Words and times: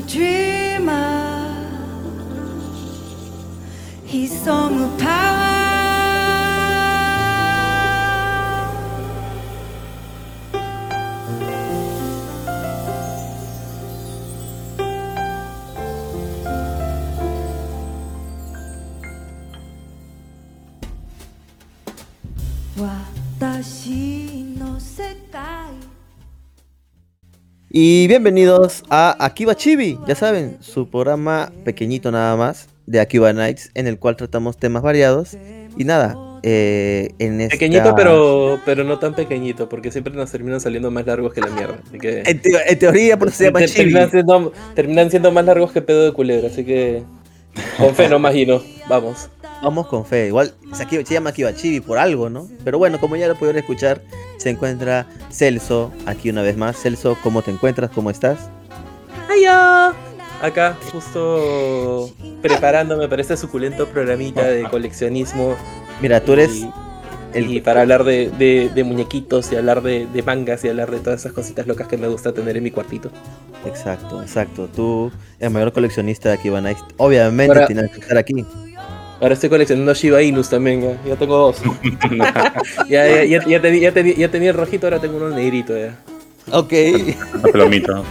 a 0.00 0.06
dreamer. 0.06 1.54
He 4.04 4.26
sung 4.26 4.78
the 4.78 5.04
power. 5.04 5.49
Y 27.72 28.08
bienvenidos 28.08 28.82
a 28.90 29.14
Akiba 29.24 29.54
Chibi, 29.54 29.96
ya 30.08 30.14
saben, 30.16 30.56
su 30.60 30.88
programa 30.90 31.52
pequeñito 31.64 32.10
nada 32.10 32.36
más 32.36 32.68
de 32.86 32.98
Akiba 33.00 33.32
Nights, 33.32 33.70
en 33.74 33.86
el 33.86 33.96
cual 33.98 34.16
tratamos 34.16 34.56
temas 34.56 34.82
variados. 34.82 35.36
Y 35.76 35.84
nada, 35.84 36.16
eh, 36.42 37.10
en 37.20 37.40
esta... 37.40 37.52
Pequeñito, 37.54 37.94
pero, 37.94 38.58
pero 38.64 38.82
no 38.82 38.98
tan 38.98 39.14
pequeñito, 39.14 39.68
porque 39.68 39.92
siempre 39.92 40.12
nos 40.12 40.32
terminan 40.32 40.60
saliendo 40.60 40.90
más 40.90 41.06
largos 41.06 41.32
que 41.32 41.40
la 41.42 41.46
mierda. 41.50 41.78
Así 41.86 41.98
que, 41.98 42.22
En, 42.26 42.42
teo- 42.42 42.60
en 42.66 42.78
teoría, 42.78 43.16
por 43.16 43.28
eso 43.28 43.36
se 43.36 43.44
llama 43.44 43.60
Te- 43.60 43.66
Chibi. 43.68 43.76
terminan, 43.84 44.10
siendo, 44.10 44.52
terminan 44.74 45.10
siendo 45.10 45.30
más 45.30 45.44
largos 45.44 45.70
que 45.70 45.80
pedo 45.80 46.04
de 46.04 46.12
culebra, 46.12 46.48
así 46.48 46.64
que 46.64 47.04
con 47.78 47.94
fe 47.94 48.08
no 48.08 48.16
imagino. 48.16 48.60
Vamos. 48.88 49.28
Vamos 49.62 49.86
con 49.88 50.04
fe. 50.06 50.28
Igual 50.28 50.54
se, 50.72 50.86
se 51.04 51.14
llama 51.14 51.30
Akiba 51.30 51.54
Chibi 51.54 51.80
por 51.80 51.98
algo, 51.98 52.30
¿no? 52.30 52.48
Pero 52.64 52.78
bueno, 52.78 52.98
como 52.98 53.16
ya 53.16 53.28
lo 53.28 53.34
pudieron 53.36 53.58
escuchar, 53.60 54.02
se 54.38 54.50
encuentra 54.50 55.06
Celso 55.30 55.92
aquí 56.06 56.30
una 56.30 56.42
vez 56.42 56.56
más. 56.56 56.76
Celso, 56.80 57.16
¿cómo 57.22 57.42
te 57.42 57.50
encuentras? 57.50 57.90
¿Cómo 57.90 58.10
estás? 58.10 58.48
¡Hiya! 59.36 59.92
Acá, 60.42 60.76
justo 60.90 62.10
preparándome 62.40 63.06
para 63.08 63.20
este 63.20 63.36
suculento 63.36 63.86
programita 63.88 64.44
de 64.44 64.62
coleccionismo. 64.64 65.54
Mira, 66.00 66.20
tú 66.24 66.32
eres 66.32 66.50
y, 66.54 66.70
el 67.34 67.50
y 67.50 67.60
para 67.60 67.82
hablar 67.82 68.04
de, 68.04 68.30
de- 68.38 68.70
de 68.74 68.84
muñequitos 68.84 69.52
y 69.52 69.56
hablar 69.56 69.82
de, 69.82 70.06
de 70.06 70.22
mangas 70.22 70.64
y 70.64 70.68
hablar 70.68 70.90
de 70.90 70.98
todas 71.00 71.20
esas 71.20 71.32
cositas 71.32 71.66
locas 71.66 71.86
que 71.88 71.98
me 71.98 72.08
gusta 72.08 72.32
tener 72.32 72.56
en 72.56 72.62
mi 72.64 72.70
cuartito. 72.70 73.10
Exacto, 73.66 74.22
exacto. 74.22 74.66
Tú, 74.74 75.12
el 75.38 75.50
mayor 75.50 75.74
coleccionista 75.74 76.30
de 76.30 76.36
Akiba 76.36 76.62
Nights, 76.62 76.82
obviamente 76.96 77.52
Ahora- 77.52 77.66
tienes 77.66 77.90
que 77.90 78.00
estar 78.00 78.16
aquí. 78.16 78.46
Ahora 79.20 79.34
estoy 79.34 79.50
coleccionando 79.50 79.92
Shiba 79.92 80.22
Inus 80.22 80.48
también, 80.48 80.80
ya, 80.82 80.96
ya 81.10 81.16
tengo 81.16 81.36
dos. 81.36 81.56
ya, 82.88 83.06
ya, 83.06 83.24
ya, 83.24 83.44
ya 83.46 83.60
teni- 83.62 83.80
ya 83.80 83.92
teni- 83.92 84.16
ya 84.16 84.30
tenía 84.30 84.50
el 84.50 84.56
rojito, 84.56 84.86
ahora 84.86 84.98
tengo 84.98 85.18
uno 85.18 85.28
negrito 85.30 85.76
ya. 85.76 85.96
Ok. 86.52 86.72
Una 87.34 87.42
pelomita. 87.52 88.02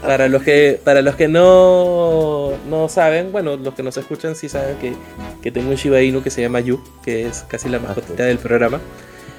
Para 0.00 0.28
los 0.28 0.42
que, 0.42 0.80
para 0.82 1.02
los 1.02 1.14
que 1.14 1.28
no, 1.28 2.52
no 2.70 2.88
saben, 2.88 3.32
bueno, 3.32 3.56
los 3.56 3.74
que 3.74 3.82
nos 3.82 3.96
escuchan 3.98 4.34
sí 4.34 4.48
saben 4.48 4.76
que, 4.78 4.94
que 5.42 5.50
tengo 5.52 5.68
un 5.70 5.76
Shiba 5.76 6.00
Inu 6.00 6.22
que 6.22 6.30
se 6.30 6.40
llama 6.40 6.60
Yu, 6.60 6.80
que 7.04 7.26
es 7.26 7.44
casi 7.48 7.68
la 7.68 7.78
mascotita 7.78 8.24
del 8.24 8.38
programa. 8.38 8.80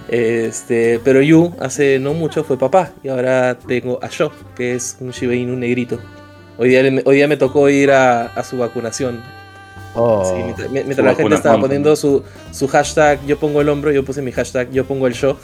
Este, 0.10 1.00
pero 1.04 1.22
Yu 1.22 1.52
hace 1.60 2.00
no 2.00 2.14
mucho 2.14 2.44
fue 2.44 2.58
papá 2.58 2.92
y 3.04 3.10
ahora 3.10 3.58
tengo 3.68 4.00
a 4.02 4.08
Sho, 4.08 4.32
que 4.56 4.76
es 4.76 4.98
un 5.00 5.10
Shiba 5.12 5.34
Inu 5.36 5.56
negrito. 5.58 6.00
Hoy 6.58 6.70
día, 6.70 6.84
le- 6.84 7.02
hoy 7.06 7.16
día 7.18 7.28
me 7.28 7.38
tocó 7.38 7.68
ir 7.70 7.92
a, 7.92 8.28
a 8.28 8.44
su 8.44 8.58
vacunación. 8.58 9.22
Oh, 10.00 10.24
Sí, 10.56 10.64
mientras 10.72 11.00
la 11.06 11.16
gente 11.16 11.36
estaba 11.36 11.60
poniendo 11.60 11.96
su, 11.96 12.24
su 12.52 12.68
hashtag 12.68 13.26
yo 13.26 13.38
pongo 13.40 13.62
el 13.62 13.70
hombro, 13.70 13.92
yo 13.92 14.06
puse 14.06 14.22
mi 14.22 14.32
hashtag 14.32 14.70
yo 14.72 14.86
pongo 14.86 15.08
el 15.08 15.14
show. 15.14 15.36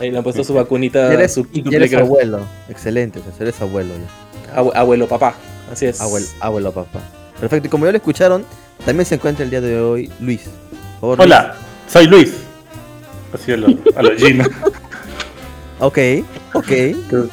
Ahí 0.00 0.10
le 0.10 0.18
han 0.18 0.24
puesto 0.24 0.42
su 0.44 0.54
vacunita, 0.54 1.12
eres, 1.12 1.34
su 1.34 1.46
eres 1.70 1.92
abuelo. 1.94 2.40
Excelente, 2.68 3.20
eres 3.40 3.60
abuelo 3.60 3.90
ya. 3.94 4.56
Abue- 4.60 4.72
abuelo 4.74 5.06
papá. 5.08 5.34
Así 5.70 5.86
es. 5.86 6.00
Abuelo, 6.00 6.26
abuelo, 6.40 6.72
papá. 6.72 7.00
Perfecto, 7.40 7.66
y 7.66 7.70
como 7.70 7.84
ya 7.86 7.92
lo 7.92 7.96
escucharon, 7.98 8.44
también 8.86 9.04
se 9.04 9.16
encuentra 9.16 9.44
el 9.44 9.50
día 9.50 9.60
de 9.60 9.80
hoy 9.80 10.10
Luis. 10.20 10.42
Favor, 11.00 11.20
Hola, 11.20 11.56
soy 11.88 12.06
Luis. 12.06 12.32
Así 13.34 13.52
a 13.52 13.56
lo, 13.56 13.66
a 13.96 14.02
lo 14.02 14.16
Gina. 14.16 14.48
Ok, 15.80 15.98
ok, 16.54 16.70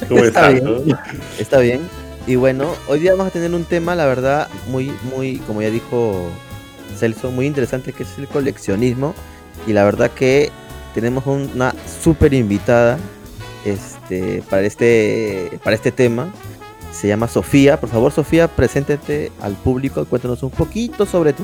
¿Cómo 0.08 0.24
Está 0.24 0.50
estás? 0.50 0.54
bien. 0.84 0.96
está 1.38 1.58
bien. 1.60 1.80
Y 2.26 2.36
bueno, 2.36 2.74
hoy 2.86 3.00
día 3.00 3.12
vamos 3.12 3.28
a 3.28 3.30
tener 3.30 3.52
un 3.54 3.64
tema, 3.64 3.94
la 3.94 4.06
verdad, 4.06 4.48
muy, 4.68 4.92
muy, 5.14 5.38
como 5.38 5.62
ya 5.62 5.70
dijo 5.70 6.28
Celso, 6.96 7.30
muy 7.30 7.46
interesante, 7.46 7.92
que 7.92 8.02
es 8.02 8.18
el 8.18 8.28
coleccionismo. 8.28 9.14
Y 9.66 9.72
la 9.72 9.84
verdad 9.84 10.10
que 10.10 10.50
tenemos 10.94 11.26
una 11.26 11.74
súper 12.02 12.34
invitada 12.34 12.98
este, 13.64 14.42
para, 14.48 14.62
este, 14.62 15.58
para 15.64 15.76
este 15.76 15.92
tema. 15.92 16.32
Se 16.92 17.08
llama 17.08 17.28
Sofía. 17.28 17.80
Por 17.80 17.88
favor, 17.88 18.12
Sofía, 18.12 18.48
preséntate 18.48 19.32
al 19.40 19.54
público. 19.54 20.04
Cuéntanos 20.04 20.42
un 20.42 20.50
poquito 20.50 21.06
sobre 21.06 21.32
ti. 21.32 21.42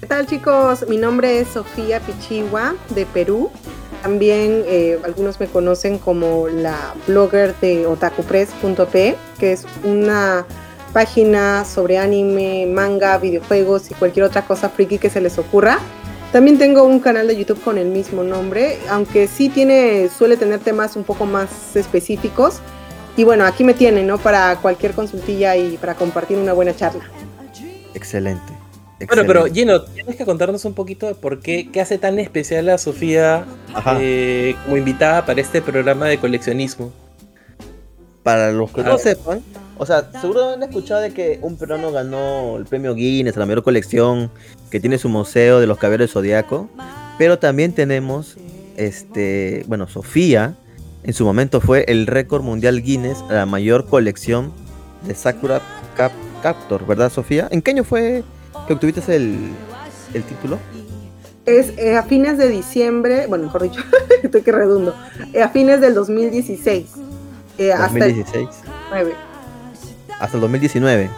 ¿Qué 0.00 0.06
tal 0.06 0.26
chicos? 0.26 0.84
Mi 0.88 0.98
nombre 0.98 1.40
es 1.40 1.48
Sofía 1.48 2.00
Pichigua 2.00 2.74
de 2.94 3.06
Perú. 3.06 3.50
También 4.02 4.64
eh, 4.66 4.98
algunos 5.04 5.40
me 5.40 5.46
conocen 5.46 5.98
como 5.98 6.48
la 6.48 6.94
blogger 7.06 7.54
de 7.60 7.86
otakupress.p, 7.86 9.16
que 9.38 9.52
es 9.52 9.66
una 9.84 10.46
página 10.92 11.64
sobre 11.64 11.98
anime, 11.98 12.66
manga, 12.66 13.18
videojuegos 13.18 13.90
y 13.90 13.94
cualquier 13.94 14.24
otra 14.24 14.46
cosa 14.46 14.68
friki 14.68 14.98
que 14.98 15.10
se 15.10 15.20
les 15.20 15.38
ocurra. 15.38 15.78
También 16.32 16.58
tengo 16.58 16.84
un 16.84 17.00
canal 17.00 17.28
de 17.28 17.36
YouTube 17.36 17.62
con 17.62 17.78
el 17.78 17.88
mismo 17.88 18.22
nombre, 18.22 18.78
aunque 18.88 19.28
sí 19.28 19.48
tiene, 19.48 20.08
suele 20.08 20.36
tener 20.36 20.60
temas 20.60 20.96
un 20.96 21.04
poco 21.04 21.26
más 21.26 21.76
específicos. 21.76 22.60
Y 23.16 23.24
bueno, 23.24 23.44
aquí 23.44 23.64
me 23.64 23.74
tienen, 23.74 24.06
¿no? 24.06 24.18
Para 24.18 24.56
cualquier 24.56 24.92
consultilla 24.92 25.56
y 25.56 25.76
para 25.78 25.94
compartir 25.94 26.36
una 26.36 26.52
buena 26.52 26.74
charla. 26.74 27.04
Excelente. 27.94 28.55
Bueno, 29.06 29.24
pero. 29.26 29.44
Gino, 29.46 29.82
tienes 29.82 30.16
que 30.16 30.24
contarnos 30.24 30.64
un 30.64 30.72
poquito 30.74 31.06
de 31.06 31.14
por 31.14 31.40
qué, 31.40 31.70
qué 31.70 31.80
hace 31.80 31.98
tan 31.98 32.18
especial 32.18 32.68
a 32.70 32.78
Sofía 32.78 33.44
eh, 34.00 34.54
como 34.64 34.76
invitada 34.76 35.26
para 35.26 35.40
este 35.40 35.60
programa 35.60 36.06
de 36.06 36.18
coleccionismo. 36.18 36.92
Para 38.22 38.50
los 38.52 38.70
que 38.72 38.80
Ah. 38.80 38.84
no 38.84 38.98
sepan, 38.98 39.40
o 39.78 39.86
sea, 39.86 40.10
seguro 40.20 40.50
han 40.54 40.62
escuchado 40.62 41.00
de 41.00 41.12
que 41.12 41.38
un 41.42 41.56
peruano 41.56 41.92
ganó 41.92 42.56
el 42.56 42.64
premio 42.64 42.94
Guinness 42.94 43.36
a 43.36 43.40
la 43.40 43.46
mayor 43.46 43.62
colección, 43.62 44.30
que 44.70 44.80
tiene 44.80 44.98
su 44.98 45.08
museo 45.08 45.60
de 45.60 45.66
los 45.68 45.78
caballeros 45.78 46.10
zodiaco, 46.12 46.68
pero 47.18 47.38
también 47.38 47.72
tenemos, 47.72 48.36
este, 48.76 49.64
bueno, 49.68 49.86
Sofía, 49.86 50.56
en 51.04 51.12
su 51.12 51.24
momento 51.24 51.60
fue 51.60 51.84
el 51.86 52.08
récord 52.08 52.42
mundial 52.42 52.82
Guinness 52.82 53.22
a 53.28 53.34
la 53.34 53.46
mayor 53.46 53.86
colección 53.86 54.52
de 55.06 55.14
Sakura 55.14 55.60
Cap 55.96 56.10
Captor, 56.42 56.84
¿verdad, 56.84 57.12
Sofía? 57.12 57.46
¿En 57.52 57.62
qué 57.62 57.70
año 57.70 57.84
fue 57.84 58.24
que 58.66 58.72
obtuviste 58.74 59.14
el, 59.14 59.50
el 60.14 60.22
título? 60.24 60.58
Es 61.44 61.72
eh, 61.78 61.96
a 61.96 62.02
fines 62.02 62.38
de 62.38 62.48
diciembre, 62.48 63.26
bueno, 63.28 63.44
mejor 63.44 63.62
dicho, 63.62 63.80
estoy 64.22 64.42
que 64.42 64.52
redundo, 64.52 64.94
eh, 65.32 65.42
a 65.42 65.48
fines 65.50 65.80
del 65.80 65.94
2016. 65.94 66.86
eh, 67.58 67.72
hasta 67.72 67.86
el 68.04 68.16
2016. 68.16 68.48
9. 68.90 69.14
Hasta 70.18 70.36
el 70.36 70.40
2019. 70.40 71.10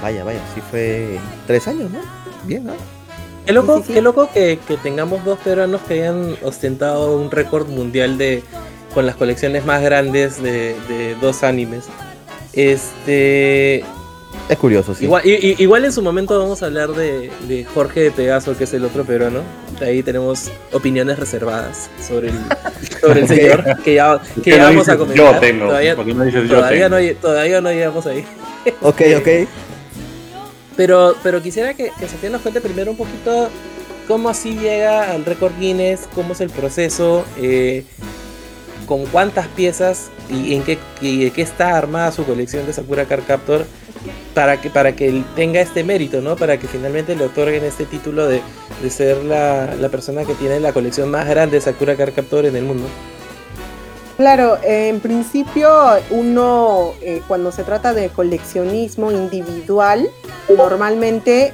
Vaya, 0.00 0.24
vaya, 0.24 0.40
sí 0.54 0.60
fue 0.70 1.18
tres 1.46 1.66
años, 1.68 1.90
¿no? 1.90 1.98
Bien, 2.44 2.64
¿no? 2.66 2.72
Qué 3.46 3.52
loco, 3.52 3.76
Sí, 3.78 3.82
sí, 3.82 3.86
sí. 3.88 3.92
qué 3.94 4.02
loco 4.02 4.28
que, 4.32 4.58
que 4.68 4.76
tengamos 4.76 5.24
dos 5.24 5.38
peruanos 5.40 5.80
que 5.82 5.94
hayan 5.94 6.36
ostentado 6.42 7.16
un 7.16 7.30
récord 7.30 7.68
mundial 7.68 8.18
de 8.18 8.42
con 8.94 9.06
las 9.06 9.16
colecciones 9.16 9.64
más 9.64 9.82
grandes 9.82 10.40
de, 10.42 10.76
de 10.88 11.16
dos 11.20 11.42
animes. 11.42 11.86
Este, 12.52 13.84
Es 14.52 14.58
curioso, 14.58 14.94
sí. 14.94 15.04
igual, 15.04 15.22
igual 15.24 15.84
en 15.84 15.92
su 15.92 16.02
momento 16.02 16.38
vamos 16.38 16.62
a 16.62 16.66
hablar 16.66 16.90
de, 16.90 17.30
de 17.48 17.64
Jorge 17.64 18.00
de 18.00 18.10
Pegaso, 18.10 18.56
que 18.56 18.64
es 18.64 18.74
el 18.74 18.84
otro 18.84 19.04
peruano. 19.04 19.40
Ahí 19.80 20.02
tenemos 20.02 20.50
opiniones 20.72 21.18
reservadas 21.18 21.88
sobre 22.06 22.28
el, 22.28 22.34
sobre 23.00 23.20
el 23.22 23.28
señor, 23.28 23.64
que 23.82 23.94
ya, 23.94 24.20
que 24.20 24.34
¿Por 24.34 24.42
qué 24.42 24.50
ya 24.50 24.58
no 24.58 24.64
vamos 24.64 24.88
a 24.88 24.96
comentar. 24.98 25.34
Yo 25.34 25.40
tengo. 25.40 25.66
Todavía, 25.68 25.96
¿Por 25.96 26.04
qué 26.04 26.14
no 26.14 26.24
dices 26.24 26.48
yo 26.48 26.56
todavía, 26.56 26.88
no, 26.88 26.96
tengo? 26.96 27.10
lle- 27.12 27.16
todavía 27.20 27.60
no 27.60 27.70
llegamos 27.70 28.06
ahí. 28.06 28.24
Ok, 28.82 29.00
ok. 29.16 29.28
Pero, 30.76 31.14
pero 31.22 31.42
quisiera 31.42 31.74
que, 31.74 31.90
que 31.98 32.08
Sofía 32.08 32.30
nos 32.30 32.42
cuente 32.42 32.60
primero 32.60 32.90
un 32.90 32.96
poquito 32.96 33.48
cómo 34.08 34.28
así 34.28 34.58
llega 34.58 35.10
al 35.12 35.24
récord 35.24 35.52
Guinness, 35.58 36.08
cómo 36.14 36.32
es 36.32 36.40
el 36.40 36.50
proceso, 36.50 37.24
eh, 37.38 37.84
con 38.86 39.04
cuántas 39.06 39.48
piezas 39.48 40.10
y 40.30 40.54
en 40.54 40.62
qué, 40.62 40.78
y 41.00 41.24
de 41.24 41.30
qué 41.30 41.42
está 41.42 41.76
armada 41.76 42.10
su 42.12 42.24
colección 42.24 42.66
de 42.66 42.72
Sakura 42.72 43.04
Card 43.04 43.22
Captor 43.26 43.66
para 44.34 44.60
que, 44.60 44.70
para 44.70 44.96
que 44.96 45.24
tenga 45.36 45.60
este 45.60 45.84
mérito, 45.84 46.20
¿no? 46.20 46.36
Para 46.36 46.58
que 46.58 46.66
finalmente 46.66 47.14
le 47.14 47.24
otorguen 47.24 47.64
este 47.64 47.84
título 47.84 48.26
de, 48.26 48.40
de 48.82 48.90
ser 48.90 49.24
la, 49.24 49.74
la 49.74 49.88
persona 49.88 50.24
que 50.24 50.34
tiene 50.34 50.60
la 50.60 50.72
colección 50.72 51.10
más 51.10 51.28
grande 51.28 51.56
de 51.56 51.60
Sakura 51.60 51.96
Card 51.96 52.14
Captor 52.14 52.46
en 52.46 52.56
el 52.56 52.64
mundo. 52.64 52.84
Claro, 54.16 54.58
en 54.62 55.00
principio 55.00 55.70
uno 56.10 56.92
eh, 57.00 57.22
cuando 57.26 57.50
se 57.50 57.64
trata 57.64 57.94
de 57.94 58.10
coleccionismo 58.10 59.10
individual, 59.10 60.08
normalmente 60.54 61.52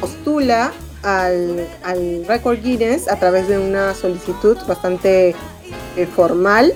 postula 0.00 0.72
al, 1.02 1.66
al 1.82 2.24
Record 2.26 2.62
Guinness 2.62 3.08
a 3.08 3.18
través 3.18 3.48
de 3.48 3.58
una 3.58 3.94
solicitud 3.94 4.56
bastante 4.66 5.34
eh, 5.96 6.06
formal 6.06 6.72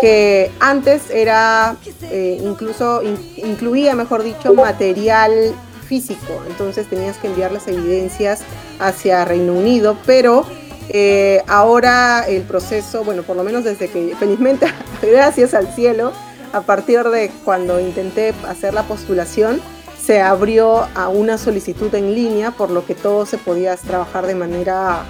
que 0.00 0.50
antes 0.60 1.10
era 1.10 1.76
eh, 2.02 2.40
incluso 2.42 3.02
in- 3.02 3.18
incluía, 3.36 3.94
mejor 3.94 4.22
dicho, 4.22 4.54
material 4.54 5.54
físico, 5.86 6.42
entonces 6.46 6.88
tenías 6.88 7.16
que 7.16 7.28
enviar 7.28 7.50
las 7.52 7.66
evidencias 7.68 8.40
hacia 8.78 9.24
Reino 9.24 9.54
Unido, 9.54 9.96
pero 10.04 10.44
eh, 10.90 11.42
ahora 11.46 12.24
el 12.28 12.42
proceso, 12.42 13.04
bueno, 13.04 13.22
por 13.22 13.36
lo 13.36 13.42
menos 13.44 13.64
desde 13.64 13.88
que, 13.88 14.14
felizmente, 14.18 14.66
gracias 15.02 15.54
al 15.54 15.72
cielo, 15.74 16.12
a 16.52 16.60
partir 16.62 17.02
de 17.04 17.30
cuando 17.44 17.78
intenté 17.80 18.34
hacer 18.48 18.74
la 18.74 18.82
postulación, 18.82 19.60
se 20.02 20.20
abrió 20.22 20.86
a 20.94 21.08
una 21.08 21.36
solicitud 21.36 21.94
en 21.94 22.14
línea, 22.14 22.52
por 22.52 22.70
lo 22.70 22.86
que 22.86 22.94
todo 22.94 23.26
se 23.26 23.36
podía 23.36 23.76
trabajar 23.76 24.26
de 24.26 24.34
manera 24.34 25.02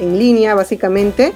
en 0.00 0.18
línea, 0.18 0.54
básicamente. 0.54 1.32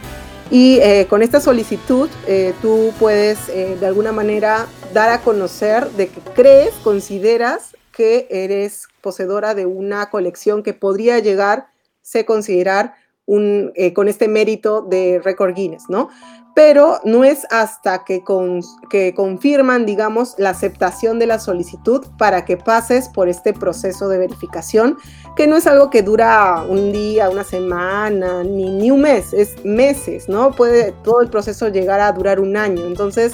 Y 0.54 0.78
eh, 0.82 1.08
con 1.10 1.20
esta 1.22 1.40
solicitud 1.40 2.08
eh, 2.28 2.54
tú 2.62 2.92
puedes 3.00 3.48
eh, 3.48 3.76
de 3.80 3.86
alguna 3.86 4.12
manera 4.12 4.68
dar 4.92 5.10
a 5.10 5.20
conocer 5.20 5.90
de 5.90 6.06
que 6.06 6.20
crees, 6.32 6.72
consideras 6.74 7.76
que 7.90 8.28
eres 8.30 8.86
poseedora 9.00 9.56
de 9.56 9.66
una 9.66 10.10
colección 10.10 10.62
que 10.62 10.72
podría 10.72 11.18
llegar, 11.18 11.66
se 12.02 12.24
considerar 12.24 12.94
un, 13.26 13.72
con 13.96 14.06
este 14.06 14.28
mérito 14.28 14.82
de 14.82 15.20
récord 15.24 15.56
Guinness, 15.56 15.86
¿no? 15.88 16.10
Pero 16.54 17.00
no 17.04 17.24
es 17.24 17.46
hasta 17.50 18.04
que, 18.04 18.22
con, 18.22 18.60
que 18.88 19.12
confirman, 19.12 19.86
digamos, 19.86 20.36
la 20.38 20.50
aceptación 20.50 21.18
de 21.18 21.26
la 21.26 21.40
solicitud 21.40 22.06
para 22.16 22.44
que 22.44 22.56
pases 22.56 23.08
por 23.08 23.28
este 23.28 23.52
proceso 23.52 24.08
de 24.08 24.18
verificación, 24.18 24.96
que 25.36 25.48
no 25.48 25.56
es 25.56 25.66
algo 25.66 25.90
que 25.90 26.02
dura 26.02 26.64
un 26.68 26.92
día, 26.92 27.28
una 27.28 27.42
semana, 27.42 28.44
ni, 28.44 28.70
ni 28.70 28.92
un 28.92 29.00
mes, 29.00 29.32
es 29.32 29.64
meses, 29.64 30.28
¿no? 30.28 30.52
Puede 30.52 30.92
todo 31.02 31.20
el 31.22 31.28
proceso 31.28 31.68
llegar 31.70 31.98
a 32.00 32.12
durar 32.12 32.38
un 32.38 32.56
año. 32.56 32.86
Entonces, 32.86 33.32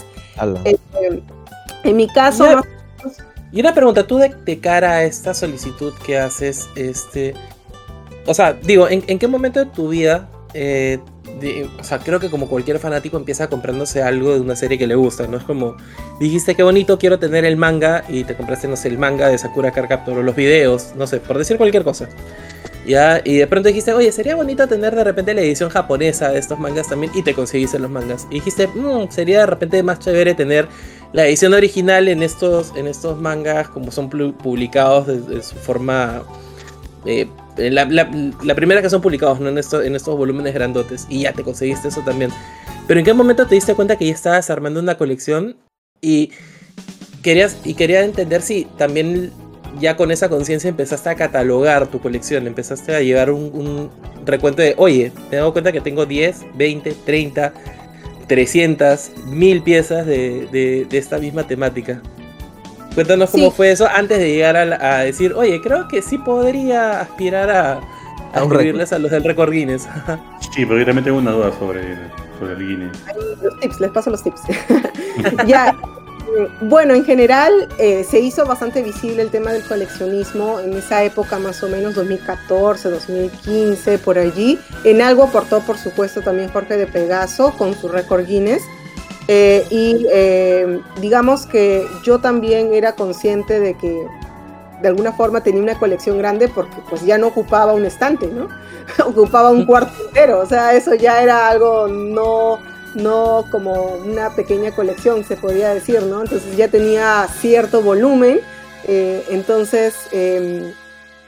eh, 0.65 0.79
en 1.85 1.97
mi 1.97 2.09
caso, 2.09 2.45
más- 2.45 2.65
Y 3.53 3.61
una 3.61 3.75
pregunta, 3.75 4.07
tú 4.07 4.17
de, 4.17 4.35
de 4.47 4.61
cara 4.61 4.93
a 4.93 5.05
esta 5.05 5.35
solicitud 5.35 5.93
que 6.07 6.19
haces, 6.19 6.69
este, 6.77 7.35
o 8.25 8.33
sea, 8.33 8.55
digo, 8.55 8.89
¿en, 8.89 9.03
en 9.09 9.19
qué 9.19 9.27
momento 9.29 9.59
de 9.61 9.67
tu 9.67 9.89
vida, 9.89 10.29
eh, 10.55 11.01
de- 11.41 11.69
o 11.81 11.85
sea, 11.85 11.99
creo 11.99 12.21
que 12.21 12.31
como 12.31 12.49
cualquier 12.49 12.79
fanático 12.79 13.17
empieza 13.17 13.49
comprándose 13.49 14.03
algo 14.03 14.35
de 14.35 14.41
una 14.41 14.55
serie 14.57 14.79
que 14.79 14.87
le 14.87 14.95
gusta, 14.95 15.27
¿no? 15.27 15.39
Es 15.39 15.45
como, 15.45 15.77
dijiste 16.21 16.55
qué 16.55 16.63
bonito, 16.63 16.99
quiero 16.99 17.19
tener 17.19 17.45
el 17.45 17.57
manga 17.57 18.05
y 18.09 18.25
te 18.25 18.37
compraste, 18.37 18.69
no 18.69 18.77
sé, 18.77 18.89
el 18.89 18.99
manga 18.99 19.29
de 19.29 19.39
Sakura 19.39 19.71
Card 19.73 19.89
Captor 19.89 20.19
o 20.19 20.23
los 20.23 20.37
videos, 20.37 20.93
no 20.97 21.07
sé, 21.07 21.19
por 21.21 21.39
decir 21.39 21.57
cualquier 21.57 21.83
cosa. 21.85 22.09
Ya, 22.87 23.21
y 23.25 23.37
de 23.37 23.47
pronto 23.47 23.69
dijiste, 23.69 23.93
oye, 23.93 24.11
sería 24.11 24.35
bonito 24.35 24.67
tener 24.67 24.95
de 24.95 25.05
repente 25.05 25.35
la 25.35 25.43
edición 25.43 25.69
japonesa 25.69 26.31
de 26.31 26.39
estos 26.39 26.59
mangas 26.59 26.89
también, 26.89 27.13
y 27.15 27.23
te 27.23 27.35
conseguiste 27.35 27.79
los 27.79 27.91
mangas. 27.91 28.27
Y 28.31 28.35
dijiste, 28.37 28.69
"Mm, 28.69 29.11
sería 29.11 29.41
de 29.41 29.47
repente 29.47 29.83
más 29.83 29.99
chévere 29.99 30.35
tener 30.35 30.67
la 31.13 31.27
edición 31.27 31.53
original 31.55 32.09
en 32.09 32.23
estos, 32.23 32.73
en 32.77 32.87
estos 32.87 33.21
mangas, 33.21 33.69
como 33.69 33.91
son 33.91 34.09
publicados 34.09 35.07
desde 35.07 35.43
su 35.43 35.57
forma. 35.57 36.23
eh, 37.07 37.29
la, 37.69 37.85
la- 37.85 38.55
primera 38.55 38.81
que 38.81 38.89
son 38.89 39.03
publicados, 39.03 39.41
¿no? 39.41 39.49
En, 39.51 39.59
esto- 39.59 39.83
en 39.83 39.95
estos 39.97 40.17
volúmenes 40.17 40.55
grandotes. 40.55 41.07
Y 41.11 41.23
ya 41.23 41.33
te 41.33 41.43
conseguiste 41.43 41.89
eso 41.89 42.01
también. 42.03 42.31
Pero 42.87 43.01
¿en 43.01 43.05
qué 43.05 43.13
momento 43.13 43.47
te 43.47 43.55
diste 43.57 43.75
cuenta 43.75 43.97
que 43.97 44.07
ya 44.07 44.15
estabas 44.15 44.49
armando 44.51 44.81
una 44.81 44.97
colección? 44.97 45.57
Y 46.01 46.31
querías 47.23 47.59
y 47.65 47.75
quería 47.75 48.03
entender 48.05 48.41
si 48.41 48.65
también 48.79 49.33
ya 49.79 49.97
con 49.97 50.11
esa 50.11 50.29
conciencia 50.29 50.69
empezaste 50.69 51.11
a 51.11 51.15
catalogar 51.15 51.87
tu 51.89 52.01
colección, 52.01 52.47
empezaste 52.47 52.95
a 52.95 53.01
llevar 53.03 53.31
un, 53.31 53.91
recuento 54.25 54.63
de, 54.63 54.75
oye, 54.79 55.13
me 55.31 55.37
dado 55.37 55.53
cuenta 55.53 55.73
que 55.73 55.81
tengo 55.81 56.07
10, 56.07 56.45
20, 56.57 56.93
30, 57.05 57.53
300, 58.27 59.11
1000 59.27 59.63
piezas 59.63 60.07
de, 60.07 60.47
de- 60.51 60.87
de 60.89 60.99
esta 60.99 61.19
misma 61.19 61.47
temática. 61.47 62.03
Cuéntanos 62.95 63.31
cómo 63.31 63.51
Sí. 63.51 63.57
fue 63.57 63.71
eso 63.71 63.87
antes 63.89 64.19
de 64.19 64.29
llegar 64.33 64.57
a, 64.57 64.65
la- 64.65 64.77
a 64.99 64.99
decir, 65.05 65.33
oye, 65.35 65.61
creo 65.61 65.87
que 65.89 66.03
sí 66.03 66.19
podría 66.19 67.01
aspirar 67.01 67.51
a, 67.51 67.73
a, 67.75 67.81
A 68.35 68.45
un 68.45 68.53
escribirles 68.53 68.93
a 68.93 68.99
los 68.99 69.11
del 69.11 69.25
récord 69.25 69.51
Guinness. 69.53 69.89
Sí, 70.53 70.67
pero 70.67 70.81
yo 70.81 70.85
también 70.87 71.05
tengo 71.05 71.19
una 71.19 71.31
duda 71.31 71.53
sobre, 71.61 71.97
sobre 72.41 72.55
el 72.55 72.59
Guinness. 72.67 72.99
los 73.41 73.61
tips, 73.61 73.79
les 73.81 73.91
paso 73.93 74.11
los 74.11 74.21
tips. 74.21 74.41
ya, 75.47 75.73
mm, 75.73 76.69
bueno, 76.69 76.93
en 76.95 77.05
general 77.05 77.69
eh, 77.79 78.03
se 78.03 78.19
hizo 78.19 78.45
bastante 78.45 78.83
visible 78.83 79.23
el 79.23 79.31
tema 79.31 79.53
del 79.53 79.63
coleccionismo 79.63 80.59
en 80.59 80.73
esa 80.77 81.05
época 81.05 81.39
más 81.39 81.63
o 81.63 81.69
menos 81.69 81.95
2014, 81.95 82.91
2015, 82.91 83.99
por 83.99 84.19
allí. 84.19 84.59
En 84.83 85.01
algo 85.03 85.23
aportó, 85.23 85.61
por 85.61 85.79
supuesto, 85.79 86.21
también 86.21 86.49
Jorge 86.51 86.77
de 86.77 86.89
Pegaso 86.89 87.53
con 87.57 87.75
su 87.81 87.87
récord 87.87 88.27
Guinness. 88.27 88.63
Eh, 89.33 89.65
y 89.71 90.07
eh, 90.13 90.81
digamos 91.01 91.47
que 91.47 91.87
yo 92.03 92.19
también 92.19 92.75
era 92.75 92.97
consciente 92.97 93.61
de 93.61 93.75
que 93.75 94.05
de 94.83 94.89
alguna 94.89 95.13
forma 95.13 95.41
tenía 95.41 95.63
una 95.63 95.79
colección 95.79 96.19
grande 96.19 96.49
porque 96.49 96.75
pues 96.89 97.07
ya 97.07 97.17
no 97.17 97.29
ocupaba 97.29 97.73
un 97.73 97.85
estante, 97.85 98.27
¿no? 98.27 98.49
ocupaba 99.07 99.51
un 99.51 99.67
cuarto 99.67 99.93
entero, 100.09 100.41
o 100.41 100.47
sea, 100.47 100.75
eso 100.75 100.95
ya 100.97 101.23
era 101.23 101.47
algo 101.49 101.87
no, 101.87 102.59
no 102.97 103.45
como 103.53 103.93
una 104.05 104.35
pequeña 104.35 104.75
colección, 104.75 105.23
se 105.23 105.37
podría 105.37 105.73
decir, 105.75 106.03
¿no? 106.03 106.23
Entonces 106.23 106.57
ya 106.57 106.67
tenía 106.67 107.29
cierto 107.41 107.83
volumen, 107.83 108.41
eh, 108.89 109.25
entonces 109.31 109.95
eh, 110.11 110.75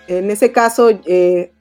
en 0.08 0.28
ese 0.28 0.50
caso, 0.50 0.90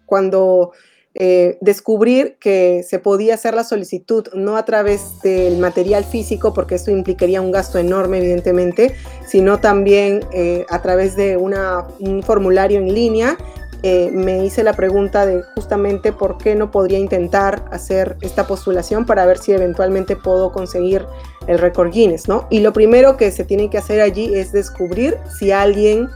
cuando 0.07 0.71
eh, 1.13 1.57
descubrir 1.59 2.37
que 2.39 2.83
se 2.87 2.97
podía 2.97 3.33
hacer 3.33 3.53
la 3.53 3.65
solicitud 3.65 4.27
no 4.33 4.55
a 4.55 4.63
través 4.63 5.19
del 5.21 5.57
material 5.57 6.05
físico, 6.05 6.53
porque 6.53 6.75
esto 6.75 6.89
implicaría 6.89 7.41
un 7.41 7.51
gasto 7.51 7.77
enorme, 7.79 8.19
evidentemente, 8.19 8.95
sino 9.27 9.59
también 9.59 10.21
eh, 10.31 10.65
a 10.69 10.81
través 10.81 11.17
de 11.17 11.35
una, 11.35 11.85
un 11.99 12.23
formulario 12.23 12.79
en 12.79 12.93
línea, 12.93 13.37
eh, 13.83 14.11
me 14.13 14.45
hice 14.45 14.63
la 14.63 14.73
pregunta 14.73 15.25
de 15.25 15.41
justamente 15.55 16.13
por 16.13 16.37
qué 16.37 16.55
no 16.55 16.69
podría 16.69 16.99
intentar 16.99 17.65
hacer 17.71 18.15
esta 18.21 18.45
postulación 18.45 19.05
para 19.05 19.25
ver 19.25 19.39
si 19.39 19.53
eventualmente 19.53 20.15
puedo 20.15 20.51
conseguir 20.51 21.05
el 21.47 21.57
récord 21.57 21.91
Guinness, 21.91 22.27
¿no? 22.27 22.45
Y 22.51 22.59
lo 22.59 22.73
primero 22.73 23.17
que 23.17 23.31
se 23.31 23.43
tiene 23.43 23.71
que 23.71 23.79
hacer 23.79 23.99
allí 23.99 24.35
es 24.35 24.51
descubrir 24.51 25.17
si 25.37 25.51
alguien 25.51 26.09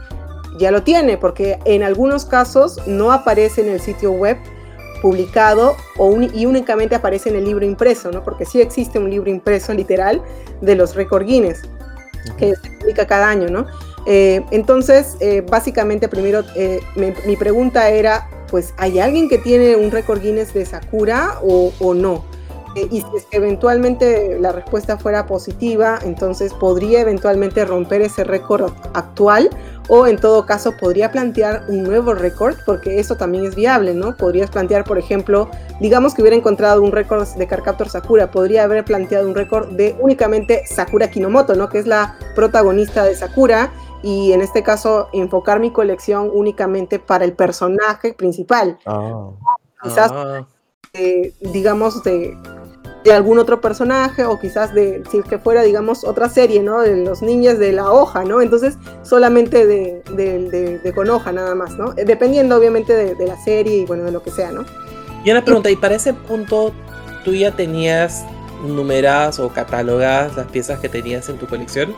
ya 0.58 0.70
lo 0.70 0.84
tiene, 0.84 1.18
porque 1.18 1.58
en 1.64 1.82
algunos 1.82 2.24
casos 2.24 2.80
no 2.86 3.10
aparece 3.10 3.62
en 3.62 3.68
el 3.68 3.80
sitio 3.80 4.12
web 4.12 4.38
publicado 5.06 5.76
o 5.98 6.06
un- 6.06 6.30
y 6.34 6.46
únicamente 6.46 6.96
aparece 6.96 7.28
en 7.28 7.36
el 7.36 7.44
libro 7.44 7.64
impreso, 7.64 8.10
¿no? 8.10 8.24
Porque 8.24 8.44
sí 8.44 8.60
existe 8.60 8.98
un 8.98 9.08
libro 9.08 9.30
impreso 9.30 9.72
literal 9.72 10.20
de 10.60 10.74
los 10.74 10.96
récord 10.96 11.24
Guinness 11.24 11.62
que 12.36 12.54
se 12.56 12.70
publica 12.80 13.06
cada 13.06 13.28
año, 13.28 13.48
¿no? 13.48 13.66
Eh, 14.04 14.40
entonces, 14.50 15.16
eh, 15.20 15.42
básicamente, 15.48 16.08
primero, 16.08 16.42
eh, 16.56 16.80
me- 16.96 17.14
mi 17.24 17.36
pregunta 17.36 17.88
era, 17.88 18.28
pues, 18.50 18.74
¿hay 18.78 18.98
alguien 18.98 19.28
que 19.28 19.38
tiene 19.38 19.76
un 19.76 19.92
récord 19.92 20.20
Guinness 20.20 20.52
de 20.52 20.66
Sakura 20.66 21.38
o, 21.42 21.72
o 21.78 21.94
no? 21.94 22.24
Eh, 22.76 22.86
y 22.90 23.00
si 23.00 23.06
es 23.16 23.24
que 23.24 23.38
eventualmente 23.38 24.38
la 24.38 24.52
respuesta 24.52 24.98
fuera 24.98 25.24
positiva, 25.26 25.98
entonces 26.02 26.52
podría 26.52 27.00
eventualmente 27.00 27.64
romper 27.64 28.02
ese 28.02 28.22
récord 28.22 28.70
actual 28.92 29.48
o 29.88 30.06
en 30.06 30.18
todo 30.18 30.44
caso 30.44 30.72
podría 30.78 31.10
plantear 31.10 31.64
un 31.68 31.84
nuevo 31.84 32.12
récord, 32.12 32.56
porque 32.66 32.98
eso 33.00 33.16
también 33.16 33.46
es 33.46 33.54
viable, 33.54 33.94
¿no? 33.94 34.14
Podrías 34.16 34.50
plantear, 34.50 34.84
por 34.84 34.98
ejemplo, 34.98 35.48
digamos 35.80 36.12
que 36.12 36.20
hubiera 36.20 36.36
encontrado 36.36 36.82
un 36.82 36.92
récord 36.92 37.26
de 37.26 37.46
Carcaptor 37.46 37.88
Sakura, 37.88 38.30
podría 38.30 38.64
haber 38.64 38.84
planteado 38.84 39.26
un 39.26 39.34
récord 39.34 39.68
de 39.70 39.96
únicamente 39.98 40.66
Sakura 40.66 41.08
Kinomoto, 41.10 41.54
¿no? 41.54 41.70
Que 41.70 41.78
es 41.78 41.86
la 41.86 42.18
protagonista 42.34 43.04
de 43.04 43.14
Sakura 43.14 43.72
y 44.02 44.32
en 44.32 44.42
este 44.42 44.62
caso 44.62 45.08
enfocar 45.14 45.60
mi 45.60 45.70
colección 45.70 46.30
únicamente 46.30 46.98
para 46.98 47.24
el 47.24 47.32
personaje 47.32 48.12
principal, 48.12 48.78
Ah. 48.84 49.30
quizás 49.82 50.10
Ah. 50.12 50.46
eh, 50.92 51.32
digamos 51.40 52.02
de, 52.02 52.36
de 53.06 53.12
algún 53.12 53.38
otro 53.38 53.60
personaje 53.60 54.24
o 54.24 54.38
quizás 54.38 54.74
de 54.74 55.02
si 55.10 55.18
es 55.18 55.24
que 55.24 55.38
fuera 55.38 55.62
digamos 55.62 56.02
otra 56.04 56.28
serie, 56.28 56.60
¿no? 56.62 56.80
De 56.80 56.96
los 57.04 57.22
niños 57.22 57.58
de 57.58 57.72
la 57.72 57.90
hoja, 57.90 58.24
¿no? 58.24 58.42
Entonces 58.42 58.76
solamente 59.02 59.64
de, 59.66 60.02
de, 60.12 60.50
de- 60.50 60.78
de 60.80 60.92
con 60.92 61.08
hoja 61.08 61.30
nada 61.32 61.54
más, 61.54 61.76
¿no? 61.78 61.92
Eh, 61.96 62.04
Dependiendo 62.04 62.56
obviamente 62.56 62.92
de, 62.94 63.14
de 63.14 63.26
la 63.26 63.36
serie 63.42 63.76
y 63.78 63.86
bueno, 63.86 64.02
de 64.04 64.10
lo 64.12 64.22
que 64.22 64.30
sea, 64.32 64.50
¿no? 64.50 64.64
Y 65.24 65.30
una 65.30 65.44
pregunta, 65.44 65.70
¿y 65.70 65.76
para 65.76 65.94
ese 65.94 66.14
punto 66.14 66.72
tú 67.24 67.32
ya 67.34 67.52
tenías 67.54 68.24
numeradas 68.66 69.38
o 69.38 69.48
catalogadas 69.50 70.36
las 70.36 70.46
piezas 70.48 70.80
que 70.80 70.88
tenías 70.88 71.28
en 71.28 71.38
tu 71.38 71.46
colección? 71.46 71.94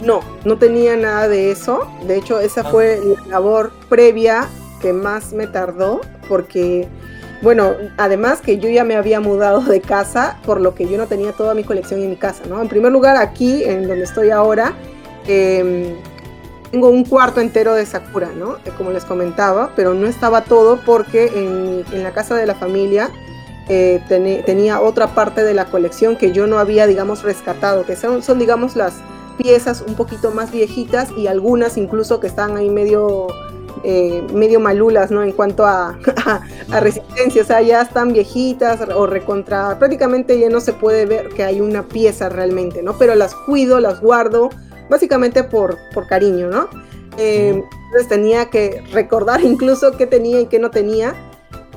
No, 0.00 0.20
no 0.44 0.56
tenía 0.58 0.96
nada 0.96 1.26
de 1.28 1.50
eso. 1.50 1.80
De 2.06 2.16
hecho, 2.16 2.38
esa 2.38 2.60
Ah. 2.60 2.70
fue 2.70 3.00
la 3.26 3.30
labor 3.32 3.72
previa 3.88 4.48
que 4.80 4.92
más 4.92 5.32
me 5.32 5.48
tardó 5.48 6.00
porque, 6.28 6.86
bueno, 7.42 7.74
además 7.96 8.40
que 8.40 8.58
yo 8.58 8.68
ya 8.68 8.84
me 8.84 8.96
había 8.96 9.20
mudado 9.20 9.60
de 9.60 9.80
casa, 9.80 10.38
por 10.44 10.60
lo 10.60 10.74
que 10.74 10.88
yo 10.88 10.98
no 10.98 11.06
tenía 11.06 11.32
toda 11.32 11.54
mi 11.54 11.64
colección 11.64 12.02
en 12.02 12.10
mi 12.10 12.16
casa, 12.16 12.44
¿no? 12.48 12.60
En 12.60 12.68
primer 12.68 12.92
lugar, 12.92 13.16
aquí, 13.16 13.64
en 13.64 13.86
donde 13.86 14.04
estoy 14.04 14.30
ahora, 14.30 14.74
em, 15.26 15.94
tengo 16.70 16.90
un 16.90 17.04
cuarto 17.04 17.40
entero 17.40 17.74
de 17.74 17.86
Sakura, 17.86 18.30
¿no? 18.36 18.56
Eh, 18.64 18.72
Como 18.76 18.90
les 18.90 19.04
comentaba, 19.04 19.72
pero 19.74 19.94
no 19.94 20.06
estaba 20.06 20.44
todo 20.44 20.80
porque 20.84 21.26
en, 21.34 22.02
la 22.02 22.12
casa 22.12 22.34
de 22.34 22.46
la 22.46 22.54
familia 22.54 23.10
eh, 23.68 24.00
tenía 24.44 24.80
otra 24.80 25.08
parte 25.14 25.44
de 25.44 25.54
la 25.54 25.66
colección 25.66 26.16
que 26.16 26.32
yo 26.32 26.46
no 26.46 26.58
había, 26.58 26.86
digamos, 26.86 27.22
rescatado, 27.22 27.84
que 27.84 27.96
son, 27.96 28.22
son, 28.22 28.38
digamos, 28.38 28.76
las 28.76 28.94
piezas 29.38 29.84
un 29.86 29.94
poquito 29.94 30.30
más 30.32 30.50
viejitas 30.50 31.10
y 31.16 31.28
algunas 31.28 31.78
incluso 31.78 32.20
que 32.20 32.26
están 32.26 32.56
ahí 32.56 32.68
medio, 32.68 33.28
eh, 33.84 34.26
medio 34.32 34.60
malulas, 34.60 35.10
¿no? 35.10 35.22
En 35.22 35.32
cuanto 35.32 35.66
a, 35.66 35.98
a, 36.26 36.40
a 36.70 36.80
resistencia, 36.80 37.42
o 37.42 37.46
sea, 37.46 37.60
ya 37.62 37.82
están 37.82 38.12
viejitas 38.12 38.80
o 38.94 39.06
recontra, 39.06 39.78
prácticamente 39.78 40.38
ya 40.38 40.48
no 40.48 40.60
se 40.60 40.72
puede 40.72 41.06
ver 41.06 41.28
que 41.30 41.44
hay 41.44 41.60
una 41.60 41.82
pieza 41.88 42.28
realmente, 42.28 42.82
¿no? 42.82 42.96
Pero 42.98 43.14
las 43.14 43.34
cuido, 43.34 43.80
las 43.80 44.00
guardo, 44.00 44.50
básicamente 44.88 45.44
por, 45.44 45.78
por 45.92 46.06
cariño, 46.06 46.48
¿no? 46.48 46.68
Eh, 47.18 47.64
entonces 47.86 48.08
tenía 48.08 48.46
que 48.46 48.82
recordar 48.92 49.40
incluso 49.44 49.96
qué 49.96 50.06
tenía 50.06 50.40
y 50.40 50.46
qué 50.46 50.58
no 50.58 50.70
tenía. 50.70 51.14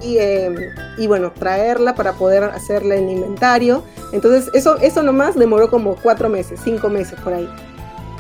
Y, 0.04 0.18
eh, 0.18 0.72
y, 0.98 1.06
bueno, 1.06 1.32
traerla 1.32 1.94
para 1.94 2.14
poder 2.14 2.44
hacerle 2.44 2.98
el 2.98 3.08
inventario. 3.08 3.84
Entonces, 4.12 4.50
eso, 4.56 4.78
eso 4.78 5.04
nomás 5.04 5.36
demoró 5.36 5.70
como 5.70 5.96
cuatro 5.96 6.28
meses, 6.28 6.60
cinco 6.64 6.90
meses 6.90 7.20
por 7.20 7.34
ahí. 7.34 7.48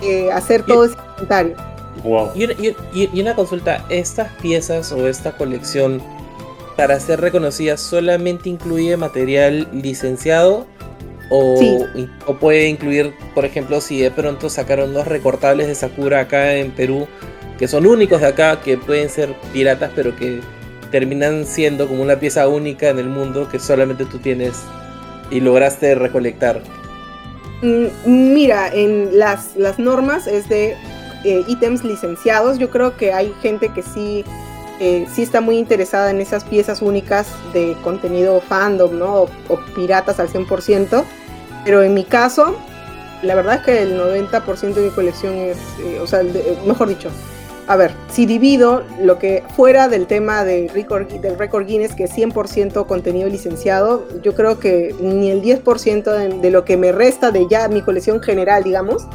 Eh, 0.04 0.32
hacer 0.32 0.64
todo 0.64 0.86
ese 0.86 0.96
inventario. 1.14 1.56
Wow. 2.04 2.32
Y 2.36 2.46
una, 2.46 2.54
y- 2.54 2.76
y- 2.94 3.10
y 3.14 3.22
una 3.22 3.36
consulta, 3.36 3.86
¿estas 3.90 4.32
piezas 4.42 4.92
o 4.92 5.08
esta 5.08 5.34
colección, 5.34 6.02
para 6.78 7.00
ser 7.00 7.22
reconocida, 7.22 7.78
solamente 7.78 8.50
incluye 8.50 8.96
material 8.98 9.68
licenciado? 9.72 10.66
O, 11.30 11.58
Sí. 11.60 12.10
o 12.26 12.36
puede 12.36 12.68
incluir, 12.68 13.14
por 13.34 13.46
ejemplo, 13.46 13.80
si 13.82 14.02
de 14.02 14.12
pronto 14.12 14.50
sacaron 14.50 14.94
dos 14.94 15.08
recortables 15.08 15.68
de 15.68 15.76
Sakura 15.76 16.22
acá 16.22 16.56
en 16.56 16.72
Perú, 16.72 17.08
que 17.58 17.68
son 17.68 17.86
únicos 17.86 18.20
de 18.22 18.28
acá, 18.28 18.60
que 18.62 18.78
pueden 18.78 19.10
ser 19.10 19.34
piratas, 19.54 19.92
pero 19.96 20.16
que 20.16 20.42
terminan 20.92 21.46
siendo 21.46 21.88
como 21.88 22.02
una 22.04 22.20
pieza 22.20 22.48
única 22.50 22.90
en 22.90 23.00
el 23.00 23.08
mundo 23.08 23.48
que 23.50 23.60
solamente 23.60 24.04
tú 24.06 24.18
tienes 24.18 24.54
y 25.30 25.40
lograste 25.40 25.96
recolectar. 25.96 26.62
Mm, 27.62 27.86
Mira, 28.34 28.68
en 28.74 29.18
las, 29.18 29.56
las 29.56 29.78
normas 29.80 30.28
es 30.28 30.50
de 30.50 30.76
eh, 31.24 31.44
ítems 31.48 31.84
licenciados. 31.84 32.58
Yo 32.58 32.70
creo 32.70 32.96
que 32.98 33.14
hay 33.14 33.34
gente 33.42 33.70
que 33.70 33.82
sí, 33.84 34.24
eh, 34.80 35.06
sí 35.14 35.22
está 35.24 35.42
muy 35.42 35.58
interesada 35.58 36.12
en 36.12 36.22
esas 36.22 36.44
piezas 36.44 36.82
únicas 36.82 37.28
de 37.54 37.76
contenido 37.84 38.42
fandom, 38.42 38.98
¿no? 38.98 39.16
O, 39.24 39.30
o 39.50 39.60
piratas 39.76 40.20
al 40.20 40.30
100%. 40.30 41.04
Pero 41.66 41.84
en 41.84 41.94
mi 41.94 42.04
caso, 42.04 42.56
la 43.22 43.36
verdad 43.36 43.56
es 43.56 43.62
que 43.62 43.82
el 43.84 44.00
90% 44.00 44.74
de 44.74 44.82
mi 44.82 44.90
colección 44.90 45.34
es, 45.36 45.58
eh, 45.86 46.00
o 46.02 46.08
sea, 46.08 46.20
de- 46.24 46.58
mejor 46.66 46.88
dicho, 46.90 47.10
a 47.68 47.76
ver, 47.76 47.94
si 48.12 48.26
divido 48.26 48.84
lo 49.00 49.20
que 49.20 49.44
fuera 49.56 49.88
del 49.88 50.08
tema 50.08 50.44
de 50.44 50.70
record, 50.74 51.08
del 51.08 51.38
récord 51.38 51.68
Guinness, 51.68 51.94
que 51.94 52.06
es 52.06 52.12
100% 52.12 52.88
contenido 52.88 53.30
licenciado, 53.30 54.08
yo 54.24 54.34
creo 54.34 54.60
que 54.60 54.96
ni 55.00 55.30
el 55.30 55.42
10% 55.44 56.12
de, 56.12 56.30
de 56.40 56.50
lo 56.52 56.66
que 56.66 56.76
me 56.78 56.92
resta 56.92 57.30
de 57.32 57.48
ya 57.48 57.68
mi 57.68 57.84
colección 57.84 58.20
general, 58.22 58.64
digamos, 58.64 59.08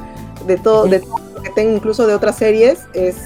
de 0.46 0.56
todo, 0.56 0.86
de 0.86 1.00
todo 1.00 1.20
lo 1.34 1.42
que 1.42 1.50
tengo, 1.50 1.76
incluso 1.76 2.06
de 2.06 2.14
otras 2.14 2.36
series, 2.36 2.80
es 2.92 3.16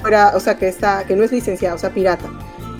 fuera, 0.00 0.32
o 0.34 0.40
sea, 0.40 0.56
que 0.56 0.68
está, 0.68 1.04
que 1.04 1.16
no 1.16 1.24
es 1.24 1.32
licenciado, 1.32 1.76
o 1.76 1.78
sea, 1.78 1.90
pirata. 1.90 2.28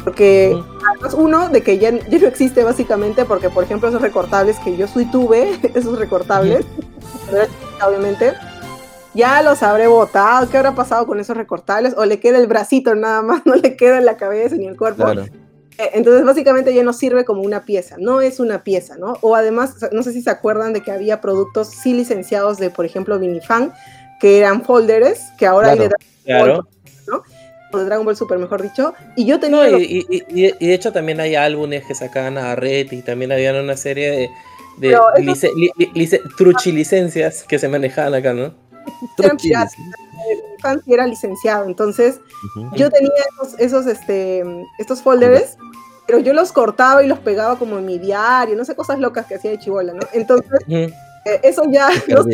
Porque 0.05 0.57
además 0.89 1.15
uno 1.15 1.49
de 1.49 1.63
que 1.63 1.79
ya, 1.79 1.91
ya 1.91 2.19
no 2.19 2.27
existe 2.27 2.65
básicamente, 2.65 3.25
porque 3.25 3.51
por 3.51 3.65
ejemplo 3.65 3.89
esos 3.89 4.01
recortables 4.01 4.59
que 4.61 4.77
yo 4.77 4.87
sí 4.87 5.05
tuve, 5.11 5.59
esos 5.75 5.99
recortables, 5.99 6.65
obviamente, 7.87 8.35
ya 9.15 9.43
los 9.43 9.63
habré 9.63 9.87
botado, 9.87 10.49
¿qué 10.49 10.57
habrá 10.59 10.75
pasado 10.75 11.07
con 11.07 11.19
esos 11.21 11.37
recortables? 11.37 11.95
O 11.97 12.05
le 12.05 12.21
queda 12.21 12.39
el 12.39 12.47
bracito 12.47 12.95
nada 12.95 13.23
más, 13.23 13.43
no 13.47 13.55
le 13.55 13.77
queda 13.77 14.01
la 14.01 14.17
cabeza 14.17 14.57
ni 14.57 14.67
el 14.67 14.77
cuerpo. 14.77 15.05
Claro. 15.05 15.27
Eh, 15.79 15.91
Entonces 15.95 16.25
básicamente 16.25 16.75
ya 16.75 16.83
no 16.83 16.93
sirve 16.93 17.25
como 17.25 17.43
una 17.43 17.65
pieza, 17.65 17.97
no 17.99 18.21
es 18.21 18.41
una 18.41 18.63
pieza, 18.65 18.97
¿no? 18.97 19.17
O 19.23 19.35
además, 19.37 19.75
no 19.93 20.03
sé 20.03 20.13
si 20.13 20.23
se 20.23 20.31
acuerdan 20.31 20.73
de 20.73 20.83
que 20.83 20.91
había 20.91 21.21
productos 21.21 21.69
sí 21.69 21.95
licenciados 21.95 22.59
de, 22.59 22.71
por 22.71 22.85
ejemplo, 22.85 23.19
Vinifan, 23.19 23.73
que 24.21 24.39
eran 24.39 24.65
folders, 24.65 25.21
que 25.39 25.47
ahora 25.47 25.71
hay 25.73 25.79
de 25.79 25.89
Claro. 26.25 26.45
Dragon 26.45 26.57
Ball, 26.57 26.67
Claro. 27.07 27.23
o 27.73 27.79
de 27.79 27.85
Dragon 27.85 28.05
Ball 28.05 28.17
Super, 28.17 28.39
mejor 28.39 28.63
dicho. 28.63 28.93
Y 29.17 29.25
yo 29.25 29.39
tenía... 29.39 29.65
No, 29.65 29.71
los- 29.71 29.81
y, 29.81 30.05
y- 30.11 30.23
y- 30.29 30.55
y 30.59 30.67
de 30.67 30.75
hecho 30.75 30.93
también 30.93 31.21
hay 31.21 31.37
álbumes 31.37 31.85
que 31.87 31.95
sacaban 31.95 32.37
a 32.39 32.55
Red 32.57 32.91
y 32.93 33.03
también 33.03 33.31
habían 33.31 33.55
una 33.57 33.77
serie 33.77 34.11
de, 34.11 34.31
de 34.79 34.93
eso- 34.95 35.11
lice- 35.19 35.53
li- 35.55 35.71
li- 35.77 35.91
lice- 35.95 36.21
truchilicencias 36.37 37.45
que 37.45 37.59
se 37.59 37.69
manejaban 37.69 38.15
acá, 38.15 38.33
¿no? 38.35 38.53
eran 39.19 39.37
piratas, 39.37 39.75
Sí 40.85 40.93
era 40.93 41.07
licenciado, 41.07 41.65
entonces 41.67 42.21
yo 42.75 42.91
tenía 42.91 43.11
esos, 43.43 43.59
esos, 43.61 43.87
este, 43.87 44.45
estos 44.79 45.03
folders, 45.03 45.57
pero 46.07 46.19
yo 46.19 46.33
los 46.33 46.53
cortaba 46.53 47.03
y 47.03 47.07
los 47.07 47.19
pegaba 47.19 47.59
como 47.59 47.79
en 47.79 47.87
mi 47.87 47.99
diario, 47.99 48.57
no 48.57 48.65
sé, 48.65 48.75
cosas 48.75 48.99
locas 48.99 49.27
que 49.27 49.35
hacía 49.37 49.51
de 49.51 49.59
chivola, 49.59 49.93
¿no? 49.93 50.01
Entonces, 50.13 50.61
eh, 51.25 51.41
eso 51.43 51.63
ya 51.71 51.89
Se 52.07 52.13
no. 52.13 52.25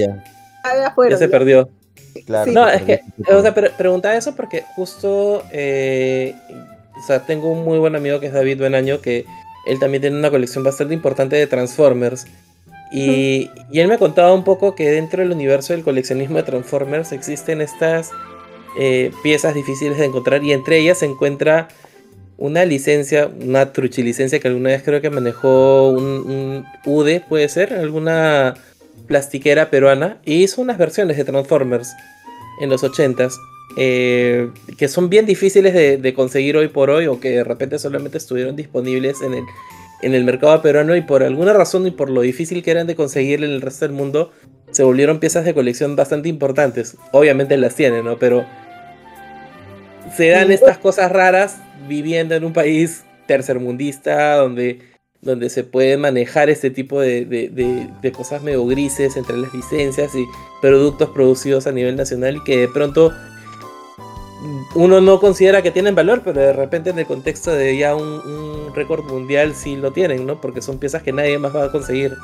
Ya 1.10 1.18
perdió. 1.28 1.68
claro, 2.26 2.48
Sí. 2.48 2.54
No, 2.54 2.68
es 2.68 2.82
que, 2.82 3.00
o 3.30 3.42
sea, 3.42 3.52
pre- 3.54 3.70
preguntaba 3.70 4.14
eso 4.16 4.34
porque 4.34 4.64
justo, 4.76 5.42
eh, 5.52 6.34
o 6.96 7.02
sea, 7.06 7.20
tengo 7.26 7.50
un 7.50 7.64
muy 7.64 7.78
buen 7.78 7.96
amigo 7.96 8.20
que 8.20 8.26
es 8.28 8.32
David 8.32 8.60
Benaño, 8.60 9.00
que 9.00 9.26
él 9.66 9.78
también 9.80 10.00
tiene 10.02 10.16
una 10.18 10.30
colección 10.30 10.62
bastante 10.64 10.94
importante 10.94 11.36
de 11.36 11.46
Transformers. 11.46 12.26
Y, 12.94 13.50
y 13.72 13.80
él 13.80 13.88
me 13.88 13.98
contaba 13.98 14.32
un 14.32 14.44
poco 14.44 14.76
que 14.76 14.88
dentro 14.88 15.20
del 15.20 15.32
universo 15.32 15.72
del 15.72 15.82
coleccionismo 15.82 16.36
de 16.36 16.44
Transformers 16.44 17.10
existen 17.10 17.60
estas 17.60 18.12
eh, 18.78 19.10
piezas 19.22 19.54
difíciles 19.54 19.98
de 19.98 20.04
encontrar 20.04 20.44
y 20.44 20.52
entre 20.52 20.78
ellas 20.78 20.98
se 20.98 21.06
encuentra 21.06 21.68
una 22.36 22.64
licencia, 22.64 23.28
una 23.40 23.72
truchilicencia 23.72 24.38
que 24.38 24.48
alguna 24.48 24.70
vez 24.70 24.82
creo 24.82 25.00
que 25.00 25.10
manejó 25.10 25.90
un, 25.90 26.04
un 26.04 26.64
UD, 26.84 27.22
puede 27.28 27.48
ser, 27.48 27.72
alguna 27.72 28.54
plastiquera 29.06 29.70
peruana, 29.70 30.18
y 30.24 30.42
hizo 30.42 30.60
unas 30.60 30.78
versiones 30.78 31.16
de 31.16 31.24
Transformers 31.24 31.92
en 32.60 32.70
los 32.70 32.82
80s, 32.82 33.34
eh, 33.76 34.50
que 34.76 34.88
son 34.88 35.08
bien 35.08 35.26
difíciles 35.26 35.74
de, 35.74 35.96
de 35.96 36.14
conseguir 36.14 36.56
hoy 36.56 36.68
por 36.68 36.90
hoy, 36.90 37.06
o 37.06 37.20
que 37.20 37.30
de 37.30 37.44
repente 37.44 37.78
solamente 37.78 38.18
estuvieron 38.18 38.56
disponibles 38.56 39.22
en 39.22 39.34
el, 39.34 39.44
en 40.02 40.14
el 40.14 40.24
mercado 40.24 40.60
peruano, 40.62 40.94
y 40.96 41.00
por 41.02 41.22
alguna 41.22 41.52
razón 41.52 41.86
y 41.86 41.90
por 41.90 42.10
lo 42.10 42.20
difícil 42.20 42.62
que 42.62 42.70
eran 42.70 42.86
de 42.86 42.94
conseguir 42.94 43.42
en 43.42 43.50
el 43.50 43.60
resto 43.62 43.84
del 43.86 43.94
mundo, 43.94 44.32
se 44.70 44.82
volvieron 44.82 45.20
piezas 45.20 45.44
de 45.44 45.54
colección 45.54 45.96
bastante 45.96 46.28
importantes. 46.28 46.96
Obviamente 47.12 47.56
las 47.56 47.74
tienen, 47.74 48.04
¿no? 48.04 48.18
Pero 48.18 48.44
se 50.16 50.28
dan 50.28 50.50
estas 50.52 50.78
cosas 50.78 51.10
raras 51.10 51.58
viviendo 51.88 52.34
en 52.34 52.44
un 52.44 52.52
país 52.52 53.04
tercermundista 53.26 54.36
donde, 54.36 54.80
donde 55.22 55.48
se 55.48 55.64
puede 55.64 55.96
manejar 55.96 56.50
este 56.50 56.70
tipo 56.70 57.00
de, 57.00 57.24
de- 57.24 57.48
de- 57.48 57.88
de 58.02 58.12
cosas 58.12 58.42
medio 58.42 58.66
grises 58.66 59.16
entre 59.16 59.36
las 59.36 59.52
licencias 59.54 60.14
y 60.14 60.24
productos 60.60 61.10
producidos 61.10 61.66
a 61.66 61.72
nivel 61.72 61.96
nacional 61.96 62.36
y 62.36 62.44
que 62.44 62.58
de 62.58 62.68
pronto 62.68 63.12
uno 64.74 65.00
no 65.00 65.20
considera 65.20 65.62
que 65.62 65.70
tienen 65.70 65.94
valor, 65.94 66.22
pero 66.24 66.40
de 66.40 66.52
repente 66.52 66.90
en 66.90 66.98
el 66.98 67.06
contexto 67.06 67.52
de 67.52 67.76
ya 67.76 67.94
un, 67.94 68.02
un 68.02 68.74
récord 68.74 69.04
mundial 69.04 69.54
sí 69.54 69.76
lo 69.76 69.92
tienen, 69.92 70.26
¿no? 70.26 70.40
Porque 70.40 70.62
son 70.62 70.78
piezas 70.78 71.02
que 71.02 71.12
nadie 71.12 71.38
más 71.38 71.54
va 71.54 71.64
a 71.64 71.72
conseguir. 71.72 72.14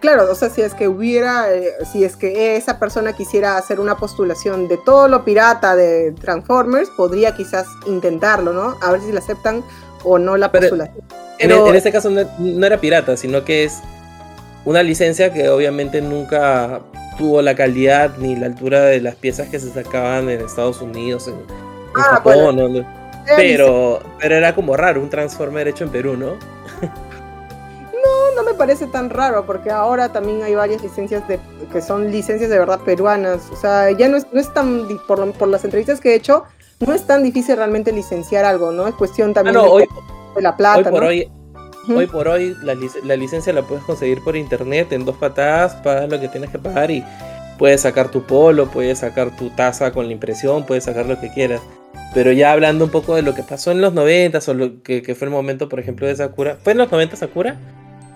Claro, 0.00 0.30
o 0.30 0.34
sea, 0.34 0.50
si 0.50 0.60
es 0.60 0.74
que 0.74 0.88
hubiera, 0.88 1.52
eh, 1.52 1.72
si 1.90 2.04
es 2.04 2.16
que 2.16 2.56
esa 2.56 2.78
persona 2.78 3.12
quisiera 3.14 3.56
hacer 3.56 3.80
una 3.80 3.96
postulación 3.96 4.68
de 4.68 4.76
todo 4.76 5.08
lo 5.08 5.24
pirata 5.24 5.76
de 5.76 6.12
Transformers, 6.12 6.90
podría 6.90 7.34
quizás 7.34 7.66
intentarlo, 7.86 8.52
¿no? 8.52 8.76
A 8.80 8.90
ver 8.92 9.00
si 9.00 9.12
le 9.12 9.18
aceptan 9.18 9.62
o 10.02 10.18
no 10.18 10.36
la 10.36 10.50
Pero- 10.50 10.62
postulación. 10.68 11.04
En, 11.38 11.74
este 11.74 11.90
caso 11.90 12.10
no, 12.10 12.22
no 12.38 12.66
era 12.66 12.80
pirata, 12.80 13.16
sino 13.16 13.44
que 13.44 13.64
es 13.64 13.80
una 14.64 14.82
licencia 14.82 15.32
que 15.32 15.48
obviamente 15.48 16.00
nunca 16.00 16.80
tuvo 17.16 17.42
la 17.42 17.54
calidad 17.54 18.16
ni 18.18 18.36
la 18.36 18.46
altura 18.46 18.80
de 18.82 19.00
las 19.00 19.14
piezas 19.16 19.48
que 19.48 19.58
se 19.60 19.70
sacaban 19.70 20.28
en 20.28 20.40
Estados 20.40 20.80
Unidos, 20.80 21.28
en, 21.28 21.34
en 21.34 21.40
Ah, 21.96 22.02
Japón, 22.16 22.56
bueno. 22.56 22.68
¿no? 22.68 23.04
pero, 23.36 24.00
pero 24.20 24.34
era 24.34 24.54
como 24.54 24.76
raro, 24.76 25.00
un 25.00 25.08
Transformer 25.10 25.68
hecho 25.68 25.84
en 25.84 25.90
Perú, 25.90 26.16
¿no? 26.16 26.34
No, 27.92 28.34
no 28.36 28.42
me 28.42 28.54
parece 28.54 28.86
tan 28.86 29.08
raro, 29.10 29.46
porque 29.46 29.70
ahora 29.70 30.12
también 30.12 30.42
hay 30.42 30.54
varias 30.54 30.82
licencias 30.82 31.26
de, 31.26 31.38
que 31.72 31.80
son 31.80 32.10
licencias 32.10 32.50
de 32.50 32.58
verdad 32.58 32.80
peruanas. 32.80 33.48
O 33.52 33.56
sea, 33.56 33.90
ya 33.92 34.08
no 34.08 34.16
es, 34.16 34.26
no 34.32 34.40
es 34.40 34.52
tan, 34.52 34.86
por, 35.06 35.32
por 35.32 35.48
las 35.48 35.64
entrevistas 35.64 36.00
que 36.00 36.10
he 36.12 36.14
hecho, 36.16 36.44
no 36.80 36.92
es 36.92 37.06
tan 37.06 37.22
difícil 37.22 37.56
realmente 37.56 37.92
licenciar 37.92 38.44
algo, 38.44 38.72
¿no? 38.72 38.86
Es 38.88 38.94
cuestión 38.94 39.30
Ah, 39.30 39.34
también 39.34 39.54
no, 39.54 39.62
de, 39.62 39.68
hoy, 39.68 39.84
de 40.36 40.42
la 40.42 40.56
plata, 40.56 40.78
hoy 40.78 40.84
por 40.84 41.02
¿no? 41.02 41.08
hoy, 41.08 41.30
Hoy 41.88 42.06
por 42.06 42.28
hoy 42.28 42.56
la, 42.62 42.74
lic- 42.74 43.02
la 43.04 43.16
licencia 43.16 43.52
la 43.52 43.62
puedes 43.62 43.84
conseguir 43.84 44.22
por 44.22 44.36
internet 44.36 44.92
en 44.92 45.04
dos 45.04 45.16
patadas, 45.16 45.74
pagas 45.76 46.08
lo 46.10 46.20
que 46.20 46.28
tienes 46.28 46.50
que 46.50 46.58
pagar 46.58 46.90
y 46.90 47.04
puedes 47.58 47.80
sacar 47.82 48.10
tu 48.10 48.22
polo, 48.22 48.66
puedes 48.70 48.98
sacar 49.00 49.36
tu 49.36 49.50
taza 49.50 49.92
con 49.92 50.06
la 50.06 50.12
impresión, 50.12 50.64
puedes 50.66 50.84
sacar 50.84 51.06
lo 51.06 51.20
que 51.20 51.30
quieras. 51.32 51.60
Pero 52.14 52.30
ya 52.32 52.52
hablando 52.52 52.84
un 52.84 52.90
poco 52.90 53.14
de 53.16 53.22
lo 53.22 53.34
que 53.34 53.42
pasó 53.42 53.70
en 53.72 53.80
los 53.80 53.92
90 53.92 54.38
o 54.46 54.54
lo 54.54 54.82
que, 54.82 55.02
que 55.02 55.14
fue 55.14 55.26
el 55.26 55.32
momento, 55.32 55.68
por 55.68 55.80
ejemplo, 55.80 56.06
de 56.06 56.14
Sakura. 56.14 56.56
¿Fue 56.62 56.72
en 56.72 56.78
los 56.78 56.90
90 56.90 57.16
Sakura? 57.16 57.56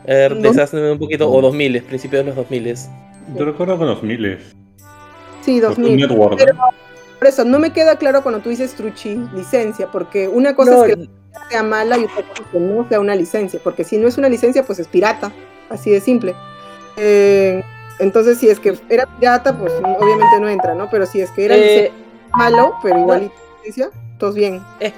No. 0.07 0.37
desházme 0.41 0.91
un 0.93 0.99
poquito, 0.99 1.31
o 1.31 1.41
2000, 1.43 1.83
principios 1.83 2.23
de 2.25 2.27
los 2.29 2.37
2000. 2.37 2.75
Yo 3.37 3.45
recuerdo 3.45 3.77
con 3.77 3.89
los 3.89 4.03
miles. 4.03 4.41
Sí, 5.43 5.61
Cartoon 5.61 5.83
2000. 5.83 6.09
Network. 6.09 6.39
Pero- 6.39 6.55
Por 7.19 7.27
eso, 7.29 7.45
no 7.45 7.59
me 7.59 7.73
queda 7.73 7.97
claro 7.97 8.23
cuando 8.23 8.41
tú 8.41 8.49
dices 8.49 8.75
truchi 8.75 9.19
licencia, 9.35 9.89
porque 9.91 10.29
una 10.29 10.55
cosa 10.55 10.71
No, 10.71 10.85
es 10.85 10.95
que 10.97 11.09
sea 11.50 11.62
mala 11.62 11.99
y 11.99 12.04
otra 12.04 12.23
cosa 12.23 12.42
que 12.52 12.59
no 12.59 12.88
sea 12.88 13.00
una 13.00 13.14
licencia, 13.14 13.61
porque 13.62 13.85
si 13.85 13.99
no 13.99 14.09
es 14.09 14.18
una 14.18 14.28
licencia, 14.28 14.62
pues 14.64 14.78
es 14.78 14.88
pirata, 14.88 15.33
así 15.71 15.90
de 15.90 16.00
simple. 16.00 16.35
Eh, 16.97 17.62
entonces, 17.99 18.38
si 18.38 18.49
es 18.49 18.61
que 18.61 18.75
era 18.88 19.07
pirata, 19.18 19.57
pues 19.59 19.73
obviamente 19.73 20.40
no 20.40 20.49
entra, 20.49 20.75
¿no? 20.75 20.88
Pero 20.90 21.07
si 21.07 21.21
es 21.21 21.30
que 21.30 21.45
era 21.45 21.57
Eh, 21.57 21.90
malo, 22.37 22.75
pero 22.83 22.99
igual 22.99 23.30
licencia, 23.59 23.90
todos 24.18 24.35
bien. 24.35 24.62
Es, 24.80 24.92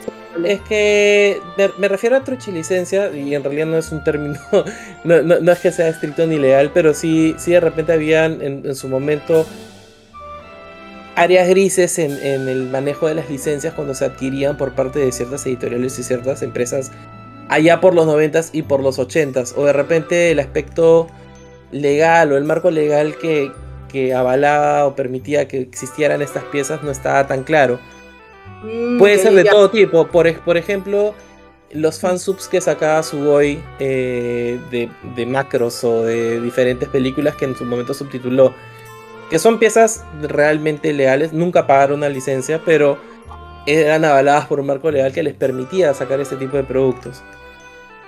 es 0.44 0.60
que 0.62 1.40
me, 1.56 1.70
me 1.78 1.88
refiero 1.88 2.16
a 2.16 2.24
truchilicencia 2.24 3.10
y 3.10 3.34
en 3.34 3.42
realidad 3.42 3.66
no 3.66 3.78
es 3.78 3.90
un 3.92 4.04
término, 4.04 4.38
no, 5.04 5.22
no- 5.22 5.40
no 5.40 5.52
es 5.52 5.58
que 5.60 5.72
sea 5.72 5.88
estricto 5.88 6.26
ni 6.26 6.38
legal, 6.38 6.70
pero 6.74 6.94
sí, 6.94 7.34
sí 7.38 7.52
de 7.52 7.60
repente 7.60 7.92
habían 7.92 8.42
en, 8.42 8.66
en 8.66 8.74
su 8.74 8.88
momento 8.88 9.46
áreas 11.20 11.48
grises 11.48 11.98
en, 11.98 12.12
en 12.24 12.48
el 12.48 12.64
manejo 12.64 13.06
de 13.06 13.14
las 13.14 13.28
licencias 13.28 13.74
cuando 13.74 13.94
se 13.94 14.04
adquirían 14.04 14.56
por 14.56 14.74
parte 14.74 14.98
de 14.98 15.12
ciertas 15.12 15.44
editoriales 15.46 15.98
y 15.98 16.02
ciertas 16.02 16.42
empresas 16.42 16.90
allá 17.50 17.80
por 17.80 17.94
los 17.94 18.06
90s 18.06 18.50
y 18.52 18.62
por 18.62 18.80
los 18.80 18.98
80s, 18.98 19.54
o 19.56 19.64
de 19.64 19.72
repente 19.72 20.30
el 20.30 20.38
aspecto 20.38 21.08
legal 21.72 22.32
o 22.32 22.36
el 22.36 22.44
marco 22.44 22.70
legal 22.70 23.16
que, 23.20 23.52
que 23.88 24.14
avalaba 24.14 24.86
o 24.86 24.94
permitía 24.94 25.48
que 25.48 25.60
existieran 25.60 26.22
estas 26.22 26.44
piezas 26.44 26.82
no 26.82 26.90
estaba 26.90 27.26
tan 27.26 27.42
claro. 27.42 27.80
Mm, 28.62 28.98
Puede 28.98 29.18
ser 29.18 29.34
de 29.34 29.44
ya. 29.44 29.50
todo 29.50 29.70
tipo. 29.70 30.06
Por 30.06 30.56
ejemplo, 30.56 31.14
los 31.72 32.00
fansubs 32.00 32.48
que 32.48 32.60
sacaba 32.60 33.02
Sugoi 33.02 33.60
eh, 33.80 34.58
de, 34.70 34.88
de 35.16 35.26
macros 35.26 35.82
o 35.82 36.04
de 36.04 36.40
diferentes 36.40 36.88
películas 36.88 37.34
que 37.36 37.46
en 37.46 37.56
su 37.56 37.64
momento 37.64 37.94
subtituló. 37.94 38.54
Que 39.30 39.38
son 39.38 39.58
piezas 39.58 40.04
realmente 40.20 40.92
legales. 40.92 41.32
Nunca 41.32 41.66
pagaron 41.66 41.98
una 41.98 42.08
licencia, 42.08 42.60
pero 42.64 42.98
eran 43.66 44.04
avaladas 44.04 44.46
por 44.46 44.60
un 44.60 44.66
marco 44.66 44.90
legal 44.90 45.12
que 45.12 45.22
les 45.22 45.34
permitía 45.34 45.94
sacar 45.94 46.20
este 46.20 46.36
tipo 46.36 46.56
de 46.56 46.64
productos. 46.64 47.22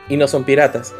Y 0.09 0.17
no 0.17 0.27
son 0.27 0.45
piratas. 0.45 0.93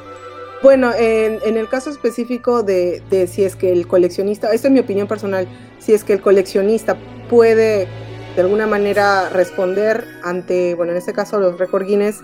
Bueno, 0.63 0.93
en, 0.97 1.57
el 1.57 1.69
caso 1.69 1.91
específico 1.91 2.63
de, 2.63 3.03
si 3.29 3.43
es 3.43 3.57
que 3.57 3.73
el 3.73 3.89
coleccionista, 3.89 4.53
esta 4.53 4.69
es 4.69 4.73
mi 4.73 4.79
opinión 4.79 5.09
personal, 5.09 5.49
si 5.81 5.93
es 5.93 6.05
que 6.05 6.13
el 6.13 6.21
coleccionista 6.21 6.97
puede 7.29 7.89
de 8.37 8.41
alguna 8.41 8.69
manera 8.69 9.29
responder 9.29 10.05
ante, 10.23 10.75
bueno, 10.77 10.93
en 10.93 10.99
este 10.99 11.13
caso 11.13 11.41
los 11.41 11.59
récord 11.59 11.85
Guinness, 11.85 12.21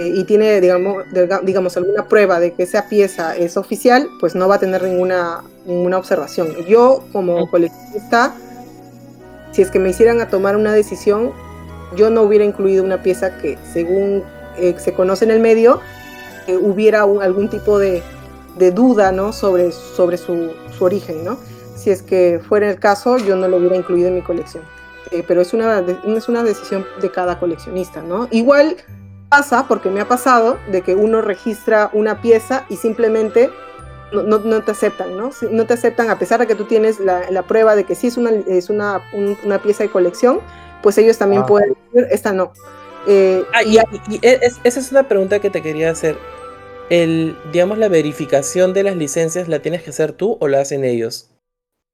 eh, 0.00 0.12
y 0.12 0.24
tiene, 0.24 0.60
digamos, 0.60 1.04
digamos, 1.44 1.76
alguna 1.76 2.08
prueba 2.08 2.40
de 2.40 2.52
que 2.52 2.64
esa 2.64 2.88
pieza 2.88 3.36
es 3.36 3.56
oficial, 3.56 4.08
pues 4.18 4.34
no 4.34 4.48
va 4.48 4.56
a 4.56 4.58
tener 4.58 4.82
ninguna, 4.82 5.44
ninguna 5.68 5.98
observación. 5.98 6.48
Yo, 6.66 7.04
como 7.12 7.48
coleccionista, 7.50 8.34
si 9.52 9.62
es 9.62 9.70
que 9.70 9.78
me 9.78 9.90
hicieran 9.90 10.20
a 10.20 10.28
tomar 10.28 10.56
una 10.56 10.72
decisión, 10.72 11.30
yo 11.94 12.10
no 12.10 12.22
hubiera 12.22 12.44
incluido 12.44 12.82
una 12.82 13.02
pieza 13.02 13.38
que, 13.38 13.56
según 13.72 14.24
eh, 14.56 14.74
se 14.78 14.92
conoce 14.92 15.24
en 15.26 15.30
el 15.30 15.40
medio, 15.40 15.80
eh, 16.46 16.56
hubiera 16.56 17.04
un- 17.04 17.22
algún 17.22 17.48
tipo 17.48 17.78
de, 17.78 18.02
de 18.56 18.70
duda 18.72 19.12
¿no? 19.12 19.32
sobre, 19.32 19.70
sobre 19.72 20.16
su, 20.16 20.50
su 20.76 20.84
origen. 20.84 21.24
¿no? 21.24 21.38
Si 21.76 21.90
es 21.90 22.02
que 22.02 22.40
fuera 22.46 22.68
el 22.70 22.78
caso, 22.80 23.18
yo 23.18 23.36
no 23.36 23.46
lo 23.46 23.58
hubiera 23.58 23.76
incluido 23.76 24.08
en 24.08 24.16
mi 24.16 24.22
colección. 24.22 24.64
Eh, 25.10 25.22
pero 25.26 25.40
es 25.40 25.54
una, 25.54 25.78
es 26.16 26.28
una 26.28 26.42
decisión 26.42 26.84
de 27.00 27.10
cada 27.10 27.38
coleccionista. 27.38 28.02
¿no? 28.02 28.26
Igual 28.30 28.76
pasa, 29.28 29.66
porque 29.68 29.90
me 29.90 30.00
ha 30.00 30.08
pasado, 30.08 30.56
de 30.72 30.80
que 30.82 30.94
uno 30.94 31.20
registra 31.22 31.90
una 31.92 32.20
pieza 32.20 32.64
y 32.68 32.76
simplemente 32.76 33.50
no, 34.12 34.22
no- 34.22 34.38
no 34.38 34.62
te 34.62 34.70
aceptan, 34.72 35.16
¿no? 35.16 35.30
No 35.50 35.66
te 35.66 35.74
aceptan 35.74 36.10
a 36.10 36.18
pesar 36.18 36.40
de 36.40 36.46
que 36.46 36.54
tú 36.54 36.64
tienes 36.64 37.00
la, 37.00 37.30
la 37.30 37.42
prueba 37.42 37.76
de 37.76 37.84
que 37.84 37.94
sí 37.94 38.06
es 38.06 38.16
una, 38.16 38.30
es 38.30 38.70
una, 38.70 39.02
un- 39.12 39.36
una 39.44 39.60
pieza 39.60 39.82
de 39.84 39.90
colección, 39.90 40.40
pues 40.82 40.96
ellos 40.98 41.18
también 41.18 41.42
Ah. 41.42 41.46
pueden 41.46 41.74
decir, 41.92 42.08
esta 42.10 42.32
no. 42.32 42.52
Eh, 43.06 43.44
Ah, 43.54 43.62
y 43.62 43.76
y, 43.76 43.78
y- 43.78 44.14
y 44.16 44.20
es- 44.22 44.60
esa 44.64 44.80
es 44.80 44.90
una 44.90 45.08
pregunta 45.08 45.38
que 45.40 45.50
te 45.50 45.62
quería 45.62 45.90
hacer. 45.90 46.16
El, 46.90 47.36
digamos, 47.52 47.78
la 47.78 47.88
verificación 47.88 48.72
de 48.72 48.82
las 48.82 48.96
licencias, 48.96 49.46
¿la 49.48 49.60
tienes 49.60 49.82
que 49.82 49.90
hacer 49.90 50.12
tú 50.12 50.36
o 50.40 50.48
la 50.48 50.60
hacen 50.60 50.84
ellos? 50.84 51.30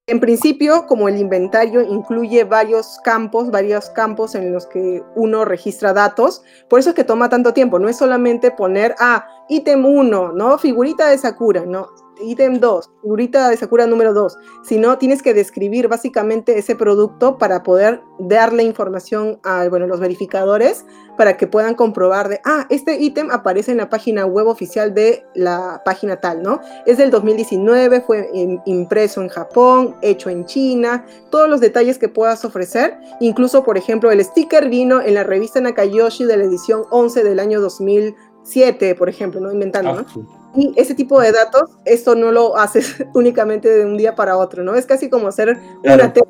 En 0.07 0.21
principio, 0.21 0.87
como 0.87 1.09
el 1.09 1.17
inventario 1.17 1.81
incluye 1.81 2.45
varios 2.45 2.99
campos, 3.03 3.51
varios 3.51 3.89
campos 3.91 4.35
en 4.35 4.53
los 4.53 4.67
que 4.67 5.03
uno 5.17 5.47
registra 5.47 5.95
datos, 5.95 6.43
por 6.69 6.79
eso 6.79 6.91
es 6.91 6.95
que 6.95 7.05
toma 7.05 7.31
tanto 7.31 7.55
tiempo. 7.55 7.79
No 7.79 7.89
es 7.89 7.97
solamente 7.97 8.51
poner, 8.51 8.95
ah, 8.99 9.27
ítem 9.49 9.85
1, 9.87 10.33
¿no? 10.33 10.59
Figurita 10.59 11.09
de 11.09 11.17
Sakura, 11.17 11.65
¿no? 11.67 11.89
Ítem 12.23 12.61
2, 12.61 12.91
figurita 13.03 13.49
de 13.49 13.57
Sakura 13.57 13.87
número 13.87 14.13
2, 14.15 14.37
sino 14.63 14.99
tienes 14.99 15.23
que 15.23 15.35
describir 15.35 15.89
básicamente 15.89 16.59
ese 16.59 16.77
producto 16.77 17.39
para 17.39 17.63
poder 17.63 18.01
darle 18.19 18.63
información 18.63 19.41
a 19.43 19.69
bueno, 19.69 19.87
los 19.87 20.01
verificadores 20.01 20.85
para 21.19 21.37
que 21.37 21.47
puedan 21.47 21.75
comprobar 21.75 22.29
de, 22.29 22.41
ah, 22.45 22.67
este 22.71 23.01
ítem 23.01 23.31
aparece 23.31 23.71
en 23.73 23.79
la 23.79 23.89
página 23.89 24.27
web 24.27 24.47
oficial 24.49 24.95
de 24.95 25.25
la 25.35 25.83
página 25.85 26.21
tal, 26.21 26.43
¿no? 26.43 26.61
Es 26.87 26.99
del 26.99 27.11
2019, 27.11 28.01
fue 28.01 28.29
im- 28.33 28.61
impreso 28.67 29.21
en 29.23 29.29
Japón, 29.29 29.95
hecho 30.03 30.29
en 30.31 30.45
China, 30.45 31.05
todos 31.31 31.49
los 31.49 31.61
detalles 31.61 31.99
que 31.99 32.09
puedas 32.09 32.45
ofrecer. 32.45 32.97
Incluso, 33.21 33.63
por 33.65 33.79
ejemplo, 33.79 34.11
el 34.11 34.25
sticker 34.25 34.69
vino 34.69 35.01
en 35.01 35.15
la 35.15 35.23
revista 35.25 35.61
Nakayoshi 35.61 36.25
de 36.25 36.37
la 36.37 36.45
edición 36.45 36.83
11 36.91 37.23
del 37.23 37.39
año 37.39 37.61
2007, 37.61 38.95
por 38.97 39.09
ejemplo, 39.09 39.41
¿no? 39.41 39.53
Inventando, 39.53 40.03
¿no? 40.03 40.44
Y 40.57 40.73
ese 40.77 40.95
tipo 40.95 41.21
de 41.21 41.33
datos, 41.33 41.71
esto 41.85 42.15
no 42.15 42.31
lo 42.33 42.57
haces 42.57 42.97
únicamente 43.15 43.69
de 43.69 43.85
un 43.85 43.97
día 43.97 44.15
para 44.15 44.37
otro, 44.37 44.63
¿no? 44.63 44.75
Es 44.75 44.87
casi 44.87 45.09
como 45.11 45.29
hacer 45.29 45.59
Claro. 45.83 46.05
una 46.05 46.13
tesis. 46.13 46.29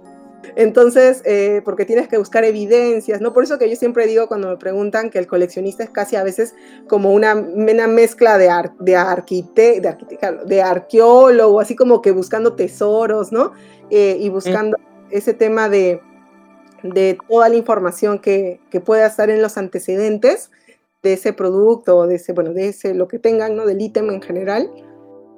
Entonces, 0.57 1.21
eh, 1.25 1.63
porque 1.65 1.85
tienes 1.85 2.07
que 2.07 2.17
buscar 2.19 2.45
evidencias, 2.45 3.21
¿no? 3.21 3.33
Por 3.33 3.43
eso 3.45 3.59
que 3.59 3.69
yo 3.69 3.75
siempre 3.77 4.07
digo 4.07 4.29
cuando 4.29 4.49
me 4.49 4.57
preguntan 4.57 5.11
que 5.11 5.19
el 5.19 5.27
coleccionista 5.27 5.83
es 5.83 5.91
casi 5.91 6.17
a 6.17 6.23
veces 6.23 6.55
como 6.89 7.13
una, 7.13 7.35
una 7.35 7.89
mezcla 7.89 8.39
de, 8.39 8.51
ar- 8.51 8.77
de, 8.79 8.95
arquite, 8.95 9.81
de, 9.81 9.89
arquite- 9.89 10.45
de 10.45 10.63
arqueólogo, 10.63 11.61
así 11.61 11.75
como 11.75 12.01
que 12.03 12.13
buscando 12.13 12.53
tesoros, 12.55 13.33
¿no? 13.33 13.53
Eh, 13.91 14.17
y 14.21 14.29
buscando 14.29 14.77
ese 15.11 15.35
tema 15.35 15.69
de, 15.69 16.01
de 16.83 17.19
toda 17.29 17.49
la 17.49 17.57
información 17.57 18.19
que, 18.21 18.61
que 18.71 18.81
pueda 18.81 19.07
estar 19.07 19.31
en 19.31 19.43
los 19.43 19.57
antecedentes 19.57 20.51
de 21.05 21.13
ese 21.13 21.33
producto, 21.33 21.99
o 21.99 22.07
de 22.09 22.17
ese, 22.17 22.33
bueno, 22.33 22.53
de 22.53 22.69
ese, 22.71 22.95
lo 22.95 23.07
que 23.07 23.21
tengan, 23.21 23.55
¿no? 23.55 23.67
Del 23.67 23.81
ítem 23.81 24.11
en 24.11 24.21
general. 24.21 24.69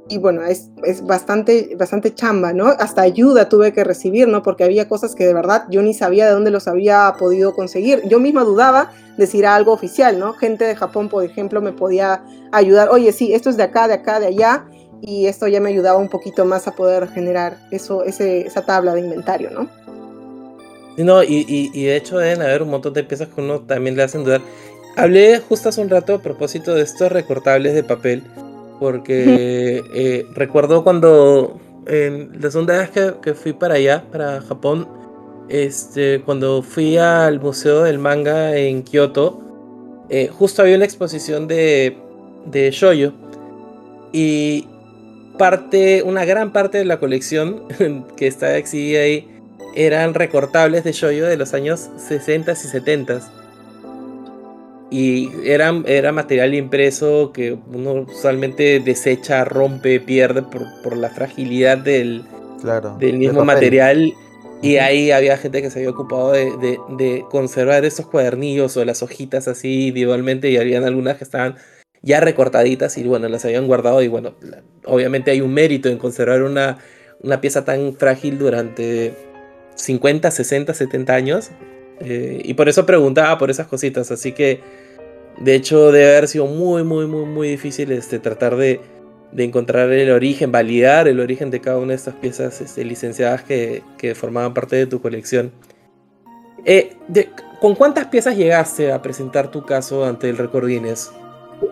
Y 0.09 0.19
bueno, 0.19 0.43
es, 0.45 0.71
es 0.85 1.05
bastante, 1.05 1.75
bastante 1.77 2.15
chamba, 2.15 2.53
¿no? 2.53 2.67
Hasta 2.69 3.03
ayuda 3.03 3.49
tuve 3.49 3.73
que 3.73 3.83
recibir, 3.83 4.29
¿no? 4.29 4.43
Porque 4.43 4.63
había 4.63 4.89
cosas 4.89 5.17
que 5.17 5.27
de 5.27 5.35
verdad 5.35 5.65
yo 5.69 5.83
ni 5.83 5.95
sabía 5.95 6.27
de 6.27 6.33
dónde 6.33 6.53
los 6.53 6.69
había 6.69 7.13
podido 7.19 7.55
conseguir. 7.55 8.03
Yo 8.09 8.21
misma 8.21 8.45
dudaba 8.45 8.93
de 9.19 9.29
era 9.35 9.57
algo 9.57 9.73
oficial, 9.73 10.19
¿no? 10.19 10.33
Gente 10.35 10.65
de 10.65 10.77
Japón, 10.77 11.09
por 11.09 11.25
ejemplo, 11.25 11.61
me 11.61 11.73
podía 11.73 12.23
ayudar, 12.53 12.89
oye, 12.91 13.11
sí, 13.11 13.35
esto 13.35 13.51
es 13.51 13.57
de 13.57 13.65
acá, 13.65 13.89
de 13.89 13.95
acá, 13.95 14.21
de 14.21 14.27
allá, 14.27 14.65
y 15.01 15.27
esto 15.27 15.49
ya 15.49 15.61
me 15.61 15.71
ayudaba 15.71 15.99
un 15.99 16.09
poquito 16.09 16.45
más 16.45 16.69
a 16.69 16.73
poder 16.73 17.09
generar 17.09 17.59
eso, 17.73 18.05
ese, 18.05 18.47
esa 18.47 18.65
tabla 18.65 18.95
de 18.95 19.01
inventario, 19.01 19.51
¿no? 19.51 19.69
No, 20.99 21.23
y, 21.23 21.45
y- 21.49 21.71
y 21.75 21.85
de 21.87 21.97
hecho 21.97 22.17
deben 22.19 22.41
haber 22.41 22.63
un 22.63 22.71
montón 22.71 22.95
de 22.95 23.05
piezas 23.05 23.29
que 23.29 23.41
uno 23.41 23.61
también 23.61 23.97
le 23.97 24.03
hacen 24.03 24.25
dudar. 24.25 24.41
Hablé 24.97 25.41
justo 25.41 25.69
hace 25.69 25.83
un 25.83 25.91
rato 25.91 26.15
a 26.15 26.23
propósito 26.23 26.75
de 26.75 26.83
estos 26.83 27.13
recortables 27.13 27.75
de 27.75 27.85
papel, 27.85 28.23
porque 28.81 29.85
eh, 29.95 30.27
recuerdo 30.35 30.85
cuando 30.85 31.61
en 31.87 32.41
la 32.41 32.51
segunda 32.51 32.79
vez 32.79 32.91
que, 32.91 33.15
que 33.23 33.35
fui 33.35 33.53
para 33.53 33.75
allá, 33.75 34.05
para 34.11 34.41
Japón, 34.41 34.89
este, 35.51 36.23
cuando 36.25 36.63
fui 36.63 36.97
al 36.97 37.41
Museo 37.41 37.83
del 37.83 37.99
Manga 37.99 38.57
en 38.57 38.83
Kioto, 38.83 39.41
eh, 40.09 40.29
justo 40.33 40.63
había 40.63 40.77
una 40.77 40.87
exposición 40.87 41.47
de, 41.47 41.99
de 42.47 42.71
shoyo 42.71 43.13
y 44.13 44.67
parte, 45.39 46.03
una 46.05 46.25
gran 46.25 46.53
parte 46.53 46.79
de 46.79 46.87
la 46.87 46.99
colección 46.99 47.65
que 48.17 48.27
está 48.27 48.57
exhibida 48.57 49.01
ahí 49.01 49.29
eran 49.75 50.15
recortables 50.15 50.85
de 50.85 50.93
shoyo 50.93 51.27
de 51.27 51.37
los 51.37 51.53
años 51.53 51.91
60 51.99 52.53
y 52.53 52.57
70 52.57 53.46
y 54.91 55.31
eran, 55.45 55.85
era 55.87 56.13
material 56.13 56.55
impreso 56.55 57.33
que 57.33 57.57
uno 57.73 58.07
usualmente 58.09 58.81
desecha, 58.81 59.45
rompe, 59.45 59.99
pierde 60.01 60.43
por, 60.43 60.63
por 60.83 60.97
la 60.97 61.11
fragilidad 61.11 61.79
del, 61.79 62.25
Claro. 62.61 62.97
del 62.99 63.13
de 63.13 63.19
mismo 63.19 63.45
material. 63.45 64.13
Y 64.63 64.77
ahí 64.77 65.11
había 65.11 65.37
gente 65.37 65.61
que 65.61 65.71
se 65.71 65.81
había 65.81 65.91
ocupado 65.91 66.33
de, 66.33 66.47
de- 66.57 66.79
de 66.97 67.25
conservar 67.31 67.85
estos 67.85 68.07
cuadernillos 68.07 68.77
o 68.77 68.85
las 68.85 69.03
hojitas 69.03 69.49
así 69.49 69.89
individualmente 69.89 70.49
y 70.51 70.57
habían 70.57 70.85
algunas 70.85 71.17
que 71.19 71.25
estaban 71.25 71.57
ya 72.03 72.21
recortaditas 72.21 72.97
y 72.97 73.03
bueno, 73.05 73.29
las 73.29 73.45
habían 73.45 73.67
guardado 73.67 74.01
y 74.03 74.09
bueno, 74.09 74.35
la- 74.41 74.63
obviamente 74.87 75.31
hay 75.31 75.41
un 75.43 75.53
mérito 75.53 75.89
en 75.91 75.99
conservar 75.99 76.43
una, 76.43 76.79
una 77.23 77.41
pieza 77.41 77.65
tan 77.65 77.95
frágil 77.97 78.39
durante 78.39 79.13
50, 79.75 80.31
60, 80.31 80.73
70 80.73 81.15
años. 81.15 81.51
Eh, 82.01 82.41
y 82.45 82.55
por 82.55 82.69
eso 82.69 82.85
preguntaba 82.87 83.39
por 83.39 83.51
esas 83.51 83.67
cositas, 83.67 84.11
así 84.11 84.33
que 84.33 84.61
de 85.39 85.55
hecho 85.55 85.93
debe 85.93 86.17
haber 86.17 86.29
sido 86.29 86.47
muy, 86.47 86.83
muy, 86.85 87.07
muy, 87.07 87.25
muy 87.25 87.49
difícil 87.49 87.93
este, 87.93 88.19
tratar 88.19 88.57
de, 88.57 88.81
encontrar 89.37 89.91
el 89.93 90.11
origen, 90.11 90.51
validar 90.51 91.09
el 91.09 91.21
origen 91.21 91.51
de 91.51 91.61
cada 91.61 91.79
una 91.79 91.89
de 91.89 91.97
estas 91.97 92.15
piezas 92.15 92.61
este, 92.61 92.85
licenciadas 92.85 93.43
que, 93.43 93.83
formaban 94.15 94.55
parte 94.55 94.77
de 94.77 94.87
tu 94.87 95.01
colección. 95.01 95.53
Eh, 96.65 96.97
¿con 97.61 97.75
cuántas 97.75 98.07
piezas 98.07 98.37
llegaste 98.37 98.93
a 98.93 99.03
presentar 99.03 99.51
tu 99.51 99.65
caso 99.65 100.05
ante 100.05 100.29
el 100.29 100.39
Record 100.39 100.69
Guinness? 100.69 101.13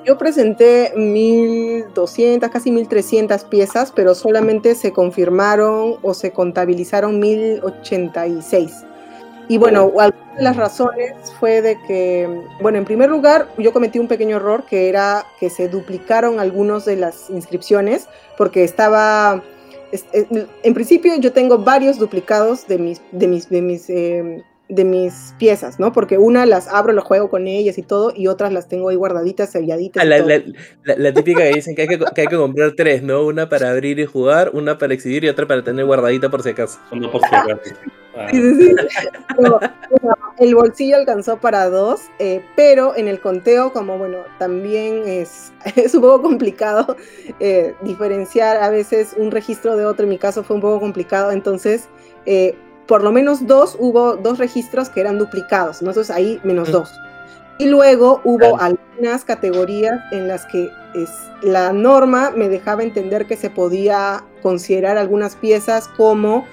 Yo 0.04 0.16
presenté 0.16 0.92
1200, 0.96 2.48
casi 2.48 2.70
1300 2.70 3.44
piezas, 3.44 3.92
pero 3.92 4.14
solamente 4.14 4.74
se 4.74 4.92
confirmaron 4.92 5.96
o 6.02 6.14
se 6.14 6.30
contabilizaron 6.32 7.18
1086. 7.20 8.84
Y 9.48 9.58
bueno, 9.58 9.92
alguna 9.98 10.34
de 10.36 10.42
las 10.42 10.56
razones 10.56 11.12
fue 11.38 11.60
de 11.60 11.76
que, 11.86 12.28
bueno, 12.62 12.78
en 12.78 12.84
primer 12.84 13.10
lugar, 13.10 13.48
yo 13.58 13.72
cometí 13.72 13.98
un 13.98 14.08
pequeño 14.08 14.36
error 14.36 14.64
que 14.64 14.88
era 14.88 15.26
que 15.38 15.50
se 15.50 15.68
duplicaron 15.68 16.40
algunos 16.40 16.84
de 16.86 16.96
las 16.96 17.28
inscripciones 17.30 18.08
porque 18.38 18.64
estaba, 18.64 19.42
es- 19.92 20.06
es- 20.12 20.26
en 20.62 20.74
principio 20.74 21.12
yo 21.18 21.32
tengo 21.32 21.58
varios 21.58 21.98
duplicados 21.98 22.66
de 22.66 22.78
mis, 22.78 23.02
de 23.12 23.28
mis, 23.28 23.48
de 23.50 23.62
mis, 23.62 23.90
eh, 23.90 24.42
de 24.70 24.84
mis 24.84 25.34
piezas, 25.38 25.78
¿no? 25.78 25.92
Porque 25.92 26.16
una 26.16 26.46
las 26.46 26.66
abro, 26.68 26.94
lo 26.94 27.02
juego 27.02 27.28
con 27.28 27.46
ellas 27.46 27.76
y 27.76 27.82
todo, 27.82 28.14
y 28.16 28.28
otras 28.28 28.50
las 28.50 28.66
tengo 28.66 28.88
ahí 28.88 28.96
guardaditas, 28.96 29.50
selladitas. 29.52 30.02
Ah, 30.02 30.06
la, 30.06 30.18
la- 30.20 30.42
la- 30.84 30.96
la 30.96 31.12
típica 31.12 31.40
que 31.42 31.52
dicen 31.52 31.74
que 31.76 31.82
hay 31.82 31.88
que, 31.88 31.98
que 31.98 32.20
hay 32.22 32.26
que 32.28 32.36
comprar 32.36 32.72
tres, 32.74 33.02
¿no? 33.02 33.26
Una 33.26 33.46
para 33.50 33.70
abrir 33.70 33.98
y 33.98 34.06
jugar, 34.06 34.52
una 34.54 34.78
para 34.78 34.94
exhibir 34.94 35.24
y 35.24 35.28
otra 35.28 35.46
para 35.46 35.62
tener 35.62 35.84
guardadita 35.84 36.30
por 36.30 36.42
si 36.42 36.48
acaso. 36.48 36.78
Por 36.88 37.20
si 37.20 37.34
acaso. 37.34 37.74
Ah, 38.16 38.28
Sí, 38.30 38.40
sí, 38.40 38.54
sí. 38.58 39.08
Pero, 39.36 39.60
bueno, 39.90 40.16
el 40.38 40.54
bolsillo 40.54 40.96
alcanzó 40.96 41.38
para 41.38 41.68
dos, 41.68 42.02
eh, 42.18 42.44
pero 42.56 42.96
en 42.96 43.08
el 43.08 43.20
conteo, 43.20 43.72
como 43.72 43.98
bueno, 43.98 44.18
también 44.38 45.02
es, 45.06 45.52
es 45.76 45.94
un 45.94 46.02
poco 46.02 46.22
complicado 46.22 46.96
eh, 47.40 47.74
diferenciar 47.82 48.58
a 48.62 48.70
veces 48.70 49.14
un 49.16 49.30
registro 49.30 49.76
de 49.76 49.84
otro. 49.84 50.04
En 50.04 50.10
mi 50.10 50.18
caso 50.18 50.44
fue 50.44 50.56
un 50.56 50.62
poco 50.62 50.80
complicado, 50.80 51.30
entonces 51.32 51.88
eh, 52.26 52.56
por 52.86 53.02
lo 53.02 53.12
menos 53.12 53.46
dos 53.46 53.76
hubo 53.78 54.16
dos 54.16 54.38
registros 54.38 54.88
que 54.90 55.00
eran 55.00 55.18
duplicados, 55.18 55.82
¿no? 55.82 55.90
entonces 55.90 56.14
ahí 56.14 56.40
menos 56.44 56.70
dos. 56.70 56.92
Y 57.58 57.66
luego 57.66 58.20
hubo 58.24 58.38
Claro. 58.38 58.56
algunas 58.60 59.24
categorías 59.24 60.00
en 60.12 60.26
las 60.28 60.44
que 60.46 60.68
es, 60.94 61.08
la 61.42 61.72
norma 61.72 62.32
me 62.36 62.48
dejaba 62.48 62.82
entender 62.82 63.26
que 63.26 63.36
se 63.36 63.48
podía 63.48 64.24
considerar 64.42 64.98
algunas 64.98 65.36
piezas 65.36 65.88
como 65.96 66.44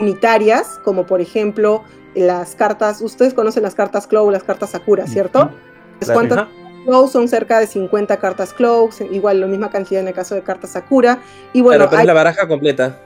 unitarias, 0.00 0.78
como 0.84 1.06
por 1.06 1.20
ejemplo 1.20 1.82
las 2.14 2.54
cartas, 2.54 3.00
ustedes 3.02 3.34
conocen 3.34 3.62
las 3.62 3.74
cartas 3.74 4.06
Clow, 4.06 4.30
las 4.30 4.42
cartas 4.42 4.70
Sakura, 4.70 5.06
¿cierto? 5.06 5.50
Pues. 5.98 6.10
¿Cuántas. 6.10 6.46
Clow? 6.84 7.08
Son 7.08 7.28
cerca 7.28 7.58
de 7.58 7.66
50 7.66 8.16
cartas 8.18 8.52
Clow, 8.52 8.90
igual 9.10 9.40
la 9.40 9.46
misma 9.46 9.70
cantidad 9.70 10.00
en 10.00 10.08
el 10.08 10.14
caso 10.14 10.34
de 10.34 10.42
cartas 10.42 10.70
Sakura. 10.70 11.18
Y 11.52 11.60
bueno, 11.60 11.86
pero 11.86 11.98
hay- 11.98 12.02
es 12.04 12.06
la 12.06 12.12
baraja 12.14 12.46
completa. 12.48 12.98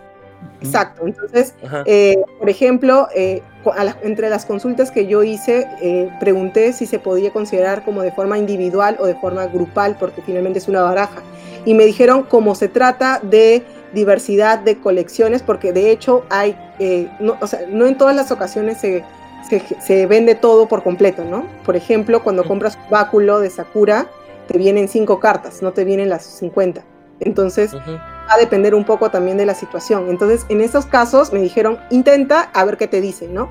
exacto, 0.61 1.07
entonces 1.07 1.55
eh, 1.87 2.17
por 2.39 2.49
ejemplo, 2.49 3.09
eh, 3.15 3.43
la- 3.65 3.97
entre 4.03 4.31
las 4.31 4.47
consultas 4.47 4.91
que 4.91 5.07
yo 5.07 5.23
hice, 5.23 5.67
eh, 5.83 6.11
pregunté 6.21 6.73
si 6.73 6.87
se 6.87 6.99
podía 6.99 7.31
considerar 7.33 7.85
como 7.85 8.03
de 8.03 8.13
forma 8.13 8.39
individual 8.39 8.97
o 9.01 9.07
de 9.07 9.15
forma 9.17 9.47
grupal, 9.47 9.97
porque 9.99 10.23
finalmente 10.23 10.59
es 10.59 10.69
una 10.69 10.83
baraja. 10.83 11.23
Y 11.65 11.75
me 11.75 11.85
dijeron 11.85 12.23
como 12.23 12.55
se 12.55 12.69
trata 12.69 13.21
de 13.23 13.63
diversidad 13.93 14.59
de 14.59 14.79
colecciones, 14.79 15.43
porque 15.43 15.73
de 15.73 15.91
hecho 15.91 16.25
hay, 16.31 16.57
eh, 16.79 17.11
no, 17.21 17.37
o 17.41 17.47
sea, 17.47 17.61
no 17.69 17.87
en 17.87 17.97
todas 17.97 18.15
las 18.15 18.31
ocasiones 18.31 18.79
se, 18.79 19.05
se, 19.49 19.63
se 19.81 20.07
vende 20.07 20.35
todo 20.35 20.69
por 20.69 20.83
completo, 20.83 21.25
¿no? 21.25 21.47
Por 21.65 21.77
ejemplo, 21.77 22.23
cuando 22.23 22.45
compras 22.45 22.77
un 22.77 22.91
báculo 22.91 23.41
de 23.41 23.51
Sakura, 23.51 24.09
te 24.47 24.59
vienen 24.59 24.89
cinco 24.89 25.21
cartas, 25.21 25.63
no 25.63 25.73
te 25.73 25.85
vienen 25.85 26.09
las 26.09 26.25
50. 26.25 26.83
Entonces, 27.21 27.75
va 27.75 28.35
a 28.35 28.39
depender 28.39 28.75
un 28.75 28.85
poco 28.85 29.11
también 29.11 29.37
de 29.37 29.47
la 29.47 29.55
situación. 29.55 30.09
Entonces, 30.09 30.45
en 30.49 30.61
esos 30.61 30.87
casos 30.87 31.33
me 31.33 31.41
dijeron, 31.41 31.79
intenta 31.91 32.51
a 32.53 32.65
ver 32.65 32.77
qué 32.77 32.89
te 32.89 33.01
dicen, 33.01 33.35
¿no? 33.35 33.49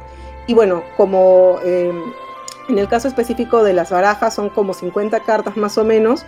Y 0.48 0.54
bueno, 0.54 0.84
como 0.98 1.60
eh, 1.64 1.94
en 2.68 2.80
el 2.80 2.88
caso 2.88 3.08
específico 3.08 3.64
de 3.64 3.74
las 3.74 3.92
barajas 3.92 4.34
son 4.34 4.50
como 4.50 4.74
50 4.74 5.20
cartas 5.22 5.56
más 5.56 5.78
o 5.78 5.84
menos, 5.84 6.26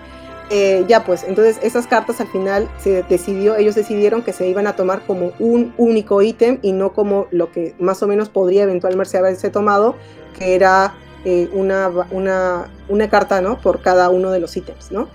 eh, 0.52 0.84
ya 0.88 1.06
pues, 1.06 1.24
entonces 1.24 1.58
esas 1.64 1.88
cartas 1.88 2.20
al 2.20 2.28
final 2.28 2.70
se 2.78 3.04
decidió, 3.04 3.56
ellos 3.56 3.74
decidieron 3.74 4.22
que 4.22 4.34
se 4.34 4.48
iban 4.48 4.68
a 4.68 4.76
tomar 4.76 5.06
como 5.06 5.32
un 5.40 5.74
único 5.78 6.22
ítem 6.22 6.60
y 6.62 6.74
no 6.74 6.92
como 6.94 7.28
lo 7.32 7.52
que 7.52 7.74
más 7.80 8.04
o 8.04 8.08
menos 8.08 8.28
podría 8.30 8.64
eventualmente 8.64 9.18
haberse 9.18 9.50
tomado, 9.50 9.96
que 10.38 10.54
era 10.56 10.94
eh, 11.24 11.50
una, 11.54 11.90
una, 12.12 12.70
una 12.90 13.10
carta, 13.10 13.42
¿no? 13.42 13.60
Por 13.62 13.82
cada 13.82 14.10
uno 14.10 14.32
de 14.32 14.40
los 14.40 14.58
ítems, 14.58 14.92
¿no? 14.92 15.08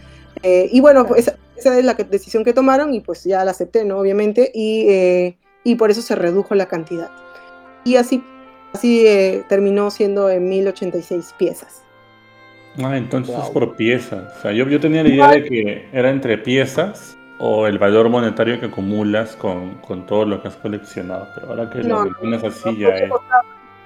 Eh, 0.42 0.68
y 0.72 0.80
bueno, 0.80 1.06
pues, 1.06 1.32
esa, 1.56 1.78
es 1.78 1.84
la 1.84 1.96
que- 1.96 2.04
decisión 2.04 2.42
que 2.44 2.52
tomaron 2.52 2.94
y 2.94 3.00
pues 3.00 3.24
ya 3.24 3.44
la 3.44 3.50
acepté, 3.50 3.84
¿no? 3.84 3.98
Obviamente, 3.98 4.50
y, 4.54 4.88
eh, 4.88 5.36
y 5.64 5.74
por 5.74 5.90
eso 5.90 6.00
se 6.02 6.14
redujo 6.14 6.54
la 6.54 6.66
cantidad. 6.66 7.10
Y 7.84 7.96
así, 7.96 8.22
así 8.72 9.06
eh, 9.06 9.44
terminó 9.48 9.90
siendo 9.90 10.30
en 10.30 10.48
1086 10.48 11.34
piezas. 11.38 11.82
Ah, 12.82 12.96
entonces 12.96 13.34
es 13.36 13.44
Wow. 13.44 13.52
por 13.52 13.76
piezas. 13.76 14.36
O 14.38 14.42
sea, 14.42 14.52
yo, 14.52 14.68
yo 14.68 14.78
tenía 14.80 15.02
la 15.02 15.08
idea 15.08 15.30
de 15.30 15.44
que 15.44 15.88
era 15.92 16.10
entre 16.10 16.36
piezas 16.38 17.16
o 17.38 17.66
el 17.66 17.78
valor 17.78 18.08
monetario 18.08 18.58
que 18.60 18.66
acumulas 18.66 19.36
con, 19.36 19.74
con 19.76 20.06
todo 20.06 20.24
lo 20.24 20.42
que 20.42 20.48
has 20.48 20.56
coleccionado. 20.56 21.28
Pero 21.34 21.48
ahora 21.48 21.70
que 21.70 21.78
No, 21.82 22.04
lo 22.04 22.16
pones 22.18 22.44
así 22.44 22.60
no, 22.66 22.72
ya 22.72 22.86
podría 22.88 23.04
es. 23.04 23.10
costar- 23.10 23.42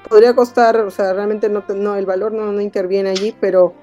Podría 0.08 0.34
costar, 0.34 0.76
o 0.80 0.90
sea, 0.90 1.12
realmente 1.12 1.48
no, 1.48 1.62
no 1.76 1.94
el 1.94 2.06
valor 2.06 2.32
no, 2.32 2.50
no 2.50 2.60
interviene 2.60 3.10
allí, 3.10 3.34
pero 3.38 3.74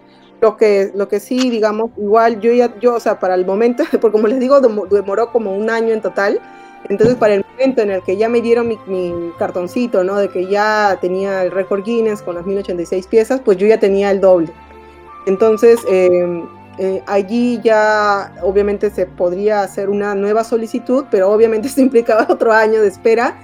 lo 0.41 0.57
que, 0.57 0.91
lo 0.95 1.07
que 1.07 1.19
sí, 1.19 1.49
digamos, 1.49 1.91
igual 1.95 2.41
yo 2.41 2.51
ya, 2.51 2.77
yo, 2.79 2.95
o 2.95 2.99
sea, 2.99 3.19
para 3.19 3.35
el 3.35 3.45
momento, 3.45 3.83
porque 4.01 4.11
como 4.13 4.27
les 4.27 4.39
digo, 4.39 4.59
demo- 4.59 4.87
demoró 4.87 5.31
como 5.31 5.55
un 5.55 5.69
año 5.69 5.93
en 5.93 6.01
total, 6.01 6.41
entonces 6.89 7.15
para 7.15 7.35
el 7.35 7.45
momento 7.53 7.81
en 7.81 7.91
el 7.91 8.01
que 8.01 8.17
ya 8.17 8.27
me 8.29 8.41
dieron 8.41 8.67
mi, 8.67 8.77
mi 8.87 9.31
cartoncito, 9.37 10.03
¿no? 10.03 10.17
De 10.17 10.27
que 10.29 10.47
ya 10.47 10.97
tenía 10.99 11.43
el 11.43 11.51
récord 11.51 11.83
Guinness 11.83 12.21
con 12.23 12.35
las 12.35 12.45
1086 12.45 13.07
piezas, 13.07 13.39
pues 13.39 13.55
yo 13.57 13.67
ya 13.67 13.79
tenía 13.79 14.09
el 14.11 14.19
doble. 14.19 14.51
Entonces, 15.27 15.81
eh, 15.89 16.43
eh, 16.79 17.03
allí 17.07 17.59
ya 17.63 18.33
obviamente 18.43 18.91
se 18.91 19.07
podría 19.07 19.61
hacer 19.61 19.89
una 19.89 20.13
nueva 20.13 20.43
solicitud, 20.43 21.05
pero 21.11 21.29
obviamente 21.31 21.67
esto 21.67 21.81
implicaba 21.81 22.25
otro 22.29 22.53
año 22.53 22.81
de 22.81 22.87
espera. 22.87 23.37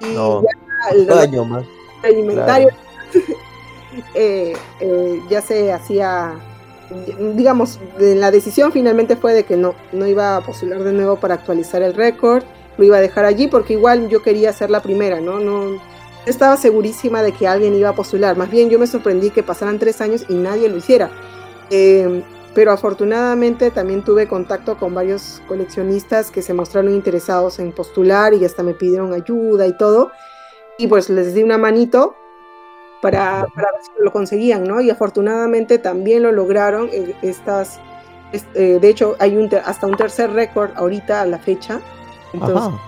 Y 0.00 0.14
No, 0.14 0.42
ya 0.42 0.48
el 0.96 1.10
año 1.10 1.44
más. 1.44 1.64
el 2.02 2.18
inventario 2.18 2.68
eh, 4.14 4.54
eh, 4.80 5.22
ya 5.30 5.40
se 5.40 5.72
hacía, 5.72 6.34
digamos, 7.34 7.80
la 7.98 8.30
decisión 8.30 8.70
finalmente 8.70 9.16
fue 9.16 9.32
de 9.32 9.44
que 9.44 9.56
no, 9.56 9.74
no 9.92 10.06
iba 10.06 10.36
a 10.36 10.40
postular 10.42 10.82
de 10.82 10.92
nuevo 10.92 11.16
para 11.16 11.34
actualizar 11.34 11.80
el 11.82 11.94
récord, 11.94 12.42
lo 12.76 12.84
iba 12.84 12.98
a 12.98 13.00
dejar 13.00 13.24
allí 13.24 13.46
porque 13.46 13.74
igual 13.74 14.08
yo 14.08 14.20
quería 14.20 14.52
ser 14.52 14.68
la 14.68 14.82
primera, 14.82 15.20
¿no? 15.20 15.38
No 15.38 15.80
estaba 16.26 16.56
segurísima 16.56 17.22
de 17.22 17.32
que 17.32 17.46
alguien 17.46 17.74
iba 17.74 17.90
a 17.90 17.94
postular, 17.94 18.36
más 18.36 18.50
bien 18.50 18.70
yo 18.70 18.78
me 18.78 18.86
sorprendí 18.86 19.30
que 19.30 19.42
pasaran 19.42 19.78
tres 19.78 20.00
años 20.00 20.24
y 20.28 20.34
nadie 20.34 20.68
lo 20.68 20.76
hiciera. 20.76 21.10
Eh, 21.70 22.22
pero 22.54 22.70
afortunadamente 22.70 23.70
también 23.72 24.04
tuve 24.04 24.28
contacto 24.28 24.76
con 24.78 24.94
varios 24.94 25.42
coleccionistas 25.48 26.30
que 26.30 26.40
se 26.40 26.54
mostraron 26.54 26.94
interesados 26.94 27.58
en 27.58 27.72
postular 27.72 28.32
y 28.32 28.44
hasta 28.44 28.62
me 28.62 28.74
pidieron 28.74 29.12
ayuda 29.12 29.66
y 29.66 29.76
todo. 29.76 30.12
Y 30.78 30.86
pues 30.86 31.10
les 31.10 31.34
di 31.34 31.42
una 31.42 31.58
manito 31.58 32.14
para, 33.02 33.46
para 33.54 33.72
ver 33.72 33.80
si 33.82 33.90
lo 34.02 34.12
conseguían, 34.12 34.64
¿no? 34.64 34.80
Y 34.80 34.88
afortunadamente 34.90 35.78
también 35.78 36.22
lo 36.22 36.30
lograron. 36.32 36.88
eh, 36.92 37.16
Estas, 37.22 37.80
es- 38.32 38.46
eh, 38.54 38.78
de 38.80 38.88
hecho, 38.88 39.16
hay 39.18 39.36
un 39.36 39.50
hasta 39.64 39.86
un 39.88 39.96
tercer 39.96 40.30
récord 40.32 40.70
ahorita 40.76 41.22
a 41.22 41.26
la 41.26 41.38
fecha. 41.38 41.80
Entonces, 42.32 42.56
Ajá. 42.56 42.80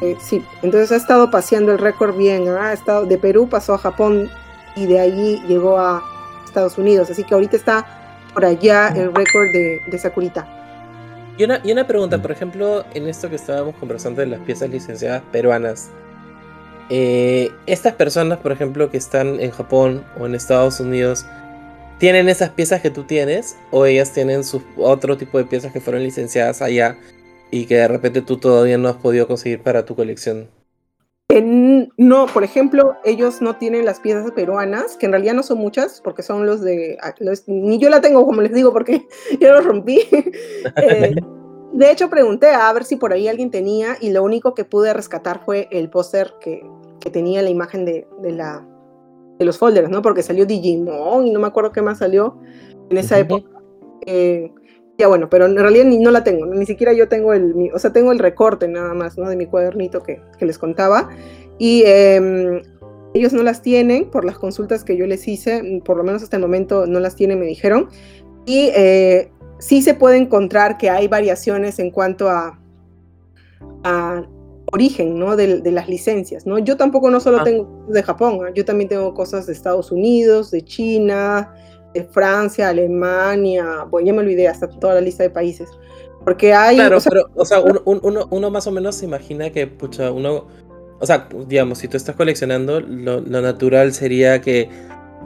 Eh, 0.00 0.16
sí, 0.20 0.44
entonces 0.62 0.92
ha 0.92 0.96
estado 0.96 1.30
paseando 1.30 1.72
el 1.72 1.78
récord 1.78 2.16
bien. 2.16 2.48
¿ah? 2.48 2.68
Ha 2.68 2.72
estado 2.72 3.06
de 3.06 3.18
Perú, 3.18 3.48
pasó 3.48 3.74
a 3.74 3.78
Japón 3.78 4.30
y 4.76 4.86
de 4.86 5.00
allí 5.00 5.42
llegó 5.46 5.78
a 5.78 6.02
Estados 6.46 6.78
Unidos. 6.78 7.10
Así 7.10 7.24
que 7.24 7.34
ahorita 7.34 7.56
está 7.56 7.86
por 8.34 8.44
allá 8.44 8.88
el 8.88 9.14
récord 9.14 9.50
de, 9.52 9.82
de 9.86 9.98
Sakurita. 9.98 10.48
Y 11.36 11.44
una, 11.44 11.60
y 11.64 11.72
una 11.72 11.86
pregunta, 11.86 12.20
por 12.20 12.32
ejemplo, 12.32 12.84
en 12.94 13.08
esto 13.08 13.30
que 13.30 13.36
estábamos 13.36 13.76
conversando 13.76 14.20
de 14.20 14.26
las 14.28 14.40
piezas 14.40 14.70
licenciadas 14.70 15.22
peruanas. 15.32 15.92
eh, 16.88 17.50
estas 17.66 17.94
personas, 17.94 18.38
por 18.40 18.52
ejemplo, 18.52 18.90
que 18.90 18.96
están 18.98 19.40
en 19.40 19.50
Japón 19.52 20.04
o 20.18 20.26
en 20.26 20.34
Estados 20.34 20.80
Unidos, 20.80 21.26
¿tienen 21.98 22.28
esas 22.28 22.50
piezas 22.50 22.80
que 22.82 22.90
tú 22.90 23.04
tienes? 23.04 23.56
¿O 23.70 23.86
ellas 23.86 24.12
tienen 24.12 24.44
sus 24.44 24.62
otro 24.76 25.16
tipo 25.16 25.38
de 25.38 25.44
piezas 25.44 25.72
que 25.72 25.80
fueron 25.80 26.02
licenciadas 26.02 26.62
allá 26.62 26.98
y 27.50 27.66
que 27.66 27.76
de 27.76 27.88
repente 27.88 28.22
tú 28.22 28.36
todavía 28.38 28.78
no 28.78 28.88
has 28.88 28.96
podido 28.96 29.26
conseguir 29.26 29.62
para 29.62 29.84
tu 29.84 29.94
colección? 29.96 30.48
En- 31.28 31.92
no, 31.96 32.26
por 32.26 32.42
ejemplo, 32.42 32.94
ellos 33.04 33.40
no 33.40 33.56
tienen 33.56 33.84
las 33.84 34.00
piezas 34.00 34.30
peruanas, 34.32 34.96
que 34.96 35.06
en 35.06 35.12
realidad 35.12 35.34
no 35.34 35.44
son 35.44 35.58
muchas, 35.58 36.00
porque 36.02 36.22
son 36.22 36.44
los 36.44 36.60
de... 36.60 36.98
ah, 37.02 37.14
los- 37.20 37.46
ni 37.46 37.78
yo 37.78 37.88
la 37.88 38.00
tengo, 38.00 38.26
como 38.26 38.42
les 38.42 38.52
digo, 38.52 38.72
porque 38.72 39.06
yo 39.40 39.52
los 39.52 39.64
rompí. 39.64 40.00
Eh, 40.82 41.14
de 41.72 41.90
hecho, 41.92 42.10
pregunté 42.10 42.48
a 42.48 42.72
ver 42.72 42.84
si 42.84 42.96
por 42.96 43.12
ahí 43.12 43.28
alguien 43.28 43.50
tenía, 43.50 43.96
y 44.00 44.10
lo 44.10 44.24
único 44.24 44.54
que 44.54 44.64
pude 44.64 44.92
rescatar 44.92 45.44
fue 45.44 45.68
el 45.70 45.88
póster 45.88 46.34
que, 46.40 46.68
que 47.00 47.10
tenía 47.10 47.42
la 47.42 47.50
imagen 47.50 47.84
de, 47.84 48.08
de 48.22 48.32
la, 48.32 48.66
de 49.38 49.44
los 49.44 49.56
folders, 49.56 49.88
¿no? 49.88 50.02
Porque 50.02 50.22
salió 50.22 50.46
Digimon 50.46 51.26
y 51.26 51.30
no 51.30 51.38
me 51.38 51.46
acuerdo 51.46 51.70
qué 51.70 51.80
más 51.82 51.98
salió 51.98 52.38
en 52.90 52.96
esa 52.98 53.18
época. 53.18 53.48
Eh, 54.04 54.52
ya 55.00 55.08
bueno, 55.08 55.28
pero 55.28 55.46
en 55.46 55.56
realidad 55.56 55.84
ni, 55.86 55.98
no 55.98 56.10
la 56.12 56.22
tengo, 56.22 56.46
ni 56.46 56.64
siquiera 56.66 56.92
yo 56.92 57.08
tengo 57.08 57.32
el, 57.34 57.54
mi- 57.56 57.70
o 57.72 57.78
sea, 57.80 57.92
tengo 57.92 58.12
el 58.12 58.18
recorte 58.20 58.68
nada 58.68 58.94
más, 58.94 59.18
¿no? 59.18 59.28
De 59.28 59.34
mi 59.36 59.46
cuadernito 59.46 60.02
que, 60.02 60.20
que 60.38 60.46
les 60.46 60.56
contaba. 60.58 61.08
Y, 61.58 61.82
em, 61.86 62.62
ellos 63.12 63.32
no 63.32 63.42
las 63.42 63.60
tienen 63.60 64.08
por 64.08 64.24
las 64.24 64.38
consultas 64.38 64.84
que 64.84 64.96
yo 64.96 65.04
les 65.06 65.26
hice, 65.26 65.62
mm, 65.62 65.80
por 65.80 65.96
lo 65.96 66.04
menos 66.04 66.22
hasta 66.22 66.36
el 66.36 66.42
momento 66.42 66.86
no 66.86 67.00
las 67.00 67.16
tienen, 67.16 67.40
me 67.40 67.46
dijeron. 67.46 67.88
Y 68.46 68.70
eh, 68.76 69.30
sí 69.58 69.82
se 69.82 69.94
puede 69.94 70.16
encontrar 70.16 70.78
que 70.78 70.90
hay 70.90 71.08
variaciones 71.08 71.78
en 71.80 71.90
cuanto 71.90 72.28
a, 72.28 72.58
a 73.84 74.22
origen 74.72 75.18
¿no? 75.18 75.34
de, 75.36 75.60
de 75.60 75.72
las 75.72 75.88
licencias. 75.88 76.46
¿no? 76.46 76.58
Yo 76.60 76.76
tampoco 76.76 77.10
no 77.10 77.18
solo 77.20 77.38
Ah. 77.40 77.44
tengo 77.44 77.84
de 77.88 78.02
Japón, 78.02 78.40
¿ah? 78.46 78.52
yo 78.54 78.64
también 78.64 78.88
tengo 78.88 79.12
cosas 79.14 79.46
de 79.46 79.52
Estados 79.52 79.90
Unidos, 79.90 80.50
de 80.52 80.62
China, 80.62 81.52
de 81.94 82.04
Francia, 82.04 82.68
Alemania, 82.68 83.84
bueno, 83.90 84.06
ya 84.06 84.12
me 84.12 84.20
olvidé 84.20 84.48
hasta 84.48 84.68
toda 84.68 84.94
la 84.94 85.00
lista 85.00 85.22
de 85.22 85.30
países. 85.30 85.68
Porque 86.24 86.52
hay... 86.52 86.76
Claro, 86.76 86.98
o 86.98 87.00
sea, 87.00 87.10
pero, 87.10 87.30
o 87.34 87.44
sea, 87.44 87.60
uno, 87.60 87.80
un- 87.84 88.00
uno, 88.02 88.28
uno 88.30 88.50
más 88.50 88.66
o 88.66 88.70
menos 88.70 88.94
se 88.96 89.06
imagina 89.06 89.50
que, 89.50 89.66
pucha, 89.66 90.10
uno, 90.12 90.46
o 91.00 91.06
sea, 91.06 91.28
digamos, 91.46 91.78
si 91.78 91.88
tú 91.88 91.96
estás 91.96 92.14
coleccionando, 92.16 92.80
lo, 92.80 93.20
lo 93.20 93.40
natural 93.40 93.92
sería 93.94 94.40
que 94.40 94.68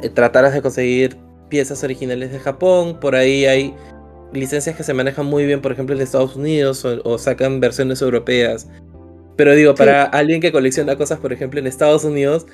eh, 0.02 0.08
trataras 0.08 0.54
de 0.54 0.62
conseguir 0.62 1.16
piezas 1.48 1.82
originales 1.84 2.32
de 2.32 2.38
Japón, 2.38 2.98
por 3.00 3.14
ahí 3.16 3.44
hay 3.44 3.74
licencias 4.32 4.76
que 4.76 4.82
se 4.84 4.94
manejan 4.94 5.26
muy 5.26 5.44
bien, 5.46 5.60
por 5.60 5.72
ejemplo, 5.72 5.94
en 5.94 6.00
Estados 6.02 6.36
Unidos, 6.36 6.84
o, 6.84 7.00
o 7.04 7.18
sacan 7.18 7.60
versiones 7.60 8.00
europeas. 8.02 8.68
Pero 9.36 9.52
digo, 9.54 9.74
para 9.74 10.04
alguien 10.04 10.40
que 10.40 10.52
colecciona 10.52 10.96
cosas, 10.96 11.18
por 11.18 11.32
ejemplo, 11.32 11.58
en 11.58 11.66
Estados 11.66 12.04
Unidos, 12.04 12.46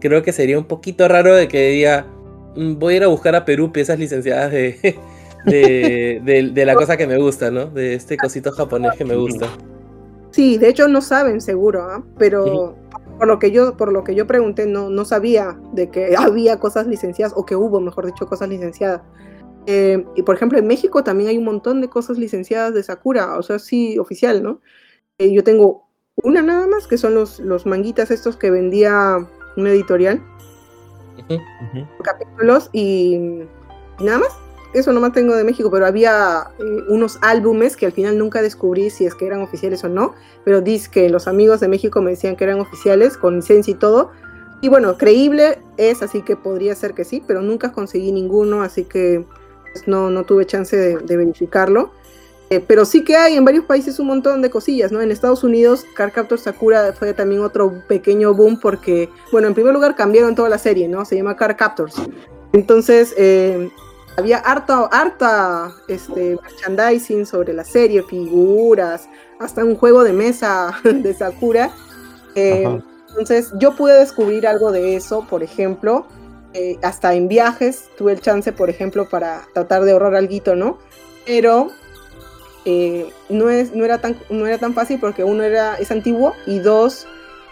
creo 0.00 0.22
que 0.22 0.32
sería 0.32 0.58
un 0.58 0.66
poquito 0.66 1.08
raro 1.08 1.34
de 1.34 1.48
que 1.48 1.70
diga, 1.70 2.06
"Mm, 2.06 2.15
voy 2.56 2.94
a 2.94 2.96
ir 2.98 3.04
a 3.04 3.08
buscar 3.08 3.34
a 3.36 3.44
Perú 3.44 3.70
piezas 3.72 3.98
licenciadas 3.98 4.50
de, 4.50 4.98
de, 5.44 6.20
de- 6.24 6.50
de 6.52 6.64
la 6.64 6.74
cosa 6.74 6.96
que 6.96 7.06
me 7.06 7.18
gusta, 7.18 7.50
¿no? 7.50 7.66
De 7.66 7.94
este 7.94 8.16
cosito 8.16 8.52
japonés 8.52 8.92
que 8.96 9.04
me 9.04 9.16
gusta. 9.16 9.46
Sí, 10.30 10.58
de 10.58 10.68
hecho 10.68 10.88
no 10.88 11.00
saben 11.00 11.40
seguro, 11.40 11.82
¿ah? 11.82 12.04
pero 12.18 12.76
por 13.18 13.26
lo 13.26 13.38
que 13.38 13.50
yo 13.50 13.74
por 13.76 13.90
lo 13.92 14.04
que 14.04 14.14
yo 14.14 14.26
pregunté 14.26 14.66
no 14.66 14.90
no 14.90 15.04
sabía 15.06 15.58
de 15.72 15.88
que 15.90 16.14
había 16.18 16.58
cosas 16.58 16.86
licenciadas 16.86 17.32
o 17.36 17.46
que 17.46 17.56
hubo, 17.56 17.80
mejor 17.80 18.06
dicho, 18.06 18.26
cosas 18.26 18.48
licenciadas. 18.48 19.00
Eh, 19.68 20.04
y 20.14 20.22
por 20.22 20.36
ejemplo 20.36 20.58
en 20.58 20.66
México 20.66 21.02
también 21.02 21.30
hay 21.30 21.38
un 21.38 21.44
montón 21.44 21.80
de 21.80 21.88
cosas 21.88 22.18
licenciadas 22.18 22.72
de 22.74 22.82
Sakura, 22.82 23.36
o 23.38 23.42
sea 23.42 23.58
sí 23.58 23.98
oficial, 23.98 24.42
¿no? 24.42 24.60
Eh, 25.18 25.32
yo 25.32 25.42
tengo 25.42 25.88
una 26.22 26.40
nada 26.42 26.66
más 26.66 26.86
que 26.86 26.98
son 26.98 27.14
los 27.14 27.40
los 27.40 27.66
manguitas 27.66 28.10
estos 28.10 28.36
que 28.36 28.50
vendía 28.50 29.16
una 29.56 29.70
editorial 29.70 30.22
Capítulos 32.02 32.70
y 32.72 33.42
nada 34.00 34.18
más. 34.18 34.28
Eso 34.74 34.92
nomás 34.92 35.12
tengo 35.12 35.34
de 35.34 35.44
México, 35.44 35.70
pero 35.70 35.86
había 35.86 36.48
eh, 36.58 36.62
unos 36.88 37.18
álbumes 37.22 37.76
que 37.76 37.86
al 37.86 37.92
final 37.92 38.18
nunca 38.18 38.42
descubrí 38.42 38.90
si 38.90 39.06
es 39.06 39.14
que 39.14 39.26
eran 39.26 39.40
oficiales 39.40 39.82
o 39.84 39.88
no, 39.88 40.14
pero 40.44 40.60
dice 40.60 40.90
que 40.90 41.08
los 41.08 41.28
amigos 41.28 41.60
de 41.60 41.68
México 41.68 42.02
me 42.02 42.10
decían 42.10 42.36
que 42.36 42.44
eran 42.44 42.60
oficiales, 42.60 43.16
con 43.16 43.36
licencia 43.36 43.70
y 43.70 43.74
todo. 43.74 44.10
Y 44.60 44.68
bueno, 44.68 44.98
creíble 44.98 45.60
es, 45.78 46.02
así 46.02 46.22
que 46.22 46.36
podría 46.36 46.74
ser 46.74 46.92
que 46.94 47.04
sí, 47.04 47.22
pero 47.26 47.40
nunca 47.40 47.72
conseguí 47.72 48.12
ninguno, 48.12 48.62
así 48.62 48.84
que 48.84 49.24
pues, 49.72 49.88
no, 49.88 50.10
no 50.10 50.24
tuve 50.24 50.44
chance 50.44 50.76
de 50.76 51.16
verificarlo. 51.16 51.92
Eh, 52.48 52.60
pero 52.60 52.84
sí 52.84 53.02
que 53.02 53.16
hay 53.16 53.36
en 53.36 53.44
varios 53.44 53.64
países 53.64 53.98
un 53.98 54.06
montón 54.06 54.40
de 54.40 54.50
cosillas, 54.50 54.92
¿no? 54.92 55.00
En 55.00 55.10
Estados 55.10 55.42
Unidos, 55.42 55.84
Card 55.96 56.12
Captor 56.12 56.38
Sakura 56.38 56.92
fue 56.92 57.12
también 57.12 57.42
otro 57.42 57.82
pequeño 57.88 58.34
boom 58.34 58.60
porque, 58.60 59.10
bueno, 59.32 59.48
en 59.48 59.54
primer 59.54 59.74
lugar 59.74 59.96
cambiaron 59.96 60.36
toda 60.36 60.48
la 60.48 60.58
serie, 60.58 60.86
¿no? 60.86 61.04
Se 61.04 61.16
llama 61.16 61.34
Card 61.34 61.56
Captors. 61.56 61.96
Entonces, 62.52 63.14
eh, 63.16 63.68
había 64.16 64.38
harta, 64.38 64.86
harta 64.92 65.74
este, 65.88 66.38
merchandising 66.40 67.26
sobre 67.26 67.52
la 67.52 67.64
serie, 67.64 68.04
figuras, 68.04 69.08
hasta 69.40 69.64
un 69.64 69.74
juego 69.74 70.04
de 70.04 70.12
mesa 70.12 70.72
de 70.84 71.14
Sakura. 71.14 71.72
Eh, 72.36 72.80
entonces, 73.08 73.52
yo 73.58 73.74
pude 73.74 73.98
descubrir 73.98 74.46
algo 74.46 74.70
de 74.70 74.94
eso, 74.94 75.26
por 75.28 75.42
ejemplo, 75.42 76.06
hasta 76.80 77.12
en 77.12 77.28
viajes 77.28 77.90
tuve 77.98 78.12
el 78.12 78.20
chance, 78.22 78.50
por 78.50 78.70
ejemplo, 78.70 79.06
para 79.06 79.42
tratar 79.52 79.84
de 79.84 79.92
ahorrar 79.92 80.14
algo, 80.14 80.56
¿no? 80.56 80.78
Pero 81.26 81.70
eh, 82.66 83.08
no, 83.30 83.48
es, 83.48 83.72
no, 83.74 83.84
era 83.84 84.00
tan, 84.00 84.16
no 84.28 84.46
era 84.46 84.58
tan 84.58 84.74
fácil 84.74 84.98
porque 85.00 85.24
uno 85.24 85.42
era, 85.44 85.76
es 85.76 85.90
antiguo 85.90 86.34
y 86.46 86.58
dos, 86.58 87.06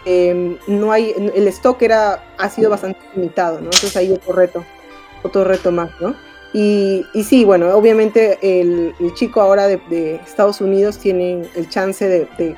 eh, 0.05 0.59
no 0.66 0.92
hay, 0.92 1.14
el 1.35 1.48
stock 1.48 1.81
era, 1.81 2.22
ha 2.37 2.50
sido 2.50 2.68
bastante 2.68 2.98
limitado, 3.14 3.59
¿no? 3.61 3.66
Entonces 3.66 3.96
ahí 3.96 4.12
otro 4.12 4.33
reto, 4.35 4.64
otro 5.22 5.44
reto 5.44 5.72
más, 5.72 5.90
¿no? 6.00 6.14
Y, 6.53 7.05
y 7.14 7.24
sí, 7.24 7.44
bueno, 7.44 7.74
obviamente 7.74 8.38
el, 8.42 8.94
el 9.00 9.14
chico 9.14 9.40
ahora 9.40 9.66
de, 9.66 10.20
Estados 10.24 10.61
Unidos 10.61 10.98
tiene 10.98 11.48
el 11.57 11.68
chance 11.68 12.07
de, 12.09 12.29
de- 12.38 12.57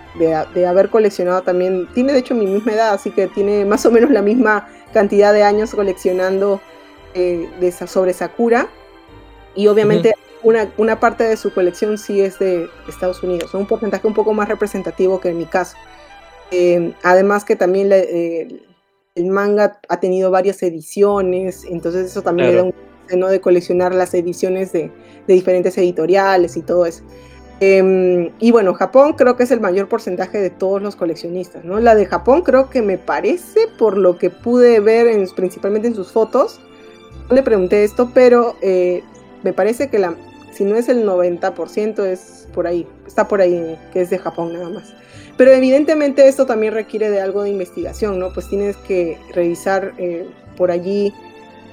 de- 0.55 0.67
haber 0.67 0.91
coleccionado 0.91 1.43
también, 1.43 1.89
tiene 1.95 2.13
de 2.13 2.19
hecho 2.19 2.35
mi 2.35 2.47
misma 2.47 2.73
edad, 2.73 2.93
así 2.93 3.11
que 3.11 3.27
tiene 3.29 3.65
más 3.65 3.87
o 3.87 3.91
menos 3.91 4.11
la 4.11 4.21
misma 4.21 4.69
cantidad 4.93 5.33
de 5.33 5.43
años 5.45 5.75
coleccionando 5.75 6.61
eh, 7.15 7.49
de, 7.61 7.73
sobre 7.73 8.13
Sakura. 8.13 8.69
Y 9.55 9.69
obviamente 9.69 10.13
una, 10.47 10.73
una 10.79 11.01
parte 11.01 11.25
de 11.25 11.37
su 11.37 11.53
colección 11.53 11.99
sí 11.99 12.21
es 12.21 12.39
de 12.39 12.69
Estados 12.89 13.23
Unidos, 13.23 13.53
un 13.55 13.67
porcentaje 13.67 14.07
un 14.07 14.15
poco 14.15 14.33
más 14.33 14.49
representativo 14.49 15.21
que 15.21 15.31
en 15.31 15.39
mi 15.39 15.47
caso. 15.47 15.77
Eh, 16.53 16.93
además 17.03 17.45
que 17.45 17.57
también 17.57 17.89
eh, 17.93 18.63
el 19.17 19.27
manga 19.27 19.81
ha 19.89 19.99
tenido 19.99 20.31
varias 20.31 20.63
ediciones, 20.63 21.65
entonces 21.69 22.07
eso 22.11 22.23
también 22.23 22.49
le 22.51 22.55
da 22.57 22.63
Claro. 22.63 22.75
un 23.13 23.21
¿no? 23.21 23.29
de 23.29 23.41
coleccionar 23.41 23.95
las 23.95 24.15
ediciones 24.15 24.73
de, 24.73 24.91
de 25.27 25.35
diferentes 25.35 25.77
editoriales 25.79 26.57
y 26.57 26.63
todo 26.63 26.87
eso. 26.87 27.03
Em, 27.61 28.31
y 28.39 28.51
bueno, 28.53 28.75
Japón 28.75 29.15
creo 29.15 29.37
que 29.37 29.45
es 29.45 29.51
el 29.51 29.61
mayor 29.61 29.89
porcentaje 29.89 30.39
de 30.39 30.51
todos 30.51 30.83
los 30.83 30.95
coleccionistas, 30.95 31.65
¿no? 31.65 31.81
La 31.81 31.95
de 31.95 32.05
Japón 32.07 32.43
creo 32.43 32.69
que 32.69 32.83
me 32.83 32.99
parece, 32.99 33.61
por 33.79 33.97
lo 33.97 34.19
que 34.19 34.29
pude 34.31 34.79
ver 34.81 35.07
en- 35.07 35.27
principalmente 35.35 35.89
en 35.89 35.95
sus 35.95 36.13
fotos, 36.13 36.61
no 37.31 37.35
le 37.35 37.43
pregunté 37.43 37.83
esto, 37.83 38.11
pero 38.13 38.57
eh, 38.61 39.03
me 39.43 39.53
parece 39.55 39.89
que 39.89 39.99
la, 39.99 40.15
si 40.57 40.65
no 40.65 40.77
es 40.77 40.89
el 40.89 41.07
90% 41.07 42.05
es 42.07 42.49
por 42.55 42.67
ahí, 42.67 42.87
está 43.07 43.29
por 43.29 43.41
ahí, 43.41 43.79
que 43.93 44.01
es 44.01 44.11
de 44.11 44.19
Japón 44.19 44.55
nada 44.55 44.71
más. 44.71 44.95
Pero 45.37 45.53
evidentemente 45.53 46.27
esto 46.29 46.47
también 46.47 46.73
requiere 46.73 47.11
de 47.11 47.21
algo 47.21 47.43
de 47.43 47.51
investigación, 47.51 48.19
¿no? 48.19 48.33
Pues 48.33 48.49
tienes 48.49 48.77
que 48.79 49.19
revisar 49.35 49.93
eh, 49.99 50.27
por 50.57 50.71
allí 50.71 51.13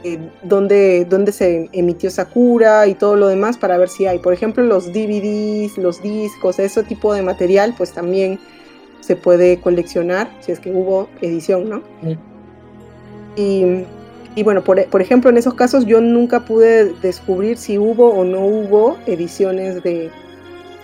eh, 0.04 0.20
dónde, 0.44 1.06
dónde 1.06 1.32
se 1.32 1.70
emitió 1.72 2.12
Sakura 2.12 2.88
y 2.88 2.96
todo 2.96 3.16
lo 3.16 3.28
demás 3.30 3.58
para 3.58 3.78
ver 3.78 3.88
si 3.88 4.06
hay. 4.06 4.20
Por 4.20 4.34
ejemplo, 4.34 4.64
los 4.64 4.88
DVDs, 4.92 5.78
los 5.78 6.02
discos, 6.02 6.60
ese 6.60 6.84
tipo 6.84 7.14
de 7.14 7.22
material, 7.22 7.74
pues 7.78 7.94
también 7.94 8.38
se 9.00 9.16
puede 9.16 9.62
coleccionar 9.62 10.30
si 10.42 10.52
es 10.52 10.60
que 10.60 10.72
hubo 10.72 11.08
edición, 11.22 11.70
¿no? 11.70 11.84
Y, 13.38 13.86
y 14.36 14.44
bueno, 14.44 14.64
por, 14.64 14.84
por 14.88 15.02
ejemplo, 15.02 15.30
en 15.30 15.38
esos 15.38 15.54
casos 15.54 15.86
yo 15.86 16.02
nunca 16.02 16.42
pude 16.42 16.94
descubrir 17.02 17.58
si 17.58 17.78
hubo 17.78 18.10
o 18.10 18.24
no 18.24 18.46
hubo 18.46 18.98
ediciones 19.06 19.84
de, 19.84 20.10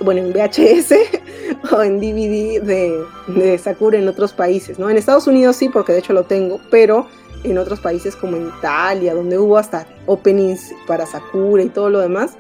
bueno, 0.02 0.22
en 0.22 0.34
VHS 0.34 0.94
o 1.72 1.82
en 1.82 2.00
DVD 2.00 2.62
de, 2.62 3.58
Sakura 3.58 3.98
en 3.98 4.08
otros 4.08 4.34
países, 4.34 4.80
¿no? 4.80 4.90
En 4.90 4.98
Estados 4.98 5.28
Unidos 5.28 5.56
sí, 5.56 5.70
porque 5.70 5.94
de 5.94 6.00
hecho 6.00 6.14
lo 6.14 6.24
tengo, 6.24 6.60
pero 6.70 7.08
en 7.44 7.58
otros 7.58 7.80
países 7.80 8.16
como 8.16 8.38
en 8.38 8.48
Italia, 8.58 9.14
donde 9.14 9.38
hubo 9.38 9.58
hasta 9.58 9.88
openings 10.06 10.74
para 10.88 11.06
Sakura 11.06 11.64
y 11.64 11.70
todo 11.70 11.90
lo 11.90 12.00
demás, 12.00 12.34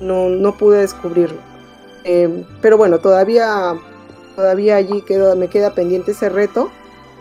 no, 0.00 0.28
no 0.28 0.56
pude 0.56 0.78
descubrirlo. 0.78 1.38
Eh, 2.04 2.44
pero 2.60 2.76
bueno, 2.76 2.98
todavía, 2.98 3.74
todavía 4.36 4.76
allí 4.76 5.02
quedo, 5.02 5.34
me 5.36 5.48
queda 5.48 5.74
pendiente 5.74 6.12
ese 6.12 6.28
reto. 6.28 6.70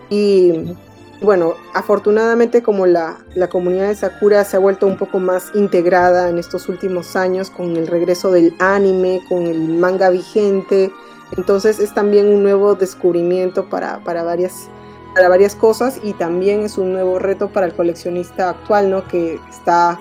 Y 0.09 0.75
bueno, 1.23 1.55
afortunadamente 1.73 2.61
como 2.61 2.85
la, 2.85 3.17
la 3.33 3.49
comunidad 3.49 3.87
de 3.87 3.95
Sakura 3.95 4.43
se 4.43 4.57
ha 4.57 4.59
vuelto 4.59 4.85
un 4.85 4.97
poco 4.97 5.19
más 5.19 5.51
integrada 5.55 6.29
en 6.29 6.37
estos 6.37 6.69
últimos 6.69 7.15
años 7.15 7.49
con 7.49 7.75
el 7.77 7.87
regreso 7.87 8.31
del 8.31 8.53
anime, 8.59 9.21
con 9.29 9.47
el 9.47 9.59
manga 9.69 10.09
vigente, 10.09 10.91
entonces 11.37 11.79
es 11.79 11.93
también 11.93 12.27
un 12.27 12.43
nuevo 12.43 12.75
descubrimiento 12.75 13.65
para, 13.69 13.99
para 14.03 14.23
varias 14.23 14.67
para 15.15 15.29
varias 15.29 15.53
cosas 15.55 15.99
y 16.03 16.13
también 16.13 16.61
es 16.61 16.79
un 16.79 16.91
nuevo 16.91 17.19
reto 17.19 17.47
para 17.49 17.67
el 17.67 17.73
coleccionista 17.75 18.49
actual, 18.49 18.89
¿no? 18.89 19.07
Que 19.07 19.39
está, 19.47 19.99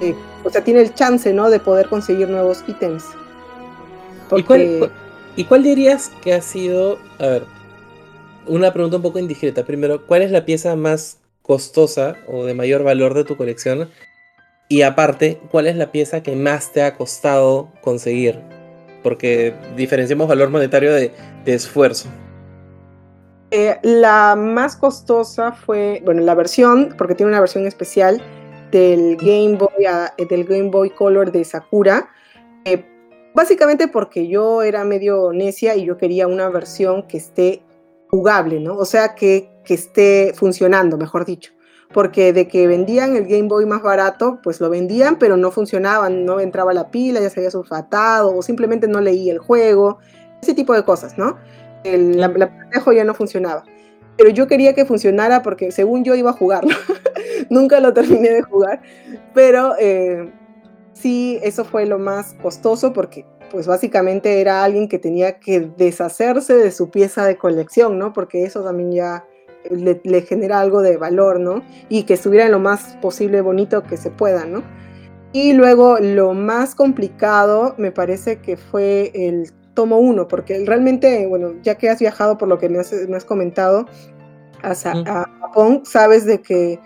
eh, 0.00 0.14
o 0.44 0.48
sea, 0.50 0.64
tiene 0.64 0.80
el 0.80 0.94
chance, 0.94 1.30
¿no? 1.34 1.50
De 1.50 1.60
poder 1.60 1.90
conseguir 1.90 2.28
nuevos 2.30 2.64
ítems. 2.66 3.04
¿Y 4.34 4.42
cuál, 4.44 4.76
cuál- 4.78 4.92
¿Y 5.36 5.44
cuál 5.44 5.62
dirías 5.62 6.10
que 6.22 6.32
ha 6.32 6.40
sido, 6.40 6.98
a 7.18 7.26
ver, 7.26 7.46
una 8.48 8.72
pregunta 8.72 8.96
un 8.96 9.02
poco 9.02 9.18
indiscreta. 9.18 9.64
Primero, 9.64 10.06
¿cuál 10.06 10.22
es 10.22 10.30
la 10.30 10.44
pieza 10.44 10.76
más 10.76 11.18
costosa 11.42 12.16
o 12.26 12.44
de 12.44 12.54
mayor 12.54 12.82
valor 12.82 13.14
de 13.14 13.24
tu 13.24 13.36
colección? 13.36 13.90
Y 14.68 14.82
aparte, 14.82 15.40
¿cuál 15.50 15.66
es 15.66 15.76
la 15.76 15.92
pieza 15.92 16.22
que 16.22 16.34
más 16.34 16.72
te 16.72 16.82
ha 16.82 16.94
costado 16.94 17.68
conseguir? 17.82 18.40
Porque 19.02 19.54
diferenciamos 19.76 20.26
valor 20.26 20.50
monetario 20.50 20.92
de, 20.92 21.12
esfuerzo. 21.44 22.08
Eh, 23.52 23.78
la 23.82 24.34
más 24.36 24.76
costosa 24.76 25.52
fue, 25.52 26.02
bueno, 26.04 26.22
la 26.22 26.34
versión, 26.34 26.94
porque 26.98 27.14
tiene 27.14 27.30
una 27.30 27.38
versión 27.38 27.66
especial 27.66 28.20
del 28.72 29.16
Game 29.16 29.56
Boy, 29.56 29.86
a- 29.86 30.12
eh, 30.18 30.26
del 30.26 30.44
Game 30.44 30.70
Boy 30.70 30.90
Color 30.90 31.30
de 31.30 31.44
Sakura. 31.44 32.08
eh, 32.64 32.84
básicamente 33.32 33.86
porque 33.86 34.26
yo 34.26 34.62
era 34.62 34.82
medio 34.82 35.30
necia 35.32 35.76
y 35.76 35.84
yo 35.84 35.96
quería 35.98 36.26
una 36.26 36.48
versión 36.48 37.06
que 37.06 37.18
esté 37.18 37.62
jugable, 38.08 38.60
¿no? 38.60 38.76
O 38.76 38.84
sea, 38.84 39.14
que 39.14 39.56
que 39.66 39.74
esté 39.74 40.32
funcionando, 40.34 40.96
mejor 40.96 41.26
dicho. 41.26 41.52
Porque 41.92 42.32
de 42.32 42.48
que 42.48 42.66
vendían 42.66 43.14
el 43.16 43.26
Game 43.26 43.48
Boy 43.48 43.66
más 43.66 43.82
barato, 43.82 44.40
pues 44.42 44.60
lo 44.60 44.70
vendían, 44.70 45.18
pero 45.18 45.36
no 45.36 45.50
funcionaban, 45.50 46.24
no 46.24 46.40
entraba 46.40 46.72
la 46.72 46.90
pila, 46.90 47.20
ya 47.20 47.28
se 47.28 47.40
había 47.40 47.50
sulfatado, 47.50 48.34
o 48.34 48.42
simplemente 48.42 48.88
no 48.88 49.00
leía 49.00 49.32
el 49.32 49.38
juego, 49.38 49.98
ese 50.40 50.54
tipo 50.54 50.72
de 50.72 50.84
cosas, 50.84 51.18
¿no? 51.18 51.36
El, 51.84 52.18
la, 52.18 52.32
Platejo 52.32 52.92
ya 52.92 53.04
no 53.04 53.14
funcionaba. 53.14 53.64
Pero 54.16 54.30
yo 54.30 54.46
quería 54.46 54.74
que 54.74 54.86
funcionara 54.86 55.42
porque 55.42 55.70
según 55.70 56.02
yo 56.02 56.14
iba 56.14 56.30
a 56.30 56.32
jugarlo. 56.32 56.74
Nunca 57.50 57.80
lo 57.80 57.92
terminé 57.92 58.30
de 58.30 58.42
jugar, 58.42 58.80
pero 59.34 59.74
eh, 59.78 60.32
sí, 60.92 61.38
eso 61.42 61.64
fue 61.64 61.86
lo 61.86 61.98
más 61.98 62.34
costoso 62.42 62.92
porque 62.92 63.26
pues 63.50 63.66
básicamente 63.66 64.40
era 64.40 64.64
alguien 64.64 64.88
que 64.88 64.98
tenía 64.98 65.38
que 65.38 65.60
deshacerse 65.76 66.54
de 66.54 66.70
su 66.70 66.90
pieza 66.90 67.24
de 67.24 67.36
colección, 67.36 67.98
¿no? 67.98 68.12
Porque 68.12 68.44
eso 68.44 68.62
también 68.62 68.92
ya 68.92 69.24
le, 69.70 70.00
le 70.04 70.22
genera 70.22 70.60
algo 70.60 70.82
de 70.82 70.96
valor, 70.96 71.40
¿no? 71.40 71.62
Y 71.88 72.04
que 72.04 72.14
estuviera 72.14 72.46
en 72.46 72.52
lo 72.52 72.60
más 72.60 72.96
posible 73.00 73.40
bonito 73.40 73.82
que 73.82 73.96
se 73.96 74.10
pueda, 74.10 74.44
¿no? 74.44 74.62
Y 75.32 75.52
luego 75.52 75.98
lo 76.00 76.32
más 76.32 76.74
complicado 76.74 77.74
me 77.76 77.92
parece 77.92 78.38
que 78.40 78.56
fue 78.56 79.10
el 79.14 79.52
tomo 79.74 79.98
1, 79.98 80.26
porque 80.28 80.64
realmente, 80.66 81.26
bueno, 81.26 81.52
ya 81.62 81.76
que 81.76 81.90
has 81.90 82.00
viajado 82.00 82.38
por 82.38 82.48
lo 82.48 82.58
que 82.58 82.68
me 82.68 82.78
has, 82.78 82.92
me 82.92 83.16
has 83.16 83.24
comentado 83.24 83.86
a 84.62 84.74
Japón, 84.74 85.82
sabes 85.84 86.24
de 86.24 86.40
que 86.40 86.80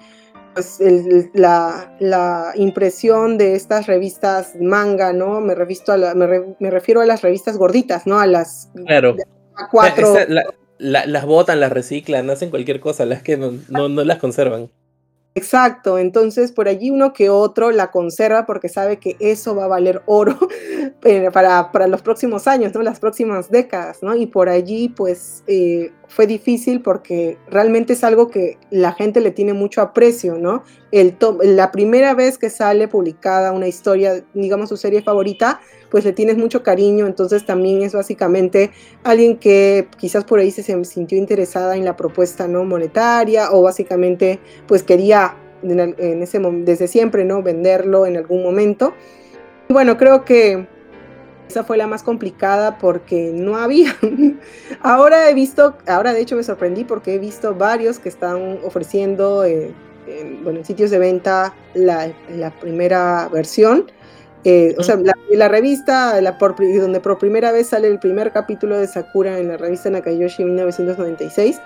pues, 0.55 0.81
el- 0.81 1.31
la, 1.35 1.97
la 2.01 2.53
impresión 2.55 3.39
de 3.39 3.55
estas 3.55 3.87
revistas 3.87 4.53
manga, 4.61 5.13
¿no? 5.13 5.41
Me, 5.41 5.55
revisto 5.55 5.93
a 5.93 5.97
la- 5.97 6.15
me, 6.15 6.27
re- 6.27 6.57
me 6.59 6.71
refiero 6.71 7.01
a 7.01 7.07
las 7.07 7.23
revistas 7.23 7.57
gorditas, 7.57 8.07
¿no? 8.07 8.19
A 8.21 8.27
las 8.27 8.69
Claro. 8.87 9.17
a 9.57 9.69
cuatro. 9.69 10.17
Esa- 10.17 10.29
la- 10.29 10.45
la- 10.79 11.07
las 11.07 11.27
botan, 11.27 11.61
las 11.61 11.73
reciclan, 11.73 12.31
hacen 12.31 12.51
cualquier 12.51 12.81
cosa, 12.81 13.05
las 13.05 13.23
que 13.23 13.37
no, 13.37 13.53
no, 13.69 13.89
no 13.89 14.03
las 14.05 14.19
conservan. 14.19 14.71
Exacto, 15.41 15.97
entonces 15.99 16.53
por 16.53 16.69
allí 16.69 16.91
uno 16.91 17.15
que 17.15 17.31
otro 17.31 17.71
la 17.71 17.91
conserva 17.91 18.45
porque 18.45 18.69
sabe 18.69 18.99
que 18.99 19.17
eso 19.21 19.55
va 19.55 19.65
a 19.65 19.69
valer 19.69 20.03
oro 20.05 20.39
para, 21.33 21.73
para 21.73 21.87
los 21.87 22.03
próximos 22.03 22.47
años, 22.47 22.75
¿no? 22.75 22.83
las 22.83 23.01
próximas 23.01 23.51
décadas, 23.51 24.03
¿no? 24.03 24.15
Y 24.15 24.27
por 24.27 24.51
allí 24.51 24.91
pues 24.91 25.43
eh, 25.47 25.93
fue 26.09 26.27
difícil 26.27 26.83
porque 26.83 27.39
realmente 27.49 27.95
es 27.95 28.05
algo 28.05 28.29
que 28.29 28.59
la 28.69 28.93
gente 28.93 29.23
le 29.23 29.31
tiene 29.31 29.55
mucho 29.55 29.81
aprecio, 29.81 30.37
¿no? 30.37 30.63
El 30.93 31.17
la 31.43 31.71
primera 31.71 32.15
vez 32.15 32.37
que 32.37 32.51
sale 32.51 32.89
publicada 32.89 33.53
una 33.53 33.69
historia, 33.69 34.25
digamos 34.35 34.69
su 34.69 34.77
serie 34.77 35.03
favorita, 35.03 35.61
pues 35.91 36.05
le 36.05 36.13
tienes 36.13 36.37
mucho 36.37 36.63
cariño, 36.63 37.07
entonces 37.07 37.45
también 37.45 37.83
es 37.83 37.93
básicamente 37.93 38.71
alguien 39.05 39.39
que 39.39 39.89
quizás 39.99 40.25
por 40.25 40.41
ahí 40.41 40.51
se 40.51 40.63
sintió 40.85 41.19
interesada 41.19 41.77
en 41.77 41.85
la 41.85 41.97
propuesta 41.97 42.49
no 42.49 42.65
monetaria 42.65 43.53
o 43.53 43.63
básicamente 43.63 44.41
pues 44.67 44.83
quería 44.83 45.37
en, 45.63 46.23
ese 46.23 46.39
desde 46.39 46.89
siempre 46.89 47.25
no 47.25 47.43
venderlo 47.43 48.07
en 48.07 48.17
algún 48.17 48.43
momento. 48.43 48.95
Y 49.69 49.73
bueno, 49.73 49.97
creo 49.97 50.25
que 50.25 50.67
esa 51.49 51.65
fue 51.65 51.77
la 51.77 51.87
más 51.87 52.03
complicada 52.03 52.79
porque 52.79 53.33
no 53.35 53.57
había. 53.57 53.97
ahora 54.81 55.29
he 55.29 55.35
visto, 55.35 55.77
ahora 55.87 56.13
de 56.13 56.21
hecho 56.21 56.37
me 56.37 56.43
sorprendí 56.43 56.85
porque 56.85 57.15
he 57.15 57.19
visto 57.19 57.55
varios 57.55 57.99
que 57.99 58.09
están 58.09 58.59
ofreciendo 58.65 59.45
eh, 59.45 59.73
en, 60.11 60.43
bueno, 60.45 60.59
en 60.61 60.65
sitios 60.65 60.91
de 60.91 60.99
venta 60.99 61.55
la, 61.75 62.13
la 62.35 62.51
primera 62.51 63.29
versión. 63.33 63.91
Eh, 64.45 64.75
o 64.79 64.83
sea, 64.83 64.97
la, 64.97 65.13
la 65.33 65.49
revista 65.49 66.19
la 66.23 66.39
por, 66.39 66.57
donde 66.57 67.01
por 67.01 67.19
primera 67.19 67.53
vez 67.53 67.69
sale 67.69 67.89
el 67.89 67.99
primer 67.99 68.33
capítulo 68.33 68.79
de 68.79 68.87
Sakura 68.87 69.39
en 69.39 69.49
la 69.49 69.57
revista 69.59 69.91
Nakayoshi 69.91 70.45
1996. 70.45 71.61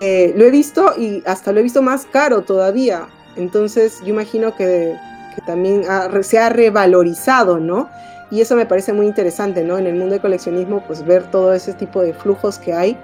eh, 0.00 0.32
lo 0.36 0.44
he 0.46 0.50
visto 0.50 0.94
y 0.96 1.22
hasta 1.26 1.52
lo 1.52 1.60
he 1.60 1.62
visto 1.62 1.82
más 1.82 2.06
caro 2.06 2.42
todavía. 2.42 3.06
Entonces 3.36 4.00
yo 4.02 4.08
imagino 4.08 4.54
que, 4.56 4.96
que 5.34 5.42
también 5.42 5.82
ha- 5.88 6.10
se 6.22 6.38
ha 6.38 6.48
revalorizado, 6.48 7.58
¿no? 7.60 7.88
Y 8.30 8.40
eso 8.40 8.56
me 8.56 8.64
parece 8.66 8.92
muy 8.92 9.06
interesante, 9.06 9.62
¿no? 9.64 9.76
En 9.76 9.86
el 9.86 9.94
mundo 9.94 10.12
del 10.12 10.20
coleccionismo, 10.22 10.82
pues 10.86 11.04
ver 11.04 11.24
todo 11.30 11.52
ese 11.52 11.74
tipo 11.74 12.00
de 12.02 12.14
flujos 12.14 12.58
que 12.58 12.72
hay 12.72 12.96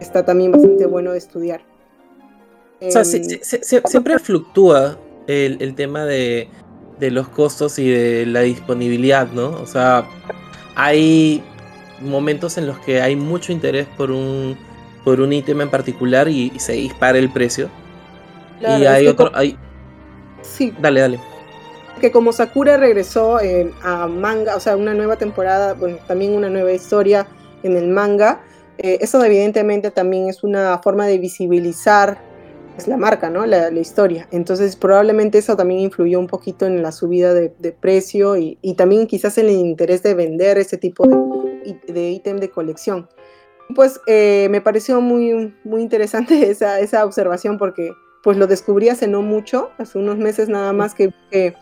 está 0.00 0.24
también 0.24 0.52
bastante 0.52 0.86
bueno 0.86 1.12
de 1.12 1.18
estudiar. 1.18 1.60
O 2.82 2.90
sea, 2.90 3.02
Em, 3.02 3.06
sí- 3.06 3.24
sí- 3.42 3.58
sí- 3.62 3.80
siempre 3.84 4.18
fluctúa 4.18 4.96
el, 5.26 5.58
el 5.60 5.74
tema 5.74 6.04
de, 6.04 6.48
de 6.98 7.10
los 7.10 7.28
costos 7.28 7.78
y 7.78 7.88
de 7.90 8.26
la 8.26 8.40
disponibilidad, 8.40 9.28
¿no? 9.32 9.50
O 9.50 9.66
sea, 9.66 10.06
hay 10.74 11.42
momentos 12.00 12.56
en 12.58 12.66
los 12.66 12.78
que 12.80 13.02
hay 13.02 13.16
mucho 13.16 13.52
interés 13.52 13.86
por 13.96 14.10
un 14.10 14.56
por 15.04 15.20
un 15.20 15.32
ítem 15.32 15.60
en 15.62 15.70
particular 15.70 16.28
y, 16.28 16.52
y 16.54 16.58
se 16.58 16.72
dispara 16.72 17.16
el 17.18 17.30
precio. 17.30 17.70
claro, 18.58 18.82
y 18.82 18.86
hay 18.86 19.06
otro, 19.06 19.30
hay, 19.34 19.56
Sí, 20.42 20.74
dale, 20.78 21.00
dale. 21.00 21.20
que 22.00 22.10
como 22.10 22.32
Sakura 22.32 22.76
regresó 22.76 23.40
eh, 23.40 23.72
a 23.82 24.06
manga, 24.06 24.56
o 24.56 24.60
sea, 24.60 24.76
una 24.76 24.92
nueva 24.94 25.16
temporada, 25.16 25.72
bueno, 25.74 25.98
también 26.06 26.32
una 26.34 26.50
nueva 26.50 26.72
historia 26.72 27.26
en 27.62 27.76
el 27.76 27.88
manga, 27.88 28.42
eh, 28.78 28.98
eso 29.00 29.22
evidentemente 29.24 29.90
también 29.90 30.28
es 30.28 30.42
una 30.44 30.78
forma 30.82 31.06
de 31.06 31.18
visibilizar 31.18 32.18
pues, 32.74 32.88
la 32.88 32.96
marca, 32.96 33.30
¿no? 33.30 33.46
La, 33.46 33.70
historia. 33.70 34.26
Entonces 34.30 34.76
probablemente 34.76 35.38
eso 35.38 35.56
también 35.56 35.80
influyó 35.80 36.18
un 36.18 36.26
poquito 36.26 36.66
en 36.66 36.82
la 36.82 36.92
subida 36.92 37.34
de, 37.34 37.50
precio 37.72 38.36
y, 38.36 38.56
también 38.76 39.06
quizás 39.06 39.38
en 39.38 39.46
el 39.46 39.56
interés 39.56 40.02
de 40.02 40.14
vender 40.14 40.58
ese 40.58 40.76
tipo 40.76 41.06
de, 41.86 42.10
ítem 42.10 42.38
de 42.38 42.50
colección. 42.50 43.08
Pues 43.74 44.00
eh, 44.06 44.48
me 44.50 44.60
pareció 44.60 45.00
muy, 45.00 45.54
muy 45.64 45.82
interesante 45.82 46.50
esa, 46.50 46.80
esa 46.80 47.04
observación 47.04 47.58
porque 47.58 47.92
pues 48.22 48.36
lo 48.36 48.46
descubrí 48.46 48.88
hace 48.88 49.08
no 49.08 49.22
mucho, 49.22 49.70
hace 49.78 49.98
unos 49.98 50.18
meses 50.18 50.48
nada 50.48 50.72
más 50.72 50.94
que, 50.94 51.12
que, 51.30 51.54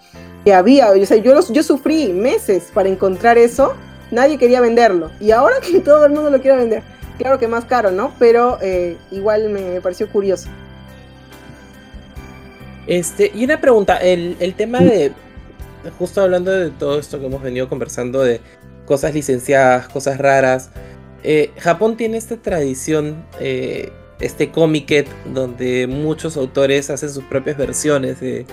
que 0.44 0.52
había, 0.52 0.90
o 0.90 1.06
sea, 1.06 1.16
yo, 1.18 1.34
los- 1.34 1.52
yo 1.52 1.62
sufrí 1.62 2.12
meses 2.12 2.70
para 2.74 2.88
encontrar 2.88 3.38
eso, 3.38 3.74
nadie 4.10 4.38
quería 4.38 4.60
venderlo 4.60 5.10
y 5.20 5.30
ahora 5.30 5.56
que 5.60 5.78
todo 5.84 6.06
el 6.06 6.12
mundo 6.12 6.30
lo 6.30 6.40
quiere 6.40 6.56
vender, 6.56 6.82
claro 7.16 7.38
que 7.38 7.46
más 7.46 7.64
caro, 7.64 7.92
¿no? 7.92 8.12
Pero 8.18 8.58
eh, 8.60 8.96
igual 9.12 9.50
me 9.50 9.80
pareció 9.80 10.10
curioso. 10.10 10.48
Este, 12.88 13.30
y 13.34 13.44
una 13.44 13.60
pregunta, 13.60 13.98
el, 13.98 14.36
el 14.40 14.54
tema 14.54 14.80
de, 14.80 15.12
justo 15.98 16.22
hablando 16.22 16.50
de 16.50 16.70
todo 16.70 16.98
esto 16.98 17.20
que 17.20 17.26
hemos 17.26 17.42
venido 17.42 17.68
conversando, 17.68 18.24
de 18.24 18.40
cosas 18.86 19.12
licenciadas, 19.12 19.88
cosas 19.88 20.16
raras, 20.16 20.70
eh, 21.22 21.50
Japón 21.58 21.98
tiene 21.98 22.16
esta 22.16 22.36
tradición, 22.36 23.24
eh, 23.40 23.92
este 24.20 24.50
comiquet, 24.50 25.06
donde 25.26 25.86
muchos 25.86 26.38
autores 26.38 26.88
hacen 26.88 27.10
sus 27.10 27.24
propias 27.24 27.58
versiones 27.58 28.20
de, 28.20 28.46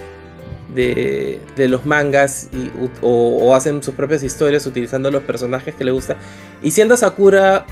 de, 0.74 1.40
de 1.56 1.68
los 1.70 1.86
mangas 1.86 2.50
y, 2.52 2.72
o, 3.02 3.38
o 3.42 3.56
hacen 3.56 3.82
sus 3.82 3.96
propias 3.96 4.22
historias 4.22 4.66
utilizando 4.66 5.10
los 5.12 5.24
personajes 5.24 5.74
que 5.76 5.86
les 5.86 5.94
gusta. 5.94 6.18
Y 6.62 6.72
siendo 6.72 6.98
Sakura 6.98 7.66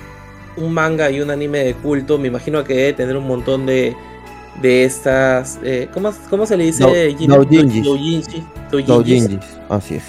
un 0.56 0.74
manga 0.74 1.12
y 1.12 1.20
un 1.20 1.30
anime 1.30 1.60
de 1.60 1.74
culto, 1.74 2.18
me 2.18 2.30
imagino 2.30 2.64
que 2.64 2.74
debe 2.74 2.94
tener 2.94 3.18
un 3.18 3.28
montón 3.28 3.66
de, 3.66 3.96
de 4.62 4.86
estas. 4.86 5.60
eh, 5.64 5.90
¿cómo, 5.94 6.14
cómo 6.30 6.46
se 6.46 6.58
le 6.58 6.66
dice? 6.66 6.84
Doujinshi-. 7.86 8.44
Doujinshis, 8.72 9.40
así 9.70 9.96
es. 9.96 10.04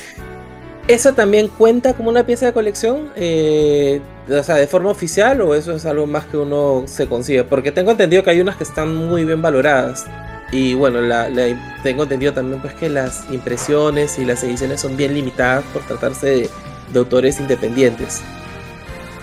¿Eso 0.87 1.15
también 1.15 1.49
cuenta 1.49 1.95
como 1.95 2.11
una 2.11 2.25
pieza 2.27 2.45
de 2.47 2.53
colección? 2.53 3.09
Eh, 3.17 4.01
o 4.29 4.43
sea, 4.43 4.57
de 4.57 4.67
forma 4.67 4.91
oficial 4.91 5.41
o 5.41 5.55
eso 5.55 5.73
es 5.73 5.87
algo 5.87 6.07
más 6.07 6.27
que 6.27 6.37
uno 6.37 6.83
se 6.87 7.07
consigue? 7.07 7.43
Porque 7.45 7.73
tengo 7.73 7.91
entendido 7.91 8.23
que 8.23 8.31
hay 8.31 8.41
unas 8.41 8.57
que 8.57 8.65
están 8.65 8.95
muy 8.95 9.25
bien 9.25 9.41
valoradas. 9.41 10.05
Y 10.53 10.75
bueno, 10.75 11.01
la, 11.01 11.31
la- 11.31 11.81
tengo 11.83 12.03
entendido 12.03 12.33
también 12.35 12.61
pues 12.61 12.75
que 12.75 12.89
las 12.91 13.25
impresiones 13.33 14.19
y 14.19 14.27
las 14.27 14.45
ediciones 14.45 14.83
son 14.83 14.95
bien 14.97 15.15
limitadas 15.15 15.65
por 15.73 15.83
tratarse 15.87 16.27
de, 16.27 16.51
de 16.93 16.99
autores 16.99 17.41
independientes. 17.41 18.21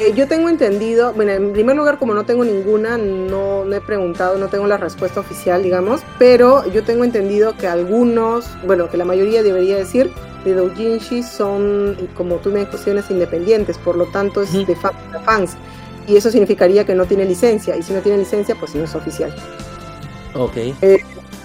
Eh, 0.02 0.14
yo 0.16 0.28
tengo 0.28 0.50
entendido, 0.50 1.14
bueno, 1.14 1.32
en 1.32 1.54
primer 1.54 1.76
lugar, 1.76 2.00
como 2.00 2.16
no 2.16 2.26
tengo 2.26 2.44
ninguna, 2.44 2.98
no, 2.98 3.64
no 3.66 3.76
he 3.76 3.82
preguntado, 3.82 4.36
no 4.40 4.48
tengo 4.48 4.66
la 4.66 4.78
respuesta 4.78 5.20
oficial, 5.20 5.62
digamos, 5.62 6.02
pero 6.18 6.68
yo 6.72 6.84
tengo 6.84 7.04
entendido 7.04 7.56
que 7.56 7.68
algunos, 7.68 8.48
bueno, 8.66 8.90
que 8.90 8.98
la 8.98 9.06
mayoría 9.06 9.44
debería 9.44 9.78
decir, 9.78 10.12
de 10.44 10.56
doujinshi 10.56 11.22
son, 11.22 12.10
como 12.16 12.38
tú 12.38 12.50
me 12.50 12.66
mencionas, 12.66 13.12
independientes, 13.12 13.78
por 13.78 13.96
lo 13.96 14.08
tanto 14.08 14.42
es 14.42 14.52
de 14.54 14.76
fans. 14.76 15.52
Y 16.08 16.18
eso 16.18 16.32
significaría 16.32 16.84
que 16.84 16.96
no 16.96 17.06
tiene 17.06 17.26
licencia, 17.26 17.78
y 17.78 17.84
si 17.84 17.94
no 17.94 18.00
tiene 18.02 18.18
licencia, 18.18 18.56
pues 18.60 18.74
no 18.74 18.84
es 18.84 18.96
oficial. 18.96 19.32
Ok. 20.34 20.58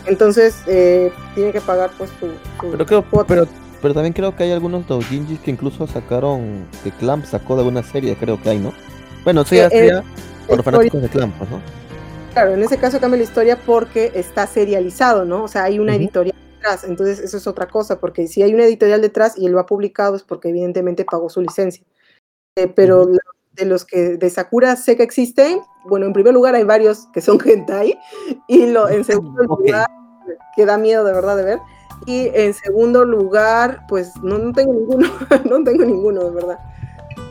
Entonces, 0.07 0.63
eh, 0.67 1.13
tiene 1.35 1.53
que 1.53 1.61
pagar 1.61 1.91
pues 1.99 2.09
su, 2.19 2.27
su 2.59 2.71
Pero 2.71 2.87
creo, 2.87 3.03
cuota. 3.03 3.29
pero, 3.29 3.47
pero 3.83 3.95
también 3.95 4.13
creo 4.13 4.35
que 4.37 4.45
hay 4.45 4.53
algunos 4.53 4.87
doujinshis 4.87 5.41
que 5.41 5.51
incluso 5.51 5.87
sacaron, 5.87 6.67
que 6.83 6.91
Clamp 6.93 7.25
sacó 7.25 7.55
de 7.55 7.61
alguna 7.61 7.83
serie, 7.83 8.17
creo 8.17 8.41
que 8.41 8.51
hay, 8.51 8.59
¿no? 8.59 8.73
Bueno, 9.25 9.43
eso 9.43 9.55
ya 9.55 9.65
Eh, 9.65 9.67
eh, 9.67 9.79
sería 9.79 10.05
por 10.47 10.61
eh, 10.61 10.63
fanáticos 10.63 11.03
de 11.03 11.09
Clamp, 11.09 11.37
pues, 11.39 11.51
¿no? 11.51 11.61
Claro, 12.33 12.53
en 12.53 12.63
ese 12.63 12.79
caso 12.79 13.01
cambia 13.01 13.19
la 13.19 13.25
historia 13.25 13.59
porque 13.65 14.13
está 14.15 14.47
serializado, 14.47 15.25
¿no? 15.25 15.45
O 15.45 15.49
sea, 15.49 15.65
hay 15.65 15.79
una 15.79 15.93
Ujú. 15.93 16.03
editorial 16.03 16.37
detrás, 16.57 16.85
entonces 16.85 17.19
eso 17.21 17.37
es 17.39 17.47
otra 17.47 17.67
cosa, 17.67 17.99
porque 17.99 18.27
si 18.27 18.43
hay 18.43 18.53
una 18.55 18.65
editorial 18.65 19.01
detrás 19.01 19.39
y 19.39 19.47
él 19.47 19.53
lo 19.53 19.61
ha 19.61 19.67
publicado 19.67 20.17
es 20.17 20.23
porque 20.23 20.51
evidentemente 20.51 21.05
pagó 21.05 21.31
su 21.31 21.41
licencia. 21.41 21.83
Eh, 22.57 22.69
pero 22.69 23.07
la- 23.09 23.19
de 23.53 23.65
los 23.65 23.87
que 23.87 24.19
de 24.19 24.29
Sakura 24.29 24.77
sé 24.77 24.99
que 24.99 25.03
existen, 25.03 25.61
bueno, 25.87 26.05
en 26.05 26.13
primer 26.13 26.35
lugar 26.35 26.55
hay 26.55 26.65
varios 26.65 27.07
que 27.15 27.23
son 27.23 27.39
hentai 27.45 27.99
y 28.49 28.67
lo, 28.67 28.87
en 28.91 29.03
segundo 29.05 29.43
Ok. 29.49 29.61
lugar, 29.61 29.87
que 30.55 30.67
da 30.67 30.77
miedo 30.77 31.05
de 31.05 31.13
verdad 31.15 31.39
de 31.39 31.45
ver, 31.45 31.59
y 32.05 32.29
en 32.35 32.53
segundo 32.55 33.05
lugar, 33.05 33.85
pues 33.89 34.13
no, 34.23 34.39
no 34.39 34.53
tengo 34.53 34.73
ninguno, 34.75 35.09
no 35.49 35.65
tengo 35.65 35.85
ninguno 35.85 36.25
de 36.25 36.31
verdad. 36.31 36.59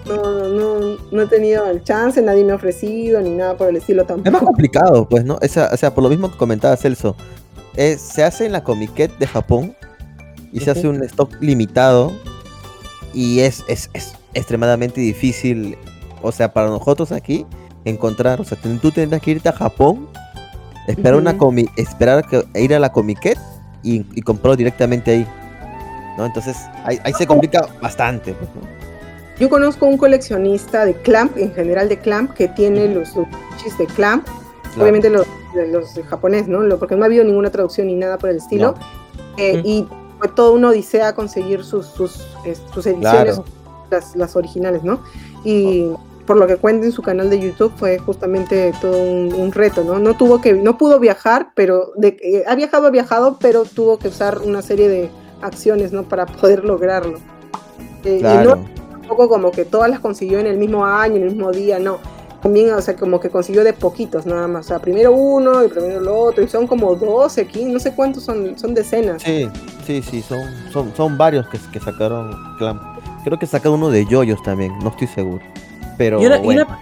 No, 0.08 0.16
no, 0.16 0.50
no, 0.50 0.98
no 1.12 1.22
he 1.24 1.28
tenido 1.28 1.66
el 1.68 1.84
chance, 1.84 2.22
nadie 2.22 2.44
me 2.44 2.52
ha 2.52 2.56
ofrecido 2.56 3.20
ni 3.22 3.32
nada 3.32 3.58
por 3.58 3.70
el 3.70 3.78
estilo 3.78 4.04
Es 4.04 4.10
más 4.10 4.24
tampoco. 4.24 4.46
complicado, 4.46 5.08
pues, 5.10 5.26
¿no? 5.26 5.38
Esa- 5.42 5.70
o 5.74 5.78
sea, 5.78 5.94
por 5.96 6.04
lo 6.04 6.10
mismo 6.10 6.32
que 6.32 6.38
comentaba 6.38 6.76
Celso, 6.78 7.16
es- 7.76 8.02
se 8.02 8.24
hace 8.24 8.46
en 8.46 8.52
la 8.52 8.64
Comiquet 8.64 9.18
de 9.18 9.26
Japón 9.28 9.76
y 10.52 10.60
se 10.60 10.72
hace 10.72 10.88
un 10.88 11.04
stock 11.04 11.32
limitado 11.42 12.12
y 13.14 13.40
es, 13.40 13.64
es, 13.68 13.90
es 13.94 14.14
extremadamente 14.36 15.02
difícil, 15.02 15.76
o 16.22 16.32
sea, 16.32 16.54
para 16.54 16.68
nosotros 16.70 17.12
aquí 17.12 17.46
encontrar, 17.84 18.42
o 18.42 18.44
sea, 18.44 18.58
tú 18.62 18.92
tendrás 18.92 19.22
que 19.22 19.32
irte 19.32 19.50
a 19.50 19.54
Japón, 19.54 20.08
esperar 20.88 21.16
una 21.16 21.32
Ujú. 21.32 21.40
comi 21.40 21.66
esperar 21.78 22.28
que, 22.28 22.44
e 22.54 22.62
ir 22.64 22.76
a 22.76 22.80
la 22.80 22.92
Comiquet 22.92 23.40
y, 23.86 24.06
y 24.16 24.22
comprarlo 24.22 24.56
directamente 24.58 25.12
ahí. 25.12 25.28
¿No? 26.18 26.26
Entonces, 26.26 26.56
ahí, 26.86 26.98
ahí 27.04 27.14
se 27.14 27.28
complica 27.28 27.68
bastante, 27.82 28.34
pues, 28.34 28.50
¿no? 28.56 28.62
Yo 29.38 29.50
conozco 29.50 29.86
un 29.86 29.98
coleccionista 29.98 30.86
de 30.86 30.94
Clamp, 30.94 31.38
en 31.38 31.54
general 31.54 31.90
de 31.90 32.00
Clamp, 32.00 32.32
que 32.32 32.48
tiene 32.48 32.88
los 32.88 33.14
luchis 33.16 33.78
de 33.78 33.86
Clamp, 33.86 34.26
Claro. 34.26 34.82
obviamente 34.82 35.10
los, 35.10 35.28
los 35.72 35.94
de 35.94 36.04
japonés, 36.04 36.48
¿no? 36.48 36.60
Porque 36.78 36.96
no 36.96 37.04
ha 37.04 37.06
habido 37.08 37.24
ninguna 37.26 37.50
traducción 37.50 37.88
ni 37.88 37.96
nada 37.96 38.18
por 38.18 38.30
el 38.30 38.38
estilo. 38.38 38.76
Eh, 39.38 39.58
Mm. 39.58 39.66
Y 39.66 39.88
fue 40.20 40.30
todo 40.30 40.54
una 40.54 40.70
odisea 40.70 41.14
conseguir 41.14 41.66
sus, 41.66 41.86
sus, 41.88 42.26
sus 42.74 42.86
ediciones, 42.88 43.36
Claro. 43.36 43.46
las, 43.92 44.16
las 44.16 44.36
originales, 44.38 44.84
¿no? 44.84 45.02
Y 45.44 45.90
por 46.26 46.38
lo 46.38 46.48
que 46.48 46.58
cuenta 46.58 46.86
en 46.86 46.92
su 46.92 47.02
canal 47.02 47.30
de 47.30 47.40
YouTube 47.40 47.72
fue 47.76 48.00
justamente 48.00 48.74
todo 48.82 48.98
un, 48.98 49.34
un 49.34 49.52
reto, 49.52 49.84
¿no? 49.84 50.00
No 50.00 50.16
tuvo 50.18 50.42
que, 50.42 50.54
no 50.54 50.78
pudo 50.78 51.00
viajar, 51.00 51.50
pero 51.56 51.92
de, 51.96 52.18
eh, 52.22 52.44
ha 52.48 52.56
viajado, 52.56 52.88
ha 52.88 52.92
viajado, 52.92 53.38
pero 53.40 53.64
tuvo 53.66 53.98
que 54.00 54.08
usar 54.08 54.40
una 54.44 54.62
serie 54.62 54.88
de 54.90 55.10
acciones, 55.42 55.92
¿no? 55.92 56.04
Para 56.04 56.26
poder 56.26 56.64
lograrlo. 56.66 57.20
Eh, 58.04 58.20
Y 58.20 58.24
no 58.24 58.30
Claro. 58.44 58.60
tampoco 58.92 59.30
como 59.30 59.52
que 59.52 59.66
todas 59.66 59.90
las 59.90 60.00
consiguió 60.00 60.40
en 60.40 60.48
el 60.48 60.58
mismo 60.58 60.86
año, 60.86 61.18
en 61.18 61.24
el 61.24 61.30
mismo 61.30 61.52
día, 61.52 61.80
no. 61.80 61.98
También, 62.42 62.74
o 62.74 62.82
sea, 62.82 62.96
como 62.96 63.20
que 63.20 63.30
consiguió 63.32 63.64
de 63.64 63.74
poquitos 63.74 64.28
nada 64.28 64.48
más. 64.48 64.66
O 64.66 64.68
sea, 64.70 64.80
primero 64.80 65.12
uno 65.14 65.64
y 65.64 65.68
primero 65.68 66.00
lo 66.00 66.16
otro. 66.16 66.44
Y 66.44 66.48
son 66.48 66.68
como 66.68 66.94
12, 66.96 67.48
15, 67.48 67.72
no 67.74 67.80
sé 67.80 67.96
cuántos 67.96 68.24
son, 68.24 68.56
son 68.58 68.76
decenas. 68.76 69.24
Sí, 69.24 69.50
sí, 69.86 70.04
sí, 70.04 70.22
son, 70.22 70.42
son, 70.72 70.94
son 70.96 71.18
varios 71.18 71.48
que, 71.48 71.58
que 71.74 71.80
sacaron 71.80 72.36
Clamp. 72.60 72.82
Creo 73.24 73.40
que 73.40 73.48
sacaron 73.48 73.80
uno 73.80 73.90
de 73.90 74.06
Yoyos 74.06 74.44
también, 74.44 74.78
no 74.84 74.90
estoy 74.90 75.08
seguro. 75.08 75.44
Pero 75.98 76.22
Y 76.22 76.26
una, 76.26 76.38
y 76.38 76.42
bueno, 76.42 76.66
una- 76.68 76.80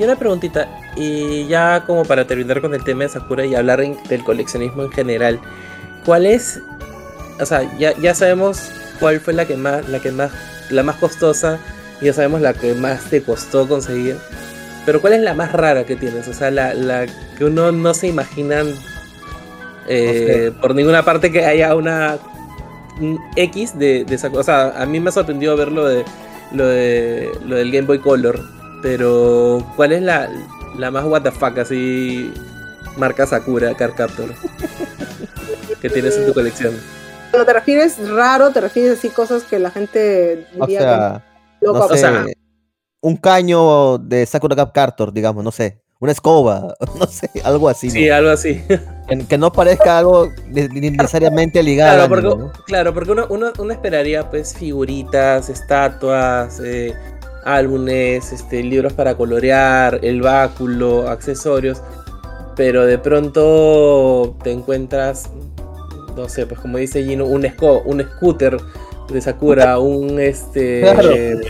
y 0.00 0.04
una 0.04 0.16
preguntita, 0.16 0.68
y 0.96 1.46
ya 1.46 1.84
como 1.86 2.04
para 2.04 2.26
terminar 2.26 2.60
con 2.60 2.74
el 2.74 2.82
tema 2.82 3.02
de 3.04 3.10
Sakura 3.10 3.44
y 3.44 3.54
hablar 3.54 3.80
en- 3.82 3.98
del 4.08 4.24
coleccionismo 4.24 4.82
en 4.84 4.90
general, 4.90 5.38
¿cuál 6.06 6.24
es, 6.26 6.60
o 7.40 7.44
sea, 7.46 7.70
ya, 7.78 7.92
ya 7.98 8.14
sabemos 8.14 8.70
cuál 9.00 9.20
fue 9.20 9.34
la 9.34 9.44
que 9.46 9.56
más, 9.56 9.86
la 9.88 9.98
que 10.00 10.10
más, 10.12 10.30
la 10.70 10.82
más 10.82 10.96
costosa, 10.96 11.58
y 12.00 12.06
ya 12.06 12.12
sabemos 12.14 12.40
la 12.40 12.54
que 12.54 12.72
más 12.74 13.04
te 13.10 13.22
costó 13.22 13.68
conseguir, 13.68 14.16
pero 14.86 15.00
¿cuál 15.00 15.12
es 15.12 15.20
la 15.20 15.34
más 15.34 15.52
rara 15.52 15.84
que 15.84 15.94
tienes? 15.94 16.26
O 16.26 16.32
sea, 16.32 16.50
la, 16.50 16.72
la 16.74 17.06
que 17.36 17.44
uno 17.44 17.70
no 17.70 17.92
se 17.94 18.08
imagina 18.08 18.62
eh, 19.88 20.52
por 20.60 20.74
ninguna 20.74 21.04
parte 21.04 21.30
que 21.30 21.44
haya 21.44 21.74
una 21.74 22.18
un 23.00 23.18
X 23.36 23.78
de, 23.78 24.04
de 24.04 24.18
Sakura. 24.18 24.40
O 24.40 24.44
sea, 24.44 24.68
a 24.80 24.86
mí 24.86 25.00
me 25.00 25.10
sorprendió 25.10 25.56
ver 25.56 25.72
lo 25.72 25.86
de 25.86 26.04
lo 26.54 26.66
de 26.66 27.30
lo 27.46 27.56
del 27.56 27.70
Game 27.70 27.86
Boy 27.86 27.98
Color. 27.98 28.40
Pero, 28.82 29.64
¿cuál 29.76 29.92
es 29.92 30.02
la, 30.02 30.28
la 30.76 30.90
más 30.90 31.04
fuck 31.34 31.58
así 31.58 32.32
marca 32.96 33.26
Sakura 33.26 33.74
Card 33.74 33.94
Captor 33.94 34.34
que 35.80 35.88
tienes 35.88 36.16
en 36.16 36.26
tu 36.26 36.34
colección? 36.34 36.74
Cuando 37.30 37.46
te 37.46 37.52
refieres 37.52 38.08
raro, 38.10 38.50
te 38.50 38.60
refieres 38.60 38.98
así 38.98 39.08
cosas 39.08 39.44
que 39.44 39.58
la 39.58 39.70
gente 39.70 40.46
o 40.58 40.66
diría 40.66 40.80
sea, 40.80 41.24
loco. 41.60 41.78
no 41.78 41.84
o 41.86 41.96
sea- 41.96 42.26
un 43.00 43.16
caño 43.16 43.98
de 43.98 44.24
Sakura 44.26 44.54
Cap 44.54 44.72
Cartor, 44.72 45.12
digamos, 45.12 45.42
no 45.42 45.50
sé, 45.50 45.81
una 46.02 46.12
escoba, 46.12 46.74
no 46.98 47.06
sé, 47.06 47.30
algo 47.44 47.68
así, 47.68 47.86
¿no? 47.86 47.92
Sí, 47.92 48.10
algo 48.10 48.30
así. 48.30 48.60
que, 49.08 49.18
que 49.26 49.38
no 49.38 49.52
parezca 49.52 49.98
algo 49.98 50.30
necesariamente 50.48 51.62
ligado 51.62 51.94
Claro 51.94 52.08
porque, 52.08 52.26
anime, 52.26 52.44
¿no? 52.44 52.52
claro, 52.66 52.92
porque 52.92 53.12
uno, 53.12 53.26
uno, 53.30 53.52
uno 53.58 53.72
esperaría 53.72 54.28
pues 54.28 54.52
figuritas, 54.54 55.48
estatuas, 55.48 56.60
eh, 56.64 56.92
álbumes, 57.44 58.32
este, 58.32 58.62
libros 58.64 58.92
para 58.94 59.14
colorear, 59.16 60.00
el 60.02 60.22
báculo, 60.22 61.08
accesorios, 61.08 61.80
pero 62.56 62.84
de 62.84 62.98
pronto 62.98 64.36
te 64.42 64.50
encuentras, 64.50 65.30
no 66.16 66.28
sé, 66.28 66.46
pues 66.46 66.58
como 66.60 66.78
dice 66.78 67.04
Gino, 67.04 67.26
un, 67.26 67.42
esco- 67.44 67.82
un 67.84 68.02
scooter 68.02 68.56
de 69.08 69.20
Sakura, 69.20 69.78
un 69.80 70.18
este... 70.18 70.80
Claro. 70.80 71.10
eh, 71.12 71.40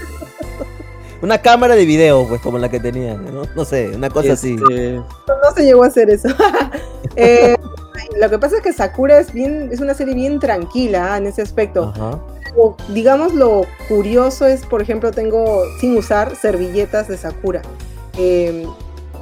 Una 1.23 1.39
cámara 1.39 1.77
de 1.77 1.87
video, 1.87 2.27
pues, 2.29 2.41
como 2.41 2.59
la 2.59 2.68
que 2.68 2.81
tenían, 2.81 3.33
¿no? 3.33 3.45
No 3.55 3.64
sé, 3.64 3.91
una 3.95 4.11
cosa 4.11 4.33
así. 4.33 4.55
este, 4.55 4.95
no 4.97 5.55
se 5.55 5.64
llegó 5.64 5.85
a 5.85 5.87
hacer 5.87 6.11
eso. 6.11 6.29
Eh, 7.16 7.57
lo 8.18 8.31
que 8.31 8.39
pasa 8.39 8.57
es 8.57 8.62
que 8.62 8.73
Sakura 8.73 9.18
es 9.18 9.35
bien, 9.35 9.68
es 9.70 9.81
una 9.81 9.93
serie 9.93 10.14
bien 10.14 10.39
tranquila 10.39 11.12
ah, 11.12 11.18
en 11.18 11.27
ese 11.27 11.43
aspecto. 11.43 11.93
Ajá. 11.95 12.18
O, 12.57 12.75
digamos 12.89 13.35
lo 13.35 13.66
curioso 13.89 14.47
es, 14.47 14.64
por 14.64 14.81
ejemplo, 14.81 15.11
tengo 15.11 15.62
sin 15.79 15.97
usar 15.99 16.37
servilletas 16.37 17.09
de 17.09 17.18
Sakura. 17.18 17.61
Eh, 18.16 18.66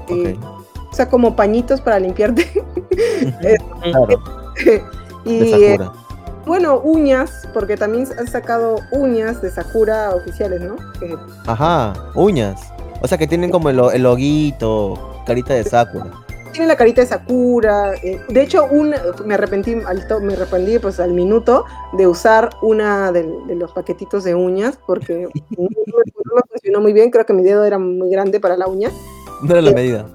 eh, 0.09 0.37
o 0.91 0.95
sea, 0.95 1.09
como 1.09 1.35
pañitos 1.35 1.81
para 1.81 1.99
limpiarte. 1.99 2.47
Claro, 3.83 4.23
y 5.25 5.39
de 5.39 5.51
eh, 5.51 5.71
Sakura. 5.77 6.00
Bueno, 6.47 6.81
uñas, 6.81 7.49
porque 7.55 7.77
también 7.77 8.07
han 8.19 8.27
sacado 8.27 8.77
uñas 8.93 9.41
de 9.43 9.51
Sakura 9.51 10.11
oficiales, 10.15 10.61
¿no? 10.61 10.77
Que 10.99 11.17
Ajá, 11.47 11.93
uñas. 12.15 12.61
O 13.03 13.09
sea 13.09 13.17
que 13.19 13.27
tienen 13.27 13.51
como 13.51 13.71
el, 13.71 13.79
el 13.95 14.03
loguito, 14.03 15.23
carita 15.27 15.55
de 15.55 15.65
Sakura. 15.65 16.11
tiene 16.53 16.67
la 16.67 16.77
carita 16.77 17.01
de 17.01 17.07
Sakura. 17.07 17.95
eh, 18.03 18.21
de 18.29 18.43
hecho, 18.43 18.65
una, 18.71 18.99
me 19.25 19.35
arrepentí 19.35 19.77
al 19.87 20.07
to- 20.09 20.21
me 20.21 20.35
arrepentí 20.35 20.79
pues 20.79 20.99
al 21.01 21.13
minuto 21.13 21.65
de 21.97 22.07
usar 22.07 22.51
una 22.63 23.11
de, 23.13 23.23
de 23.47 23.55
los 23.55 23.73
paquetitos 23.73 24.25
de 24.25 24.35
uñas 24.35 24.79
porque 24.87 25.29
no, 25.57 25.63
no 25.63 26.35
me 26.35 26.43
funcionó 26.51 26.81
muy 26.81 26.93
bien. 26.93 27.11
Creo 27.11 27.25
que 27.25 27.33
mi 27.33 27.43
dedo 27.43 27.65
era 27.65 27.79
muy 27.79 28.11
grande 28.11 28.39
para 28.41 28.57
la 28.57 28.67
uña. 28.67 28.91
No 29.43 29.53
era 29.53 29.63
la 29.63 29.73
medida. 29.73 30.07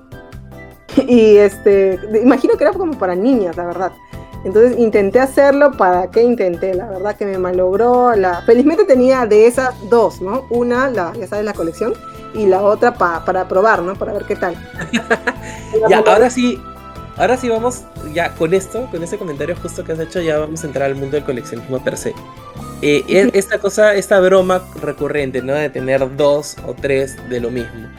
Y 1.08 1.38
este, 1.38 2.00
imagino 2.24 2.56
que 2.56 2.64
era 2.64 2.72
como 2.74 2.98
para 2.98 3.16
niñas, 3.16 3.58
la 3.58 3.66
verdad. 3.66 3.92
Entonces 4.46 4.78
intenté 4.80 5.20
hacerlo, 5.20 5.72
¿para 5.72 6.10
qué 6.12 6.22
intenté? 6.24 6.74
La 6.76 6.86
verdad 6.88 7.16
que 7.18 7.26
me 7.26 7.38
malogró. 7.38 8.16
La... 8.16 8.42
Felizmente 8.44 8.86
tenía 8.86 9.26
de 9.26 9.48
esas 9.48 9.74
dos, 9.90 10.22
¿no? 10.22 10.46
Una, 10.50 10.90
la, 10.90 11.12
ya 11.20 11.28
sabes, 11.28 11.44
la 11.44 11.54
colección, 11.54 11.94
y 12.34 12.46
la 12.46 12.62
otra 12.62 12.94
pa- 12.94 13.26
para 13.26 13.48
probar, 13.48 13.82
¿no? 13.82 13.96
Para 13.96 14.14
ver 14.14 14.24
qué 14.26 14.36
tal. 14.36 14.56
Ya, 15.90 15.98
ahora 16.00 16.30
sí, 16.30 16.58
ahora 17.18 17.36
sí 17.38 17.50
vamos, 17.50 17.84
ya 18.14 18.34
con 18.36 18.54
esto, 18.54 18.88
con 18.92 19.04
ese 19.04 19.18
comentario 19.18 19.56
justo 19.62 19.84
que 19.84 19.92
has 19.92 20.00
hecho, 20.00 20.22
ya 20.22 20.38
vamos 20.40 20.64
a 20.64 20.68
entrar 20.68 20.86
al 20.90 20.96
mundo 20.96 21.16
del 21.18 21.26
coleccionismo 21.26 21.84
per 21.84 21.98
se. 21.98 22.14
Eh, 22.82 23.04
es- 23.10 23.30
esta 23.34 23.58
cosa, 23.60 23.96
esta 23.96 24.20
broma 24.20 24.62
recurrente, 24.82 25.42
¿no? 25.42 25.54
De 25.54 25.70
tener 25.70 26.16
dos 26.16 26.56
o 26.66 26.74
tres 26.74 27.18
de 27.30 27.40
lo 27.40 27.50
mismo. 27.52 27.90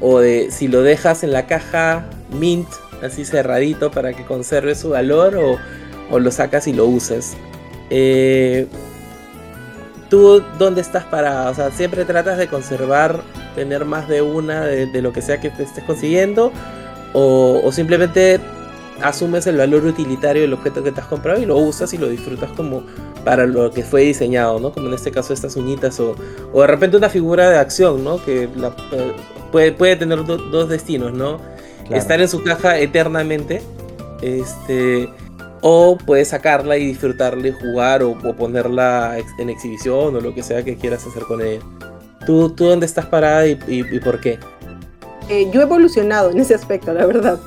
O 0.00 0.20
de 0.20 0.50
si 0.50 0.68
lo 0.68 0.82
dejas 0.82 1.22
en 1.24 1.32
la 1.32 1.46
caja 1.46 2.06
mint, 2.30 2.68
así 3.02 3.24
cerradito 3.24 3.90
para 3.90 4.12
que 4.14 4.24
conserve 4.24 4.74
su 4.74 4.90
valor, 4.90 5.36
o, 5.36 5.58
o 6.10 6.18
lo 6.18 6.30
sacas 6.30 6.66
y 6.66 6.72
lo 6.72 6.86
usas. 6.86 7.36
Eh, 7.90 8.66
¿Tú 10.10 10.42
dónde 10.58 10.80
estás 10.80 11.04
parada? 11.04 11.50
O 11.50 11.54
sea, 11.54 11.70
siempre 11.70 12.04
tratas 12.06 12.38
de 12.38 12.46
conservar, 12.48 13.20
tener 13.54 13.84
más 13.84 14.08
de 14.08 14.22
una 14.22 14.64
de, 14.64 14.86
de 14.86 15.02
lo 15.02 15.12
que 15.12 15.20
sea 15.20 15.38
que 15.38 15.50
te 15.50 15.64
estés 15.64 15.84
consiguiendo, 15.84 16.50
o, 17.12 17.60
o 17.62 17.72
simplemente 17.72 18.40
asumes 19.02 19.46
el 19.46 19.58
valor 19.58 19.84
utilitario 19.84 20.42
del 20.42 20.54
objeto 20.54 20.82
que 20.82 20.92
te 20.92 21.00
has 21.00 21.06
comprado 21.06 21.40
y 21.40 21.44
lo 21.46 21.56
usas 21.58 21.92
y 21.92 21.98
lo 21.98 22.08
disfrutas 22.08 22.50
como 22.52 22.82
para 23.24 23.46
lo 23.46 23.70
que 23.70 23.82
fue 23.82 24.00
diseñado, 24.02 24.58
¿no? 24.58 24.72
Como 24.72 24.88
en 24.88 24.94
este 24.94 25.10
caso 25.10 25.34
estas 25.34 25.54
uñitas 25.56 26.00
o, 26.00 26.16
o 26.52 26.60
de 26.62 26.66
repente 26.66 26.96
una 26.96 27.10
figura 27.10 27.50
de 27.50 27.58
acción, 27.58 28.02
¿no? 28.02 28.24
Que 28.24 28.48
la- 28.56 28.74
eh, 28.92 29.12
puede, 29.52 29.72
puede 29.72 29.96
tener 29.96 30.24
do- 30.24 30.38
dos 30.38 30.68
destinos, 30.70 31.12
¿no? 31.12 31.38
Claro. 31.86 31.96
Estar 32.00 32.20
en 32.20 32.28
su 32.28 32.42
caja 32.42 32.78
eternamente, 32.78 33.60
este, 34.22 35.10
o 35.62 35.96
puedes 35.98 36.28
sacarla 36.28 36.76
y 36.76 36.86
disfrutarla 36.86 37.48
y 37.48 37.52
jugar 37.52 38.02
o, 38.02 38.10
o 38.12 38.34
ponerla 38.36 39.16
en 39.38 39.50
exhibición 39.50 40.16
o 40.16 40.20
lo 40.20 40.34
que 40.34 40.42
sea 40.42 40.64
que 40.64 40.76
quieras 40.76 41.06
hacer 41.06 41.22
con 41.24 41.40
ella. 41.40 41.60
¿Tú, 42.26 42.50
tú 42.50 42.66
dónde 42.66 42.86
estás 42.86 43.06
parada 43.06 43.46
y, 43.46 43.58
y- 43.66 43.96
y 43.96 44.00
por 44.00 44.20
qué? 44.20 44.38
Eh, 45.28 45.48
yo 45.52 45.60
he 45.60 45.64
evolucionado 45.64 46.30
en 46.30 46.38
ese 46.40 46.54
aspecto, 46.54 46.92
la 46.92 47.06
verdad. 47.06 47.38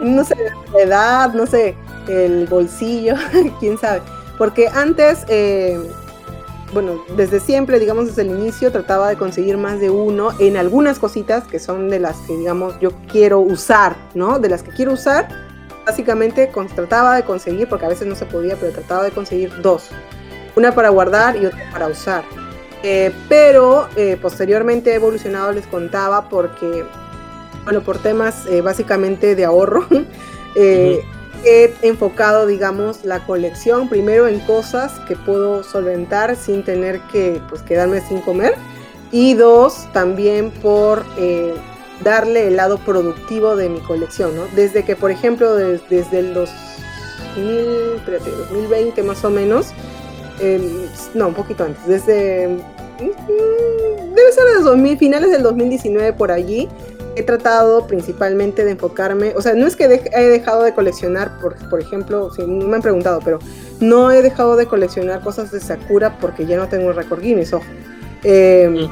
No 0.00 0.24
sé, 0.24 0.34
la 0.72 0.80
edad, 0.80 1.34
no 1.34 1.46
sé, 1.46 1.74
el 2.08 2.46
bolsillo, 2.46 3.14
quién 3.60 3.78
sabe. 3.78 4.00
Porque 4.38 4.68
antes, 4.68 5.24
eh, 5.28 5.78
bueno, 6.72 7.02
desde 7.16 7.40
siempre, 7.40 7.78
digamos 7.78 8.06
desde 8.06 8.22
el 8.22 8.30
inicio, 8.30 8.70
trataba 8.72 9.08
de 9.08 9.16
conseguir 9.16 9.56
más 9.58 9.80
de 9.80 9.90
uno 9.90 10.30
en 10.38 10.56
algunas 10.56 10.98
cositas 10.98 11.44
que 11.44 11.58
son 11.58 11.88
de 11.90 12.00
las 12.00 12.16
que, 12.26 12.36
digamos, 12.36 12.78
yo 12.80 12.90
quiero 13.10 13.40
usar, 13.40 13.94
¿no? 14.14 14.38
De 14.38 14.48
las 14.48 14.62
que 14.62 14.70
quiero 14.70 14.92
usar, 14.92 15.28
básicamente 15.84 16.48
con- 16.48 16.68
trataba 16.68 17.16
de 17.16 17.24
conseguir, 17.24 17.68
porque 17.68 17.86
a 17.86 17.88
veces 17.88 18.06
no 18.06 18.14
se 18.14 18.26
podía, 18.26 18.56
pero 18.56 18.72
trataba 18.72 19.04
de 19.04 19.10
conseguir 19.10 19.52
dos. 19.62 19.88
Una 20.54 20.74
para 20.74 20.90
guardar 20.90 21.36
y 21.36 21.46
otra 21.46 21.70
para 21.72 21.86
usar. 21.88 22.24
Eh, 22.82 23.12
pero 23.28 23.88
eh, 23.96 24.18
posteriormente 24.20 24.90
he 24.90 24.94
evolucionado, 24.94 25.52
les 25.52 25.66
contaba, 25.66 26.28
porque, 26.28 26.84
bueno, 27.64 27.80
por 27.82 27.98
temas 27.98 28.44
eh, 28.46 28.60
básicamente 28.60 29.34
de 29.34 29.44
ahorro, 29.44 29.86
he 31.44 31.74
enfocado, 31.82 32.46
digamos, 32.46 33.04
la 33.04 33.24
colección 33.24 33.88
primero 33.88 34.28
en 34.28 34.40
cosas 34.40 34.98
que 35.08 35.16
puedo 35.16 35.62
solventar 35.62 36.36
sin 36.36 36.64
tener 36.64 37.00
que, 37.12 37.40
pues, 37.48 37.62
quedarme 37.62 38.00
sin 38.00 38.20
comer. 38.20 38.54
Y 39.10 39.34
dos, 39.34 39.86
también 39.92 40.50
por 40.50 41.04
darle 42.02 42.48
el 42.48 42.56
lado 42.56 42.78
productivo 42.78 43.56
de 43.56 43.68
mi 43.68 43.80
colección, 43.80 44.34
¿no? 44.36 44.42
Desde 44.56 44.84
que, 44.84 44.96
por 44.96 45.10
ejemplo, 45.10 45.54
des- 45.54 45.82
desde 45.88 46.18
el 46.20 46.34
2000, 46.34 47.94
espérate, 47.96 48.30
2020 48.30 49.02
más 49.02 49.24
o 49.24 49.30
menos, 49.30 49.68
el- 50.40 50.88
no, 51.14 51.28
un 51.28 51.34
poquito 51.34 51.64
antes, 51.64 51.86
desde, 51.86 52.48
mm, 52.48 54.14
debe 54.14 54.32
ser 54.32 54.44
de 54.56 54.62
2000, 54.62 54.98
finales 54.98 55.30
del 55.30 55.42
2019 55.42 56.12
por 56.12 56.32
allí, 56.32 56.68
he 57.14 57.22
tratado 57.22 57.86
principalmente 57.86 58.64
de 58.64 58.70
enfocarme, 58.72 59.34
o 59.36 59.42
sea, 59.42 59.52
no 59.54 59.66
es 59.66 59.76
que 59.76 59.86
de- 59.86 60.10
he 60.14 60.28
dejado 60.28 60.62
de 60.62 60.72
coleccionar, 60.74 61.38
por, 61.40 61.54
por 61.68 61.78
ejemplo, 61.80 62.30
si 62.34 62.42
no 62.42 62.66
me 62.66 62.76
han 62.76 62.82
preguntado, 62.82 63.20
pero 63.22 63.38
no 63.80 64.10
he 64.10 64.22
dejado 64.22 64.56
de 64.56 64.66
coleccionar 64.66 65.20
cosas 65.20 65.52
de 65.52 65.60
Sakura 65.60 66.16
porque 66.18 66.46
ya 66.46 66.56
no 66.56 66.68
tengo 66.68 66.88
el 66.90 66.96
récord 66.96 67.20
Guinness, 67.20 67.52
ojo. 67.52 67.64
Eh, 68.24 68.88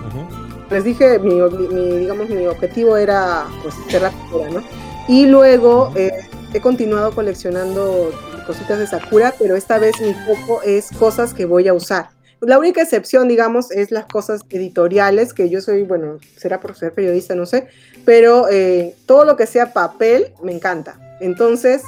les 0.71 0.85
dije, 0.85 1.19
mi, 1.19 1.41
mi, 1.41 1.99
digamos, 1.99 2.29
mi 2.29 2.47
objetivo 2.47 2.97
era 2.97 3.47
pues, 3.63 3.75
ser 3.89 4.03
la 4.03 4.11
Sakura, 4.13 4.51
¿no? 4.51 4.63
Y 5.09 5.27
luego 5.27 5.93
eh, 5.97 6.13
he 6.53 6.61
continuado 6.61 7.13
coleccionando 7.13 8.13
cositas 8.47 8.79
de 8.79 8.87
Sakura, 8.87 9.35
pero 9.39 9.57
esta 9.57 9.79
vez 9.79 10.01
mi 10.01 10.15
foco 10.15 10.63
es 10.63 10.91
cosas 10.91 11.35
que 11.35 11.45
voy 11.45 11.69
a 11.69 11.75
usar. 11.75 12.11
La 12.41 12.59
única 12.59 12.81
excepción, 12.81 13.29
digamos, 13.29 13.71
es 13.71 13.91
las 13.91 14.07
cosas 14.07 14.43
editoriales, 14.49 15.35
que 15.35 15.51
yo 15.51 15.61
soy, 15.61 15.83
bueno, 15.83 16.19
será 16.37 16.59
por 16.59 16.75
ser 16.75 16.95
periodista, 16.95 17.35
no 17.35 17.45
sé, 17.45 17.67
pero 18.05 18.49
eh, 18.49 18.95
todo 19.05 19.25
lo 19.25 19.37
que 19.37 19.47
sea 19.47 19.73
papel 19.73 20.33
me 20.43 20.53
encanta. 20.53 20.99
Entonces, 21.21 21.83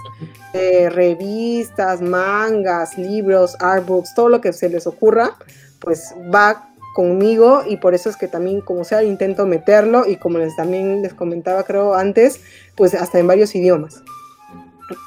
eh, 0.53 0.91
revistas, 0.91 2.03
mangas, 2.03 2.99
libros, 2.99 3.57
artbooks, 3.61 4.15
todo 4.15 4.29
lo 4.29 4.41
que 4.43 4.53
se 4.53 4.69
les 4.69 4.87
ocurra, 4.87 5.37
pues 5.79 6.15
va 6.33 6.69
conmigo 6.95 7.63
y 7.69 7.77
por 7.79 7.95
eso 7.95 8.09
es 8.11 8.17
que 8.17 8.29
también 8.29 8.61
como 8.61 8.85
sea 8.85 9.03
intento 9.03 9.47
meterlo 9.47 10.07
y 10.07 10.17
como 10.17 10.39
les 10.39 10.55
también 10.57 11.03
les 11.03 11.15
comentaba 11.15 11.65
creo 11.65 11.95
antes, 11.95 12.41
pues 12.77 12.95
hasta 12.95 13.19
en 13.19 13.27
varios 13.27 13.55
idiomas. 13.55 14.03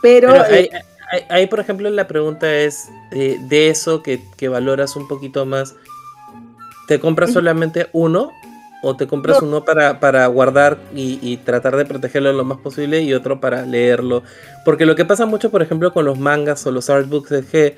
Pero, 0.02 0.30
Pero 0.32 0.46
eh, 0.46 0.48
ahí, 0.52 0.70
ahí- 1.12 1.26
ahí, 1.30 1.48
por 1.48 1.60
ejemplo, 1.60 1.90
la 1.90 2.08
pregunta 2.08 2.52
es, 2.54 2.90
eh, 3.12 3.38
de 3.40 3.70
eso 3.70 4.02
que, 4.02 4.20
que 4.38 4.48
valoras 4.50 4.96
un 4.96 5.08
poquito 5.08 5.46
más, 5.46 5.76
¿te 6.88 7.00
compras 7.00 7.34
solamente 7.34 7.88
uno? 7.94 8.32
¿O 8.84 8.96
te 8.96 9.08
compras 9.08 9.42
No. 9.42 9.48
uno 9.48 9.66
para, 9.66 10.00
para 10.00 10.28
guardar 10.28 10.78
y, 10.94 11.18
y 11.22 11.38
tratar 11.38 11.76
de 11.76 11.86
protegerlo 11.86 12.32
lo 12.34 12.44
más 12.44 12.60
posible 12.60 13.02
y 13.02 13.14
otro 13.14 13.40
para 13.40 13.66
leerlo? 13.66 14.22
Porque 14.64 14.86
lo 14.86 14.96
que 14.96 15.06
pasa 15.06 15.26
mucho, 15.26 15.50
por 15.50 15.64
ejemplo, 15.64 15.92
con 15.92 16.06
los 16.06 16.20
mangas 16.20 16.66
o 16.68 16.72
los 16.72 16.90
artbooks 16.92 17.32
es 17.32 17.46
que 17.48 17.76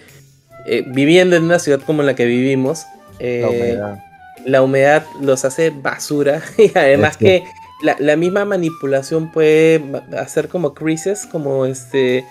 eh, 0.66 0.84
viviendo 0.88 1.38
en 1.38 1.44
una 1.44 1.60
ciudad 1.60 1.80
como 1.86 2.04
la 2.04 2.14
que 2.16 2.26
vivimos, 2.26 2.86
eh, 3.20 3.42
La 3.42 3.50
humedad. 3.50 4.00
la 4.46 4.62
humedad 4.64 5.06
los 5.22 5.46
hace 5.46 5.70
basura 5.72 6.42
y 6.58 6.72
además 6.78 7.14
Es 7.14 7.18
que 7.18 7.44
la, 7.82 7.96
la 8.00 8.16
misma 8.16 8.46
manipulación 8.46 9.32
puede 9.32 9.82
hacer 10.18 10.48
como 10.50 10.74
creases, 10.74 11.26
como 11.28 11.66
este 11.66 12.26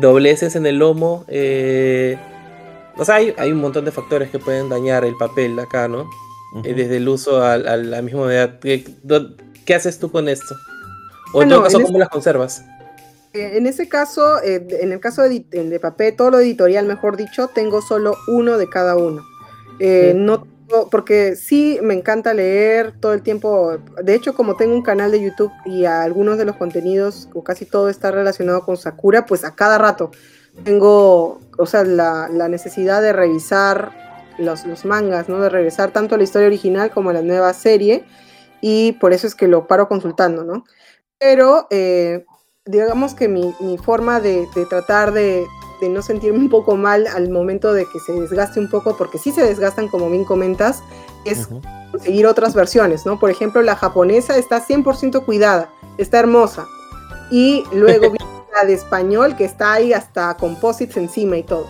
dobleces 0.00 0.56
en 0.56 0.66
el 0.66 0.78
lomo. 0.78 1.24
eh, 1.28 2.18
o 2.96 3.04
sea, 3.04 3.16
hay, 3.16 3.34
hay 3.38 3.50
un 3.52 3.60
montón 3.60 3.84
de 3.84 3.90
factores 3.92 4.30
que 4.30 4.38
pueden 4.38 4.68
dañar 4.68 5.04
el 5.04 5.16
papel 5.16 5.58
acá, 5.58 5.88
¿no? 5.88 6.08
Eh, 6.64 6.74
desde 6.74 6.98
el 6.98 7.08
uso 7.08 7.42
a, 7.42 7.54
a 7.54 7.76
la 7.76 8.02
misma 8.02 8.22
humedad. 8.22 8.58
¿Qué, 8.60 8.84
do- 9.02 9.34
qué 9.66 9.74
haces 9.74 9.98
tú 9.98 10.12
con 10.12 10.28
esto? 10.28 10.54
O 11.34 11.38
Bueno, 11.38 11.42
en 11.42 11.48
todo 11.50 11.62
caso, 11.64 11.78
en 11.78 11.86
¿cómo 11.86 11.98
las 11.98 12.08
conservas? 12.08 12.64
En 13.32 13.66
ese 13.66 13.88
caso, 13.88 14.40
eh, 14.44 14.64
en 14.80 14.92
el 14.92 15.00
caso 15.00 15.22
de, 15.22 15.40
de 15.50 15.80
papel, 15.80 16.14
todo 16.14 16.30
lo 16.30 16.38
editorial, 16.38 16.86
mejor 16.86 17.16
dicho, 17.16 17.48
tengo 17.52 17.82
solo 17.82 18.16
uno 18.28 18.58
de 18.58 18.68
cada 18.68 18.94
uno. 18.96 19.22
Eh, 19.80 20.10
Sí. 20.12 20.18
No 20.18 20.42
tengo- 20.42 20.88
porque 20.90 21.36
sí 21.36 21.78
me 21.82 21.94
encanta 21.94 22.32
leer 22.34 22.92
todo 23.00 23.12
el 23.12 23.22
tiempo. 23.22 23.76
De 24.02 24.14
hecho, 24.14 24.34
como 24.34 24.56
tengo 24.56 24.74
un 24.74 24.82
canal 24.82 25.10
de 25.10 25.20
YouTube 25.22 25.52
y 25.66 25.84
a 25.84 26.02
algunos 26.02 26.38
de 26.38 26.44
los 26.46 26.56
contenidos, 26.56 27.28
o 27.34 27.44
casi 27.44 27.66
todo 27.66 27.88
está 27.88 28.10
relacionado 28.10 28.64
con 28.64 28.76
Sakura, 28.76 29.26
pues 29.26 29.44
a 29.44 29.54
cada 29.54 29.76
rato 29.78 30.10
tengo, 30.64 31.40
o 31.58 31.66
sea, 31.66 31.84
la, 31.84 32.28
la 32.32 32.48
necesidad 32.48 33.02
de 33.02 33.12
revisar 33.12 33.90
los, 34.38 34.64
los 34.66 34.84
mangas, 34.84 35.28
¿no? 35.28 35.40
De 35.40 35.48
revisar 35.48 35.90
tanto 35.92 36.16
la 36.16 36.22
historia 36.24 36.46
original 36.48 36.90
como 36.90 37.12
la 37.12 37.22
nueva 37.22 37.52
serie. 37.52 38.04
Y 38.60 38.92
por 38.92 39.12
eso 39.12 39.26
es 39.26 39.34
que 39.34 39.46
lo 39.48 39.66
paro 39.66 39.88
consultando, 39.88 40.44
¿no? 40.44 40.64
Pero 41.18 41.66
eh, 41.70 42.24
digamos 42.64 43.14
que 43.14 43.28
mi, 43.28 43.54
mi 43.60 43.76
forma 43.78 44.20
de, 44.20 44.46
de 44.54 44.64
tratar 44.66 45.12
de, 45.12 45.44
de 45.80 45.88
no 45.88 46.02
sentirme 46.02 46.38
un 46.38 46.48
poco 46.48 46.76
mal 46.76 47.06
al 47.06 47.30
momento 47.30 47.72
de 47.72 47.86
que 47.86 48.00
se 48.00 48.12
desgaste 48.12 48.60
un 48.60 48.68
poco, 48.68 48.96
porque 48.96 49.18
sí 49.18 49.32
se 49.32 49.42
desgastan, 49.42 49.88
como 49.88 50.10
bien 50.10 50.24
comentas, 50.24 50.82
es 51.24 51.46
Ujú. 51.46 51.60
conseguir 51.92 52.26
otras 52.26 52.54
versiones, 52.54 53.06
¿no? 53.06 53.18
Por 53.18 53.30
ejemplo, 53.30 53.62
la 53.62 53.76
japonesa 53.76 54.36
está 54.36 54.60
100% 54.60 55.24
cuidada, 55.24 55.70
está 55.98 56.20
hermosa. 56.20 56.66
Y 57.30 57.64
luego 57.72 58.10
vi 58.12 58.18
la 58.54 58.66
de 58.66 58.74
español, 58.74 59.36
que 59.36 59.44
está 59.44 59.74
ahí 59.74 59.92
hasta 59.92 60.36
composites 60.36 60.96
encima 60.96 61.36
y 61.36 61.42
todo. 61.42 61.66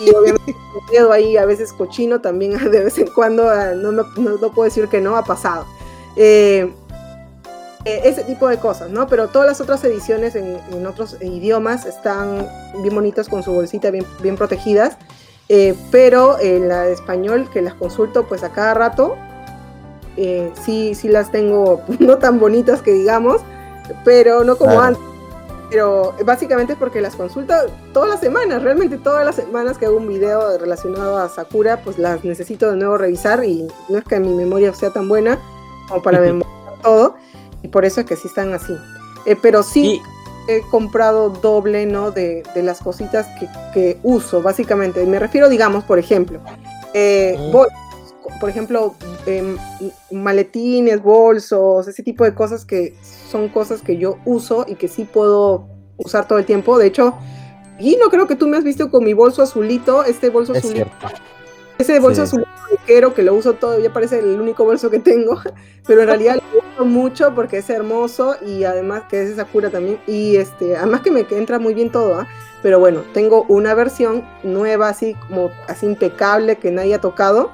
Y 0.00 0.14
obviamente 0.14 0.54
me 0.74 0.92
quedo 0.92 1.12
ahí 1.12 1.36
a 1.36 1.44
veces 1.44 1.72
cochino 1.72 2.20
también 2.20 2.52
de 2.70 2.84
vez 2.84 2.98
en 2.98 3.08
cuando, 3.08 3.48
ah, 3.48 3.72
no, 3.74 3.92
no, 3.92 4.04
no 4.16 4.52
puedo 4.52 4.64
decir 4.64 4.88
que 4.88 5.00
no, 5.00 5.16
ha 5.16 5.24
pasado. 5.24 5.66
Eh, 6.16 6.72
eh, 7.84 8.02
ese 8.04 8.24
tipo 8.24 8.46
de 8.48 8.58
cosas, 8.58 8.90
¿no? 8.90 9.06
Pero 9.06 9.28
todas 9.28 9.48
las 9.48 9.60
otras 9.60 9.82
ediciones 9.84 10.34
en, 10.34 10.58
en 10.70 10.86
otros 10.86 11.16
idiomas 11.22 11.86
están 11.86 12.46
bien 12.82 12.94
bonitas 12.94 13.28
con 13.28 13.42
su 13.42 13.52
bolsita 13.52 13.90
bien, 13.90 14.04
bien 14.22 14.36
protegidas, 14.36 14.98
eh, 15.48 15.74
pero 15.90 16.38
en 16.38 16.68
la 16.68 16.82
de 16.82 16.92
español 16.92 17.48
que 17.50 17.62
las 17.62 17.74
consulto 17.74 18.26
pues 18.28 18.42
a 18.42 18.50
cada 18.50 18.74
rato, 18.74 19.16
eh, 20.18 20.52
sí, 20.62 20.94
sí 20.94 21.08
las 21.08 21.32
tengo 21.32 21.80
no 21.98 22.18
tan 22.18 22.38
bonitas 22.38 22.82
que 22.82 22.92
digamos, 22.92 23.40
pero 24.04 24.44
no 24.44 24.56
como 24.56 24.72
Claro. 24.72 24.86
antes. 24.86 25.02
Pero 25.70 26.14
básicamente 26.24 26.72
es 26.72 26.78
porque 26.78 27.00
las 27.00 27.14
consulto 27.14 27.54
todas 27.94 28.10
las 28.10 28.20
semanas, 28.20 28.60
realmente 28.60 28.98
todas 28.98 29.24
las 29.24 29.36
semanas 29.36 29.78
que 29.78 29.86
hago 29.86 29.98
un 29.98 30.08
video 30.08 30.58
relacionado 30.58 31.16
a 31.16 31.28
Sakura, 31.28 31.80
pues 31.82 31.96
las 31.96 32.24
necesito 32.24 32.68
de 32.70 32.76
nuevo 32.76 32.98
revisar 32.98 33.44
y 33.44 33.68
no 33.88 33.98
es 33.98 34.04
que 34.04 34.18
mi 34.18 34.34
memoria 34.34 34.74
sea 34.74 34.90
tan 34.90 35.08
buena 35.08 35.38
como 35.88 36.02
para 36.02 36.18
memorizar 36.20 36.74
todo 36.82 37.14
y 37.62 37.68
por 37.68 37.84
eso 37.84 38.00
es 38.00 38.06
que 38.06 38.16
sí 38.16 38.28
están 38.28 38.52
así. 38.54 38.74
Eh, 39.26 39.36
pero 39.40 39.62
sí 39.62 40.00
Y, 40.48 40.52
he 40.52 40.62
comprado 40.70 41.28
doble, 41.30 41.86
¿no? 41.86 42.10
De, 42.10 42.42
de 42.54 42.62
las 42.62 42.80
cositas 42.80 43.26
que, 43.38 43.48
que 43.74 43.98
uso, 44.02 44.42
básicamente. 44.42 45.04
Me 45.06 45.18
refiero, 45.18 45.48
digamos, 45.48 45.84
por 45.84 45.98
ejemplo, 45.98 46.40
eh, 46.94 47.36
Mm. 47.38 47.52
bolsos, 47.52 47.78
por 48.40 48.48
ejemplo, 48.50 48.94
em, 49.26 49.56
maletines, 50.10 51.02
bolsos, 51.02 51.86
ese 51.88 52.02
tipo 52.02 52.24
de 52.24 52.34
cosas 52.34 52.64
que 52.64 52.94
son 53.30 53.48
cosas 53.48 53.82
que 53.82 53.96
yo 53.96 54.16
uso 54.24 54.64
y 54.66 54.74
que 54.74 54.88
sí 54.88 55.04
puedo 55.04 55.66
usar 55.98 56.26
todo 56.26 56.38
el 56.38 56.46
tiempo. 56.46 56.78
De 56.78 56.86
hecho, 56.86 57.14
y 57.78 57.96
no 57.96 58.08
creo 58.10 58.26
que 58.26 58.36
tú 58.36 58.46
me 58.48 58.56
has 58.56 58.64
visto 58.64 58.90
con 58.90 59.04
mi 59.04 59.12
bolso 59.12 59.42
azulito, 59.42 60.04
este 60.04 60.30
bolso 60.30 60.52
Es 60.52 60.58
azulito. 60.64 60.90
cierto. 61.00 61.16
Ese 61.78 61.98
bolso 62.00 62.26
Sí. 62.26 62.36
azul 62.36 62.46
quiero 62.86 63.14
que 63.14 63.22
lo 63.22 63.34
uso 63.34 63.54
todavía 63.54 63.92
parece 63.92 64.18
el 64.18 64.40
único 64.40 64.64
bolso 64.64 64.90
que 64.90 64.98
tengo, 64.98 65.40
pero 65.86 66.02
en 66.02 66.08
realidad 66.08 66.40
mucho 66.84 67.34
porque 67.34 67.58
es 67.58 67.70
hermoso 67.70 68.36
y 68.44 68.64
además 68.64 69.04
que 69.08 69.22
es 69.22 69.36
Sakura 69.36 69.70
también 69.70 69.98
y 70.06 70.36
este 70.36 70.76
además 70.76 71.00
que 71.00 71.10
me 71.10 71.26
entra 71.30 71.58
muy 71.58 71.74
bien 71.74 71.90
todo, 71.90 72.20
¿ah? 72.20 72.28
pero 72.62 72.78
bueno, 72.78 73.02
tengo 73.14 73.44
una 73.48 73.74
versión 73.74 74.24
nueva 74.42 74.88
así 74.88 75.14
como 75.28 75.50
así 75.68 75.86
impecable 75.86 76.56
que 76.56 76.70
nadie 76.70 76.94
ha 76.94 77.00
tocado 77.00 77.50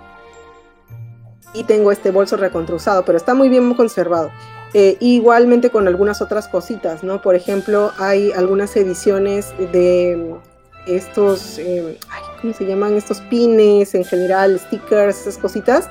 y 1.52 1.64
tengo 1.64 1.90
este 1.90 2.10
bolso 2.10 2.36
recontrusado, 2.36 3.04
pero 3.04 3.16
está 3.16 3.34
muy 3.34 3.48
bien 3.48 3.72
conservado. 3.74 4.30
Eh, 4.74 4.98
igualmente 5.00 5.70
con 5.70 5.88
algunas 5.88 6.20
otras 6.20 6.48
cositas, 6.48 7.02
¿no? 7.02 7.22
Por 7.22 7.34
ejemplo, 7.34 7.92
hay 7.98 8.32
algunas 8.32 8.76
ediciones 8.76 9.54
de 9.72 10.36
estos, 10.86 11.58
eh, 11.58 11.98
¿cómo 12.40 12.52
se 12.52 12.66
llaman? 12.66 12.94
Estos 12.94 13.20
pines 13.22 13.94
en 13.94 14.04
general, 14.04 14.58
stickers, 14.58 15.20
esas 15.22 15.38
cositas. 15.38 15.88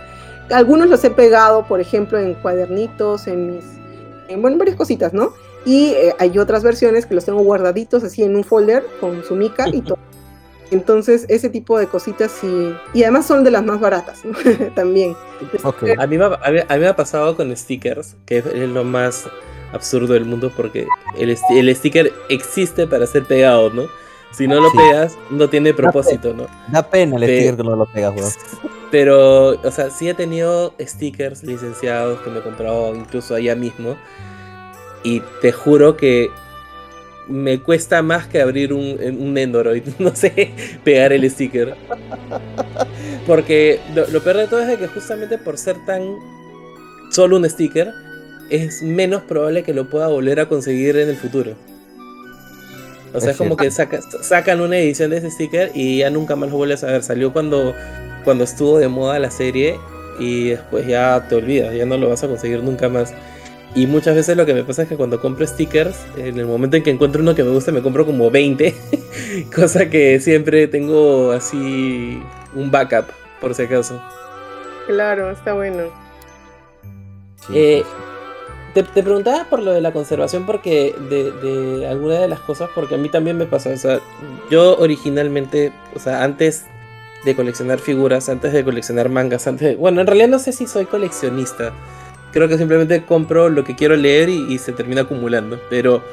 Algunos 0.52 0.90
los 0.90 1.04
he 1.04 1.10
pegado, 1.10 1.66
por 1.68 1.80
ejemplo, 1.80 2.20
en 2.20 2.36
cuadernitos, 2.36 3.28
en 3.28 3.56
mis, 3.56 3.66
en, 4.28 4.42
bueno, 4.42 4.58
varias 4.58 4.76
cositas, 4.76 5.14
¿no? 5.14 5.34
Y 5.66 5.88
eh, 5.88 6.14
hay 6.20 6.38
otras 6.38 6.64
versiones 6.64 7.06
que 7.06 7.16
los 7.16 7.26
tengo 7.26 7.42
guardaditos 7.42 8.04
así 8.04 8.24
en 8.24 8.36
un 8.36 8.44
folder 8.44 8.86
con 9.00 9.24
su 9.24 9.36
mica 9.36 9.68
y 9.68 9.82
todo. 9.82 9.98
Entonces, 10.72 11.26
ese 11.30 11.50
tipo 11.50 11.78
de 11.78 11.88
cositas 11.88 12.32
sí. 12.32 12.76
Y 12.94 13.04
además 13.04 13.28
son 13.28 13.44
de 13.44 13.52
las 13.52 13.64
más 13.64 13.80
baratas, 13.80 14.24
¿no? 14.26 14.36
También. 14.76 15.16
Ok. 15.64 15.84
A 15.98 16.08
mí, 16.08 16.18
me, 16.18 16.26
ha- 16.26 16.40
a, 16.44 16.52
mí, 16.52 16.60
a 16.68 16.74
mí 16.74 16.80
me 16.80 16.88
ha 16.88 16.96
pasado 16.96 17.36
con 17.36 17.56
stickers, 17.56 18.16
que 18.26 18.40
es 18.40 18.46
lo 18.70 18.84
más 18.84 19.26
absurdo 19.74 20.14
del 20.14 20.26
mundo, 20.26 20.52
porque 20.56 20.88
el, 21.18 21.38
el 21.52 21.76
sticker 21.76 22.12
existe 22.30 22.88
para 22.88 23.06
ser 23.08 23.26
pegado, 23.26 23.70
¿no? 23.72 23.84
Si 24.36 24.48
no 24.48 24.60
lo 24.60 24.70
Sí. 24.72 24.78
pegas, 24.78 25.18
no 25.30 25.48
tiene 25.50 25.74
propósito, 25.74 26.34
¿no? 26.34 26.48
Da 26.70 26.90
pena 26.90 27.16
el 27.18 27.24
Pe- 27.24 27.38
sticker 27.38 27.58
que 27.58 27.64
no 27.64 27.76
lo 27.76 27.86
pegas, 27.86 28.14
weón. 28.16 28.32
Pero, 28.92 29.50
o 29.62 29.72
sea, 29.72 29.90
sí 29.90 30.08
he 30.10 30.14
tenido 30.14 30.74
stickers 30.80 31.44
licenciados 31.44 32.20
que 32.22 32.30
me 32.30 32.40
he 32.40 32.42
comprado 32.42 32.96
incluso 32.96 33.36
allá 33.36 33.56
mismo. 33.56 33.96
Y 35.04 35.22
te 35.42 35.52
juro 35.52 35.96
que 35.98 36.30
me 37.28 37.60
cuesta 37.60 38.02
más 38.02 38.28
que 38.28 38.42
abrir 38.42 38.72
un, 38.74 38.98
un 39.20 39.34
Nendoroid, 39.34 39.84
no 40.00 40.16
sé, 40.16 40.52
pegar 40.84 41.12
el 41.14 41.30
sticker. 41.30 41.76
Porque 43.26 43.80
lo, 43.96 44.08
lo 44.08 44.22
peor 44.22 44.38
de 44.38 44.48
todo 44.48 44.60
es 44.62 44.68
de 44.68 44.78
que 44.78 44.88
justamente 44.88 45.38
por 45.38 45.58
ser 45.58 45.78
tan 45.86 46.04
solo 47.12 47.38
un 47.38 47.50
sticker, 47.50 47.92
es 48.50 48.82
menos 48.84 49.24
probable 49.24 49.64
que 49.64 49.74
lo 49.74 49.90
pueda 49.90 50.08
volver 50.08 50.40
a 50.40 50.48
conseguir 50.48 50.96
en 50.98 51.10
el 51.10 51.16
futuro. 51.18 51.56
O 53.16 53.20
sea, 53.22 53.30
Es 53.32 53.36
es 53.36 53.38
como 53.38 53.56
que 53.58 53.72
saca- 53.72 54.02
sacan 54.22 54.62
una 54.62 54.78
edición 54.78 55.10
de 55.12 55.18
ese 55.18 55.32
sticker 55.32 55.72
y 55.74 56.00
ya 56.00 56.10
nunca 56.10 56.36
más 56.36 56.50
lo 56.50 56.58
vuelves 56.58 56.84
a 56.84 56.88
ver. 56.88 57.04
Salió 57.04 57.32
cuando, 57.34 57.74
cuando 58.24 58.44
estuvo 58.44 58.78
de 58.78 58.88
moda 58.88 59.18
la 59.20 59.32
serie 59.32 59.80
y 60.20 60.50
después 60.50 60.86
ya 60.88 61.26
te 61.30 61.36
olvidas, 61.36 61.74
ya 61.76 61.86
no 61.86 61.98
lo 61.98 62.10
vas 62.10 62.24
a 62.24 62.28
conseguir 62.28 62.62
nunca 62.64 62.90
más. 62.90 63.14
Y 63.74 63.88
muchas 63.88 64.16
veces 64.16 64.38
lo 64.38 64.46
que 64.46 64.54
me 64.54 64.64
pasa 64.64 64.84
es 64.84 64.88
que 64.88 64.96
cuando 64.96 65.20
compro 65.20 65.46
stickers, 65.46 65.98
en 66.18 66.40
el 66.40 66.46
momento 66.46 66.78
en 66.78 66.84
que 66.84 66.92
encuentro 66.92 67.22
uno 67.22 67.36
que 67.36 67.44
me 67.44 67.50
gusta, 67.52 67.72
me 67.74 67.82
compro 67.82 68.06
como 68.06 68.32
20. 68.32 68.74
cosa 69.56 69.90
que 69.90 70.20
siempre 70.22 70.68
tengo 70.68 71.32
así 71.34 72.22
un 72.56 72.72
backup, 72.72 73.06
por 73.42 73.54
si 73.54 73.64
acaso. 73.64 74.02
Claro, 74.88 75.30
está 75.32 75.54
bueno. 75.54 75.84
Sí, 77.48 77.54
Eh. 77.54 77.84
Te, 78.76 78.84
te 78.84 79.02
preguntaba 79.02 79.46
por 79.50 79.64
lo 79.64 79.72
de 79.74 79.82
la 79.82 79.92
conservación 79.92 80.46
porque 80.46 80.94
de, 81.10 81.32
de 81.32 81.88
alguna 81.88 82.20
de 82.20 82.28
las 82.28 82.42
cosas, 82.42 82.70
porque 82.76 82.94
a 82.96 82.98
mí 83.00 83.10
también 83.10 83.38
me 83.38 83.46
pasó. 83.48 83.70
O 83.72 83.78
sea, 83.78 84.00
yo 84.52 84.78
originalmente, 84.78 85.72
o 85.96 86.00
sea, 86.00 86.24
antes 86.24 86.66
de 87.24 87.36
coleccionar 87.36 87.80
figuras, 87.80 88.30
antes 88.30 88.54
de 88.54 88.64
coleccionar 88.64 89.10
mangas, 89.10 89.48
antes 89.48 89.70
de- 89.70 89.76
Bueno, 89.78 90.02
en 90.02 90.08
realidad 90.08 90.28
no 90.28 90.38
sé 90.38 90.52
si 90.52 90.68
soy 90.68 90.86
coleccionista. 90.86 91.74
Creo 92.32 92.48
que 92.48 92.58
simplemente 92.58 93.04
compro 93.06 93.50
lo 93.50 93.64
que 93.64 93.76
quiero 93.76 93.96
leer 93.96 94.30
y, 94.30 94.54
y 94.54 94.58
se 94.60 94.74
termina 94.74 95.02
acumulando. 95.02 95.60
Pero 95.70 96.04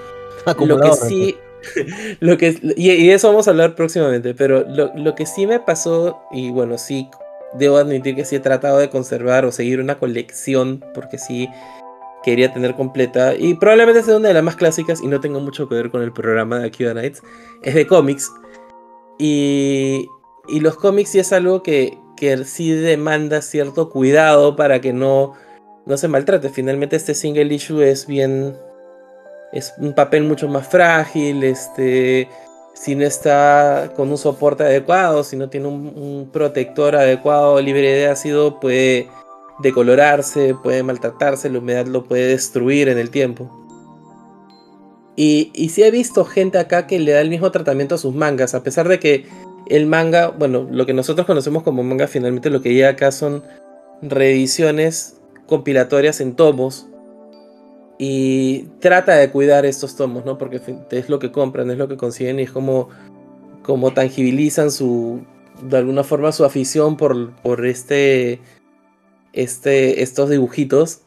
lo 0.46 0.78
que 0.80 0.92
sí. 1.08 1.36
Lo 2.18 2.36
que, 2.38 2.58
y, 2.76 2.90
y 2.90 3.06
de 3.06 3.14
eso 3.14 3.28
vamos 3.28 3.46
a 3.46 3.52
hablar 3.52 3.76
próximamente. 3.76 4.34
Pero 4.34 4.64
lo, 4.68 4.90
lo 4.96 5.14
que 5.14 5.26
sí 5.26 5.46
me 5.46 5.60
pasó, 5.60 6.20
y 6.32 6.50
bueno, 6.50 6.76
sí 6.78 7.08
debo 7.54 7.76
admitir 7.76 8.16
que 8.16 8.24
sí 8.24 8.34
he 8.34 8.40
tratado 8.40 8.78
de 8.78 8.88
conservar 8.90 9.44
o 9.44 9.52
seguir 9.52 9.78
una 9.80 9.96
colección, 9.96 10.82
porque 10.94 11.18
sí 11.18 11.48
quería 12.22 12.52
tener 12.52 12.74
completa. 12.74 13.34
Y 13.34 13.54
probablemente 13.54 14.02
sea 14.02 14.16
una 14.16 14.28
de 14.28 14.34
las 14.34 14.44
más 14.44 14.56
clásicas, 14.56 15.00
y 15.02 15.06
no 15.06 15.20
tengo 15.20 15.40
mucho 15.40 15.68
que 15.68 15.74
ver 15.74 15.90
con 15.90 16.02
el 16.02 16.12
programa 16.12 16.58
de 16.58 16.66
Akiva 16.66 16.94
Nights. 16.94 17.22
Es 17.62 17.74
de 17.74 17.86
cómics. 17.86 18.30
Y, 19.18 20.08
y 20.48 20.60
los 20.60 20.76
cómics 20.76 21.10
sí 21.10 21.18
es 21.18 21.32
algo 21.32 21.62
que, 21.62 21.98
que 22.16 22.44
sí 22.44 22.72
demanda 22.72 23.42
cierto 23.42 23.90
cuidado 23.90 24.56
para 24.56 24.80
que 24.80 24.92
no, 24.92 25.34
no 25.86 25.96
se 25.96 26.08
maltrate. 26.08 26.48
Finalmente 26.48 26.96
este 26.96 27.14
single 27.14 27.54
issue 27.54 27.82
es 27.82 28.06
bien... 28.06 28.56
Es 29.52 29.74
un 29.76 29.94
papel 29.94 30.24
mucho 30.24 30.48
más 30.48 30.66
frágil, 30.66 31.44
este, 31.44 32.26
si 32.72 32.94
no 32.94 33.04
está 33.04 33.92
con 33.94 34.10
un 34.10 34.16
soporte 34.16 34.64
adecuado, 34.64 35.24
si 35.24 35.36
no 35.36 35.50
tiene 35.50 35.68
un, 35.68 35.92
un 35.94 36.30
protector 36.32 36.96
adecuado 36.96 37.60
libre 37.60 37.92
de 37.92 38.06
ácido, 38.06 38.58
puede 38.60 39.10
decolorarse, 39.62 40.54
puede 40.62 40.82
maltratarse, 40.82 41.50
la 41.50 41.58
humedad 41.58 41.86
lo 41.86 42.04
puede 42.04 42.28
destruir 42.28 42.88
en 42.88 42.98
el 42.98 43.10
tiempo. 43.10 43.50
Y, 45.16 45.50
y 45.54 45.68
sí 45.68 45.82
he 45.82 45.90
visto 45.90 46.24
gente 46.24 46.58
acá 46.58 46.86
que 46.86 46.98
le 46.98 47.12
da 47.12 47.20
el 47.20 47.28
mismo 47.28 47.50
tratamiento 47.50 47.94
a 47.94 47.98
sus 47.98 48.14
mangas, 48.14 48.54
a 48.54 48.62
pesar 48.62 48.88
de 48.88 48.98
que 48.98 49.26
el 49.66 49.86
manga, 49.86 50.28
bueno, 50.28 50.66
lo 50.70 50.86
que 50.86 50.92
nosotros 50.94 51.26
conocemos 51.26 51.62
como 51.62 51.82
manga, 51.82 52.06
finalmente 52.06 52.50
lo 52.50 52.62
que 52.62 52.74
llega 52.74 52.90
acá 52.90 53.12
son 53.12 53.42
reediciones 54.02 55.20
compilatorias 55.46 56.20
en 56.20 56.34
tomos. 56.34 56.88
Y 57.98 58.64
trata 58.80 59.14
de 59.14 59.30
cuidar 59.30 59.64
estos 59.64 59.94
tomos, 59.96 60.24
¿no? 60.24 60.36
Porque 60.36 60.60
es 60.90 61.08
lo 61.08 61.18
que 61.18 61.30
compran, 61.30 61.70
es 61.70 61.78
lo 61.78 61.86
que 61.88 61.96
consiguen 61.96 62.40
y 62.40 62.42
es 62.42 62.50
como, 62.50 62.88
como 63.62 63.92
tangibilizan 63.92 64.72
su, 64.72 65.24
de 65.62 65.76
alguna 65.76 66.02
forma 66.02 66.32
su 66.32 66.44
afición 66.44 66.96
por, 66.96 67.32
por 67.36 67.64
este, 67.64 68.40
este, 69.32 70.02
estos 70.02 70.30
dibujitos. 70.30 71.02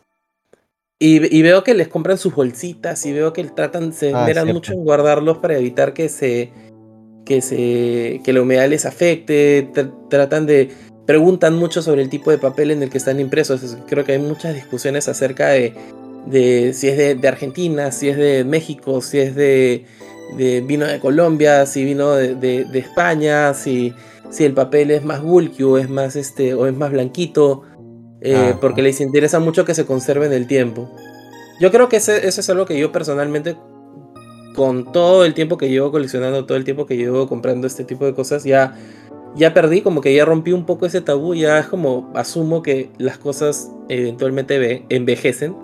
Y, 0.98 1.36
y 1.38 1.42
veo 1.42 1.64
que 1.64 1.74
les 1.74 1.90
compran 1.90 2.18
sus 2.18 2.34
bolsitas 2.34 3.06
y 3.06 3.12
veo 3.12 3.34
que 3.34 3.44
tratan, 3.44 3.92
se 3.92 4.08
Ah, 4.14 4.22
esmeran 4.22 4.48
mucho 4.54 4.72
en 4.74 4.84
guardarlos 4.86 5.40
para 5.40 5.58
evitar 5.58 5.94
que 5.94 6.08
se, 6.08 6.52
que 7.26 7.42
se, 7.42 8.22
que 8.24 8.32
la 8.34 8.42
humedad 8.42 8.70
les 8.70 8.86
afecte. 8.86 9.70
Tr- 9.74 10.10
tratan 10.10 10.46
de, 10.46 10.70
preguntan 11.06 11.56
mucho 11.56 11.82
sobre 11.82 12.02
el 12.02 12.10
tipo 12.10 12.32
de 12.32 12.38
papel 12.38 12.72
en 12.72 12.82
el 12.82 12.90
que 12.90 12.98
están 12.98 13.20
impresos. 13.20 13.62
Es- 13.62 13.78
Creo 13.88 14.06
que 14.06 14.14
hay 14.14 14.20
muchas 14.20 14.56
discusiones 14.56 15.10
acerca 15.10 15.50
de, 15.50 15.74
de 16.28 16.72
si 16.74 16.88
es 16.88 16.98
de, 16.98 17.16
de 17.16 17.28
Argentina, 17.28 17.92
si 17.92 18.08
es 18.08 18.16
de 18.18 18.46
México, 18.46 19.02
si 19.02 19.20
es 19.20 19.36
de, 19.36 19.86
de 20.38 20.62
vino 20.62 20.86
de 20.88 21.00
Colombia, 21.02 21.66
si 21.66 21.84
vino 21.84 22.14
de 22.14 22.68
España, 22.74 23.54
si, 23.54 23.94
si 24.30 24.46
el 24.46 24.54
papel 24.54 24.92
es 24.92 25.04
más 25.04 25.22
bulky 25.22 25.62
o 25.64 25.78
es 25.78 25.90
más 25.90 26.16
este 26.16 26.54
o 26.54 26.68
es 26.68 26.74
más 26.74 26.90
blanquito, 26.92 27.64
eh, 28.22 28.36
Ajá. 28.36 28.60
porque 28.60 28.82
les 28.82 29.02
interesa 29.02 29.40
mucho 29.40 29.66
que 29.66 29.74
se 29.74 29.86
conserve 29.86 30.26
en 30.26 30.34
el 30.34 30.48
tiempo. 30.48 30.90
Yo 31.60 31.72
creo 31.72 31.90
que 31.90 31.98
ese- 31.98 32.28
eso 32.28 32.42
es 32.42 32.50
algo 32.50 32.66
que 32.66 32.78
yo 32.78 32.92
personalmente, 32.92 33.56
con 34.56 34.92
todo 34.92 35.26
el 35.26 35.34
tiempo 35.34 35.58
que 35.58 35.70
llevo 35.70 35.92
coleccionando, 35.92 36.46
todo 36.46 36.58
el 36.58 36.64
tiempo 36.64 36.86
que 36.86 36.98
llevo 36.98 37.28
comprando 37.28 37.68
este 37.68 37.84
tipo 37.84 38.06
de 38.06 38.14
cosas, 38.14 38.44
ya, 38.46 38.76
ya 39.36 39.54
perdí, 39.54 39.82
como 39.82 40.02
que 40.02 40.16
ya 40.16 40.24
rompí 40.26 40.54
un 40.54 40.66
poco 40.66 40.86
ese 40.86 41.02
tabú, 41.02 41.36
ya 41.36 41.60
es 41.60 41.68
como 41.68 42.12
asumo 42.16 42.62
que 42.62 42.90
las 42.98 43.18
cosas 43.18 43.70
eventualmente 43.90 44.58
ve- 44.60 44.86
envejecen. 44.90 45.56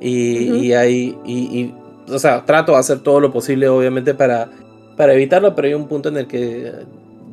Y, 0.00 0.48
Ujú. 0.50 0.56
y 0.62 0.72
hay, 0.72 1.18
y, 1.26 1.38
y, 1.60 1.74
o 2.10 2.18
sea, 2.18 2.44
trato 2.46 2.72
de 2.72 2.78
hacer 2.78 3.00
todo 3.00 3.20
lo 3.20 3.30
posible, 3.32 3.68
obviamente, 3.68 4.14
para, 4.14 4.50
para 4.96 5.12
evitarlo, 5.12 5.54
pero 5.54 5.68
hay 5.68 5.74
un 5.74 5.88
punto 5.88 6.08
en 6.08 6.16
el 6.16 6.26
que 6.26 6.72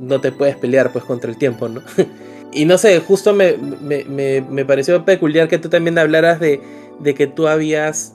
no 0.02 0.20
te 0.20 0.32
puedes 0.34 0.58
pelear 0.58 0.92
pues 0.92 1.06
contra 1.06 1.30
el 1.32 1.38
tiempo, 1.38 1.70
¿no? 1.70 1.82
y 2.52 2.66
no 2.66 2.78
sé, 2.78 3.00
justo 3.00 3.34
me, 3.34 3.58
me, 3.58 4.04
me, 4.06 4.42
me 4.42 4.66
pareció 4.66 5.04
peculiar 5.06 5.48
que 5.48 5.58
tú 5.58 5.70
también 5.70 5.98
hablaras 5.98 6.40
de, 6.40 6.62
de 7.00 7.14
que 7.14 7.28
tú 7.28 7.48
habías 7.48 8.14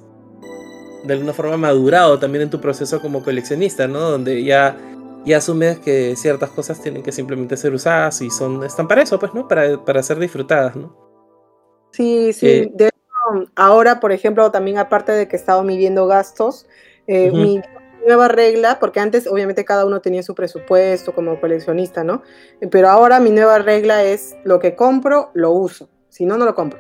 de 1.05 1.15
alguna 1.15 1.33
forma 1.33 1.57
madurado 1.57 2.19
también 2.19 2.43
en 2.43 2.51
tu 2.51 2.61
proceso 2.61 3.01
como 3.01 3.23
coleccionista, 3.23 3.89
¿no? 3.89 4.01
Donde 4.01 4.45
ya, 4.45 4.77
ya 5.25 5.39
asumes 5.39 5.79
que 5.81 6.15
ciertas 6.17 6.51
cosas 6.51 6.81
tienen 6.81 7.03
que 7.03 7.13
simplemente 7.13 7.57
ser 7.57 7.75
usadas 7.75 8.21
y 8.23 8.31
son, 8.31 8.65
están 8.65 8.89
para 8.89 9.03
eso, 9.03 9.19
pues, 9.19 9.35
¿no? 9.35 9.49
Para, 9.49 9.85
para 9.85 10.03
ser 10.03 10.19
disfrutadas, 10.19 10.77
¿no? 10.77 10.97
Sí, 11.91 12.33
sí. 12.33 12.47
Eh, 12.47 12.71
de 12.73 12.87
hecho, 12.87 13.51
ahora, 13.57 14.01
por 14.01 14.13
ejemplo, 14.13 14.51
también 14.51 14.79
aparte 14.79 15.13
de 15.13 15.29
que 15.29 15.37
he 15.37 15.39
estado 15.39 15.63
midiendo 15.63 16.07
gastos, 16.07 16.67
eh, 17.07 17.31
mi 17.33 17.61
nueva 18.07 18.29
regla, 18.29 18.79
porque 18.81 19.01
antes 19.01 19.27
obviamente 19.27 19.65
cada 19.65 19.85
uno 19.87 20.01
tenía 20.01 20.23
su 20.23 20.35
presupuesto 20.35 21.15
como 21.15 21.41
coleccionista, 21.41 22.05
¿no? 22.05 22.23
Pero 22.71 22.89
ahora 22.89 23.21
mi 23.21 23.31
nueva 23.31 23.59
regla 23.59 24.05
es 24.05 24.35
lo 24.45 24.59
que 24.59 24.75
compro, 24.75 25.31
lo 25.35 25.51
uso. 25.51 25.89
Si 26.09 26.27
no, 26.27 26.37
no 26.37 26.45
lo 26.45 26.55
compro. 26.55 26.79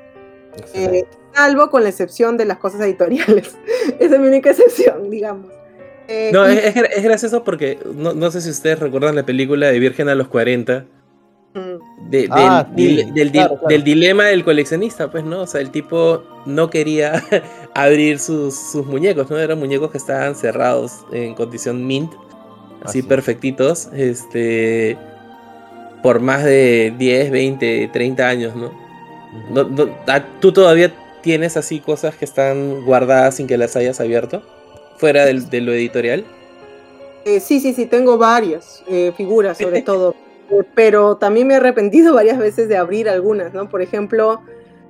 Eh, 0.75 1.05
salvo 1.35 1.71
con 1.71 1.83
la 1.83 1.89
excepción 1.89 2.37
de 2.37 2.45
las 2.45 2.59
cosas 2.59 2.81
editoriales. 2.83 3.57
Esa 3.99 4.15
es 4.15 4.21
mi 4.21 4.27
única 4.29 4.51
excepción, 4.51 5.11
digamos. 5.11 5.51
Eh, 6.09 6.31
No, 6.33 6.51
y- 6.53 6.57
es, 6.59 6.75
es 6.77 7.03
gracioso 7.05 7.43
porque 7.45 7.79
no, 7.95 8.13
no 8.13 8.31
sé 8.31 8.41
si 8.41 8.51
ustedes 8.51 8.79
recuerdan 8.81 9.15
la 9.15 9.25
película 9.25 9.69
de 9.69 9.79
Virgen 9.79 10.09
a 10.09 10.15
los 10.15 10.29
40. 10.29 10.85
Del, 12.09 12.29
Ah, 12.31 12.67
sí, 12.77 12.97
del, 13.13 13.31
di- 13.31 13.39
claro, 13.39 13.55
claro. 13.57 13.69
del 13.69 13.85
dilema 13.85 14.25
del 14.27 14.43
coleccionista, 14.45 15.11
pues, 15.11 15.25
¿no? 15.25 15.43
O 15.43 15.47
sea, 15.47 15.61
el 15.61 15.71
tipo 15.71 16.23
no 16.47 16.71
quería 16.71 17.23
abrir 17.75 18.19
sus, 18.19 18.55
sus 18.55 18.87
muñecos, 18.87 19.31
¿no? 19.31 19.39
Eran 19.39 19.59
muñecos 19.59 19.91
que 19.91 19.99
estaban 19.99 20.35
cerrados 20.35 21.05
en 21.13 21.35
condición 21.35 21.87
mint, 21.87 22.13
así 22.83 23.03
perfectitos, 23.03 23.89
este, 23.95 24.97
por 26.03 26.21
más 26.21 26.43
de 26.45 26.95
10, 26.99 27.31
20, 27.31 27.91
30 27.93 28.29
años, 28.29 28.57
¿no? 28.57 28.67
Ujú. 28.67 29.55
No- 29.55 29.65
no- 29.65 29.89
ah, 30.09 30.25
¿Tú 30.41 30.53
todavía 30.53 30.93
tienes 31.23 31.57
así 31.57 31.81
cosas 31.81 32.15
que 32.17 32.25
están 32.25 32.85
guardadas 32.85 33.37
sin 33.37 33.47
que 33.47 33.57
las 33.59 33.77
hayas 33.77 34.01
abierto? 34.01 34.43
Fuera 34.97 35.25
del- 35.27 35.49
de 35.51 35.61
lo 35.61 35.73
editorial. 35.73 36.25
eh, 37.25 37.41
sí, 37.41 37.61
sí, 37.61 37.73
sí, 37.73 37.87
tengo 37.87 38.19
varias 38.19 38.83
eh, 38.89 39.13
figuras 39.17 39.59
sobre 39.59 39.83
todo. 39.83 40.15
Eh, 40.53 40.63
pero 40.75 41.17
también 41.17 41.47
me 41.49 41.55
he 41.55 41.57
arrepentido 41.57 42.15
varias 42.21 42.39
veces 42.39 42.69
de 42.69 42.77
abrir 42.77 43.09
algunas, 43.09 43.53
¿no? 43.55 43.69
Por 43.69 43.83
ejemplo, 43.83 44.41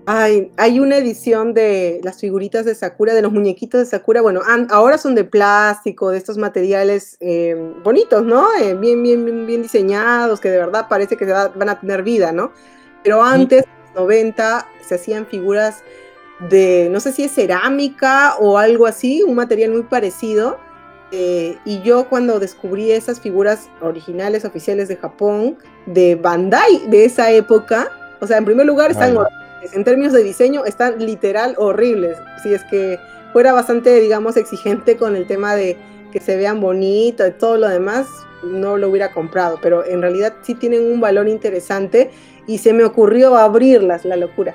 Ay, 0.05 0.51
hay 0.57 0.81
una 0.81 0.97
edición 0.97 1.55
de 1.55 2.01
las 2.03 2.19
figuritas 2.19 2.65
de 2.65 2.75
Sakura, 2.75 3.15
de 3.15 3.23
los 3.23 3.31
muñequitos 3.31 3.79
de 3.79 3.87
Sakura. 3.87 4.21
Bueno, 4.21 4.41
an- 4.45 4.67
ahora 4.71 4.99
son 4.99 5.15
de 5.15 5.23
plástico, 5.23 6.11
de 6.11 6.19
estos 6.19 6.39
materiales 6.39 7.17
eh, 7.21 7.55
bonitos, 7.85 8.25
¿no? 8.25 8.49
Eh, 8.61 8.75
bien, 8.75 9.01
bien, 9.01 9.25
bien, 9.25 9.47
bien 9.47 9.63
diseñados, 9.63 10.41
que 10.41 10.51
de 10.51 10.59
verdad 10.59 10.87
parece 10.89 11.17
que 11.17 11.25
se 11.25 11.31
va- 11.31 11.53
van 11.55 11.69
a 11.69 11.79
tener 11.79 12.03
vida, 12.03 12.33
¿no? 12.33 12.51
Pero 13.05 13.23
antes, 13.23 13.63
en 13.63 13.95
los 13.95 14.03
90, 14.03 14.67
se 14.85 14.97
hacían 14.97 15.25
figuras 15.25 15.85
de, 16.51 16.89
no 16.91 16.99
sé 16.99 17.13
si 17.13 17.23
es 17.23 17.33
cerámica 17.33 18.35
o 18.41 18.59
algo 18.59 18.87
así, 18.87 19.23
un 19.23 19.37
material 19.37 19.71
muy 19.71 19.85
parecido. 19.85 20.59
Eh, 21.15 21.59
y 21.67 21.83
yo 21.83 22.09
cuando 22.09 22.41
descubrí 22.41 22.91
esas 22.91 23.21
figuras 23.21 23.69
originales, 23.83 24.47
oficiales 24.47 24.89
de 24.89 24.97
Japón, 24.97 25.59
de 25.85 26.15
Bandai 26.15 26.89
de 26.89 27.05
esa 27.05 27.31
época, 27.31 27.91
o 28.21 28.27
sea, 28.27 28.39
en 28.39 28.47
primer 28.47 28.65
lugar 28.65 28.91
están 28.91 29.11
Ala. 29.11 29.29
en 29.75 29.85
términos 29.85 30.15
de 30.15 30.23
diseño 30.23 30.65
están 30.65 31.05
literal 31.05 31.55
horribles. 31.59 32.17
Si 32.43 32.55
es 32.55 32.65
que 32.65 32.99
fuera 33.35 33.53
bastante, 33.53 34.01
digamos, 34.01 34.39
exigente 34.39 34.97
con 34.97 35.15
el 35.15 35.27
tema 35.27 35.55
de 35.55 35.77
que 36.13 36.21
se 36.21 36.37
vean 36.37 36.63
bonitos 36.63 37.29
y 37.29 37.33
todo 37.33 37.59
lo 37.59 37.69
demás, 37.69 38.07
no 38.43 38.79
lo 38.79 38.89
hubiera 38.89 39.13
comprado. 39.13 39.59
Pero 39.61 39.85
en 39.85 40.01
realidad 40.01 40.33
sí 40.41 40.55
tienen 40.55 40.91
un 40.91 41.01
valor 41.01 41.29
interesante 41.29 42.11
y 42.47 42.57
se 42.57 42.73
me 42.73 42.85
ocurrió 42.85 43.37
abrirlas, 43.37 44.07
la 44.07 44.17
locura. 44.17 44.55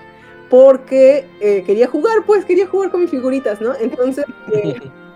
Porque 0.49 1.25
eh, 1.39 1.63
quería 1.67 1.87
jugar, 1.87 2.25
pues 2.25 2.45
quería 2.45 2.65
jugar 2.65 2.89
con 2.89 3.01
mis 3.01 3.11
figuritas, 3.11 3.61
¿no? 3.61 3.75
Entonces, 3.79 4.25
eh, 4.53 4.79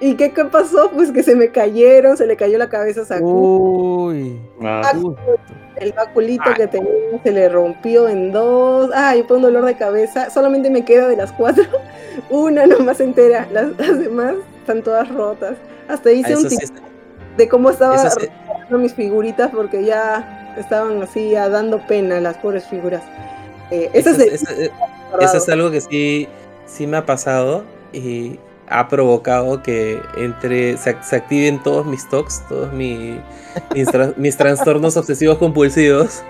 ¿y 0.00 0.14
qué, 0.14 0.32
qué 0.32 0.44
pasó? 0.44 0.90
Pues 0.94 1.10
que 1.12 1.22
se 1.22 1.34
me 1.36 1.50
cayeron, 1.50 2.16
se 2.16 2.26
le 2.26 2.36
cayó 2.36 2.58
la 2.58 2.68
cabeza 2.68 3.02
a 3.02 3.04
Sakura. 3.04 3.32
Uy. 3.34 4.40
Ah, 4.62 4.92
El 5.76 5.92
baculito 5.92 6.44
que 6.56 6.66
tenía 6.66 6.90
se 7.22 7.32
le 7.32 7.48
rompió 7.48 8.08
en 8.08 8.32
dos. 8.32 8.90
Ay, 8.94 9.24
fue 9.28 9.36
un 9.36 9.42
dolor 9.42 9.64
de 9.64 9.76
cabeza. 9.76 10.30
Solamente 10.30 10.70
me 10.70 10.84
queda 10.84 11.08
de 11.08 11.16
las 11.16 11.32
cuatro. 11.32 11.64
Una 12.30 12.66
nomás 12.66 13.00
entera. 13.00 13.46
Las, 13.52 13.76
las 13.78 13.98
demás 13.98 14.34
están 14.60 14.82
todas 14.82 15.08
rotas. 15.12 15.56
Hasta 15.88 16.08
Ah, 16.08 16.12
hice 16.12 16.32
eso 16.32 16.42
un 16.42 16.50
sí 16.50 16.56
tip 16.56 16.70
de 17.36 17.48
cómo 17.48 17.70
estaba 17.70 18.10
sí- 18.10 18.26
mis 18.70 18.94
figuritas 18.94 19.50
porque 19.52 19.84
ya 19.84 20.54
estaban 20.58 21.02
así 21.02 21.34
a 21.36 21.48
dando 21.50 21.86
pena 21.86 22.20
las 22.20 22.36
pobres 22.38 22.66
figuras. 22.66 23.02
Eh, 23.70 23.90
eso 23.92 24.10
eso 24.10 24.22
es- 24.22 24.32
es, 24.32 24.42
eso 24.42 24.52
es- 24.62 24.70
Eso 25.20 25.36
es 25.36 25.48
algo 25.50 25.70
que 25.70 25.80
sí, 25.80 26.26
sí 26.66 26.86
me 26.86 26.96
ha 26.96 27.06
pasado 27.06 27.64
y 27.92 28.38
ha 28.68 28.88
provocado 28.88 29.62
que 29.62 30.02
entre 30.16 30.76
se, 30.76 30.96
se 31.02 31.16
activen 31.16 31.62
todos 31.62 31.86
mis 31.86 32.08
talks, 32.08 32.44
todos 32.48 32.72
mi- 32.72 33.20
mis, 33.72 33.92
tra- 33.92 34.14
mis 34.16 34.36
trastornos 34.36 34.96
obsesivos 34.96 35.38
compulsivos, 35.38 36.22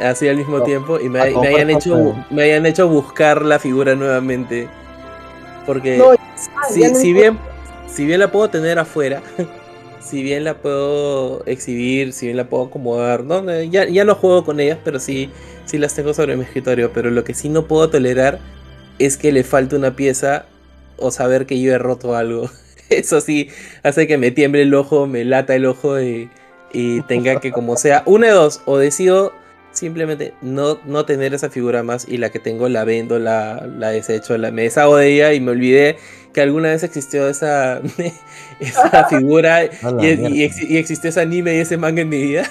así 0.00 0.28
al 0.28 0.36
mismo 0.36 0.58
No, 0.58 0.64
tiempo, 0.64 1.00
y 1.00 1.08
me, 1.08 1.20
me 1.36 1.48
hayan 1.48 1.70
hecho, 1.70 1.90
todo. 1.90 2.26
me 2.30 2.42
hayan 2.42 2.66
hecho 2.66 2.88
buscar 2.88 3.42
la 3.42 3.58
figura 3.58 3.94
nuevamente. 3.94 4.68
Porque 5.66 5.98
No, 5.98 6.14
si, 6.70 6.80
no 6.90 6.94
si 6.94 7.12
bien, 7.12 7.38
si 7.86 8.06
bien 8.06 8.20
la 8.20 8.30
puedo 8.32 8.48
tener 8.50 8.78
afuera, 8.78 9.22
si 10.00 10.22
bien 10.22 10.44
la 10.44 10.54
puedo 10.62 11.44
exhibir, 11.46 12.12
si 12.12 12.26
bien 12.26 12.36
la 12.36 12.48
puedo 12.48 12.64
acomodar, 12.64 13.24
¿no? 13.24 13.44
Ya, 13.64 13.86
ya 13.88 14.04
no 14.04 14.14
juego 14.14 14.44
con 14.44 14.60
ellas, 14.60 14.78
pero 14.84 14.98
sí, 15.00 15.30
sí 15.64 15.78
las 15.78 15.94
tengo 15.94 16.14
sobre 16.14 16.36
mi 16.36 16.44
escritorio. 16.44 16.92
Pero 16.92 17.10
lo 17.10 17.24
que 17.24 17.34
sí 17.34 17.48
no 17.48 17.66
puedo 17.66 17.90
tolerar 17.90 18.38
es 18.98 19.16
que 19.16 19.32
le 19.32 19.44
falte 19.44 19.76
una 19.76 19.94
pieza 19.96 20.46
o 20.98 21.10
saber 21.10 21.46
que 21.46 21.60
yo 21.60 21.72
he 21.72 21.78
roto 21.78 22.14
algo. 22.14 22.50
Eso 22.90 23.20
sí, 23.20 23.48
hace 23.82 24.06
que 24.06 24.18
me 24.18 24.30
tiemble 24.30 24.62
el 24.62 24.74
ojo, 24.74 25.06
me 25.06 25.24
lata 25.24 25.54
el 25.54 25.66
ojo 25.66 26.00
y, 26.00 26.30
y 26.72 27.02
tenga 27.02 27.40
que, 27.40 27.52
como 27.52 27.76
sea, 27.76 28.02
una 28.06 28.28
de 28.28 28.32
dos, 28.32 28.62
o 28.64 28.78
decido 28.78 29.32
simplemente 29.72 30.34
no, 30.42 30.80
no 30.86 31.04
tener 31.04 31.34
esa 31.34 31.50
figura 31.50 31.82
más 31.82 32.08
y 32.08 32.16
la 32.16 32.30
que 32.30 32.38
tengo 32.38 32.68
la 32.68 32.84
vendo, 32.84 33.18
la, 33.18 33.66
la 33.66 33.90
desecho, 33.90 34.36
la, 34.36 34.50
me 34.50 34.62
deshago 34.62 34.96
de 34.96 35.14
ella 35.14 35.32
y 35.32 35.40
me 35.40 35.52
olvidé 35.52 35.96
que 36.32 36.40
alguna 36.40 36.70
vez 36.70 36.82
existió 36.82 37.28
esa, 37.28 37.80
esa 38.60 39.06
figura 39.08 39.64
y, 40.00 40.06
y 40.06 40.50
y 40.68 40.76
existió 40.76 41.10
ese 41.10 41.20
anime 41.20 41.56
y 41.56 41.58
ese 41.58 41.76
manga 41.76 42.02
en 42.02 42.08
mi 42.08 42.22
vida. 42.22 42.50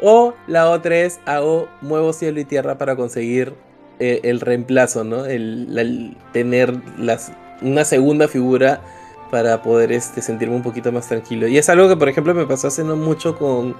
o 0.00 0.34
la 0.46 0.70
otra 0.70 0.96
es 0.96 1.20
hago, 1.26 1.68
muevo 1.82 2.12
cielo 2.12 2.40
y 2.40 2.44
tierra 2.44 2.78
para 2.78 2.96
conseguir 2.96 3.54
eh, 3.98 4.20
el 4.24 4.40
reemplazo, 4.40 5.04
¿no? 5.04 5.24
El, 5.26 6.16
tener 6.32 6.74
las, 6.98 7.32
una 7.62 7.84
segunda 7.84 8.28
figura 8.28 8.80
para 9.30 9.62
poder 9.62 9.92
este, 9.92 10.22
sentirme 10.22 10.56
un 10.56 10.62
poquito 10.62 10.90
más 10.92 11.08
tranquilo. 11.08 11.48
Y 11.48 11.58
es 11.58 11.68
algo 11.68 11.88
que, 11.88 11.96
por 11.96 12.08
ejemplo, 12.08 12.34
me 12.34 12.46
pasó 12.46 12.68
hace 12.68 12.84
no 12.84 12.96
mucho 12.96 13.36
con, 13.36 13.76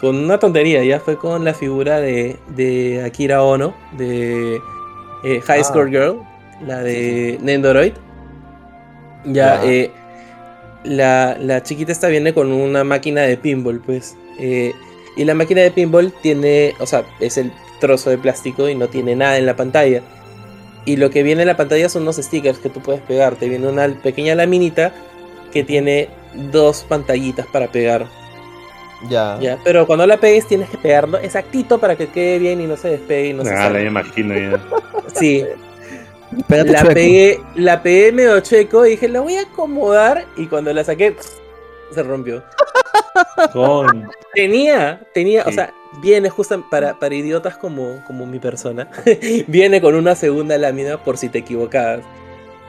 con 0.00 0.16
una 0.16 0.38
tontería, 0.38 0.82
ya 0.84 1.00
fue 1.00 1.18
con 1.18 1.44
la 1.44 1.52
figura 1.54 2.00
de, 2.00 2.36
de 2.56 3.02
Akira 3.04 3.42
Ono, 3.42 3.74
de 3.98 4.56
eh, 5.24 5.40
High 5.40 5.60
Ah. 5.60 5.64
Score 5.64 5.90
Girl, 5.90 6.20
la 6.66 6.82
de 6.82 7.38
Nendoroid. 7.42 7.92
Ya, 9.26 9.64
eh, 9.64 9.90
la, 10.84 11.36
la 11.40 11.62
chiquita 11.62 11.92
esta 11.92 12.08
viene 12.08 12.34
con 12.34 12.52
una 12.52 12.84
máquina 12.84 13.22
de 13.22 13.36
pinball, 13.36 13.80
pues. 13.80 14.16
eh, 14.38 14.72
y 15.16 15.24
la 15.24 15.34
máquina 15.34 15.60
de 15.62 15.70
pinball 15.70 16.12
tiene, 16.22 16.74
o 16.80 16.86
sea, 16.86 17.04
es 17.20 17.38
el 17.38 17.52
trozo 17.84 18.08
de 18.10 18.16
plástico 18.18 18.68
y 18.68 18.74
no 18.74 18.88
tiene 18.88 19.14
nada 19.14 19.36
en 19.36 19.44
la 19.44 19.56
pantalla. 19.56 20.00
Y 20.86 20.96
lo 20.96 21.10
que 21.10 21.22
viene 21.22 21.42
en 21.42 21.48
la 21.48 21.56
pantalla 21.56 21.88
son 21.88 22.02
unos 22.02 22.16
stickers 22.16 22.58
que 22.58 22.70
tú 22.70 22.80
puedes 22.80 23.02
pegar. 23.02 23.36
Te 23.36 23.48
viene 23.48 23.68
una 23.68 23.88
pequeña 24.02 24.34
laminita 24.34 24.92
que 25.52 25.64
tiene 25.64 26.08
dos 26.52 26.84
pantallitas 26.88 27.46
para 27.46 27.68
pegar. 27.68 28.06
Ya. 29.08 29.38
Ya, 29.40 29.58
pero 29.64 29.86
cuando 29.86 30.06
la 30.06 30.16
pegues 30.16 30.46
tienes 30.46 30.70
que 30.70 30.78
pegarlo 30.78 31.18
exactito 31.18 31.78
para 31.78 31.94
que 31.96 32.08
quede 32.08 32.38
bien 32.38 32.60
y 32.60 32.66
no 32.66 32.76
se 32.76 32.88
despegue 32.88 33.28
y 33.28 33.32
no 33.34 33.44
se 33.44 33.54
ah, 33.54 33.68
la 33.68 33.82
imagino 33.82 34.34
ya. 34.34 34.58
Sí, 35.14 35.44
Pégate 36.48 36.72
la 36.72 36.80
chueco. 36.80 36.94
pegué, 36.94 37.40
la 37.54 37.82
pegué 37.82 38.12
medio 38.12 38.40
checo 38.40 38.86
y 38.86 38.90
dije, 38.90 39.08
la 39.08 39.20
voy 39.20 39.36
a 39.36 39.42
acomodar 39.42 40.24
y 40.36 40.46
cuando 40.46 40.72
la 40.72 40.82
saqué 40.84 41.14
se 41.94 42.02
rompió. 42.02 42.42
Con... 43.52 44.08
Tenía, 44.34 45.00
tenía, 45.14 45.42
o 45.42 45.48
Sí. 45.48 45.54
sea, 45.54 45.72
viene 46.02 46.28
justo 46.30 46.64
para, 46.70 46.98
para 46.98 47.14
idiotas 47.14 47.56
como, 47.56 48.02
como 48.06 48.26
mi 48.26 48.38
persona, 48.38 48.88
viene 49.46 49.80
con 49.80 49.94
una 49.94 50.14
segunda 50.14 50.58
lámina 50.58 50.98
por 50.98 51.16
si 51.18 51.28
te 51.28 51.38
equivocabas. 51.38 52.00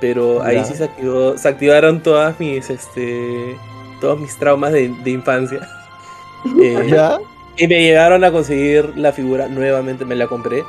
Pero 0.01 0.43
ahí 0.43 0.57
Ya. 0.57 0.65
sí 0.65 0.75
se 0.75 0.83
activó, 0.83 1.37
se 1.37 1.47
activaron 1.47 2.03
todas 2.03 2.39
mis, 2.39 2.69
este, 2.69 3.55
todos 4.01 4.19
mis 4.19 4.37
traumas 4.37 4.73
de, 4.73 4.89
de 5.03 5.11
infancia. 5.11 5.59
Eh, 6.61 6.89
¿Ya? 6.91 7.17
Y 7.57 7.67
me 7.67 7.81
llegaron 7.81 8.23
a 8.23 8.31
conseguir 8.31 8.95
la 8.95 9.11
figura, 9.11 9.47
nuevamente 9.47 10.05
me 10.05 10.13
la 10.15 10.27
compré. 10.27 10.63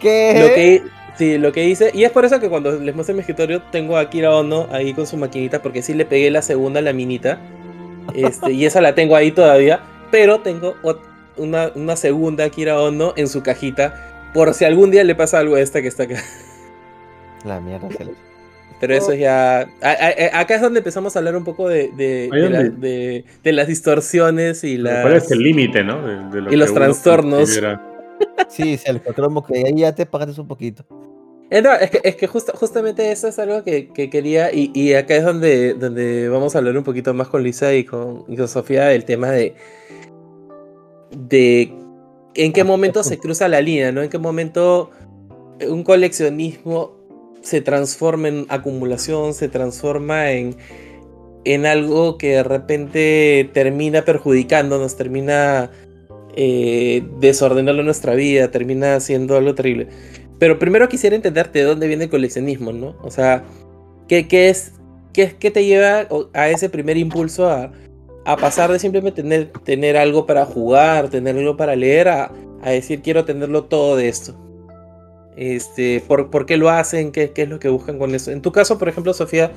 ¿Qué? 0.00 0.34
Lo 0.42 0.54
que, 0.56 0.82
sí, 1.16 1.38
lo 1.38 1.52
que 1.52 1.66
hice, 1.66 1.92
y 1.94 2.02
es 2.02 2.10
por 2.10 2.24
eso 2.24 2.40
que 2.40 2.48
cuando 2.48 2.72
les 2.80 2.94
muestro 2.96 3.14
mi 3.14 3.20
escritorio 3.20 3.62
tengo 3.70 3.96
a 3.96 4.00
Akira 4.00 4.34
Ono 4.34 4.66
ahí 4.72 4.92
con 4.92 5.06
su 5.06 5.16
maquinita, 5.16 5.62
porque 5.62 5.82
sí 5.82 5.94
le 5.94 6.04
pegué 6.04 6.32
la 6.32 6.42
segunda 6.42 6.80
laminita, 6.80 7.38
este, 8.14 8.52
y 8.52 8.64
esa 8.66 8.80
la 8.80 8.94
tengo 8.94 9.16
ahí 9.16 9.32
todavía, 9.32 9.80
pero 10.10 10.40
tengo 10.40 10.74
una, 11.36 11.70
una 11.74 11.96
segunda 11.96 12.44
Akira 12.44 12.80
Ono 12.80 13.12
en 13.16 13.28
su 13.28 13.42
cajita, 13.42 14.30
por 14.34 14.54
si 14.54 14.64
algún 14.64 14.90
día 14.90 15.04
le 15.04 15.14
pasa 15.14 15.38
algo 15.38 15.56
a 15.56 15.60
esta 15.60 15.80
que 15.82 15.88
está 15.88 16.04
acá. 16.04 16.16
La 17.44 17.60
mierda. 17.60 17.88
se 17.96 18.04
le- 18.04 18.14
Pero 18.80 18.94
eso 18.94 19.12
ya... 19.14 19.60
a- 19.60 19.66
a- 19.82 20.36
a- 20.36 20.40
acá 20.40 20.54
es 20.56 20.60
donde 20.62 20.78
empezamos 20.80 21.14
a 21.14 21.18
hablar 21.18 21.36
un 21.36 21.44
poco 21.44 21.68
de, 21.68 21.88
de, 21.96 22.28
de 22.32 22.50
la- 22.50 22.62
donde- 22.64 22.88
de- 22.88 23.24
de 23.42 23.52
las 23.52 23.66
distorsiones 23.66 24.64
y 24.64 24.76
las... 24.78 25.02
¿Cuál 25.02 25.16
es 25.16 25.30
el 25.30 25.38
límite, 25.40 25.82
no? 25.84 26.00
De- 26.06 26.28
de 26.36 26.40
lo 26.42 26.52
y 26.52 26.56
los 26.56 26.72
trastornos. 26.74 27.40
considera. 27.40 27.86
Sí, 28.48 28.76
se 28.76 28.92
le 28.92 29.00
cromo 29.00 29.44
que 29.44 29.58
ahí 29.66 29.74
ya 29.76 29.94
te 29.94 30.04
pagaste 30.06 30.40
un 30.40 30.48
poquito. 30.48 30.84
Eh, 31.50 31.62
es 31.80 31.90
que, 31.90 32.00
es 32.04 32.16
que 32.16 32.26
justa- 32.28 32.52
justamente 32.56 33.10
eso 33.10 33.26
es 33.28 33.38
algo 33.38 33.64
que, 33.64 33.88
que 33.88 34.08
quería 34.08 34.50
y, 34.52 34.94
acá 34.94 35.16
es 35.16 35.24
donde, 35.24 35.74
donde 35.74 36.28
vamos 36.28 36.54
a 36.54 36.58
hablar 36.58 36.76
un 36.78 36.84
poquito 36.84 37.12
más 37.12 37.28
con 37.28 37.42
Lisa 37.42 37.74
y 37.74 37.84
con, 37.84 38.24
y 38.28 38.36
con 38.36 38.46
Sofía 38.46 38.84
del 38.84 39.04
tema 39.04 39.30
de, 39.30 39.54
de 41.10 41.72
en 42.34 42.52
qué 42.52 42.62
momento 42.62 43.02
se 43.02 43.18
cruza 43.18 43.48
la 43.48 43.60
línea, 43.60 43.90
¿no? 43.90 44.02
En 44.02 44.08
qué 44.08 44.18
momento 44.18 44.90
un 45.68 45.82
coleccionismo 45.82 46.96
se 47.42 47.60
transforma 47.60 48.28
en 48.28 48.46
acumulación, 48.48 49.34
se 49.34 49.48
transforma 49.48 50.30
en, 50.30 50.54
en 51.44 51.66
algo 51.66 52.16
que 52.16 52.36
de 52.36 52.42
repente 52.44 53.50
termina 53.52 54.04
perjudicándonos, 54.04 54.96
termina 54.96 55.72
eh, 56.36 57.02
desordenando 57.18 57.82
nuestra 57.82 58.14
vida, 58.14 58.52
termina 58.52 59.00
siendo 59.00 59.36
algo 59.36 59.54
terrible. 59.56 59.88
Pero 60.40 60.58
primero 60.58 60.88
quisiera 60.88 61.14
entenderte 61.14 61.58
de 61.58 61.66
dónde 61.66 61.86
viene 61.86 62.04
el 62.04 62.10
coleccionismo, 62.10 62.72
¿no? 62.72 62.96
O 63.02 63.10
sea, 63.10 63.44
¿qué, 64.08 64.26
qué 64.26 64.48
es, 64.48 64.72
qué, 65.12 65.28
te 65.28 65.66
lleva 65.66 66.08
a 66.32 66.48
ese 66.48 66.70
primer 66.70 66.96
impulso 66.96 67.48
a, 67.48 67.70
pasar 68.40 68.72
de 68.72 68.78
simplemente 68.78 69.22
tener, 69.22 69.52
tener 69.64 69.98
algo 69.98 70.24
para 70.24 70.46
jugar, 70.46 71.10
tener 71.10 71.36
algo 71.36 71.58
para 71.58 71.76
leer, 71.76 72.08
a, 72.08 72.32
decir 72.64 73.02
quiero 73.02 73.26
tenerlo 73.26 73.64
todo 73.64 73.96
de 73.96 74.08
esto? 74.08 74.34
Este, 75.36 76.02
¿por, 76.08 76.46
qué 76.46 76.56
lo 76.56 76.70
hacen? 76.70 77.12
¿Qué, 77.12 77.32
¿Qué 77.32 77.42
es 77.42 77.48
lo 77.50 77.58
que 77.58 77.68
buscan 77.68 77.98
con 77.98 78.14
eso? 78.14 78.30
En 78.30 78.40
tu 78.40 78.50
caso, 78.50 78.78
por 78.78 78.88
ejemplo, 78.88 79.12
Sofía, 79.12 79.52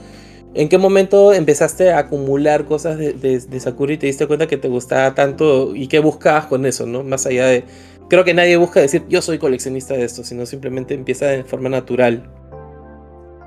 ¿en 0.53 0.67
qué 0.67 0.77
momento 0.77 1.31
empezaste 1.31 1.91
a 1.91 1.99
acumular 1.99 2.65
cosas 2.65 2.97
de, 2.97 3.13
de, 3.13 3.39
de 3.39 3.59
Sakura 3.61 3.93
y 3.93 3.97
te 3.97 4.07
diste 4.07 4.27
cuenta 4.27 4.47
que 4.47 4.57
te 4.57 4.67
gustaba 4.67 5.15
tanto 5.15 5.73
y 5.73 5.88
qué 5.88 5.99
buscabas 5.99 6.47
con 6.47 6.65
eso, 6.65 6.86
¿no? 6.86 7.03
Más 7.03 7.25
allá 7.25 7.47
de 7.47 7.63
creo 8.10 8.24
que 8.24 8.34
nadie 8.34 8.58
busca 8.58 8.80
decir 8.80 9.06
yo 9.08 9.22
soy 9.22 9.38
coleccionista 9.39 9.93
de 9.93 10.04
esto, 10.04 10.24
sino 10.24 10.45
simplemente 10.45 10.93
empieza 10.93 11.28
de 11.28 11.43
forma 11.43 11.70
natural. 11.70 12.30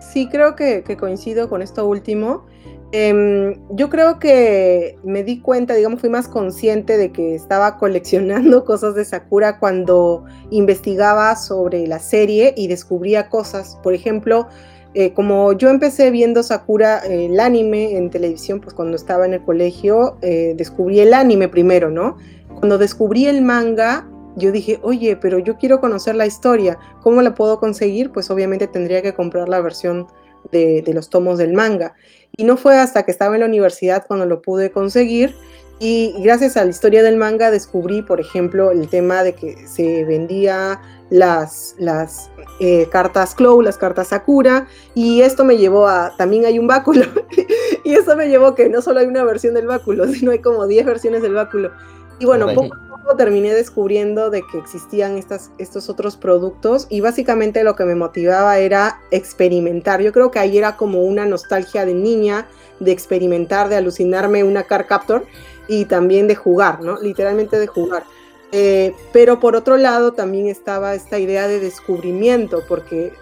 Sí, 0.00 0.28
creo 0.28 0.56
que, 0.56 0.82
coincido 0.98 1.48
con 1.48 1.62
esto 1.62 1.86
último. 1.86 2.46
Em, 2.92 3.56
yo 3.70 3.90
creo 3.90 4.18
que 4.18 4.96
me 5.02 5.24
di 5.24 5.40
cuenta, 5.40 5.74
digamos, 5.74 6.00
fui 6.00 6.08
más 6.08 6.28
consciente 6.28 6.96
de 6.96 7.10
que 7.10 7.34
estaba 7.34 7.78
coleccionando 7.78 8.64
cosas 8.66 8.94
de 8.94 9.04
Sakura 9.04 9.58
cuando 9.58 10.24
investigaba 10.50 11.34
sobre 11.36 11.86
la 11.86 11.98
serie 11.98 12.54
y 12.56 12.68
descubría 12.68 13.28
cosas. 13.28 13.78
Por 13.82 13.92
ejemplo, 13.92 14.46
eh, 14.94 15.12
como 15.12 15.52
yo 15.52 15.68
empecé 15.68 16.10
viendo 16.10 16.42
Sakura, 16.42 17.04
eh, 17.04 17.26
el 17.26 17.38
anime 17.38 17.98
en 17.98 18.08
televisión, 18.08 18.60
pues 18.60 18.72
cuando 18.72 18.96
estaba 18.96 19.26
en 19.26 19.34
el 19.34 19.44
colegio, 19.44 20.16
eh, 20.22 20.54
descubrí 20.56 21.00
el 21.00 21.12
anime 21.12 21.48
primero, 21.48 21.90
¿no? 21.90 22.16
Cuando 22.58 22.78
descubrí 22.78 23.26
el 23.26 23.42
manga, 23.42 24.08
yo 24.36 24.52
dije, 24.52 24.78
oye, 24.82 25.16
pero 25.16 25.38
yo 25.38 25.56
quiero 25.56 25.80
conocer 25.80 26.14
la 26.14 26.26
historia. 26.26 26.78
¿Cómo 27.02 27.22
la 27.22 27.34
puedo 27.34 27.58
conseguir? 27.58 28.12
Pues 28.12 28.30
obviamente 28.30 28.66
tendría 28.66 29.02
que 29.02 29.14
comprar 29.14 29.48
la 29.48 29.60
versión 29.60 30.06
de, 30.52 30.82
de 30.82 30.94
los 30.94 31.10
tomos 31.10 31.38
del 31.38 31.52
manga. 31.52 31.94
Y 32.36 32.44
no 32.44 32.56
fue 32.56 32.78
hasta 32.78 33.04
que 33.04 33.10
estaba 33.10 33.34
en 33.34 33.40
la 33.40 33.46
universidad 33.46 34.04
cuando 34.06 34.26
lo 34.26 34.42
pude 34.42 34.70
conseguir. 34.70 35.34
Y 35.78 36.14
gracias 36.18 36.56
a 36.56 36.64
la 36.64 36.70
historia 36.70 37.02
del 37.02 37.16
manga 37.16 37.50
descubrí, 37.50 38.02
por 38.02 38.20
ejemplo, 38.20 38.70
el 38.70 38.88
tema 38.88 39.22
de 39.22 39.34
que 39.34 39.66
se 39.66 40.04
vendía 40.04 40.80
las, 41.10 41.74
las 41.78 42.30
eh, 42.60 42.88
cartas 42.90 43.34
Clow, 43.34 43.60
las 43.60 43.76
cartas 43.76 44.08
Sakura, 44.08 44.66
y 44.94 45.20
esto 45.20 45.44
me 45.44 45.58
llevó 45.58 45.86
a, 45.86 46.16
también 46.16 46.46
hay 46.46 46.58
un 46.58 46.66
báculo, 46.66 47.04
y 47.84 47.94
eso 47.94 48.16
me 48.16 48.28
llevó 48.28 48.54
que 48.54 48.70
no 48.70 48.80
solo 48.80 49.00
hay 49.00 49.06
una 49.06 49.24
versión 49.24 49.52
del 49.54 49.66
báculo, 49.66 50.06
sino 50.08 50.30
hay 50.30 50.38
como 50.38 50.66
10 50.66 50.86
versiones 50.86 51.22
del 51.22 51.34
báculo. 51.34 51.72
Y 52.18 52.24
bueno, 52.24 52.46
poco 52.54 52.74
a 52.74 52.78
poco 52.78 52.85
terminé 53.14 53.54
descubriendo 53.54 54.30
de 54.30 54.42
que 54.42 54.58
existían 54.58 55.16
estas, 55.16 55.52
estos 55.58 55.88
otros 55.88 56.16
productos 56.16 56.86
y 56.88 57.00
básicamente 57.00 57.62
lo 57.62 57.76
que 57.76 57.84
me 57.84 57.94
motivaba 57.94 58.58
era 58.58 59.00
experimentar. 59.10 60.00
Yo 60.02 60.12
creo 60.12 60.30
que 60.30 60.38
ahí 60.38 60.58
era 60.58 60.76
como 60.76 61.02
una 61.02 61.24
nostalgia 61.26 61.84
de 61.84 61.94
niña, 61.94 62.48
de 62.80 62.92
experimentar, 62.92 63.68
de 63.68 63.76
alucinarme 63.76 64.42
una 64.42 64.64
car 64.64 64.86
captor 64.86 65.24
y 65.68 65.84
también 65.84 66.26
de 66.26 66.34
jugar, 66.34 66.82
¿no? 66.82 67.00
Literalmente 67.00 67.58
de 67.58 67.66
jugar. 67.66 68.04
Eh, 68.52 68.94
pero 69.12 69.40
por 69.40 69.56
otro 69.56 69.76
lado 69.76 70.12
también 70.12 70.46
estaba 70.46 70.94
esta 70.94 71.18
idea 71.18 71.48
de 71.48 71.60
descubrimiento, 71.60 72.62
porque 72.68 73.12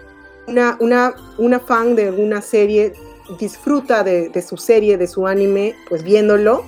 una, 0.47 0.77
una, 0.79 1.15
una 1.37 1.59
fan 1.59 1.95
de 1.95 2.07
alguna 2.07 2.41
serie 2.41 2.93
disfruta 3.39 4.03
de, 4.03 4.29
de, 4.29 4.41
su 4.41 4.57
serie, 4.57 4.97
de 4.97 5.07
su 5.07 5.27
anime, 5.27 5.75
pues 5.89 6.03
viéndolo, 6.03 6.63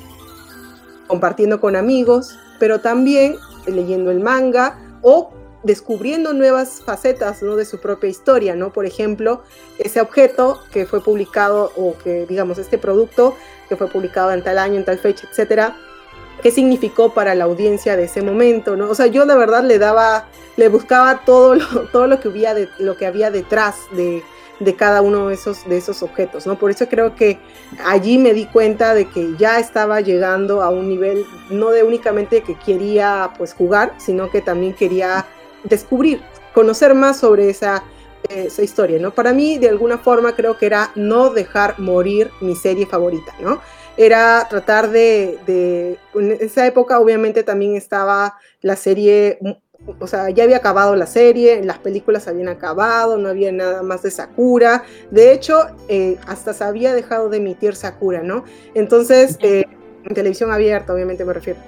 compartiendo 1.08 1.62
con 1.62 1.76
amigos, 1.76 2.38
pero 2.60 2.80
también 2.80 3.36
leyendo 3.66 4.12
el 4.12 4.20
manga 4.20 4.78
o 5.02 5.32
descubriendo 5.64 6.34
nuevas 6.34 6.82
facetas 6.86 7.42
¿no? 7.42 7.56
de 7.56 7.66
su 7.66 7.80
propia 7.80 8.10
historia, 8.10 8.56
¿no? 8.56 8.72
Por 8.72 8.86
ejemplo, 8.86 9.44
ese 9.80 10.02
objeto 10.02 10.62
que 10.72 10.86
fue 10.86 11.04
publicado 11.04 11.72
o 11.76 11.98
que, 11.98 12.26
digamos, 12.26 12.58
este 12.58 12.78
producto 12.78 13.36
que 13.68 13.76
fue 13.76 13.88
publicado 13.88 14.32
en 14.32 14.44
tal 14.44 14.60
año, 14.60 14.76
en 14.76 14.86
tal 14.86 14.98
fecha, 15.00 15.28
etcétera, 15.30 15.76
qué 16.42 16.52
significó 16.52 17.14
para 17.14 17.36
la 17.36 17.46
audiencia 17.46 17.98
de 17.98 18.04
ese 18.04 18.22
momento, 18.22 18.76
¿no? 18.76 18.90
O 18.90 18.96
sea, 18.96 19.08
yo 19.08 19.26
de 19.26 19.36
verdad 19.36 19.64
le 19.64 19.80
daba, 19.80 20.28
le 20.56 20.70
buscaba 20.70 21.26
todo 21.26 21.56
lo, 21.56 21.66
todo 21.92 22.08
lo 22.08 22.20
que 22.20 22.30
había, 22.30 22.54
de, 22.54 22.70
lo 22.80 22.96
que 22.96 23.06
había 23.06 23.32
detrás 23.32 23.76
de, 23.92 24.24
de 24.60 24.76
cada 24.76 25.02
uno 25.02 25.28
de 25.28 25.36
esos, 25.36 25.68
de 25.68 25.78
esos 25.78 26.02
objetos, 26.02 26.48
¿no? 26.48 26.58
Por 26.58 26.72
eso 26.72 26.88
creo 26.88 27.16
que 27.16 27.40
allí 27.86 28.18
me 28.18 28.34
di 28.34 28.46
cuenta 28.46 28.94
de 28.94 29.06
que 29.06 29.36
ya 29.38 29.60
estaba 29.60 30.02
llegando 30.02 30.62
a 30.62 30.70
un 30.70 30.90
nivel, 30.90 31.26
no 31.50 31.70
de 31.70 31.84
únicamente 31.84 32.42
que 32.42 32.56
quería 32.56 33.32
pues 33.38 33.54
jugar, 33.54 33.94
sino 33.98 34.30
que 34.30 34.42
también 34.42 34.74
quería 34.74 35.26
descubrir, 35.64 36.22
conocer 36.54 36.96
más 36.96 37.20
sobre 37.20 37.50
esa, 37.50 37.84
esa 38.30 38.64
historia, 38.64 39.00
¿no? 39.00 39.12
Para 39.12 39.34
mí, 39.34 39.58
de 39.58 39.70
alguna 39.70 39.98
forma, 39.98 40.36
creo 40.36 40.58
que 40.58 40.66
era 40.66 40.92
no 40.96 41.30
dejar 41.30 41.80
morir 41.80 42.32
mi 42.42 42.56
serie 42.56 42.86
favorita, 42.86 43.36
¿no? 43.40 43.62
Era 43.96 44.48
tratar 44.50 44.90
de, 44.90 45.40
de 45.48 45.98
en 46.14 46.32
esa 46.40 46.68
época 46.68 47.00
obviamente 47.00 47.42
también 47.42 47.76
estaba 47.76 48.38
la 48.62 48.76
serie 48.76 49.40
o 50.00 50.08
sea, 50.08 50.30
ya 50.30 50.44
había 50.44 50.58
acabado 50.58 50.96
la 50.96 51.08
serie, 51.08 51.64
las 51.64 51.80
películas 51.80 52.28
habían 52.28 52.50
acabado, 52.50 53.18
no 53.18 53.30
había 53.30 53.52
nada 53.52 53.84
más 53.84 54.04
de 54.04 54.12
Sakura. 54.12 54.84
De 55.12 55.32
hecho, 55.32 55.68
eh, 55.88 56.18
hasta 56.28 56.54
se 56.54 56.64
había 56.64 56.94
dejado 56.94 57.30
de 57.30 57.38
emitir 57.38 57.76
Sakura, 57.76 58.22
¿no? 58.24 58.44
Entonces, 58.74 59.38
eh, 59.42 59.64
en 60.04 60.16
televisión 60.16 60.52
abierta, 60.52 60.94
obviamente 60.94 61.26
me 61.26 61.34
refiero. 61.34 61.60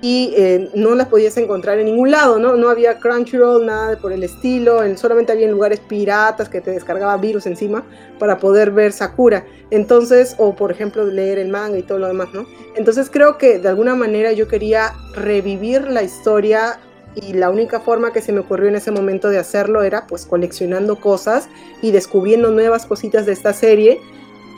Y 0.00 0.32
eh, 0.36 0.70
no 0.74 0.94
las 0.94 1.08
podías 1.08 1.36
encontrar 1.38 1.80
en 1.80 1.86
ningún 1.86 2.12
lado, 2.12 2.38
¿no? 2.38 2.54
No 2.54 2.68
había 2.68 3.00
Crunchyroll, 3.00 3.66
nada 3.66 3.98
por 3.98 4.12
el 4.12 4.22
estilo, 4.22 4.84
en, 4.84 4.96
solamente 4.96 5.32
había 5.32 5.46
en 5.46 5.50
lugares 5.50 5.80
piratas 5.80 6.48
que 6.48 6.60
te 6.60 6.70
descargaba 6.70 7.16
virus 7.16 7.46
encima 7.46 7.84
para 8.20 8.38
poder 8.38 8.70
ver 8.70 8.92
Sakura. 8.92 9.44
Entonces, 9.70 10.36
o 10.38 10.54
por 10.54 10.70
ejemplo, 10.70 11.04
leer 11.04 11.38
el 11.38 11.48
manga 11.48 11.78
y 11.78 11.82
todo 11.82 11.98
lo 11.98 12.06
demás, 12.06 12.28
¿no? 12.32 12.46
Entonces 12.76 13.10
creo 13.10 13.38
que 13.38 13.58
de 13.58 13.68
alguna 13.68 13.96
manera 13.96 14.30
yo 14.30 14.46
quería 14.46 14.92
revivir 15.14 15.88
la 15.88 16.04
historia 16.04 16.78
y 17.14 17.32
la 17.32 17.50
única 17.50 17.80
forma 17.80 18.12
que 18.12 18.20
se 18.20 18.32
me 18.32 18.40
ocurrió 18.40 18.68
en 18.68 18.76
ese 18.76 18.90
momento 18.90 19.28
de 19.28 19.38
hacerlo 19.38 19.82
era 19.82 20.06
pues 20.06 20.26
coleccionando 20.26 20.96
cosas 20.96 21.48
y 21.82 21.90
descubriendo 21.90 22.50
nuevas 22.50 22.86
cositas 22.86 23.26
de 23.26 23.32
esta 23.32 23.52
serie 23.52 24.00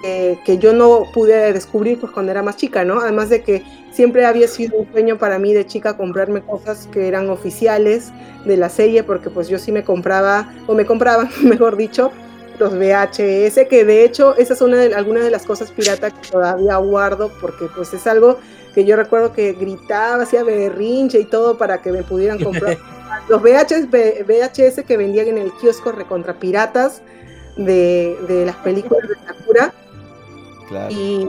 eh, 0.03 0.39
que 0.47 0.57
yo 0.57 0.73
no 0.73 1.05
pude 1.13 1.53
descubrir 1.53 2.01
pues 2.01 2.11
cuando 2.11 2.33
era 2.33 2.43
más 2.43 2.57
chica, 2.57 2.85
¿no? 2.87 3.01
Además 3.01 3.29
de 3.29 3.43
que 3.43 3.63
siempre 3.93 4.25
había 4.25 4.49
sido 4.49 4.79
un 4.79 4.91
sueño 4.91 5.19
para 5.19 5.39
mí 5.39 5.53
de 5.53 5.67
chica 5.67 5.99
comprarme 5.99 6.41
cosas 6.41 6.89
que 6.91 7.07
eran 7.07 7.29
oficiales 7.29 8.11
de 8.47 8.57
la 8.57 8.71
serie 8.71 9.03
porque 9.03 9.29
pues 9.29 9.49
yo 9.49 9.59
sí 9.59 9.73
me 9.73 9.85
compraba 9.85 10.55
o 10.67 10.75
me 10.75 10.87
compraban, 10.87 11.29
mejor 11.43 11.77
dicho, 11.77 12.13
los 12.59 12.75
VHS, 12.75 13.67
que 13.69 13.85
de 13.85 14.05
hecho 14.05 14.35
esa 14.37 14.55
es 14.55 14.63
una 14.63 14.79
de, 14.79 14.89
de 14.89 15.31
las 15.31 15.45
cosas 15.45 15.71
pirata 15.71 16.11
que 16.11 16.29
todavía 16.31 16.77
guardo 16.79 17.31
porque 17.39 17.67
pues 17.75 17.93
es 17.93 18.07
algo 18.07 18.39
que 18.75 18.85
yo 18.85 18.97
recuerdo 18.97 19.33
que 19.33 19.53
gritaba, 19.53 20.23
hacía 20.23 20.45
berrinche 20.45 21.21
y 21.21 21.25
todo 21.25 21.59
para 21.59 21.83
que 21.83 21.93
me 21.93 22.03
pudieran 22.03 22.43
comprar 22.43 22.79
los 23.29 23.43
VHS, 23.43 23.91
VHS 23.91 24.85
que 24.87 24.97
vendían 24.97 25.29
en 25.29 25.39
el 25.39 25.53
kiosco 25.55 25.93
recontra 25.93 26.35
piratas 26.35 27.03
de, 27.57 28.17
de 28.29 28.47
las 28.47 28.57
películas 28.57 29.09
de 29.09 29.15
Sakura. 29.27 29.75
Claro. 30.69 30.95
Y, 30.95 31.29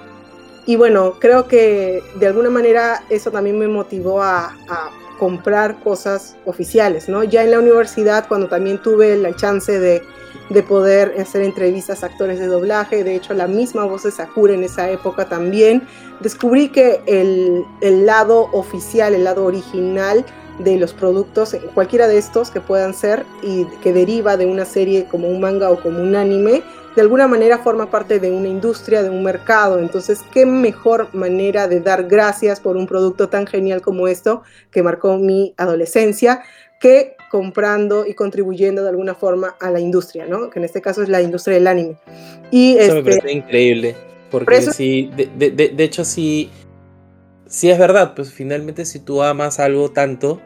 y, 0.68 0.76
bueno, 0.76 1.16
creo 1.20 1.48
que 1.48 2.04
de 2.16 2.28
alguna 2.28 2.50
manera 2.50 3.04
eso 3.10 3.32
también 3.32 3.58
me 3.58 3.68
motivó 3.68 4.22
a, 4.22 4.56
a, 4.70 4.92
comprar 5.22 5.80
cosas 5.82 6.36
oficiales, 6.48 7.08
¿no? 7.08 7.24
Ya 7.24 7.44
en 7.44 7.52
la 7.52 7.60
universidad, 7.60 8.28
cuando 8.28 8.48
también 8.48 8.82
tuve 8.82 9.16
la 9.18 9.36
chance 9.36 9.80
de, 9.80 10.02
de 10.50 10.64
poder 10.64 11.14
hacer 11.22 11.44
entrevistas 11.44 12.02
a 12.02 12.08
actores 12.08 12.40
de 12.40 12.48
doblaje, 12.48 13.04
de 13.04 13.18
hecho 13.18 13.36
la 13.36 13.46
misma 13.46 13.86
voz 13.86 14.02
de 14.02 14.10
Sakura 14.10 14.56
en 14.56 14.64
esa 14.64 14.90
época 14.90 15.30
también, 15.30 15.84
descubrí 16.22 16.70
que 16.70 17.02
el, 17.06 17.64
el 17.82 18.08
lado 18.08 18.50
oficial, 18.52 19.14
el 19.14 19.26
lado 19.26 19.46
original 19.46 20.26
de 20.58 20.78
los 20.78 20.92
productos, 20.92 21.56
cualquiera 21.76 22.08
de 22.08 22.18
estos 22.18 22.50
que 22.50 22.60
puedan 22.60 22.96
ser 22.96 23.24
y 23.44 23.66
que 23.84 23.94
deriva 23.94 24.38
de 24.38 24.48
una 24.48 24.66
serie 24.66 25.06
como 25.06 25.28
un 25.28 25.40
manga 25.40 25.70
o 25.70 25.84
como 25.84 26.02
un 26.02 26.16
anime, 26.16 26.64
de 26.96 27.02
alguna 27.02 27.28
manera 27.28 27.58
forma 27.60 27.90
parte 27.90 28.20
de 28.20 28.32
una 28.32 28.48
industria, 28.48 29.02
de 29.02 29.10
un 29.10 29.24
mercado. 29.24 29.80
Entonces, 29.80 30.22
qué 30.34 30.46
mejor 30.46 31.14
manera 31.14 31.68
de 31.68 31.80
dar 31.80 32.06
gracias 32.06 32.60
por 32.60 32.76
un 32.76 32.88
producto 32.88 33.30
tan 33.30 33.48
genial 33.48 33.82
como 33.82 34.08
esto 34.08 34.44
que 34.72 34.84
marcó 34.84 35.18
mi 35.18 35.54
adolescencia 35.58 36.44
que 36.82 37.16
comprando 37.30 38.06
y 38.06 38.16
contribuyendo 38.16 38.82
de 38.84 38.90
alguna 38.90 39.14
forma 39.16 39.56
a 39.62 39.70
la 39.70 39.80
industria, 39.80 40.26
¿no? 40.26 40.50
Que 40.50 40.60
en 40.60 40.66
este 40.66 40.82
caso 40.82 41.04
es 41.04 41.10
la 41.10 41.22
industria 41.22 41.54
del 41.54 41.68
anime. 41.68 41.96
Y 42.50 42.74
eso 42.78 42.98
este, 42.98 43.04
me 43.04 43.04
parece 43.04 43.32
increíble, 43.32 43.96
porque 44.32 44.46
por 44.46 44.54
eso, 44.56 44.74
sí, 44.74 45.10
de, 45.16 45.30
de, 45.38 45.52
de, 45.52 45.70
de, 45.70 45.84
hecho 45.84 46.04
sí, 46.04 46.50
sí 47.46 47.70
es 47.70 47.78
verdad, 47.78 48.16
pues 48.16 48.34
finalmente 48.34 48.84
si 48.84 49.00
tú 49.00 49.22
amas 49.22 49.60
algo 49.60 49.92
tanto, 49.92 50.42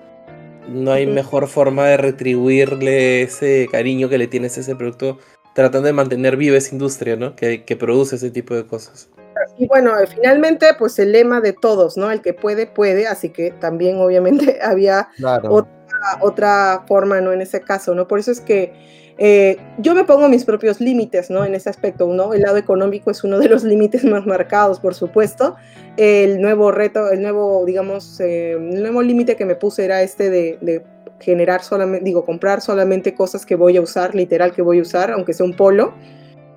no 0.67 0.91
hay 0.91 1.05
uh 1.05 1.09
-huh. 1.09 1.13
mejor 1.13 1.47
forma 1.47 1.87
de 1.87 1.97
retribuirle 1.97 3.23
ese 3.23 3.67
cariño 3.71 4.09
que 4.09 4.17
le 4.17 4.27
tienes 4.27 4.57
a 4.57 4.61
ese 4.61 4.75
producto 4.75 5.17
tratando 5.55 5.87
de 5.87 5.93
mantener 5.93 6.35
viva 6.35 6.57
esa 6.57 6.75
industria, 6.75 7.15
¿no? 7.15 7.35
Que, 7.35 7.63
que 7.63 7.77
produce 7.77 8.17
ese 8.17 8.29
tipo 8.29 8.53
de 8.53 8.67
cosas. 8.67 9.09
Y 9.57 9.67
bueno, 9.67 9.93
finalmente, 10.13 10.67
pues 10.77 10.99
el 10.99 11.13
lema 11.13 11.39
de 11.39 11.53
todos, 11.53 11.95
¿no? 11.95 12.11
El 12.11 12.21
que 12.21 12.33
puede, 12.33 12.67
puede, 12.67 13.07
así 13.07 13.29
que 13.29 13.51
también 13.51 13.97
obviamente 13.97 14.59
había 14.61 15.07
claro. 15.15 15.49
otra, 15.51 15.71
otra, 16.19 16.83
forma, 16.87 17.21
¿no? 17.21 17.31
En 17.31 17.41
ese 17.41 17.61
caso, 17.61 17.95
¿no? 17.95 18.05
Por 18.05 18.19
eso 18.19 18.31
es 18.31 18.41
que 18.41 18.73
eh, 19.17 19.57
yo 19.77 19.95
me 19.95 20.03
pongo 20.03 20.27
mis 20.27 20.43
propios 20.43 20.81
límites, 20.81 21.29
¿no? 21.29 21.45
En 21.45 21.55
ese 21.55 21.69
aspecto, 21.69 22.05
¿no? 22.07 22.33
El 22.33 22.41
lado 22.41 22.57
económico 22.57 23.09
es 23.09 23.23
uno 23.23 23.39
de 23.39 23.47
los 23.47 23.63
límites 23.71 24.03
más 24.03 24.25
marcados, 24.25 24.81
por 24.81 24.93
supuesto. 24.93 25.55
El 25.95 26.41
nuevo 26.41 26.73
reto, 26.73 27.09
el 27.11 27.21
nuevo, 27.21 27.63
digamos, 27.65 28.19
eh, 28.19 28.51
el 28.51 28.81
nuevo 28.81 29.01
límite 29.01 29.37
que 29.37 29.45
me 29.45 29.55
puse 29.55 29.85
era 29.85 30.01
este 30.01 30.29
de, 30.29 30.57
de 30.59 30.83
generar 31.19 31.63
solamente, 31.63 32.03
digo, 32.03 32.25
comprar 32.25 32.61
solamente 32.61 33.15
cosas 33.15 33.45
que 33.45 33.55
voy 33.55 33.77
a 33.77 33.81
usar, 33.81 34.15
literal 34.15 34.53
que 34.53 34.61
voy 34.61 34.79
a 34.79 34.81
usar, 34.81 35.11
aunque 35.11 35.33
sea 35.33 35.45
un 35.45 35.55
polo. 35.55 35.93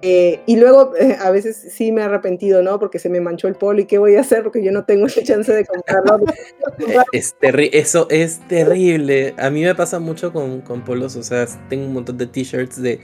Eh, 0.00 0.40
y 0.46 0.56
luego 0.56 0.94
eh, 0.96 1.16
a 1.20 1.30
veces 1.32 1.56
sí 1.72 1.90
me 1.90 2.02
he 2.02 2.04
arrepentido, 2.04 2.62
¿no? 2.62 2.78
Porque 2.78 3.00
se 3.00 3.08
me 3.08 3.20
manchó 3.20 3.48
el 3.48 3.56
polo 3.56 3.80
y 3.80 3.84
qué 3.86 3.98
voy 3.98 4.14
a 4.14 4.20
hacer 4.20 4.44
porque 4.44 4.62
yo 4.62 4.70
no 4.70 4.84
tengo 4.84 5.06
esa 5.06 5.22
chance 5.24 5.52
de 5.52 5.64
comprarlo. 5.64 6.24
Es 7.12 7.34
eso 7.72 8.06
es 8.08 8.40
terrible. 8.46 9.34
A 9.38 9.50
mí 9.50 9.64
me 9.64 9.74
pasa 9.74 9.98
mucho 9.98 10.32
con, 10.32 10.60
con 10.60 10.84
polos, 10.84 11.16
o 11.16 11.22
sea, 11.22 11.46
tengo 11.68 11.86
un 11.86 11.92
montón 11.92 12.16
de 12.16 12.26
t-shirts 12.26 12.80
de, 12.80 13.00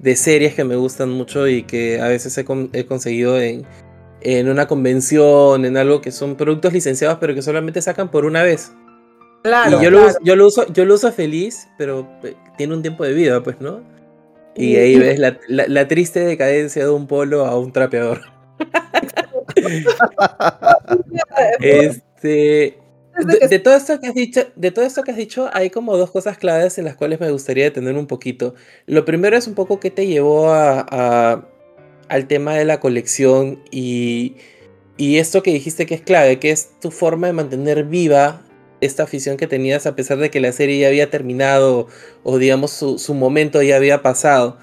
de 0.00 0.16
series 0.16 0.54
que 0.54 0.64
me 0.64 0.74
gustan 0.74 1.10
mucho 1.10 1.46
y 1.46 1.62
que 1.62 2.00
a 2.00 2.08
veces 2.08 2.36
he, 2.36 2.44
he 2.72 2.86
conseguido 2.86 3.40
en, 3.40 3.64
en 4.22 4.48
una 4.48 4.66
convención, 4.66 5.64
en 5.64 5.76
algo 5.76 6.00
que 6.00 6.10
son 6.10 6.36
productos 6.36 6.72
licenciados, 6.72 7.18
pero 7.20 7.34
que 7.34 7.42
solamente 7.42 7.80
sacan 7.80 8.10
por 8.10 8.24
una 8.24 8.42
vez. 8.42 8.72
Claro, 9.42 9.80
y 9.80 9.84
yo, 9.84 9.90
lo, 9.90 10.06
uso- 10.06 10.18
yo, 10.22 10.36
lo 10.36 10.46
uso, 10.46 10.72
yo 10.72 10.84
lo 10.84 10.94
uso 10.94 11.12
feliz, 11.12 11.68
pero 11.76 12.08
eh, 12.22 12.34
tiene 12.56 12.74
un 12.74 12.82
tiempo 12.82 13.04
de 13.04 13.12
vida, 13.12 13.42
pues, 13.42 13.60
¿no? 13.60 13.82
Y 14.54 14.76
ahí 14.76 14.98
ves 14.98 15.18
la, 15.18 15.38
la- 15.48 15.66
la 15.66 15.88
triste 15.88 16.20
decadencia 16.20 16.84
de 16.84 16.90
un 16.90 17.06
polo 17.06 17.46
a 17.46 17.58
un 17.58 17.72
trapeador. 17.72 18.20
Este. 21.60 22.78
De, 23.26 23.46
de 23.48 23.58
todo 23.58 23.74
esto 23.76 24.00
que 24.00 24.06
has 24.08 24.14
dicho, 24.14 24.40
de 24.56 24.70
todo 24.70 24.86
esto 24.86 25.02
que 25.02 25.10
has 25.10 25.16
dicho, 25.18 25.50
hay 25.52 25.68
como 25.68 25.96
dos 25.98 26.10
cosas 26.10 26.38
claves 26.38 26.78
en 26.78 26.86
las 26.86 26.96
cuales 26.96 27.20
me 27.20 27.30
gustaría 27.30 27.64
detener 27.64 27.94
un 27.96 28.06
poquito. 28.06 28.54
Lo 28.86 29.04
primero 29.04 29.36
es 29.36 29.46
un 29.46 29.54
poco 29.54 29.80
qué 29.80 29.90
te 29.90 30.06
llevó 30.06 30.50
a, 30.50 30.86
a- 30.88 31.46
al 32.08 32.26
tema 32.26 32.54
de 32.54 32.64
la 32.64 32.80
colección 32.80 33.62
y, 33.70 34.36
y 34.96 35.18
esto 35.18 35.42
que 35.42 35.52
dijiste 35.52 35.84
que 35.84 35.94
es 35.94 36.00
clave, 36.02 36.38
que 36.38 36.50
es 36.50 36.70
tu 36.80 36.90
forma 36.90 37.26
de 37.26 37.32
mantener 37.34 37.84
viva 37.84 38.42
esta 38.82 39.04
afición 39.04 39.36
que 39.36 39.46
tenías 39.46 39.86
a 39.86 39.96
pesar 39.96 40.18
de 40.18 40.30
que 40.30 40.40
la 40.40 40.52
serie 40.52 40.78
ya 40.78 40.88
había 40.88 41.08
terminado 41.08 41.86
o 42.24 42.38
digamos 42.38 42.72
su, 42.72 42.98
su 42.98 43.14
momento 43.14 43.62
ya 43.62 43.76
había 43.76 44.02
pasado. 44.02 44.58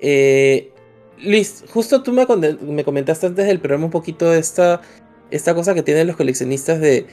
Eh, 0.00 0.70
Liz, 1.18 1.64
justo 1.70 2.02
tú 2.02 2.12
me, 2.12 2.26
me 2.62 2.84
comentaste 2.84 3.26
antes 3.26 3.46
del 3.46 3.58
programa 3.58 3.86
un 3.86 3.90
poquito 3.90 4.32
esta, 4.32 4.80
esta 5.30 5.54
cosa 5.54 5.74
que 5.74 5.82
tienen 5.82 6.06
los 6.06 6.16
coleccionistas 6.16 6.80
de, 6.80 7.06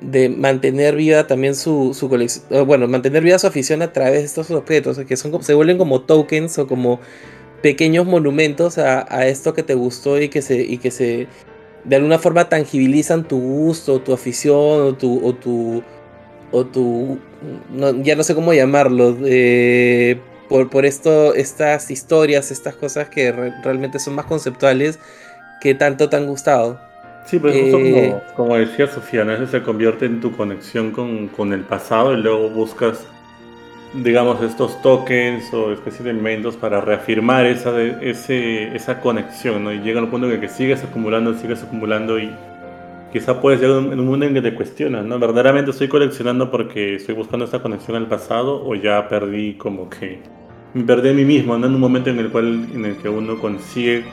de 0.00 0.28
mantener 0.28 0.94
viva 0.94 1.26
también 1.26 1.54
su, 1.54 1.94
su 1.94 2.08
colección, 2.08 2.66
bueno, 2.66 2.86
mantener 2.86 3.22
viva 3.24 3.38
su 3.38 3.46
afición 3.46 3.82
a 3.82 3.92
través 3.92 4.20
de 4.20 4.26
estos 4.26 4.50
objetos, 4.50 4.98
que 4.98 5.16
son, 5.16 5.42
se 5.42 5.54
vuelven 5.54 5.78
como 5.78 6.02
tokens 6.02 6.58
o 6.58 6.66
como 6.66 7.00
pequeños 7.62 8.06
monumentos 8.06 8.78
a, 8.78 9.06
a 9.12 9.26
esto 9.26 9.54
que 9.54 9.62
te 9.62 9.74
gustó 9.74 10.20
y 10.20 10.28
que 10.28 10.42
se, 10.42 10.60
y 10.60 10.78
que 10.78 10.90
se 10.90 11.26
de 11.84 11.96
alguna 11.96 12.18
forma 12.18 12.48
tangibilizan 12.48 13.26
tu 13.28 13.38
gusto, 13.40 14.00
tu 14.02 14.12
afición 14.12 14.56
o 14.82 14.94
tu, 14.96 15.24
o 15.26 15.34
tu, 15.34 15.82
o 16.50 16.66
tu 16.66 17.18
no- 17.70 18.02
ya 18.02 18.16
no 18.16 18.22
sé 18.24 18.34
cómo 18.34 18.52
llamarlo, 18.54 19.16
eh, 19.24 20.20
por, 20.48 20.70
por 20.70 20.86
esto, 20.86 21.34
estas 21.34 21.90
historias, 21.90 22.50
estas 22.50 22.76
cosas 22.76 23.08
que 23.10 23.32
re- 23.32 23.54
realmente 23.62 23.98
son 23.98 24.14
más 24.14 24.26
conceptuales 24.26 24.98
que 25.60 25.74
tanto 25.74 26.08
te 26.10 26.16
han 26.16 26.26
gustado. 26.26 26.80
Sí, 27.24 27.38
pero 27.38 27.52
es 27.52 27.58
justo 27.58 27.80
Eh, 27.80 27.82
como, 27.82 28.22
como 28.34 28.56
decía 28.56 28.86
Sofía, 28.86 29.24
¿no? 29.24 29.32
Eso 29.32 29.46
se 29.46 29.62
convierte 29.62 30.06
en 30.06 30.20
tu 30.20 30.32
conexión 30.36 30.92
con, 30.92 31.28
con 31.28 31.52
el 31.52 31.64
pasado 31.66 32.14
y 32.14 32.16
luego 32.22 32.48
buscas, 32.50 33.06
digamos, 33.94 34.42
estos 34.42 34.80
tokens 34.82 35.52
o 35.52 35.72
especies 35.72 36.04
de 36.04 36.10
elementos 36.10 36.56
para 36.56 36.80
reafirmar 36.80 37.46
esa, 37.46 37.80
esa 37.80 39.00
conexión, 39.00 39.64
¿no? 39.64 39.72
Y 39.72 39.80
llega 39.80 40.00
al 40.00 40.08
punto 40.08 40.26
en 40.26 40.34
el 40.34 40.40
que 40.40 40.48
sigues 40.48 40.84
acumulando, 40.84 41.34
sigues 41.34 41.62
acumulando 41.62 42.18
y 42.18 42.30
quizá 43.12 43.40
puedes 43.40 43.60
llegar 43.60 43.78
en 43.78 43.98
un 43.98 44.06
mundo 44.06 44.26
en 44.26 44.34
que 44.34 44.42
te 44.42 44.54
cuestionas, 44.54 45.04
¿no? 45.04 45.18
¿Verdaderamente 45.18 45.70
estoy 45.70 45.88
coleccionando 45.88 46.50
porque 46.50 46.96
estoy 46.96 47.14
buscando 47.14 47.46
esta 47.46 47.62
conexión 47.62 47.96
al 47.96 48.06
pasado 48.06 48.62
o 48.64 48.74
ya 48.74 49.08
perdí 49.08 49.54
como 49.54 49.88
que... 49.88 50.20
Me 50.74 50.84
perdí 50.84 51.08
a 51.08 51.14
mí 51.14 51.24
mismo, 51.24 51.56
¿no? 51.56 51.66
En 51.66 51.74
un 51.74 51.80
momento 51.80 52.10
en 52.10 52.18
el 52.18 52.30
cual 52.30 52.68
en 52.74 52.84
el 52.84 52.96
que 52.98 53.08
uno 53.08 53.38
consigue 53.38 54.04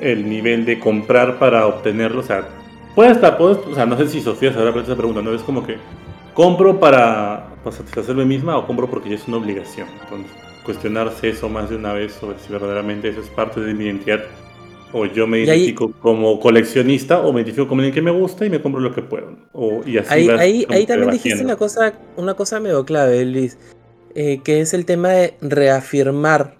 el 0.00 0.28
nivel 0.28 0.64
de 0.64 0.80
comprar 0.80 1.38
para 1.38 1.66
obtenerlo. 1.66 2.20
O 2.20 2.24
sea, 2.24 2.48
puede 2.96 3.12
estar, 3.12 3.38
puedes, 3.38 3.58
o 3.58 3.72
sea, 3.72 3.86
no 3.86 3.96
sé 3.96 4.08
si 4.08 4.20
Sofía 4.20 4.52
se 4.52 4.58
habrá 4.58 4.80
esa 4.80 4.96
pregunta, 4.96 5.22
¿no? 5.22 5.32
Es 5.32 5.42
como 5.42 5.64
que 5.64 5.76
compro 6.34 6.80
para, 6.80 7.53
para 7.64 7.74
satisfacerme 7.76 8.24
misma 8.24 8.56
o 8.58 8.66
compro 8.66 8.88
porque 8.88 9.08
ya 9.08 9.16
es 9.16 9.26
una 9.26 9.38
obligación. 9.38 9.88
Entonces, 10.02 10.30
cuestionarse 10.64 11.30
eso 11.30 11.48
más 11.48 11.70
de 11.70 11.76
una 11.76 11.92
vez 11.92 12.12
sobre 12.12 12.38
si 12.38 12.52
verdaderamente 12.52 13.08
eso 13.08 13.20
es 13.20 13.28
parte 13.30 13.60
de 13.60 13.74
mi 13.74 13.84
identidad. 13.84 14.20
O 14.92 15.06
yo 15.06 15.26
me 15.26 15.38
ahí- 15.38 15.44
identifico 15.44 15.90
como 16.00 16.38
coleccionista 16.38 17.18
o 17.20 17.32
me 17.32 17.40
identifico 17.40 17.66
como 17.66 17.80
alguien 17.80 17.94
que 17.94 18.02
me 18.02 18.12
gusta 18.12 18.46
y 18.46 18.50
me 18.50 18.62
compro 18.62 18.80
lo 18.80 18.94
que 18.94 19.02
puedo. 19.02 19.36
O, 19.52 19.80
y 19.84 19.98
así 19.98 20.08
Ahí, 20.14 20.28
vas 20.28 20.40
ahí, 20.40 20.86
también 20.86 21.10
dijiste 21.10 21.42
una 21.42 21.56
cosa, 21.56 21.94
una 22.16 22.34
cosa 22.34 22.60
medio 22.60 22.84
clave, 22.84 23.24
Luis, 23.24 23.58
eh, 24.14 24.40
que 24.44 24.60
es 24.60 24.72
el 24.72 24.84
tema 24.86 25.08
de 25.08 25.34
reafirmar 25.40 26.58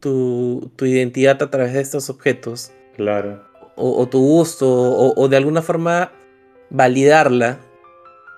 tu, 0.00 0.72
tu 0.74 0.86
identidad 0.86 1.40
a 1.40 1.50
través 1.50 1.74
de 1.74 1.80
estos 1.80 2.10
objetos, 2.10 2.72
Claro. 2.96 3.44
o, 3.76 3.96
o 4.02 4.08
tu 4.08 4.18
gusto, 4.18 4.68
o, 4.68 5.14
o 5.16 5.28
de 5.28 5.36
alguna 5.36 5.62
forma 5.62 6.10
validarla. 6.70 7.60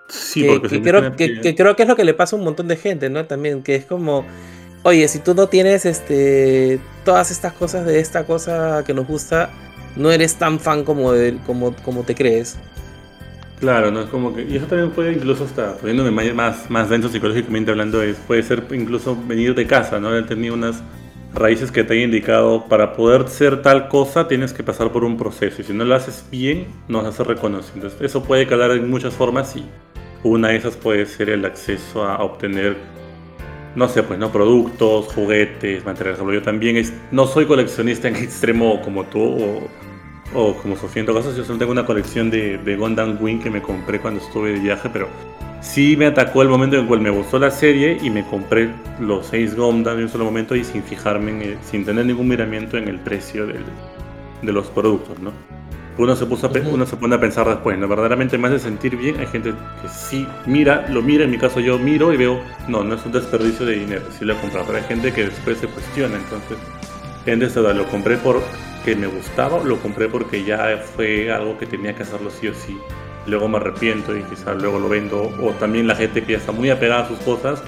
Sí, 0.08 0.42
que, 0.42 0.48
porque 0.48 0.68
que 0.68 0.74
se 0.76 0.82
creo, 0.82 1.16
que, 1.16 1.40
que 1.40 1.54
creo 1.54 1.76
que 1.76 1.82
es 1.82 1.88
lo 1.88 1.96
que 1.96 2.04
le 2.04 2.14
pasa 2.14 2.36
a 2.36 2.38
un 2.38 2.44
montón 2.44 2.68
de 2.68 2.76
gente, 2.76 3.10
¿no? 3.10 3.24
También, 3.24 3.62
que 3.62 3.74
es 3.74 3.84
como, 3.84 4.24
oye, 4.82 5.08
si 5.08 5.18
tú 5.18 5.34
no 5.34 5.48
tienes 5.48 5.86
este 5.86 6.78
todas 7.04 7.30
estas 7.30 7.52
cosas 7.52 7.86
de 7.86 8.00
esta 8.00 8.24
cosa 8.24 8.84
que 8.86 8.94
nos 8.94 9.06
gusta, 9.06 9.50
no 9.96 10.10
eres 10.10 10.36
tan 10.36 10.60
fan 10.60 10.84
como, 10.84 11.12
de, 11.12 11.38
como, 11.46 11.74
como 11.76 12.02
te 12.02 12.14
crees. 12.14 12.56
Claro, 13.60 13.90
¿no? 13.90 14.02
Es 14.02 14.10
como 14.10 14.34
que. 14.34 14.42
Y 14.42 14.56
eso 14.56 14.66
también 14.66 14.90
puede 14.90 15.12
incluso 15.12 15.44
hasta 15.44 15.76
poniéndome 15.76 16.32
más, 16.32 16.70
más 16.70 16.90
denso 16.90 17.08
psicológicamente 17.08 17.70
hablando, 17.70 18.02
es, 18.02 18.16
puede 18.16 18.42
ser 18.42 18.64
incluso 18.72 19.16
venir 19.26 19.54
de 19.54 19.66
casa, 19.66 20.00
¿no? 20.00 20.08
Haber 20.08 20.26
tenido 20.26 20.54
unas 20.54 20.82
raíces 21.32 21.72
que 21.72 21.82
te 21.82 21.94
hayan 21.94 22.06
indicado 22.06 22.66
para 22.66 22.94
poder 22.94 23.28
ser 23.28 23.62
tal 23.62 23.88
cosa 23.88 24.28
tienes 24.28 24.52
que 24.52 24.62
pasar 24.62 24.92
por 24.92 25.04
un 25.04 25.16
proceso. 25.16 25.62
Y 25.62 25.64
si 25.64 25.72
no 25.72 25.84
lo 25.84 25.94
haces 25.94 26.24
bien, 26.30 26.66
no 26.88 26.98
vas 26.98 27.14
a 27.14 27.16
ser 27.16 27.26
reconocido. 27.26 27.74
Entonces, 27.76 28.00
eso 28.00 28.22
puede 28.22 28.46
calar 28.46 28.72
en 28.72 28.88
muchas 28.88 29.14
formas 29.14 29.56
y 29.56 29.64
una 30.24 30.48
de 30.48 30.56
esas 30.56 30.76
puede 30.76 31.06
ser 31.06 31.30
el 31.30 31.44
acceso 31.44 32.04
a 32.04 32.22
obtener, 32.22 32.76
no 33.76 33.88
sé, 33.88 34.02
pues, 34.02 34.18
¿no? 34.18 34.30
Productos, 34.32 35.06
juguetes, 35.14 35.84
materiales. 35.84 36.20
Yo 36.20 36.42
también 36.42 36.76
es, 36.76 36.92
no 37.12 37.26
soy 37.26 37.46
coleccionista 37.46 38.08
en 38.08 38.16
extremo 38.24 38.80
como 38.82 39.04
tú 39.04 39.60
o, 40.34 40.54
como 40.54 40.76
Sofía 40.76 41.00
en 41.00 41.06
todo 41.06 41.16
caso, 41.16 41.36
yo 41.36 41.44
solo 41.44 41.58
tengo 41.58 41.72
una 41.72 41.86
colección 41.86 42.30
de, 42.30 42.58
de 42.58 42.76
Wing 42.76 43.38
que 43.40 43.50
me 43.50 43.62
compré 43.62 44.00
cuando 44.00 44.20
estuve 44.20 44.52
de 44.52 44.60
viaje, 44.60 44.88
pero 44.92 45.08
sí 45.60 45.96
me 45.96 46.06
atacó 46.06 46.42
el 46.42 46.48
momento 46.48 46.76
en 46.76 46.82
el 46.82 46.88
cual 46.88 47.00
me 47.00 47.10
gustó 47.10 47.38
la 47.38 47.50
serie 47.50 47.98
y 48.02 48.10
me 48.10 48.24
compré 48.24 48.70
los 49.00 49.26
seis 49.26 49.54
Gundam 49.54 49.98
en 49.98 50.04
un 50.04 50.08
solo 50.08 50.24
momento 50.24 50.56
y 50.56 50.64
sin 50.64 50.82
fijarme, 50.82 51.30
en 51.52 51.58
sin 51.62 51.84
tener 51.84 52.06
ningún 52.06 52.28
miramiento 52.28 52.76
en 52.76 52.88
el 52.88 52.98
precio 52.98 53.46
del- 53.46 53.64
de 54.42 54.52
los 54.52 54.66
productos, 54.68 55.18
¿no? 55.20 55.32
Uno 55.96 56.16
se, 56.16 56.26
puso 56.26 56.48
a 56.48 56.50
uno 56.50 56.86
se 56.86 56.96
pone 56.96 57.14
a 57.14 57.20
pensar 57.20 57.46
después, 57.46 57.78
¿no? 57.78 57.86
Verdaderamente 57.86 58.36
me 58.36 58.48
hace 58.48 58.58
sentir 58.58 58.96
bien. 58.96 59.20
Hay 59.20 59.26
gente 59.26 59.50
que 59.50 59.88
sí 59.88 60.26
mira, 60.44 60.86
lo 60.88 61.02
mira, 61.02 61.24
en 61.24 61.30
mi 61.30 61.38
caso 61.38 61.60
yo 61.60 61.78
miro 61.78 62.12
y 62.12 62.16
veo, 62.16 62.40
no, 62.66 62.82
no 62.82 62.96
es 62.96 63.06
un 63.06 63.12
desperdicio 63.12 63.64
de 63.64 63.76
dinero, 63.76 64.02
sí 64.18 64.24
lo 64.24 64.32
he 64.32 64.36
comprado, 64.36 64.66
pero 64.66 64.78
hay 64.78 64.84
gente 64.84 65.12
que 65.12 65.26
después 65.26 65.58
se 65.58 65.68
cuestiona, 65.68 66.16
entonces 66.16 66.58
gente 67.24 67.48
se 67.48 67.62
da, 67.62 67.72
lo 67.72 67.86
compré 67.86 68.16
porque 68.16 68.96
me 68.96 69.06
gustaba, 69.06 69.62
lo 69.62 69.78
compré 69.78 70.08
porque 70.08 70.44
ya 70.44 70.82
fue 70.96 71.32
algo 71.32 71.56
que 71.58 71.66
tenía 71.66 71.94
que 71.94 72.02
hacerlo 72.02 72.30
sí 72.30 72.48
o 72.48 72.54
sí. 72.54 72.76
Luego 73.26 73.48
me 73.48 73.56
arrepiento 73.56 74.16
y 74.16 74.22
quizás 74.22 74.60
luego 74.60 74.78
lo 74.78 74.88
vendo. 74.88 75.32
O 75.40 75.52
también 75.52 75.86
la 75.86 75.94
gente 75.94 76.22
que 76.22 76.32
ya 76.32 76.38
está 76.38 76.52
muy 76.52 76.68
apegada 76.68 77.04
a 77.04 77.08
sus 77.08 77.18
cosas 77.20 77.62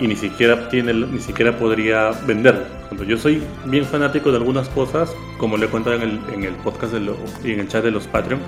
y 0.00 0.06
ni 0.08 0.16
siquiera 0.16 0.68
tiene, 0.68 0.92
ni 0.92 1.20
siquiera 1.20 1.56
podría 1.56 2.10
venderlo. 2.26 2.62
Por 2.64 2.86
ejemplo, 2.86 3.06
yo 3.06 3.16
soy 3.16 3.42
bien 3.66 3.84
fanático 3.84 4.30
de 4.30 4.38
algunas 4.38 4.68
cosas, 4.70 5.14
como 5.38 5.56
le 5.56 5.66
he 5.66 5.68
contado 5.68 5.96
en 5.96 6.02
el, 6.02 6.20
en 6.32 6.44
el 6.44 6.54
podcast 6.54 6.92
de 6.92 7.00
lo- 7.00 7.16
y 7.44 7.52
en 7.52 7.60
el 7.60 7.68
chat 7.68 7.84
de 7.84 7.90
los 7.90 8.06
Patreon. 8.06 8.40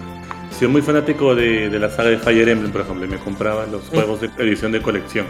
Soy 0.59 0.69
muy 0.69 0.83
fanático 0.83 1.35
de, 1.35 1.69
de 1.69 1.79
la 1.79 1.91
saga 1.91 2.11
de 2.11 2.19
Fire 2.19 2.49
Emblem, 2.49 2.73
por 2.73 2.81
ejemplo, 2.81 3.05
y 3.05 3.09
me 3.09 3.19
compraba 3.19 3.67
los 3.67 3.83
juegos 3.89 4.21
de 4.21 4.31
edición 4.39 4.73
de 4.73 4.81
colección. 4.81 5.27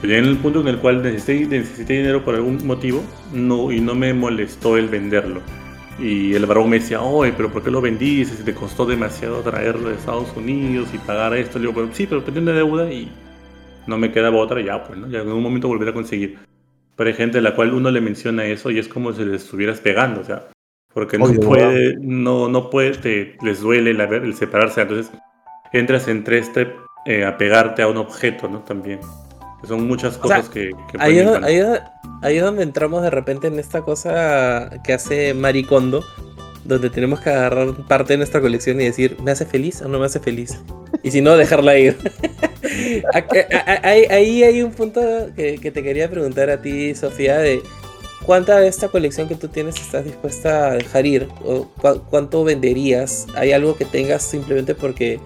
Pero 0.00 0.12
ya 0.12 0.18
en 0.18 0.26
el 0.26 0.36
punto 0.36 0.60
en 0.60 0.68
el 0.68 0.78
cual 0.78 1.02
necesité, 1.02 1.46
necesité 1.46 1.94
dinero 1.94 2.22
por 2.24 2.34
algún 2.34 2.66
motivo 2.66 3.02
no, 3.32 3.72
y 3.72 3.80
no 3.80 3.94
me 3.94 4.12
molestó 4.12 4.76
el 4.76 4.88
venderlo. 4.88 5.40
Y 5.98 6.34
el 6.34 6.44
varón 6.44 6.68
me 6.68 6.78
decía, 6.78 7.00
oye, 7.00 7.32
pero 7.34 7.50
¿por 7.50 7.62
qué 7.62 7.70
lo 7.70 7.80
vendiste? 7.80 8.36
Si 8.36 8.42
te 8.42 8.52
costó 8.52 8.84
demasiado 8.84 9.40
traerlo 9.40 9.88
de 9.88 9.94
Estados 9.94 10.28
Unidos 10.36 10.88
y 10.92 10.98
pagar 10.98 11.34
esto. 11.34 11.58
Le 11.58 11.62
digo, 11.68 11.74
pero 11.74 11.88
sí, 11.94 12.06
pero 12.06 12.22
tenía 12.22 12.42
una 12.42 12.52
deuda 12.52 12.92
y 12.92 13.10
no 13.86 13.98
me 13.98 14.12
quedaba 14.12 14.36
otra, 14.38 14.60
ya 14.60 14.82
pues, 14.84 14.98
¿no? 14.98 15.08
Ya 15.08 15.20
en 15.20 15.28
un 15.32 15.42
momento 15.42 15.68
volveré 15.68 15.90
a 15.90 15.94
conseguir. 15.94 16.38
Pero 16.96 17.08
hay 17.08 17.14
gente 17.14 17.38
a 17.38 17.42
la 17.42 17.54
cual 17.54 17.74
uno 17.74 17.90
le 17.90 18.00
menciona 18.00 18.44
eso 18.46 18.70
y 18.70 18.78
es 18.78 18.88
como 18.88 19.12
si 19.12 19.24
les 19.24 19.42
estuvieras 19.42 19.80
pegando, 19.80 20.20
o 20.22 20.24
sea, 20.24 20.48
porque 20.94 21.18
no 21.18 21.26
Obvio, 21.26 21.40
puede, 21.40 21.96
no, 22.00 22.48
no 22.48 22.70
puede, 22.70 22.92
te- 22.92 23.36
les 23.42 23.60
duele 23.60 23.90
el, 23.90 24.34
separarse, 24.34 24.80
entonces 24.80 25.12
entras 25.72 26.08
entre 26.08 26.38
este 26.38 26.72
eh, 27.04 27.24
apegarte 27.24 27.82
a 27.82 27.88
un 27.88 27.98
objeto, 27.98 28.48
¿no? 28.48 28.60
También. 28.60 29.00
Son 29.66 29.86
muchas 29.86 30.18
O 30.22 30.26
sea, 30.28 30.36
cosas 30.38 30.48
que, 30.50 30.70
que 30.90 30.96
Ahí 30.98 31.18
es, 31.18 31.28
ahí 31.42 31.56
es- 31.56 31.82
ahí 32.22 32.36
es 32.38 32.42
donde 32.42 32.62
entramos 32.62 33.02
de 33.02 33.10
repente 33.10 33.46
en 33.48 33.58
esta 33.58 33.82
cosa 33.82 34.70
que 34.84 34.92
hace 34.94 35.34
Maricondo, 35.34 36.02
donde 36.66 36.90
tenemos 36.90 37.20
que 37.20 37.30
agarrar 37.30 37.74
parte 37.86 38.14
de 38.14 38.18
nuestra 38.18 38.40
colección 38.40 38.80
y 38.80 38.84
decir, 38.84 39.16
¿me 39.22 39.30
hace 39.30 39.46
feliz 39.46 39.82
o 39.82 39.88
no 39.88 39.98
me 39.98 40.06
hace 40.06 40.20
feliz? 40.20 40.58
Y 41.02 41.10
si 41.10 41.20
no, 41.20 41.36
dejarla 41.36 41.78
ir. 41.78 41.96
Ahí 44.10 44.42
hay 44.42 44.62
un 44.62 44.72
punto 44.72 45.00
que, 45.34 45.58
que 45.58 45.70
te 45.70 45.82
quería 45.82 46.10
preguntar 46.10 46.50
a 46.50 46.60
ti, 46.60 46.94
Sofía, 46.94 47.38
de 47.38 47.62
¿cuánta 48.24 48.58
de 48.58 48.68
esta 48.68 48.88
colección 48.88 49.28
que 49.28 49.36
tú 49.36 49.48
tienes 49.48 49.76
estás 49.76 50.04
dispuesta 50.04 50.70
a 50.70 50.74
dejar 50.74 51.06
ir? 51.06 51.28
¿O 51.44 51.68
¿Cuánto 52.10 52.44
venderías? 52.44 53.26
¿Hay 53.36 53.52
algo 53.52 53.76
que 53.76 53.84
tengas 53.84 54.22
simplemente 54.22 54.74
porque, 54.74 55.20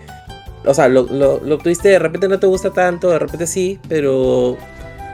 o 0.64 0.74
sea, 0.74 0.88
lo, 0.88 1.04
lo, 1.04 1.40
lo 1.40 1.58
tuviste, 1.58 1.88
de 1.88 1.98
repente 1.98 2.28
no 2.28 2.38
te 2.38 2.46
gusta 2.46 2.70
tanto, 2.70 3.10
de 3.10 3.18
repente 3.18 3.46
sí, 3.46 3.78
pero 3.88 4.56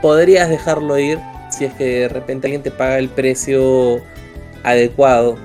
podrías 0.03 0.51
dejarlo 0.51 0.99
ir 0.99 1.19
si 1.51 1.65
es 1.65 1.73
que 1.75 2.01
de 2.01 2.09
repente 2.09 2.49
alguien 2.49 2.63
te 2.63 2.71
paga 2.71 2.99
el 2.99 3.09
precio 3.09 4.01
adecuado? 4.65 5.37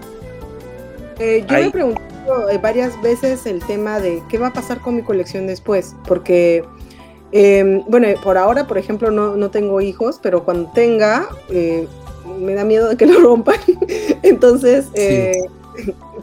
Eh, 1.21 1.45
yo 1.47 1.53
me 1.53 1.67
he 1.67 1.71
preguntado 1.71 2.49
eh, 2.49 2.57
varias 2.57 2.99
veces 3.03 3.45
el 3.45 3.63
tema 3.63 3.99
de 3.99 4.23
qué 4.27 4.39
va 4.39 4.47
a 4.47 4.53
pasar 4.53 4.81
con 4.81 4.95
mi 4.95 5.03
colección 5.03 5.45
después, 5.45 5.95
porque, 6.07 6.63
eh, 7.31 7.83
bueno, 7.87 8.07
por 8.23 8.39
ahora, 8.39 8.65
por 8.65 8.79
ejemplo, 8.79 9.11
no, 9.11 9.37
no 9.37 9.51
tengo 9.51 9.81
hijos, 9.81 10.19
pero 10.21 10.43
cuando 10.43 10.71
tenga, 10.71 11.29
eh, 11.49 11.87
me 12.39 12.55
da 12.55 12.65
miedo 12.65 12.89
de 12.89 12.97
que 12.97 13.05
lo 13.05 13.19
rompan. 13.19 13.59
Entonces, 14.23 14.87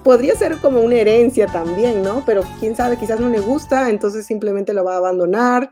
podría 0.03 0.35
ser 0.35 0.57
como 0.57 0.81
una 0.81 0.97
herencia 0.97 1.47
también, 1.47 2.03
¿no? 2.03 2.25
Pero 2.27 2.43
quién 2.59 2.75
sabe, 2.75 2.97
quizás 2.97 3.21
no 3.21 3.29
le 3.29 3.39
gusta, 3.39 3.91
entonces 3.91 4.27
simplemente 4.27 4.75
lo 4.75 4.85
va 4.85 4.95
a 4.95 4.99
abandonar. 4.99 5.71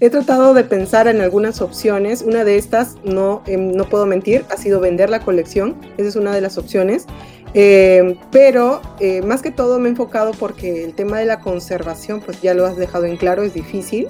He 0.00 0.10
tratado 0.10 0.52
de 0.52 0.64
pensar 0.64 1.08
en 1.08 1.20
algunas 1.20 1.62
opciones. 1.62 2.22
Una 2.22 2.44
de 2.44 2.56
estas, 2.58 2.96
no, 3.04 3.42
em, 3.46 3.72
no 3.72 3.88
puedo 3.88 4.06
mentir, 4.06 4.44
ha 4.50 4.56
sido 4.56 4.80
vender 4.80 5.08
la 5.08 5.20
colección. 5.20 5.76
Esa 5.96 6.08
es 6.08 6.16
una 6.16 6.34
de 6.34 6.40
las 6.40 6.58
opciones. 6.58 7.06
Eh, 7.54 8.18
pero 8.30 8.82
eh, 9.00 9.22
más 9.22 9.40
que 9.40 9.50
todo 9.50 9.78
me 9.78 9.88
he 9.88 9.90
enfocado 9.92 10.32
porque 10.32 10.84
el 10.84 10.94
tema 10.94 11.18
de 11.18 11.24
la 11.24 11.40
conservación, 11.40 12.20
pues 12.20 12.42
ya 12.42 12.52
lo 12.52 12.66
has 12.66 12.76
dejado 12.76 13.06
en 13.06 13.16
claro, 13.16 13.42
es 13.42 13.54
difícil. 13.54 14.08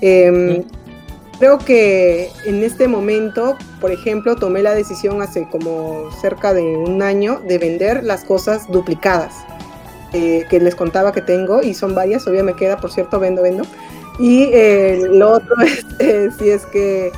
Eh, 0.00 0.64
creo 1.38 1.58
que 1.58 2.30
en 2.46 2.62
este 2.62 2.86
momento, 2.86 3.56
por 3.80 3.90
ejemplo, 3.90 4.36
tomé 4.36 4.62
la 4.62 4.74
decisión 4.74 5.22
hace 5.22 5.48
como 5.48 6.08
cerca 6.20 6.54
de 6.54 6.62
un 6.62 7.02
año 7.02 7.40
de 7.48 7.58
vender 7.58 8.04
las 8.04 8.22
cosas 8.24 8.70
duplicadas 8.70 9.34
eh, 10.12 10.44
que 10.48 10.60
les 10.60 10.74
contaba 10.74 11.10
que 11.10 11.22
tengo 11.22 11.62
y 11.62 11.74
son 11.74 11.94
varias, 11.94 12.22
todavía 12.22 12.44
me 12.44 12.54
queda, 12.54 12.76
por 12.76 12.92
cierto, 12.92 13.18
vendo, 13.18 13.42
vendo. 13.42 13.64
Y 14.18 14.44
eh, 14.52 15.02
lo 15.10 15.32
otro 15.32 15.56
es 15.62 15.84
eh, 15.98 16.30
si 16.38 16.50
es 16.50 16.66
que 16.66 17.12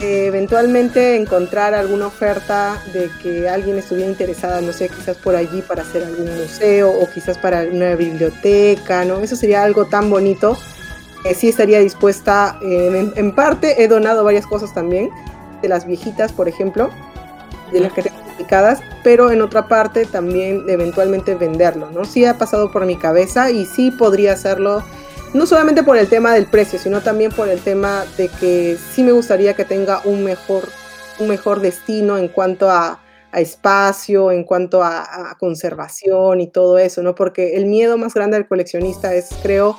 eh, 0.00 0.26
eventualmente 0.26 1.16
encontrar 1.16 1.74
alguna 1.74 2.06
oferta 2.06 2.80
de 2.92 3.10
que 3.22 3.48
alguien 3.48 3.78
estuviera 3.78 4.08
interesada, 4.10 4.60
no 4.60 4.72
sé, 4.72 4.88
quizás 4.88 5.16
por 5.16 5.34
allí 5.34 5.62
para 5.62 5.82
hacer 5.82 6.04
algún 6.04 6.36
museo 6.36 6.90
o 6.90 7.08
quizás 7.10 7.36
para 7.38 7.62
una 7.62 7.94
biblioteca, 7.96 9.04
¿no? 9.04 9.18
Eso 9.18 9.36
sería 9.36 9.62
algo 9.62 9.86
tan 9.86 10.08
bonito 10.08 10.56
sí 11.34 11.48
estaría 11.48 11.80
dispuesta, 11.80 12.58
eh, 12.62 12.92
en, 12.94 13.12
en 13.16 13.34
parte 13.34 13.82
he 13.82 13.88
donado 13.88 14.24
varias 14.24 14.46
cosas 14.46 14.72
también, 14.72 15.10
de 15.62 15.68
las 15.68 15.86
viejitas, 15.86 16.32
por 16.32 16.48
ejemplo, 16.48 16.90
de 17.72 17.80
las 17.80 17.92
que 17.92 18.02
tengo 18.02 18.16
publicadas, 18.32 18.80
pero 19.02 19.30
en 19.30 19.42
otra 19.42 19.66
parte 19.66 20.06
también 20.06 20.64
eventualmente 20.68 21.34
venderlo, 21.34 21.90
¿no? 21.90 22.04
Sí 22.04 22.24
ha 22.24 22.38
pasado 22.38 22.70
por 22.70 22.86
mi 22.86 22.96
cabeza 22.96 23.50
y 23.50 23.66
sí 23.66 23.90
podría 23.90 24.32
hacerlo 24.32 24.82
no 25.34 25.46
solamente 25.46 25.82
por 25.82 25.96
el 25.96 26.08
tema 26.08 26.32
del 26.32 26.46
precio, 26.46 26.78
sino 26.78 27.00
también 27.00 27.32
por 27.32 27.48
el 27.48 27.60
tema 27.60 28.04
de 28.16 28.28
que 28.28 28.76
sí 28.92 29.02
me 29.02 29.12
gustaría 29.12 29.54
que 29.54 29.64
tenga 29.64 30.00
un 30.04 30.24
mejor, 30.24 30.64
un 31.18 31.28
mejor 31.28 31.60
destino 31.60 32.18
en 32.18 32.28
cuanto 32.28 32.70
a, 32.70 33.00
espacio, 33.34 34.32
en 34.32 34.42
cuanto 34.42 34.82
a, 34.82 35.30
a, 35.30 35.36
conservación 35.38 36.40
y 36.40 36.46
todo 36.46 36.78
eso, 36.78 37.02
¿no? 37.02 37.14
Porque 37.14 37.56
el 37.56 37.66
miedo 37.66 37.98
más 37.98 38.14
grande 38.14 38.38
del 38.38 38.48
coleccionista 38.48 39.12
es, 39.14 39.28
creo, 39.42 39.76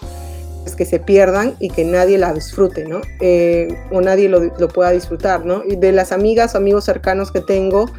es 0.66 0.76
que 0.76 0.86
se 0.86 1.00
pierdan 1.00 1.56
y 1.60 1.70
que 1.70 1.84
nadie 1.84 2.18
la 2.18 2.32
disfrute, 2.32 2.86
¿no? 2.86 3.02
Eh, 3.20 3.76
o 3.92 4.02
nadie 4.02 4.30
lo, 4.30 4.40
lo, 4.40 4.68
pueda 4.68 4.92
disfrutar, 4.92 5.46
¿no? 5.46 5.64
Y 5.66 5.76
de 5.76 5.92
las 5.92 6.12
amigas 6.12 6.54
o 6.54 6.60
amigos 6.60 6.86
cercanos 6.86 7.32
que 7.32 7.42
tengo, 7.42 7.90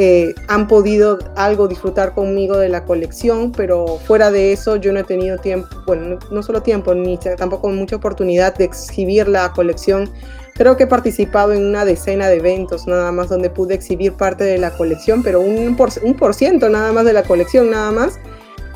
eh, 0.00 0.32
han 0.46 0.68
podido 0.68 1.18
algo 1.34 1.66
disfrutar 1.66 2.14
conmigo 2.14 2.56
de 2.56 2.68
la 2.68 2.84
colección, 2.84 3.50
pero 3.50 3.98
fuera 4.06 4.30
de 4.30 4.52
eso 4.52 4.76
yo 4.76 4.92
no 4.92 5.00
he 5.00 5.02
tenido 5.02 5.38
tiempo, 5.38 5.66
bueno, 5.88 6.20
no 6.30 6.40
solo 6.44 6.62
tiempo, 6.62 6.94
ni 6.94 7.18
tampoco 7.18 7.68
mucha 7.70 7.96
oportunidad 7.96 8.54
de 8.56 8.62
exhibir 8.62 9.26
la 9.26 9.50
colección. 9.50 10.08
Creo 10.54 10.76
que 10.76 10.84
he 10.84 10.86
participado 10.86 11.52
en 11.52 11.66
una 11.66 11.84
decena 11.84 12.28
de 12.28 12.36
eventos 12.36 12.86
nada 12.86 13.10
más 13.10 13.28
donde 13.28 13.50
pude 13.50 13.74
exhibir 13.74 14.12
parte 14.12 14.44
de 14.44 14.58
la 14.58 14.70
colección, 14.70 15.24
pero 15.24 15.40
un 15.40 15.74
por, 15.74 15.88
un 16.04 16.14
por 16.14 16.32
ciento 16.32 16.68
nada 16.68 16.92
más 16.92 17.04
de 17.04 17.14
la 17.14 17.24
colección, 17.24 17.68
nada 17.68 17.90
más. 17.90 18.20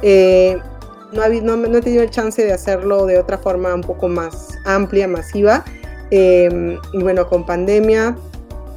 Eh, 0.02 0.58
no, 1.12 1.28
no, 1.28 1.56
no, 1.56 1.78
he 1.78 1.82
tenido 1.82 2.02
el 2.02 2.10
chance 2.10 2.44
de 2.44 2.52
hacerlo 2.52 3.06
de 3.06 3.20
otra 3.20 3.38
forma 3.38 3.72
un 3.72 3.82
poco 3.82 4.08
más 4.08 4.58
amplia, 4.64 5.06
masiva. 5.06 5.64
Eh, 6.10 6.76
y 6.92 6.98
bueno, 7.00 7.28
con 7.28 7.46
pandemia 7.46 8.16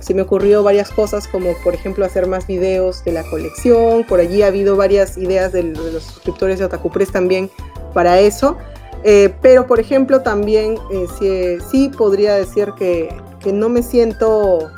se 0.06 0.14
me 0.14 0.22
ocurrió 0.22 0.62
varias 0.62 0.92
cosas 0.92 1.28
como 1.28 1.54
por 1.64 1.74
ejemplo 1.74 2.06
hacer 2.06 2.28
más 2.28 2.46
videos 2.46 3.04
de 3.04 3.12
la 3.12 3.24
colección, 3.24 4.04
por 4.04 4.20
allí 4.20 4.44
ha 4.44 4.48
habido 4.48 4.76
varias 4.76 5.18
ideas 5.18 5.52
de, 5.52 5.64
los 5.64 6.04
suscriptores 6.04 6.60
de 6.60 6.66
Otaku 6.66 6.92
Press 6.92 7.12
también 7.12 7.50
para 7.92 8.20
eso, 8.20 8.56
eh, 9.04 9.34
pero 9.42 9.66
por 9.66 9.80
ejemplo 9.80 10.22
también 10.22 10.78
eh, 10.92 11.08
sí, 11.18 11.58
sí, 11.72 11.90
podría 11.90 12.36
decir 12.36 12.74
que, 12.78 13.10
que 13.40 13.52
no 13.52 13.68
me 13.68 13.82
siento, 13.82 14.70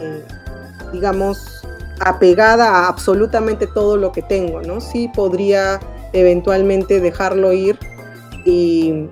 eh, 0.00 0.24
digamos, 0.92 1.62
apegada 2.00 2.68
a 2.68 2.88
absolutamente 2.88 3.68
todo 3.68 3.96
lo 3.96 4.10
que 4.10 4.22
tengo, 4.22 4.60
¿no? 4.60 4.80
Sí 4.80 5.08
podría 5.14 5.78
eventualmente 6.12 6.98
dejarlo 6.98 7.52
ir 7.52 7.78
y 8.44 9.08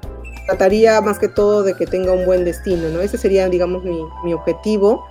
trataría 0.49 1.01
más 1.01 1.21
que 1.21 1.29
todo 1.29 1.63
de 1.63 1.75
que 1.75 1.87
tenga 1.87 2.13
un 2.13 2.27
buen 2.27 2.45
destino, 2.45 2.89
¿no? 2.89 3.01
Ese 3.01 3.17
sería, 3.17 3.49
digamos, 3.49 3.85
mi, 3.85 4.03
mi 4.25 4.35
objetivo. 4.35 5.05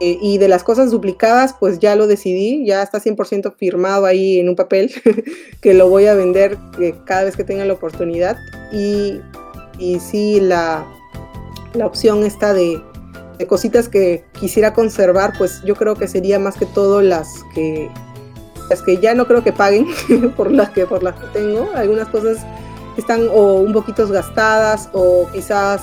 Eh, 0.00 0.16
y 0.22 0.38
de 0.38 0.46
las 0.46 0.62
cosas 0.62 0.92
duplicadas, 0.92 1.56
pues 1.58 1.80
ya 1.80 1.96
lo 1.96 2.06
decidí, 2.06 2.64
ya 2.64 2.82
está 2.82 3.00
100% 3.00 3.56
firmado 3.56 4.06
ahí 4.06 4.38
en 4.38 4.48
un 4.48 4.54
papel 4.54 4.92
que 5.60 5.74
lo 5.74 5.88
voy 5.88 6.06
a 6.06 6.14
vender 6.14 6.56
cada 7.04 7.24
vez 7.24 7.36
que 7.36 7.42
tenga 7.42 7.64
la 7.64 7.72
oportunidad. 7.72 8.36
Y, 8.72 9.20
y 9.78 9.98
sí, 9.98 10.40
la, 10.40 10.86
la 11.74 11.86
opción 11.86 12.24
está 12.24 12.54
de, 12.54 12.80
de, 13.38 13.46
cositas 13.48 13.88
que 13.88 14.24
quisiera 14.38 14.72
conservar, 14.72 15.32
pues 15.36 15.62
yo 15.64 15.74
creo 15.74 15.96
que 15.96 16.06
sería 16.06 16.38
más 16.38 16.56
que 16.56 16.66
todo 16.66 17.02
las 17.02 17.42
que, 17.52 17.90
las 18.70 18.82
que 18.82 18.98
ya 18.98 19.14
no 19.14 19.26
creo 19.26 19.42
que 19.42 19.52
paguen 19.52 19.88
por, 20.36 20.52
las 20.52 20.70
que, 20.70 20.86
por 20.86 21.02
las 21.02 21.16
que 21.16 21.26
tengo. 21.32 21.70
Algunas 21.74 22.06
cosas 22.08 22.38
están 22.96 23.28
o 23.32 23.54
un 23.54 23.72
poquito 23.72 24.06
gastadas 24.06 24.90
o 24.92 25.28
quizás... 25.32 25.82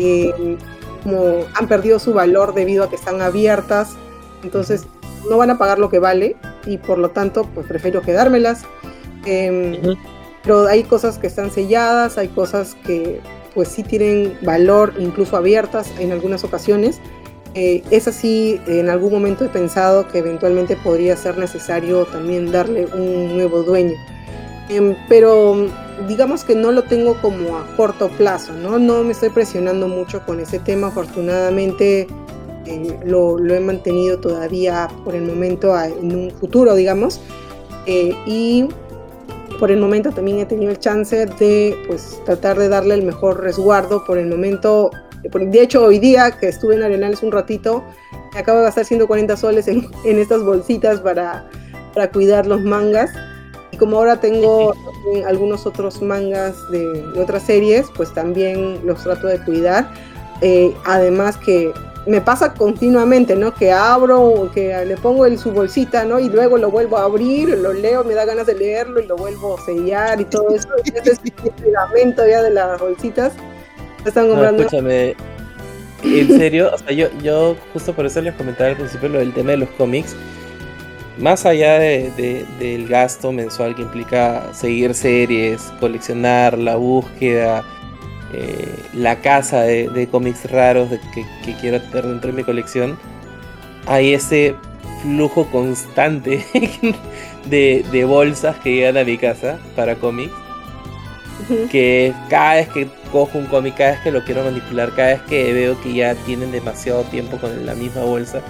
Eh, 0.00 0.56
como 1.02 1.44
han 1.54 1.68
perdido 1.68 1.98
su 1.98 2.12
valor 2.12 2.54
debido 2.54 2.84
a 2.84 2.90
que 2.90 2.96
están 2.96 3.20
abiertas, 3.20 3.90
entonces 4.42 4.86
no 5.28 5.36
van 5.36 5.50
a 5.50 5.58
pagar 5.58 5.78
lo 5.78 5.88
que 5.88 5.98
vale 5.98 6.36
y 6.66 6.78
por 6.78 6.98
lo 6.98 7.10
tanto 7.10 7.44
pues 7.54 7.66
prefiero 7.66 8.02
quedármelas. 8.02 8.62
Eh, 9.24 9.80
uh 9.82 9.86
-huh. 9.86 9.98
Pero 10.42 10.66
hay 10.66 10.82
cosas 10.82 11.18
que 11.18 11.28
están 11.28 11.50
selladas, 11.50 12.18
hay 12.18 12.28
cosas 12.28 12.76
que 12.84 13.20
pues 13.54 13.68
sí 13.68 13.82
tienen 13.82 14.36
valor, 14.42 14.94
incluso 14.98 15.36
abiertas 15.36 15.90
en 15.98 16.10
algunas 16.10 16.42
ocasiones. 16.42 17.00
Eh, 17.54 17.82
es 17.90 18.08
así, 18.08 18.60
en 18.66 18.88
algún 18.88 19.12
momento 19.12 19.44
he 19.44 19.48
pensado 19.48 20.08
que 20.08 20.18
eventualmente 20.18 20.74
podría 20.76 21.16
ser 21.16 21.36
necesario 21.36 22.06
también 22.06 22.50
darle 22.50 22.86
un 22.86 23.34
nuevo 23.34 23.62
dueño. 23.62 23.94
Eh, 24.68 24.96
pero 25.08 25.68
digamos 26.08 26.44
que 26.44 26.54
no 26.54 26.72
lo 26.72 26.82
tengo 26.82 27.14
como 27.20 27.56
a 27.56 27.66
corto 27.76 28.08
plazo, 28.08 28.52
¿no? 28.52 28.78
No 28.78 29.02
me 29.02 29.12
estoy 29.12 29.30
presionando 29.30 29.88
mucho 29.88 30.24
con 30.24 30.40
ese 30.40 30.58
tema, 30.58 30.88
afortunadamente 30.88 32.06
eh, 32.66 33.00
lo, 33.04 33.38
he 33.38 33.60
mantenido 33.60 34.18
todavía 34.18 34.88
por 35.04 35.14
el 35.14 35.22
momento 35.22 35.74
a, 35.74 35.88
en 35.88 36.14
un 36.14 36.30
futuro, 36.30 36.74
digamos, 36.74 37.20
eh, 37.86 38.14
y 38.26 38.68
por 39.58 39.70
el 39.70 39.78
momento 39.78 40.10
también 40.10 40.38
he 40.38 40.46
tenido 40.46 40.70
el 40.70 40.78
chance 40.78 41.26
de 41.26 41.76
pues 41.86 42.20
tratar 42.24 42.58
de 42.58 42.68
darle 42.68 42.94
el 42.94 43.02
mejor 43.02 43.40
resguardo, 43.40 44.04
por 44.04 44.18
el 44.18 44.28
momento, 44.28 44.90
de 45.22 45.62
hecho 45.62 45.84
hoy 45.84 45.98
día 45.98 46.32
que 46.32 46.48
estuve 46.48 46.74
en 46.74 46.82
Arenales 46.82 47.22
un 47.22 47.32
ratito, 47.32 47.84
me 48.32 48.40
acabo 48.40 48.58
de 48.58 48.64
gastar 48.64 48.84
140 48.84 49.36
soles 49.36 49.68
en, 49.68 49.88
en 50.04 50.18
estas 50.18 50.42
bolsitas 50.42 51.00
para, 51.00 51.48
para 51.94 52.10
cuidar 52.10 52.46
los 52.46 52.62
mangas, 52.62 53.10
como 53.82 53.96
ahora 53.96 54.20
tengo 54.20 54.76
algunos 55.26 55.66
otros 55.66 56.00
mangas 56.00 56.70
de, 56.70 57.02
de, 57.02 57.20
otras 57.20 57.42
series, 57.42 57.90
pues 57.96 58.14
también 58.14 58.78
los 58.86 59.02
trato 59.02 59.26
de 59.26 59.40
cuidar. 59.40 59.92
Eh, 60.40 60.72
además 60.84 61.36
que 61.36 61.72
me 62.06 62.20
pasa 62.20 62.54
continuamente, 62.54 63.34
¿no? 63.34 63.52
Que 63.52 63.72
abro, 63.72 64.48
que 64.54 64.84
le 64.84 64.96
pongo 64.98 65.26
en 65.26 65.36
su 65.36 65.50
bolsita, 65.50 66.04
¿no? 66.04 66.20
Y 66.20 66.28
luego 66.28 66.58
lo 66.58 66.70
vuelvo 66.70 66.96
a 66.96 67.06
abrir, 67.06 67.48
lo 67.58 67.72
leo, 67.72 68.04
me 68.04 68.14
da 68.14 68.24
ganas 68.24 68.46
de 68.46 68.54
leerlo 68.54 69.00
y 69.00 69.06
lo 69.08 69.16
vuelvo 69.16 69.58
a 69.58 69.64
sellar 69.64 70.20
y 70.20 70.26
todo 70.26 70.54
eso. 70.54 70.68
Ese 70.84 71.10
es 71.10 71.20
el 71.24 71.50
pegamento 71.50 72.24
ya 72.24 72.40
de 72.40 72.50
las 72.50 72.80
bolsitas. 72.80 73.32
Están 74.04 74.28
comprando. 74.28 74.58
No, 74.58 74.68
escúchame. 74.68 75.16
En 76.04 76.28
serio, 76.38 76.70
o 76.72 76.78
sea, 76.78 76.92
yo, 76.92 77.08
yo 77.20 77.56
justo 77.72 77.92
por 77.92 78.06
eso 78.06 78.20
les 78.20 78.34
comentaba 78.36 78.70
al 78.70 78.76
principio 78.76 79.08
lo 79.08 79.18
del 79.18 79.34
tema 79.34 79.50
de 79.50 79.56
los 79.56 79.68
cómics 79.70 80.14
más 81.18 81.46
allá 81.46 81.78
de, 81.78 82.10
de, 82.16 82.46
del 82.58 82.88
gasto 82.88 83.32
mensual 83.32 83.74
que 83.74 83.82
implica 83.82 84.52
seguir 84.54 84.94
series, 84.94 85.72
coleccionar, 85.78 86.58
la 86.58 86.76
búsqueda, 86.76 87.64
eh, 88.32 88.74
la 88.94 89.20
casa 89.20 89.60
de, 89.62 89.88
de 89.88 90.08
cómics 90.08 90.50
raros 90.50 90.88
que, 91.14 91.24
que, 91.44 91.54
quiero 91.60 91.80
tener 91.82 92.06
dentro 92.06 92.30
de 92.30 92.36
mi 92.38 92.44
colección, 92.44 92.98
hay 93.86 94.14
ese 94.14 94.54
flujo 95.02 95.46
constante 95.50 96.46
de, 97.46 98.04
bolsas 98.06 98.56
que 98.58 98.76
llegan 98.76 98.96
a 98.96 99.04
mi 99.04 99.18
casa 99.18 99.58
para 99.76 99.96
cómics. 99.96 100.32
Que 101.70 102.14
cada 102.30 102.54
vez 102.54 102.68
que 102.68 102.88
cojo 103.10 103.36
un 103.36 103.46
cómic, 103.46 103.76
cada 103.76 103.90
vez 103.92 104.00
que 104.00 104.12
lo 104.12 104.24
quiero 104.24 104.44
manipular, 104.44 104.94
cada 104.94 105.08
vez 105.08 105.22
que 105.22 105.52
veo 105.52 105.78
que 105.82 105.92
ya 105.92 106.14
tienen 106.14 106.52
demasiado 106.52 107.02
tiempo 107.04 107.36
con 107.36 107.66
la 107.66 107.74
misma 107.74 108.04
bolsa, 108.04 108.40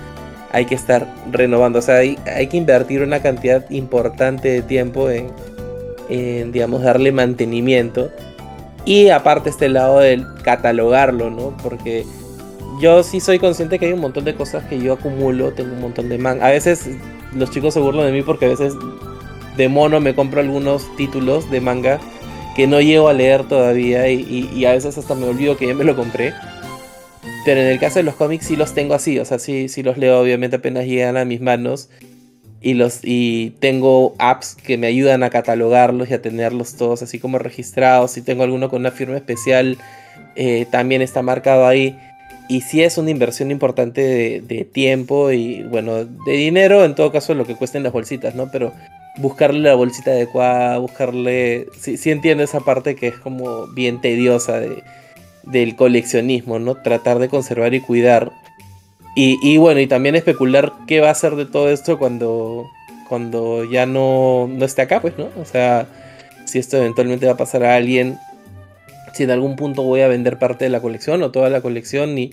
hay 0.53 0.67
que 0.67 0.75
estar 0.75 1.07
renovando. 1.31 1.79
O 1.79 1.83
sea, 1.83 1.97
hay, 1.97 2.17
que 2.49 2.57
invertir 2.57 3.03
una 3.03 3.21
cantidad 3.21 3.69
importante 3.71 4.49
de 4.49 4.63
tiempo 4.63 5.09
en, 5.11 6.53
digamos, 6.53 6.83
darle 6.83 7.13
mantenimiento. 7.13 8.11
Y 8.85 9.09
aparte 9.09 9.49
este 9.51 9.69
lado 9.69 10.01
del 10.01 10.27
catalogarlo, 10.43 11.31
¿no? 11.31 11.57
Porque 11.63 12.05
yo 12.81 13.03
sí 13.03 13.21
soy 13.21 13.39
consciente 13.39 13.79
que 13.79 13.87
hay 13.87 13.93
un 13.93 14.01
montón 14.01 14.25
de 14.25 14.35
cosas 14.35 14.65
que 14.65 14.79
yo 14.79 14.95
acumulo, 14.95 15.53
tengo 15.53 15.73
un 15.75 15.81
montón 15.81 16.09
de 16.09 16.19
manga. 16.19 16.47
A 16.47 16.51
veces 16.51 16.89
los 17.35 17.51
chicos 17.51 17.75
se 17.75 17.81
burlan 17.81 18.07
de 18.07 18.13
mí 18.13 18.23
porque 18.23 18.47
a 18.47 18.49
veces 18.49 18.75
de 19.57 19.69
mono 19.69 20.01
me 20.01 20.15
compro 20.15 20.41
algunos 20.41 20.85
títulos 20.97 21.49
de 21.51 21.61
manga 21.61 22.01
que 22.57 22.67
no 22.67 22.81
llego 22.81 23.09
a 23.09 23.13
leer 23.13 23.45
todavía 23.49 24.09
y, 24.09 24.21
y- 24.21 24.51
y 24.59 24.65
a 24.67 24.73
veces 24.73 24.99
hasta 24.99 25.15
me 25.15 25.27
olvido 25.27 25.57
que 25.57 25.67
ya 25.69 25.75
me 25.75 25.85
lo 25.85 25.95
compré. 25.97 26.35
Pero 27.45 27.61
en 27.61 27.67
el 27.67 27.79
caso 27.79 27.99
de 27.99 28.05
los 28.05 28.15
cómics 28.15 28.47
sí 28.47 28.57
los 28.57 28.73
tengo 28.75 28.95
así, 28.95 29.19
o 29.19 29.25
sea, 29.25 29.39
sí, 29.39 29.69
sí 29.69 29.83
los 29.83 29.99
leo 29.99 30.21
obviamente 30.21 30.57
apenas 30.57 30.87
llegan 30.87 31.17
a 31.17 31.25
mis 31.25 31.41
manos 31.41 31.89
y 32.61 32.75
los 32.75 33.01
y 33.03 33.51
tengo 33.59 34.15
apps 34.19 34.55
que 34.55 34.79
me 34.79 34.87
ayudan 34.87 35.25
a 35.25 35.31
catalogarlos 35.31 36.09
y 36.09 36.15
a 36.15 36.23
tenerlos 36.23 36.77
todos 36.77 37.03
así 37.03 37.19
como 37.19 37.39
registrados. 37.39 38.13
Si 38.13 38.23
tengo 38.23 38.45
alguno 38.45 38.71
con 38.71 38.81
una 38.81 38.93
firma 38.93 39.17
especial, 39.17 39.79
eh, 40.37 40.67
también 40.71 41.03
está 41.03 41.23
marcado 41.23 41.67
ahí. 41.67 41.99
Y 42.49 42.61
sí 42.61 42.83
es 42.83 42.99
una 42.99 43.11
inversión 43.11 43.51
importante 43.51 44.03
de, 44.03 44.41
de 44.43 44.65
tiempo 44.65 45.33
y 45.33 45.63
bueno, 45.65 46.05
de 46.05 46.33
dinero, 46.33 46.85
en 46.85 46.95
todo 46.95 47.11
caso 47.11 47.35
lo 47.35 47.47
que 47.47 47.57
cuesten 47.57 47.83
las 47.83 47.93
bolsitas, 47.93 48.35
¿no? 48.35 48.51
Pero 48.53 48.73
buscarle 49.17 49.61
la 49.61 49.75
bolsita 49.75 50.13
adecuada, 50.13 50.79
buscarle... 50.79 51.67
Sí, 51.81 51.97
sí 51.97 52.11
entiendo 52.11 52.45
esa 52.45 52.61
parte 52.61 52.95
que 52.95 53.09
es 53.09 53.15
como 53.15 53.67
bien 53.69 54.01
tediosa 54.01 54.61
de, 54.61 54.83
del 55.45 55.77
coleccionismo, 55.77 56.59
¿no? 56.59 56.77
Tratar 56.77 57.19
de 57.19 57.29
conservar 57.29 57.75
y 57.75 57.81
cuidar. 57.81 58.33
Y, 59.15 59.59
bueno, 59.59 59.81
y 59.81 59.87
también 59.87 60.15
especular 60.15 60.73
qué 60.87 61.01
va 61.01 61.09
a 61.09 61.13
hacer 61.13 61.37
de 61.37 61.45
todo 61.45 61.69
esto 61.69 61.99
cuando, 61.99 62.65
cuando 63.11 63.63
ya 63.65 63.85
no, 63.85 64.49
no 64.49 64.65
esté 64.65 64.81
acá, 64.83 65.03
pues, 65.03 65.19
¿no? 65.19 65.29
O 65.39 65.45
sea, 65.45 65.87
si 66.47 66.59
esto 66.59 66.79
eventualmente 66.79 67.27
va 67.27 67.33
a 67.33 67.37
pasar 67.37 67.63
a 67.63 67.77
alguien, 67.77 68.17
si 69.13 69.25
en 69.25 69.31
algún 69.31 69.57
punto 69.57 69.83
voy 69.83 70.01
a 70.01 70.09
vender 70.09 70.39
parte 70.39 70.65
de 70.65 70.71
la 70.71 70.81
colección 70.81 71.23
o 71.23 71.31
toda 71.31 71.51
la 71.51 71.61
colección 71.61 72.17
y, 72.17 72.31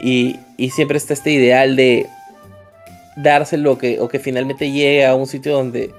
y, 0.00 0.38
y 0.56 0.70
siempre 0.70 0.96
está 0.96 1.12
este 1.12 1.30
ideal 1.30 1.76
de 1.76 2.06
dárselo 3.16 3.78
que, 3.78 4.00
o 4.00 4.08
que 4.08 4.18
finalmente 4.18 4.70
llegue 4.70 5.06
a 5.06 5.14
un 5.14 5.26
sitio 5.26 5.52
donde 5.52 5.90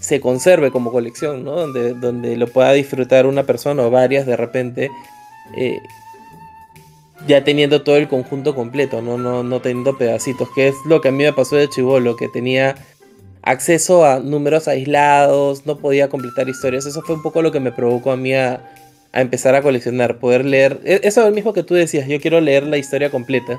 se 0.00 0.20
conserve 0.20 0.70
como 0.70 0.92
colección, 0.92 1.44
¿no? 1.44 1.52
Donde, 1.52 1.94
donde 1.94 2.36
lo 2.36 2.46
pueda 2.46 2.72
disfrutar 2.72 3.26
una 3.26 3.44
persona 3.44 3.82
o 3.82 3.90
varias 3.90 4.26
de 4.26 4.36
repente, 4.36 4.90
eh, 5.56 5.78
ya 7.26 7.44
teniendo 7.44 7.82
todo 7.82 7.96
el 7.96 8.08
conjunto 8.08 8.54
completo, 8.54 9.00
¿no? 9.02 9.16
No, 9.18 9.42
no 9.42 9.60
teniendo 9.60 9.96
pedacitos, 9.96 10.48
que 10.54 10.68
es 10.68 10.74
lo 10.86 11.00
que 11.00 11.08
a 11.08 11.12
mí 11.12 11.24
me 11.24 11.32
pasó 11.32 11.56
de 11.56 11.68
chivolo, 11.68 12.16
que 12.16 12.28
tenía 12.28 12.74
acceso 13.42 14.04
a 14.04 14.20
números 14.20 14.68
aislados, 14.68 15.66
no 15.66 15.78
podía 15.78 16.08
completar 16.08 16.48
historias, 16.48 16.86
eso 16.86 17.02
fue 17.02 17.14
un 17.16 17.22
poco 17.22 17.42
lo 17.42 17.52
que 17.52 17.60
me 17.60 17.72
provocó 17.72 18.10
a 18.10 18.16
mí 18.16 18.34
a, 18.34 18.60
a 19.12 19.20
empezar 19.20 19.54
a 19.54 19.62
coleccionar, 19.62 20.18
poder 20.18 20.44
leer, 20.44 20.80
e- 20.84 21.00
eso 21.04 21.20
es 21.20 21.26
lo 21.28 21.32
mismo 21.34 21.52
que 21.52 21.62
tú 21.62 21.74
decías, 21.74 22.08
yo 22.08 22.20
quiero 22.20 22.40
leer 22.40 22.64
la 22.64 22.78
historia 22.78 23.10
completa. 23.10 23.58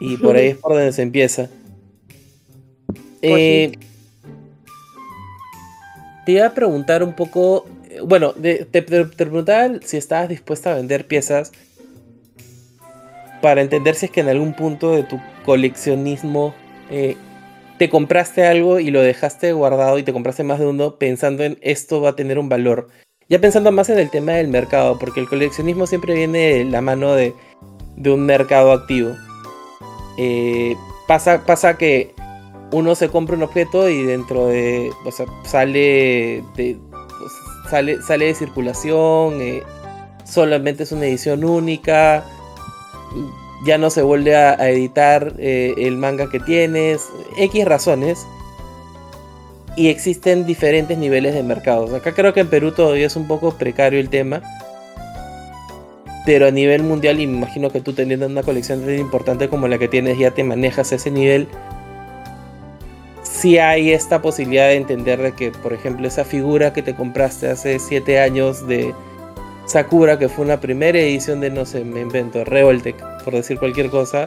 Y 0.00 0.16
por 0.18 0.36
ahí 0.36 0.48
es 0.48 0.56
por 0.56 0.72
donde 0.74 0.92
se 0.92 1.02
empieza. 1.02 1.48
Eh, 3.22 3.72
te 6.24 6.32
iba 6.32 6.46
a 6.46 6.54
preguntar 6.54 7.02
un 7.02 7.14
poco, 7.14 7.66
eh, 7.90 8.00
bueno, 8.04 8.32
te, 8.32 8.64
te- 8.64 8.82
te 8.82 9.04
preguntaba 9.06 9.70
si 9.84 9.96
estabas 9.96 10.28
dispuesta 10.28 10.72
a 10.72 10.74
vender 10.76 11.06
piezas 11.06 11.52
para 13.40 13.60
entender 13.60 13.94
si 13.94 14.06
es 14.06 14.12
que 14.12 14.20
en 14.20 14.28
algún 14.28 14.54
punto 14.54 14.92
de 14.92 15.02
tu 15.02 15.20
coleccionismo 15.44 16.54
eh, 16.90 17.16
te 17.78 17.88
compraste 17.88 18.46
algo 18.46 18.78
y 18.78 18.90
lo 18.90 19.00
dejaste 19.00 19.52
guardado 19.52 19.98
y 19.98 20.02
te 20.02 20.12
compraste 20.12 20.44
más 20.44 20.58
de 20.58 20.66
uno 20.66 20.96
pensando 20.96 21.44
en 21.44 21.58
esto 21.62 22.00
va 22.00 22.10
a 22.10 22.16
tener 22.16 22.38
un 22.38 22.48
valor. 22.48 22.88
Ya 23.30 23.40
pensando 23.40 23.70
más 23.70 23.88
en 23.88 23.98
el 23.98 24.10
tema 24.10 24.32
del 24.32 24.48
mercado, 24.48 24.98
porque 24.98 25.20
el 25.20 25.28
coleccionismo 25.28 25.86
siempre 25.86 26.14
viene 26.14 26.38
de 26.38 26.64
la 26.64 26.80
mano 26.80 27.14
de, 27.14 27.32
un 28.04 28.26
mercado 28.26 28.72
activo. 28.72 29.14
Eh, 30.18 30.76
pasa, 31.06 31.46
pasa 31.46 31.78
que 31.78 32.12
uno 32.72 32.94
se 32.94 33.08
compra 33.08 33.36
un 33.36 33.44
objeto 33.44 33.88
y 33.88 34.02
dentro 34.02 34.48
de. 34.48 34.90
O 35.06 35.12
sea, 35.12 35.26
sale 35.44 36.42
de. 36.56 36.76
sale, 37.70 38.02
sale 38.02 38.26
de 38.26 38.34
circulación. 38.34 39.40
eh, 39.40 39.62
solamente 40.24 40.82
es 40.82 40.92
una 40.92 41.06
edición 41.06 41.44
única. 41.44 42.24
Ya 43.64 43.78
no 43.78 43.90
se 43.90 44.02
vuelve 44.02 44.36
a, 44.36 44.54
editar 44.70 45.34
eh, 45.38 45.74
el 45.78 45.96
manga 45.96 46.30
que 46.30 46.40
tienes. 46.40 47.08
X 47.36 47.64
razones. 47.64 48.26
Y 49.76 49.88
existen 49.88 50.46
diferentes 50.46 50.98
niveles 50.98 51.34
de 51.34 51.42
mercados. 51.42 51.92
Acá 51.92 52.12
creo 52.12 52.34
que 52.34 52.40
en 52.40 52.48
Perú 52.48 52.72
todavía 52.72 53.06
es 53.06 53.16
un 53.16 53.26
poco 53.26 53.52
precario 53.52 54.00
el 54.00 54.08
tema. 54.08 54.42
Pero 56.26 56.46
a 56.46 56.50
nivel 56.50 56.82
mundial, 56.82 57.20
y 57.20 57.26
me 57.26 57.38
imagino 57.38 57.70
que 57.70 57.80
tú 57.80 57.92
teniendo 57.92 58.26
una 58.26 58.42
colección 58.42 58.80
tan 58.80 58.98
importante 58.98 59.48
como 59.48 59.68
la 59.68 59.78
que 59.78 59.88
tienes, 59.88 60.18
ya 60.18 60.32
te 60.32 60.44
manejas 60.44 60.92
ese 60.92 61.10
nivel 61.10 61.48
sí 63.40 63.58
hay 63.58 63.92
esta 63.92 64.20
posibilidad 64.20 64.68
de 64.68 64.76
entender 64.76 65.20
de 65.20 65.32
que, 65.32 65.50
por 65.50 65.72
ejemplo, 65.72 66.06
esa 66.06 66.24
figura 66.24 66.72
que 66.72 66.82
te 66.82 66.94
compraste 66.94 67.48
hace 67.48 67.78
7 67.78 68.20
años 68.20 68.66
de 68.66 68.94
Sakura, 69.70 70.18
que 70.18 70.28
fue 70.28 70.44
una 70.44 70.60
primera 70.60 70.98
edición 70.98 71.40
de, 71.40 71.48
no 71.48 71.64
sé, 71.64 71.84
me 71.84 72.00
invento, 72.00 72.44
Revoltech, 72.44 72.96
por 73.22 73.34
decir 73.34 73.56
cualquier 73.56 73.88
cosa, 73.88 74.26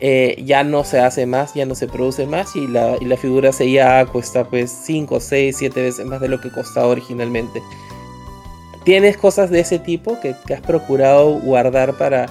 eh, 0.00 0.42
ya 0.42 0.64
no 0.64 0.82
se 0.82 0.98
hace 0.98 1.26
más, 1.26 1.52
ya 1.52 1.66
no 1.66 1.74
se 1.74 1.86
produce 1.86 2.24
más 2.26 2.56
y 2.56 2.66
la, 2.66 2.96
y 2.98 3.04
la 3.04 3.18
figura 3.18 3.50
ya 3.50 4.06
cuesta 4.06 4.44
pues 4.44 4.70
5, 4.70 5.20
6, 5.20 5.56
7 5.58 5.82
veces 5.82 6.06
más 6.06 6.22
de 6.22 6.28
lo 6.28 6.40
que 6.40 6.50
costaba 6.50 6.86
originalmente. 6.86 7.62
¿Tienes 8.84 9.18
cosas 9.18 9.50
de 9.50 9.60
ese 9.60 9.78
tipo 9.78 10.18
que, 10.20 10.34
has 10.54 10.60
procurado 10.62 11.32
guardar 11.40 11.98
para 11.98 12.26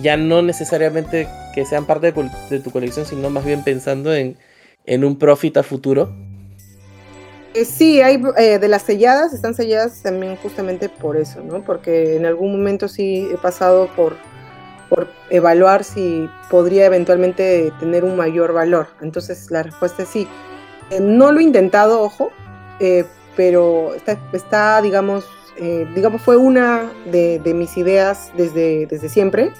ya 0.00 0.16
no 0.16 0.42
necesariamente 0.42 1.26
que 1.56 1.66
sean 1.66 1.86
parte 1.86 2.12
de, 2.12 2.30
de 2.50 2.60
tu 2.60 2.70
colección, 2.70 3.04
sino 3.04 3.30
más 3.30 3.44
bien 3.44 3.64
pensando 3.64 4.14
en, 4.14 4.36
en 4.86 5.04
un 5.04 5.18
profit 5.18 5.56
a 5.56 5.64
futuro? 5.64 6.27
Eh, 7.54 7.64
sí, 7.64 8.00
hay 8.00 8.22
eh, 8.36 8.58
de 8.58 8.68
las 8.68 8.82
selladas, 8.82 9.32
están 9.32 9.54
selladas 9.54 10.02
también 10.02 10.36
justamente 10.36 10.88
por 10.88 11.16
eso, 11.16 11.42
¿no? 11.42 11.62
Porque 11.62 12.16
en 12.16 12.26
algún 12.26 12.52
momento 12.52 12.88
sí 12.88 13.28
he 13.32 13.38
pasado 13.38 13.88
por, 13.96 14.16
por 14.88 15.08
evaluar 15.30 15.84
si 15.84 16.28
podría 16.50 16.86
eventualmente 16.86 17.72
tener 17.80 18.04
un 18.04 18.16
mayor 18.16 18.52
valor. 18.52 18.88
Entonces 19.00 19.50
la 19.50 19.62
respuesta 19.62 20.02
es 20.02 20.08
sí. 20.08 20.28
Eh, 20.90 21.00
no 21.00 21.32
lo 21.32 21.40
he 21.40 21.42
intentado, 21.42 22.00
ojo, 22.02 22.30
eh, 22.80 23.04
pero 23.36 23.94
está, 23.94 24.18
está, 24.32 24.82
digamos, 24.82 25.26
eh, 25.56 25.86
digamos, 25.94 26.22
fue 26.22 26.36
una 26.36 26.90
de, 27.10 27.40
de 27.40 27.54
mis 27.54 27.76
ideas 27.76 28.30
desde, 28.36 28.86
desde 28.86 29.08
siempre. 29.08 29.52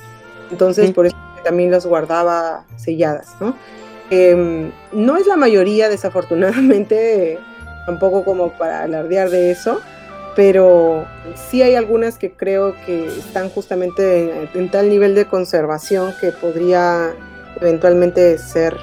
Entonces, 0.50 0.92
por 0.92 1.06
eso 1.06 1.16
también 1.44 1.70
las 1.70 1.86
guardaba 1.86 2.64
selladas, 2.76 3.34
¿no? 3.40 3.54
Em, 4.10 4.72
no 4.92 5.16
es 5.16 5.26
la 5.26 5.36
mayoría, 5.36 5.88
desafortunadamente, 5.88 7.38
tampoco 7.88 8.22
como 8.22 8.52
para 8.52 8.82
alardear 8.82 9.30
de 9.30 9.50
eso, 9.50 9.80
pero 10.36 11.06
sí 11.48 11.62
hay 11.62 11.74
algunas 11.74 12.18
que 12.18 12.32
creo 12.32 12.74
que 12.84 13.06
están 13.06 13.48
justamente 13.48 14.02
en, 14.42 14.48
en 14.54 14.70
tal 14.70 14.90
nivel 14.90 15.14
de 15.14 15.24
conservación 15.24 16.12
que 16.20 16.30
podría 16.32 17.12
eventualmente 17.60 18.36
ser 18.36 18.76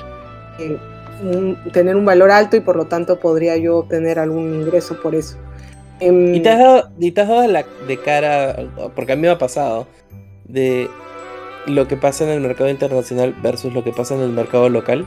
eh, 0.59 0.77
un- 1.23 1.55
tener 1.71 1.95
un 1.95 2.03
valor 2.03 2.31
alto 2.31 2.57
y 2.57 2.61
por 2.61 2.75
lo 2.75 2.85
tanto 2.85 3.19
podría 3.19 3.55
yo 3.57 3.77
obtener 3.77 4.17
algún 4.17 4.53
ingreso 4.55 4.99
por 5.01 5.13
eso. 5.13 5.37
Em, 5.99 6.33
¿Y 6.33 6.41
te 6.41 6.49
has 6.49 6.59
dado, 6.59 6.89
y 6.99 7.11
te 7.11 7.21
has 7.21 7.29
dado 7.29 7.47
la, 7.47 7.63
de 7.87 7.97
cara, 8.01 8.55
porque 8.95 9.13
a 9.13 9.15
mí 9.15 9.21
me 9.21 9.29
ha 9.29 9.37
pasado, 9.37 9.87
de 10.45 10.89
lo 11.67 11.87
que 11.87 11.95
pasa 11.95 12.23
en 12.25 12.31
el 12.31 12.41
mercado 12.41 12.69
internacional 12.69 13.35
versus 13.41 13.71
lo 13.71 13.83
que 13.83 13.93
pasa 13.93 14.15
en 14.15 14.21
el 14.21 14.31
mercado 14.31 14.67
local? 14.69 15.05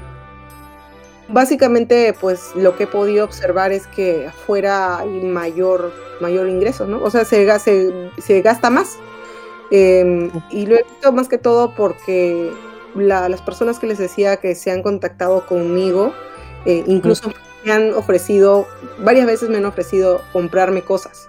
Básicamente, 1.29 2.15
pues 2.19 2.53
lo 2.55 2.77
que 2.77 2.85
he 2.85 2.87
podido 2.87 3.25
observar 3.25 3.71
es 3.73 3.87
que 3.87 4.27
afuera 4.27 4.99
hay 5.01 5.09
mayor, 5.25 5.93
mayor 6.21 6.49
ingreso, 6.49 6.87
¿no? 6.87 7.03
O 7.03 7.11
sea, 7.11 7.25
se, 7.25 7.47
ga- 7.47 7.59
se, 7.59 8.11
se 8.21 8.41
gasta 8.41 8.71
más. 8.71 8.97
Eh, 9.71 10.31
y 10.51 10.65
lo 10.67 10.77
he 10.77 10.83
visto 10.85 11.13
más 11.13 11.29
que 11.29 11.37
todo 11.37 11.75
porque 11.75 12.51
la- 12.95 13.29
las 13.29 13.43
personas 13.43 13.79
que 13.79 13.87
les 13.87 13.99
decía 13.99 14.39
que 14.39 14.55
se 14.55 14.71
han 14.71 14.83
contactado 14.83 15.45
conmigo, 15.47 16.15
eh, 16.65 16.83
incluso 16.87 17.31
me 17.65 17.73
han 17.73 17.93
ofrecido, 17.93 18.67
varias 19.01 19.27
veces 19.27 19.51
me 19.51 19.59
han 19.59 19.67
ofrecido 19.67 20.23
comprarme 20.33 20.83
cosas 20.83 21.29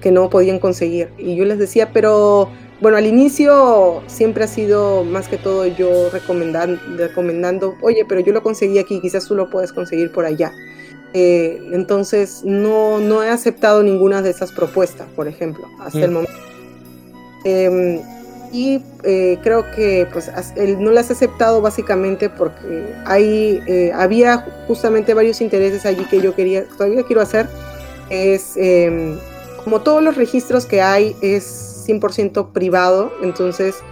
que 0.00 0.10
no 0.10 0.30
podían 0.30 0.58
conseguir. 0.58 1.10
Y 1.18 1.36
yo 1.36 1.44
les 1.44 1.58
decía, 1.58 1.90
pero 1.92 2.48
bueno, 2.80 2.96
al 2.98 3.06
inicio 3.06 4.02
siempre 4.06 4.44
ha 4.44 4.48
sido 4.48 5.04
más 5.04 5.28
que 5.28 5.38
todo 5.38 5.66
yo 5.66 6.10
recomendan- 6.10 6.80
recomendando, 6.96 7.74
oye, 7.80 8.04
pero 8.08 8.20
yo 8.20 8.32
lo 8.32 8.42
conseguí 8.42 8.78
aquí, 8.78 9.00
quizás 9.00 9.26
tú 9.26 9.34
lo 9.34 9.48
puedes 9.50 9.72
conseguir 9.72 10.12
por 10.12 10.24
allá. 10.26 10.52
Eh, 11.14 11.70
entonces, 11.72 12.42
no, 12.44 12.98
no 12.98 13.22
he 13.22 13.30
aceptado 13.30 13.82
ninguna 13.82 14.20
de 14.20 14.30
esas 14.30 14.52
propuestas, 14.52 15.06
por 15.16 15.28
ejemplo, 15.28 15.64
hasta 15.80 15.98
Mm. 16.00 16.02
el 16.04 16.10
momento. 16.10 16.32
Em, 17.44 18.00
y 18.52 18.82
eh, 19.02 19.38
creo 19.42 19.64
que 19.74 20.06
pues 20.12 20.30
no 20.78 20.90
las 20.90 21.10
he 21.10 21.12
aceptado 21.14 21.60
básicamente 21.60 22.28
porque 22.30 22.94
hay, 23.04 23.60
eh, 23.66 23.92
había 23.94 24.38
justamente 24.66 25.14
varios 25.14 25.40
intereses 25.40 25.84
allí 25.86 26.04
que 26.04 26.20
yo 26.20 26.34
quería, 26.34 26.64
todavía 26.76 27.02
quiero 27.04 27.22
hacer. 27.22 27.48
Es 28.10 28.52
em, 28.56 29.18
como 29.64 29.80
todos 29.80 30.02
los 30.02 30.16
registros 30.16 30.64
que 30.66 30.80
hay, 30.80 31.16
es 31.22 31.75
100% 31.86 32.52
privado, 32.52 33.12
entonces 33.22 33.82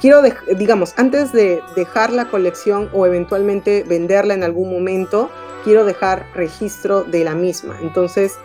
quiero, 0.00 0.22
digamos, 0.56 0.94
antes 0.96 1.32
de 1.32 1.60
dejar 1.76 2.12
la 2.12 2.30
colección 2.30 2.90
o 2.92 3.06
eventualmente 3.06 3.84
venderla 3.84 4.34
en 4.34 4.42
algún 4.42 4.70
momento, 4.70 5.30
quiero 5.64 5.84
dejar 5.84 6.26
registro 6.34 7.04
de 7.04 7.24
la 7.24 7.34
misma. 7.34 7.78
Entonces, 7.80 8.38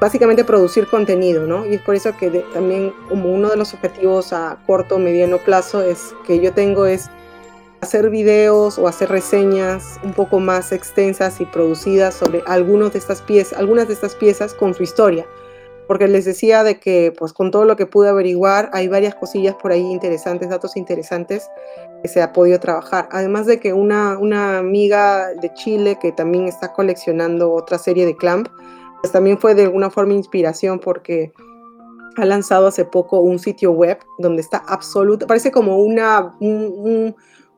básicamente 0.00 0.44
producir 0.44 0.86
contenido, 0.86 1.46
¿no? 1.46 1.66
Y 1.66 1.74
es 1.74 1.82
por 1.82 1.94
eso 1.94 2.16
que 2.16 2.30
también 2.52 2.92
como 3.08 3.30
uno 3.30 3.50
de 3.50 3.56
los 3.56 3.74
objetivos 3.74 4.32
a 4.32 4.58
corto 4.66 4.98
mediano 4.98 5.38
plazo 5.38 5.82
es 5.82 6.14
que 6.26 6.40
yo 6.40 6.52
tengo 6.52 6.86
es 6.86 7.10
hacer 7.80 8.10
videos 8.10 8.78
o 8.78 8.88
hacer 8.88 9.08
reseñas 9.08 10.00
un 10.02 10.12
poco 10.12 10.40
más 10.40 10.72
extensas 10.72 11.40
y 11.40 11.46
producidas 11.46 12.14
sobre 12.14 12.42
algunos 12.46 12.92
de 12.92 12.98
estas 12.98 13.22
piezas, 13.22 13.58
algunas 13.58 13.88
de 13.88 13.94
estas 13.94 14.14
piezas 14.14 14.54
con 14.54 14.74
su 14.74 14.82
historia. 14.82 15.26
Porque 15.90 16.06
les 16.06 16.24
decía 16.24 16.62
de 16.62 16.78
que 16.78 17.12
pues 17.18 17.32
con 17.32 17.50
todo 17.50 17.64
lo 17.64 17.74
que 17.74 17.84
pude 17.84 18.08
averiguar 18.08 18.70
hay 18.72 18.86
varias 18.86 19.16
cosillas 19.16 19.56
por 19.56 19.72
ahí 19.72 19.80
interesantes, 19.80 20.48
datos 20.48 20.76
interesantes 20.76 21.48
que 22.00 22.08
se 22.08 22.22
ha 22.22 22.32
podido 22.32 22.60
trabajar. 22.60 23.08
Además 23.10 23.46
de 23.46 23.58
que 23.58 23.72
una, 23.72 24.16
una 24.16 24.58
amiga 24.58 25.30
de 25.42 25.52
Chile 25.54 25.98
que 26.00 26.12
también 26.12 26.44
está 26.46 26.72
coleccionando 26.72 27.52
otra 27.52 27.76
serie 27.76 28.06
de 28.06 28.14
Clamp, 28.16 28.46
pues 29.00 29.12
también 29.12 29.36
fue 29.40 29.56
de 29.56 29.64
alguna 29.64 29.90
forma 29.90 30.12
inspiración 30.14 30.78
porque 30.78 31.32
ha 32.16 32.24
lanzado 32.24 32.68
hace 32.68 32.84
poco 32.84 33.18
un 33.18 33.40
sitio 33.40 33.72
web 33.72 33.98
donde 34.18 34.42
está 34.42 34.58
absoluta, 34.68 35.26
parece 35.26 35.50
como 35.50 35.78
una, 35.78 36.36
un- 36.38 36.72
un- 36.76 37.16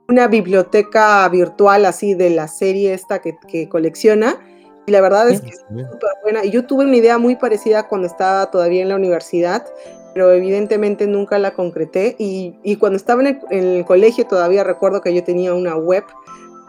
una 0.08 0.26
biblioteca 0.26 1.28
virtual 1.28 1.84
así 1.84 2.14
de 2.14 2.30
la 2.30 2.48
serie 2.48 2.94
esta 2.94 3.20
que 3.20 3.68
colecciona. 3.68 4.38
Y 4.86 4.90
la 4.92 5.00
verdad 5.00 5.30
es 5.30 5.40
que 5.40 5.50
es 5.50 5.58
súper 5.60 6.10
buena. 6.22 6.44
Y 6.44 6.50
yo 6.50 6.66
tuve 6.66 6.84
una 6.84 6.96
idea 6.96 7.18
muy 7.18 7.36
parecida 7.36 7.86
cuando 7.88 8.06
estaba 8.06 8.50
todavía 8.50 8.82
en 8.82 8.88
la 8.88 8.96
universidad, 8.96 9.64
pero 10.12 10.32
evidentemente 10.32 11.06
nunca 11.06 11.38
la 11.38 11.52
concreté. 11.52 12.16
Y, 12.18 12.56
y 12.64 12.76
cuando 12.76 12.96
estaba 12.96 13.20
en 13.22 13.28
el, 13.28 13.38
en 13.50 13.64
el 13.64 13.84
colegio 13.84 14.26
todavía 14.26 14.64
recuerdo 14.64 15.00
que 15.00 15.14
yo 15.14 15.22
tenía 15.22 15.54
una 15.54 15.76
web 15.76 16.04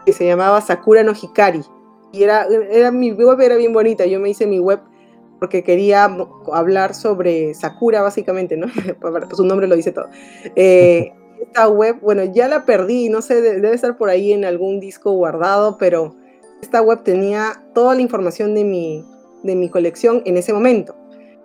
que 0.06 0.12
se 0.12 0.26
llamaba 0.26 0.60
Sakura 0.60 1.02
no 1.02 1.12
Hikari. 1.12 1.62
Y 2.12 2.22
era, 2.22 2.46
era 2.70 2.90
mi 2.92 3.10
web 3.12 3.40
era 3.40 3.56
bien 3.56 3.72
bonita. 3.72 4.06
Yo 4.06 4.20
me 4.20 4.30
hice 4.30 4.46
mi 4.46 4.60
web 4.60 4.80
porque 5.40 5.64
quería 5.64 6.04
hablar 6.52 6.94
sobre 6.94 7.52
Sakura, 7.54 8.00
básicamente, 8.02 8.56
¿no? 8.56 8.68
Pues 9.00 9.12
su 9.36 9.44
nombre 9.44 9.66
lo 9.66 9.74
dice 9.74 9.90
todo. 9.90 10.08
Eh, 10.54 11.12
esta 11.42 11.68
web, 11.68 11.98
bueno, 12.00 12.22
ya 12.24 12.46
la 12.46 12.64
perdí, 12.64 13.08
no 13.08 13.20
sé, 13.20 13.42
de- 13.42 13.60
debe 13.60 13.74
estar 13.74 13.96
por 13.96 14.08
ahí 14.08 14.32
en 14.32 14.44
algún 14.44 14.78
disco 14.78 15.10
guardado, 15.12 15.76
pero 15.78 16.14
esta 16.64 16.82
web 16.82 17.02
tenía 17.04 17.62
toda 17.74 17.94
la 17.94 18.00
información 18.00 18.54
de 18.54 18.64
mi, 18.64 19.04
de 19.42 19.54
mi 19.54 19.68
colección 19.68 20.22
en 20.24 20.36
ese 20.36 20.52
momento. 20.52 20.96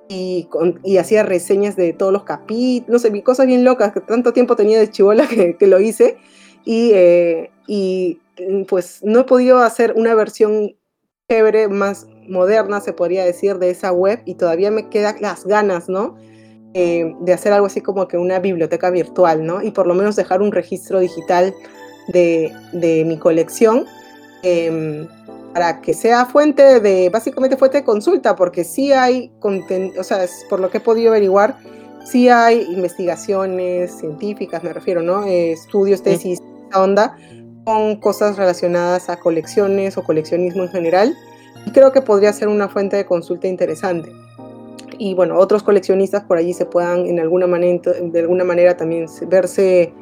Y, 0.07 0.47
con- 0.49 0.79
y 0.83 0.97
hacía 0.97 1.21
reseñas 1.21 1.75
de 1.75 1.93
todos 1.93 2.11
los 2.11 2.23
capítulos, 2.23 2.89
no 2.89 2.99
sé, 2.99 3.11
vi 3.11 3.21
cosas 3.21 3.45
bien 3.45 3.63
locas, 3.63 3.93
que 3.93 4.01
tanto 4.01 4.33
tiempo 4.33 4.55
tenía 4.55 4.79
de 4.79 4.89
chivola 4.89 5.27
que, 5.27 5.67
lo 5.67 5.79
hice. 5.79 6.17
Y, 6.65 6.91
eh, 6.95 7.51
y 7.67 8.19
mm, 8.39 8.63
pues 8.63 9.01
no 9.03 9.19
he 9.19 9.23
podido 9.25 9.59
hacer 9.59 9.93
una 9.95 10.15
versión 10.15 10.75
chévere, 11.29 11.67
más 11.67 12.07
moderna, 12.27 12.81
se 12.81 12.93
podría 12.93 13.23
decir, 13.23 13.59
de 13.59 13.69
esa 13.69 13.91
web. 13.91 14.21
Y 14.25 14.35
todavía 14.35 14.71
me 14.71 14.89
quedan 14.89 15.17
las 15.21 15.45
ganas, 15.45 15.89
¿no? 15.89 16.15
Eh, 16.73 17.13
de 17.21 17.33
hacer 17.33 17.53
algo 17.53 17.67
así 17.67 17.81
como 17.81 18.07
que 18.07 18.17
una 18.17 18.39
biblioteca 18.39 18.89
virtual, 18.89 19.45
¿no? 19.45 19.61
Y 19.61 19.71
por 19.71 19.85
lo 19.85 19.93
menos 19.93 20.15
dejar 20.15 20.41
un 20.41 20.51
registro 20.51 20.99
digital 20.99 21.53
de, 22.13 22.51
de 22.73 23.05
mi 23.05 23.17
colección 23.17 23.85
em, 24.43 25.07
para 25.53 25.81
que 25.81 25.93
sea 25.93 26.25
fuente 26.25 26.79
de, 26.79 27.09
básicamente 27.09 27.57
fuente 27.57 27.77
de 27.79 27.83
consulta, 27.83 28.35
porque 28.35 28.63
sí 28.63 28.91
hay, 28.93 29.31
o 29.41 30.03
sea, 30.03 30.23
es 30.23 30.45
por 30.49 30.59
lo 30.59 30.69
que 30.69 30.77
he 30.77 30.81
podido 30.81 31.09
averiguar, 31.09 31.57
sí 32.05 32.29
hay 32.29 32.61
investigaciones 32.71 33.91
científicas, 33.99 34.63
me 34.63 34.73
refiero, 34.73 35.01
¿no? 35.01 35.25
Eh, 35.25 35.51
estudios, 35.51 36.01
tesis, 36.03 36.39
esa 36.69 36.83
onda, 36.83 37.17
con 37.65 37.97
cosas 37.97 38.37
relacionadas 38.37 39.09
a 39.09 39.17
colecciones 39.19 39.97
o 39.97 40.03
coleccionismo 40.03 40.63
en 40.63 40.69
general. 40.69 41.15
Y 41.65 41.71
creo 41.71 41.91
que 41.91 42.01
podría 42.01 42.31
ser 42.31 42.47
una 42.47 42.69
fuente 42.69 42.95
de 42.95 43.05
consulta 43.05 43.47
interesante. 43.47 44.11
Y 44.97 45.13
bueno, 45.13 45.37
otros 45.37 45.61
coleccionistas 45.63 46.23
por 46.23 46.37
allí 46.37 46.53
se 46.53 46.65
puedan 46.65 47.05
en 47.05 47.19
alguna 47.19 47.47
manera, 47.47 47.91
de 48.01 48.19
alguna 48.19 48.43
manera 48.43 48.75
también 48.77 49.07
se- 49.07 49.25
verse 49.25 49.93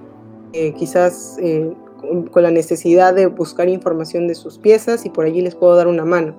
eh, 0.54 0.74
quizás 0.74 1.38
eh, 1.42 1.72
con, 1.98 2.44
la 2.44 2.52
necesidad 2.52 3.14
de 3.14 3.28
buscar 3.28 3.70
información 3.70 4.28
de 4.28 4.36
sus 4.36 4.58
piezas 4.58 5.06
y 5.06 5.10
por 5.10 5.26
allí 5.26 5.42
les 5.42 5.56
puedo 5.56 5.76
dar 5.76 5.88
una 5.88 6.06
mano. 6.06 6.36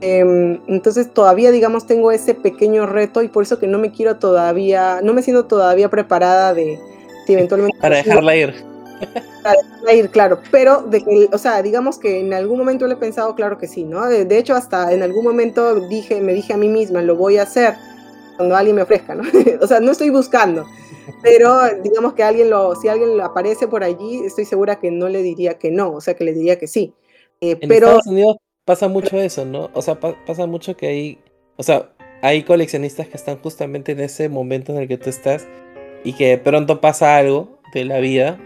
Em, 0.00 0.60
entonces 0.68 1.12
todavía, 1.12 1.50
digamos, 1.50 1.86
tengo 1.86 2.12
ese 2.12 2.34
pequeño 2.34 2.86
reto 2.86 3.22
y 3.22 3.28
por 3.28 3.42
eso 3.42 3.58
que 3.58 3.66
no 3.66 3.78
me 3.78 3.90
quiero 3.90 4.16
todavía, 4.16 5.00
no 5.02 5.12
me 5.12 5.22
siento 5.22 5.46
todavía 5.46 5.88
preparada 5.88 6.54
de 6.54 6.78
si 7.26 7.32
eventualmente 7.34 7.78
Para 7.80 7.96
dejarla 8.04 8.36
ir. 8.36 8.54
a 9.86 9.92
ir, 9.92 10.10
claro, 10.10 10.40
pero 10.50 10.82
de 10.82 11.02
que, 11.02 11.28
o 11.32 11.38
sea, 11.38 11.62
digamos 11.62 11.98
que 11.98 12.20
en 12.20 12.32
algún 12.32 12.58
momento 12.58 12.86
lo 12.86 12.94
he 12.94 12.96
pensado, 12.96 13.34
claro 13.34 13.58
que 13.58 13.66
sí, 13.66 13.84
¿no? 13.84 14.06
De, 14.06 14.24
de 14.24 14.38
hecho, 14.38 14.54
hasta 14.54 14.92
en 14.92 15.02
algún 15.02 15.24
momento 15.24 15.80
dije, 15.88 16.20
me 16.20 16.32
dije 16.32 16.52
a 16.52 16.56
mí 16.56 16.68
misma, 16.68 17.02
lo 17.02 17.16
voy 17.16 17.38
a 17.38 17.42
hacer 17.42 17.74
cuando 18.36 18.56
alguien 18.56 18.76
me 18.76 18.82
ofrezca, 18.82 19.14
¿no? 19.14 19.24
o 19.60 19.66
sea, 19.66 19.80
no 19.80 19.90
estoy 19.90 20.10
buscando, 20.10 20.64
pero 21.22 21.58
digamos 21.82 22.14
que 22.14 22.22
alguien 22.22 22.50
lo, 22.50 22.74
si 22.74 22.88
alguien 22.88 23.20
aparece 23.20 23.68
por 23.68 23.84
allí, 23.84 24.20
estoy 24.24 24.44
segura 24.44 24.78
que 24.78 24.90
no 24.90 25.08
le 25.08 25.22
diría 25.22 25.58
que 25.58 25.70
no, 25.70 25.92
o 25.92 26.00
sea, 26.00 26.14
que 26.14 26.24
le 26.24 26.32
diría 26.32 26.58
que 26.58 26.66
sí. 26.66 26.94
Eh, 27.40 27.56
En 27.60 27.68
pero 27.68 27.86
Estados 27.86 28.06
Unidos 28.06 28.36
pasa 28.64 28.88
mucho 28.88 29.18
eso, 29.20 29.44
¿no? 29.44 29.70
O 29.74 29.82
sea, 29.82 29.98
pa- 30.00 30.16
pasa 30.26 30.46
mucho 30.46 30.76
que 30.76 30.86
hay, 30.86 31.18
o 31.56 31.62
sea, 31.62 31.92
hay 32.22 32.42
coleccionistas 32.42 33.08
que 33.08 33.16
están 33.16 33.38
justamente 33.38 33.92
en 33.92 34.00
ese 34.00 34.28
momento 34.28 34.72
en 34.72 34.78
el 34.78 34.88
que 34.88 34.98
tú 34.98 35.08
estás 35.10 35.46
y 36.04 36.12
que 36.14 36.28
de 36.28 36.38
pronto 36.38 36.80
pasa 36.80 37.16
algo 37.16 37.58
de 37.74 37.84
la 37.84 37.98
vida, 38.00 38.38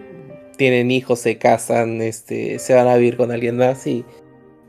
tienen 0.57 0.91
hijos, 0.91 1.19
se 1.21 1.39
casan, 1.39 2.01
este, 2.03 2.59
se 2.59 2.75
van 2.75 2.89
a 2.89 2.97
vivir 2.97 3.17
con 3.17 3.31
alguien 3.33 3.57
más 3.57 3.87
y, 3.87 4.05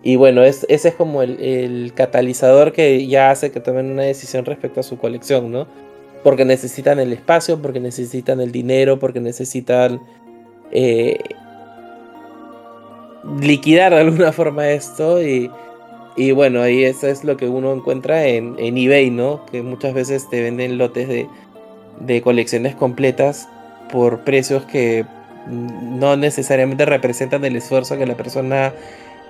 y 0.02 0.16
bueno, 0.16 0.44
es, 0.44 0.66
ese 0.70 0.90
es 0.90 0.96
como 0.96 1.22
el, 1.22 1.40
el 1.42 1.94
catalizador 1.94 2.72
que 2.74 3.06
ya 3.08 3.32
hace 3.32 3.52
que 3.52 3.60
tomen 3.60 3.92
una 3.92 4.04
decisión 4.04 4.46
respecto 4.46 4.80
a 4.80 4.84
su 4.84 4.98
colección, 4.98 5.52
¿no? 5.52 5.68
Porque 6.24 6.46
necesitan 6.46 7.00
el 7.00 7.12
espacio, 7.14 7.62
porque 7.62 7.80
necesitan 7.80 8.40
el 8.40 8.52
dinero, 8.52 9.00
porque 9.00 9.20
necesitan 9.20 10.02
eh, 10.72 11.20
liquidar 13.40 13.94
de 13.94 14.00
alguna 14.02 14.32
forma 14.34 14.70
esto 14.70 15.22
y, 15.22 15.50
y 16.16 16.32
bueno, 16.32 16.62
ahí 16.62 16.84
eso 16.84 17.08
es 17.08 17.24
lo 17.24 17.38
que 17.38 17.48
uno 17.48 17.74
encuentra 17.74 18.26
en, 18.26 18.56
en 18.60 18.78
eBay, 18.78 19.10
¿no? 19.10 19.46
Que 19.48 19.62
muchas 19.62 19.94
veces 19.94 20.30
te 20.30 20.42
venden 20.42 20.78
lotes 20.78 21.08
de, 21.08 21.28
de 22.00 22.22
colecciones 22.22 22.76
completas 22.76 23.48
por 23.92 24.24
precios 24.24 24.64
que 24.64 25.06
no 25.48 26.16
necesariamente 26.16 26.86
representan 26.86 27.44
el 27.46 27.56
esfuerzo 27.56 27.98
que 27.98 28.06
la 28.06 28.16
persona 28.16 28.74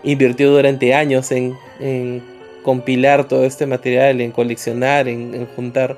invirtió 0.04 0.52
durante 0.52 0.94
años 0.94 1.32
en, 1.32 1.56
en 1.80 2.22
compilar 2.64 3.28
todo 3.28 3.46
este 3.46 3.66
material, 3.66 4.22
en 4.22 4.32
coleccionar, 4.32 5.08
en 5.08 5.48
juntar. 5.56 5.98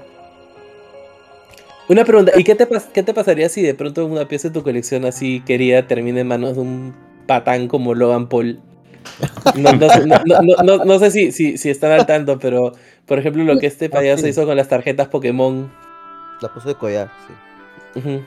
Una 1.87 2.03
pregunta, 2.03 2.31
¿y 2.35 2.43
qué 2.43 2.55
te, 2.55 2.67
pas- 2.67 2.87
qué 2.91 3.03
te 3.03 3.13
pasaría 3.13 3.47
si 3.49 3.61
de 3.61 3.73
pronto 3.75 4.05
una 4.05 4.27
pieza 4.27 4.47
de 4.47 4.53
tu 4.53 4.63
colección 4.63 5.05
así 5.05 5.41
querida 5.45 5.85
termina 5.87 6.21
en 6.21 6.27
manos 6.27 6.55
de 6.55 6.61
un 6.61 6.95
patán 7.27 7.67
como 7.67 7.93
Logan 7.93 8.27
Paul? 8.27 8.59
No, 9.55 9.71
no 9.73 9.89
sé- 9.89 10.05
no- 10.07 10.19
no- 10.25 10.41
no- 10.41 10.63
no- 10.63 10.85
no 10.85 10.99
sé 10.99 11.11
si, 11.11 11.31
si, 11.31 11.57
si 11.57 11.69
están 11.69 11.91
al 11.91 12.05
tanto, 12.07 12.39
pero 12.39 12.71
por 13.05 13.19
ejemplo 13.19 13.43
lo 13.43 13.59
que 13.59 13.67
este 13.67 13.89
payaso 13.89 14.23
sí. 14.23 14.29
hizo 14.29 14.45
con 14.45 14.57
las 14.57 14.67
tarjetas 14.67 15.07
Pokémon. 15.09 15.71
La 16.41 16.51
puso 16.53 16.69
de 16.69 16.75
collar, 16.75 17.11
sí. 17.27 18.21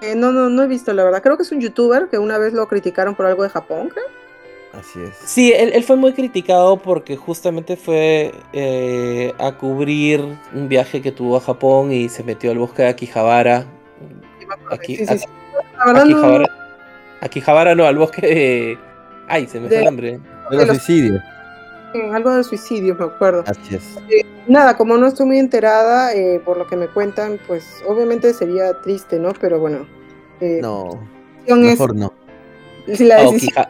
Eh, 0.00 0.14
no, 0.16 0.32
no, 0.32 0.48
no 0.48 0.62
he 0.62 0.66
visto, 0.66 0.92
la 0.92 1.04
verdad. 1.04 1.22
Creo 1.22 1.36
que 1.36 1.44
es 1.44 1.52
un 1.52 1.60
youtuber 1.60 2.08
que 2.08 2.18
una 2.18 2.38
vez 2.38 2.54
lo 2.54 2.66
criticaron 2.68 3.14
por 3.14 3.26
algo 3.26 3.42
de 3.44 3.50
Japón, 3.50 3.90
creo. 3.90 4.04
Así 4.72 5.00
es. 5.02 5.14
Sí, 5.24 5.52
él, 5.52 5.70
él 5.74 5.84
fue 5.84 5.96
muy 5.96 6.12
criticado 6.14 6.78
porque 6.78 7.16
justamente 7.16 7.76
fue 7.76 8.32
eh, 8.54 9.32
a 9.38 9.52
cubrir 9.52 10.24
un 10.54 10.68
viaje 10.68 11.02
que 11.02 11.12
tuvo 11.12 11.36
a 11.36 11.40
Japón 11.40 11.92
y 11.92 12.08
se 12.08 12.22
metió 12.24 12.50
al 12.50 12.58
bosque 12.58 12.82
de 12.82 12.88
Akihabara. 12.88 13.66
Sí, 14.38 14.46
me 14.46 14.54
acuerdo. 14.54 14.74
Aquí, 14.74 14.96
Sí, 14.96 15.06
sí, 15.06 15.24
Akihabara, 15.84 16.44
Akihabara 17.20 17.74
no, 17.74 17.84
al 17.84 17.98
bosque 17.98 18.26
de... 18.26 18.78
Ay, 19.28 19.46
se 19.46 19.60
me 19.60 19.68
fue 19.68 19.78
el 19.78 19.84
nombre. 19.84 20.20
De 20.50 20.56
los 20.56 20.66
suicidios. 20.68 21.22
eh, 21.94 22.10
algo 22.12 22.34
de 22.34 22.42
suicidio, 22.44 22.94
me 22.94 23.04
acuerdo. 23.04 23.44
Así 23.46 23.74
es. 23.76 23.98
Nada, 24.48 24.76
como 24.76 24.96
no 24.96 25.06
estoy 25.06 25.26
muy 25.26 25.38
enterada, 25.38 26.14
eh, 26.14 26.40
por 26.44 26.56
lo 26.56 26.66
que 26.66 26.76
me 26.76 26.88
cuentan, 26.88 27.38
pues 27.46 27.82
obviamente 27.86 28.32
sería 28.34 28.80
triste, 28.80 29.18
¿no? 29.18 29.32
Pero 29.40 29.60
bueno. 29.60 29.86
eh, 30.40 30.58
No, 30.62 30.98
es- 31.46 31.54
mejor 31.56 31.94
no. 31.94 32.12
si 32.92 33.04
la 33.04 33.22
decisión- 33.22 33.54
Aokija- 33.54 33.68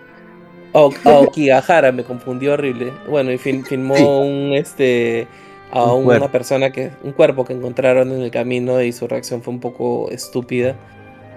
Aok- 0.72 1.00
Aokigahara 1.04 1.92
me 1.92 2.04
confundió 2.04 2.54
horrible. 2.54 2.92
Bueno, 3.08 3.30
y 3.32 3.38
fil- 3.38 3.64
filmó 3.64 3.96
Sí. 3.96 4.02
un 4.04 4.52
este 4.54 5.26
a 5.70 5.84
Un 5.94 6.04
una 6.06 6.30
persona 6.30 6.70
que 6.70 6.90
un 7.02 7.12
cuerpo 7.12 7.44
que 7.46 7.54
encontraron 7.54 8.12
en 8.12 8.20
el 8.20 8.30
camino 8.30 8.82
y 8.82 8.92
su 8.92 9.08
reacción 9.08 9.42
fue 9.42 9.54
un 9.54 9.60
poco 9.60 10.10
estúpida. 10.10 10.74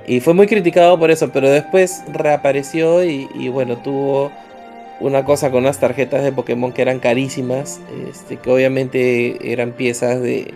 Y 0.07 0.20
fue 0.20 0.34
muy 0.34 0.45
criticado 0.48 0.99
por 0.99 1.10
eso, 1.10 1.32
pero 1.32 1.49
después 1.49 2.03
reapareció 2.12 3.03
y, 3.03 3.28
y 3.34 3.48
bueno, 3.49 3.78
tuvo 3.78 4.32
una 4.99 5.26
cosa 5.26 5.49
con 5.52 5.64
unas 5.64 5.80
tarjetas 5.80 6.24
de 6.24 6.32
Pokémon 6.32 6.72
que 6.74 6.82
eran 6.82 6.99
carísimas, 6.99 7.80
este, 8.10 8.38
que 8.38 8.49
obviamente 8.52 9.52
eran 9.52 9.72
piezas 9.72 10.22
de 10.22 10.53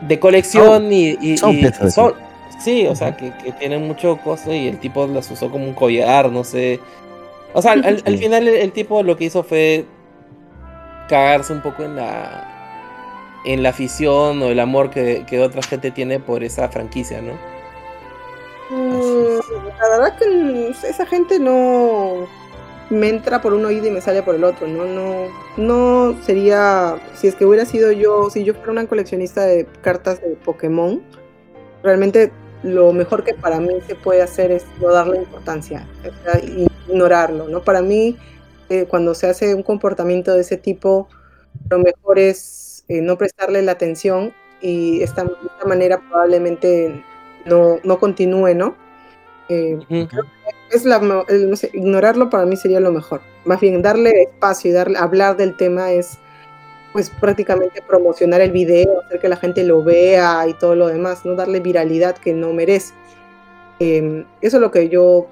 de 0.00 0.18
colección 0.18 0.92
y, 0.92 1.16
y- 1.20 1.38
son 1.38 1.54
y 1.54 1.60
piezas 1.60 1.94
son- 1.94 2.14
sí, 2.58 2.86
o 2.86 2.94
sea, 2.94 3.16
que, 3.16 3.32
que 3.38 3.52
tienen 3.52 3.86
mucho 3.86 4.16
costo 4.18 4.52
y 4.52 4.68
el 4.68 4.78
tipo 4.78 5.06
las 5.06 5.30
usó 5.30 5.50
como 5.50 5.64
un 5.64 5.74
collar, 5.74 6.30
no 6.30 6.44
sé. 6.44 6.80
O 7.52 7.62
sea, 7.62 7.72
al, 7.72 7.84
al 7.84 8.18
final 8.18 8.48
el, 8.48 8.56
el 8.56 8.72
tipo 8.72 9.02
lo 9.02 9.16
que 9.16 9.24
hizo 9.24 9.42
fue 9.42 9.84
cagarse 11.08 11.52
un 11.52 11.62
poco 11.62 11.84
en 11.84 11.96
la 11.96 12.50
en 13.44 13.62
la 13.62 13.70
afición 13.70 14.42
o 14.42 14.46
el 14.46 14.58
amor 14.58 14.90
que, 14.90 15.24
que 15.26 15.40
otra 15.40 15.62
gente 15.62 15.90
tiene 15.90 16.18
por 16.18 16.42
esa 16.42 16.68
franquicia, 16.68 17.20
¿no? 17.20 17.32
Mm, 18.70 19.38
la 19.78 19.88
verdad 19.90 20.18
que 20.18 20.68
esa 20.88 21.04
gente 21.06 21.38
no 21.38 22.26
me 22.90 23.08
entra 23.08 23.42
por 23.42 23.52
un 23.52 23.64
oído 23.64 23.86
y 23.86 23.90
me 23.90 24.00
sale 24.00 24.22
por 24.22 24.34
el 24.34 24.44
otro, 24.44 24.66
¿no? 24.66 24.86
No, 24.86 25.28
no 25.56 26.22
sería, 26.22 26.96
si 27.14 27.28
es 27.28 27.34
que 27.34 27.44
hubiera 27.44 27.66
sido 27.66 27.92
yo, 27.92 28.30
si 28.30 28.44
yo 28.44 28.54
fuera 28.54 28.72
una 28.72 28.86
coleccionista 28.86 29.44
de 29.44 29.66
cartas 29.82 30.20
de 30.22 30.36
Pokémon, 30.44 31.02
realmente 31.82 32.32
lo 32.64 32.92
mejor 32.92 33.24
que 33.24 33.34
para 33.34 33.60
mí 33.60 33.74
se 33.86 33.94
puede 33.94 34.22
hacer 34.22 34.50
es 34.50 34.64
no 34.80 34.90
darle 34.90 35.18
importancia, 35.18 35.86
ignorarlo, 36.88 37.46
¿no? 37.46 37.62
Para 37.62 37.82
mí, 37.82 38.16
eh, 38.70 38.86
cuando 38.86 39.14
se 39.14 39.28
hace 39.28 39.54
un 39.54 39.62
comportamiento 39.62 40.32
de 40.32 40.40
ese 40.40 40.56
tipo, 40.56 41.06
lo 41.68 41.78
mejor 41.78 42.18
es 42.18 42.84
eh, 42.88 43.02
no 43.02 43.18
prestarle 43.18 43.60
la 43.60 43.72
atención 43.72 44.32
y 44.62 45.02
esta, 45.02 45.24
de 45.24 45.30
esta 45.30 45.66
manera 45.66 46.00
probablemente 46.08 47.04
no, 47.44 47.80
no 47.84 47.98
continúe, 47.98 48.54
¿no? 48.54 48.74
Eh, 49.50 49.78
es 50.70 50.86
la, 50.86 51.00
no 51.00 51.56
sé, 51.56 51.70
ignorarlo 51.74 52.30
para 52.30 52.46
mí 52.46 52.56
sería 52.56 52.80
lo 52.80 52.92
mejor. 52.92 53.20
Más 53.44 53.60
bien 53.60 53.82
darle 53.82 54.22
espacio 54.22 54.70
y 54.70 54.74
darle, 54.74 54.98
hablar 54.98 55.36
del 55.36 55.54
tema 55.54 55.92
es 55.92 56.18
pues 56.94 57.10
prácticamente 57.10 57.82
promocionar 57.82 58.40
el 58.40 58.52
video, 58.52 59.00
hacer 59.04 59.18
que 59.18 59.28
la 59.28 59.36
gente 59.36 59.64
lo 59.64 59.82
vea 59.82 60.46
y 60.46 60.54
todo 60.54 60.76
lo 60.76 60.86
demás, 60.86 61.24
no 61.24 61.34
darle 61.34 61.58
viralidad 61.58 62.16
que 62.16 62.32
no 62.32 62.52
merece. 62.52 62.94
Eh, 63.80 64.24
eso 64.40 64.58
es 64.58 64.60
lo 64.60 64.70
que 64.70 64.88
yo 64.88 65.26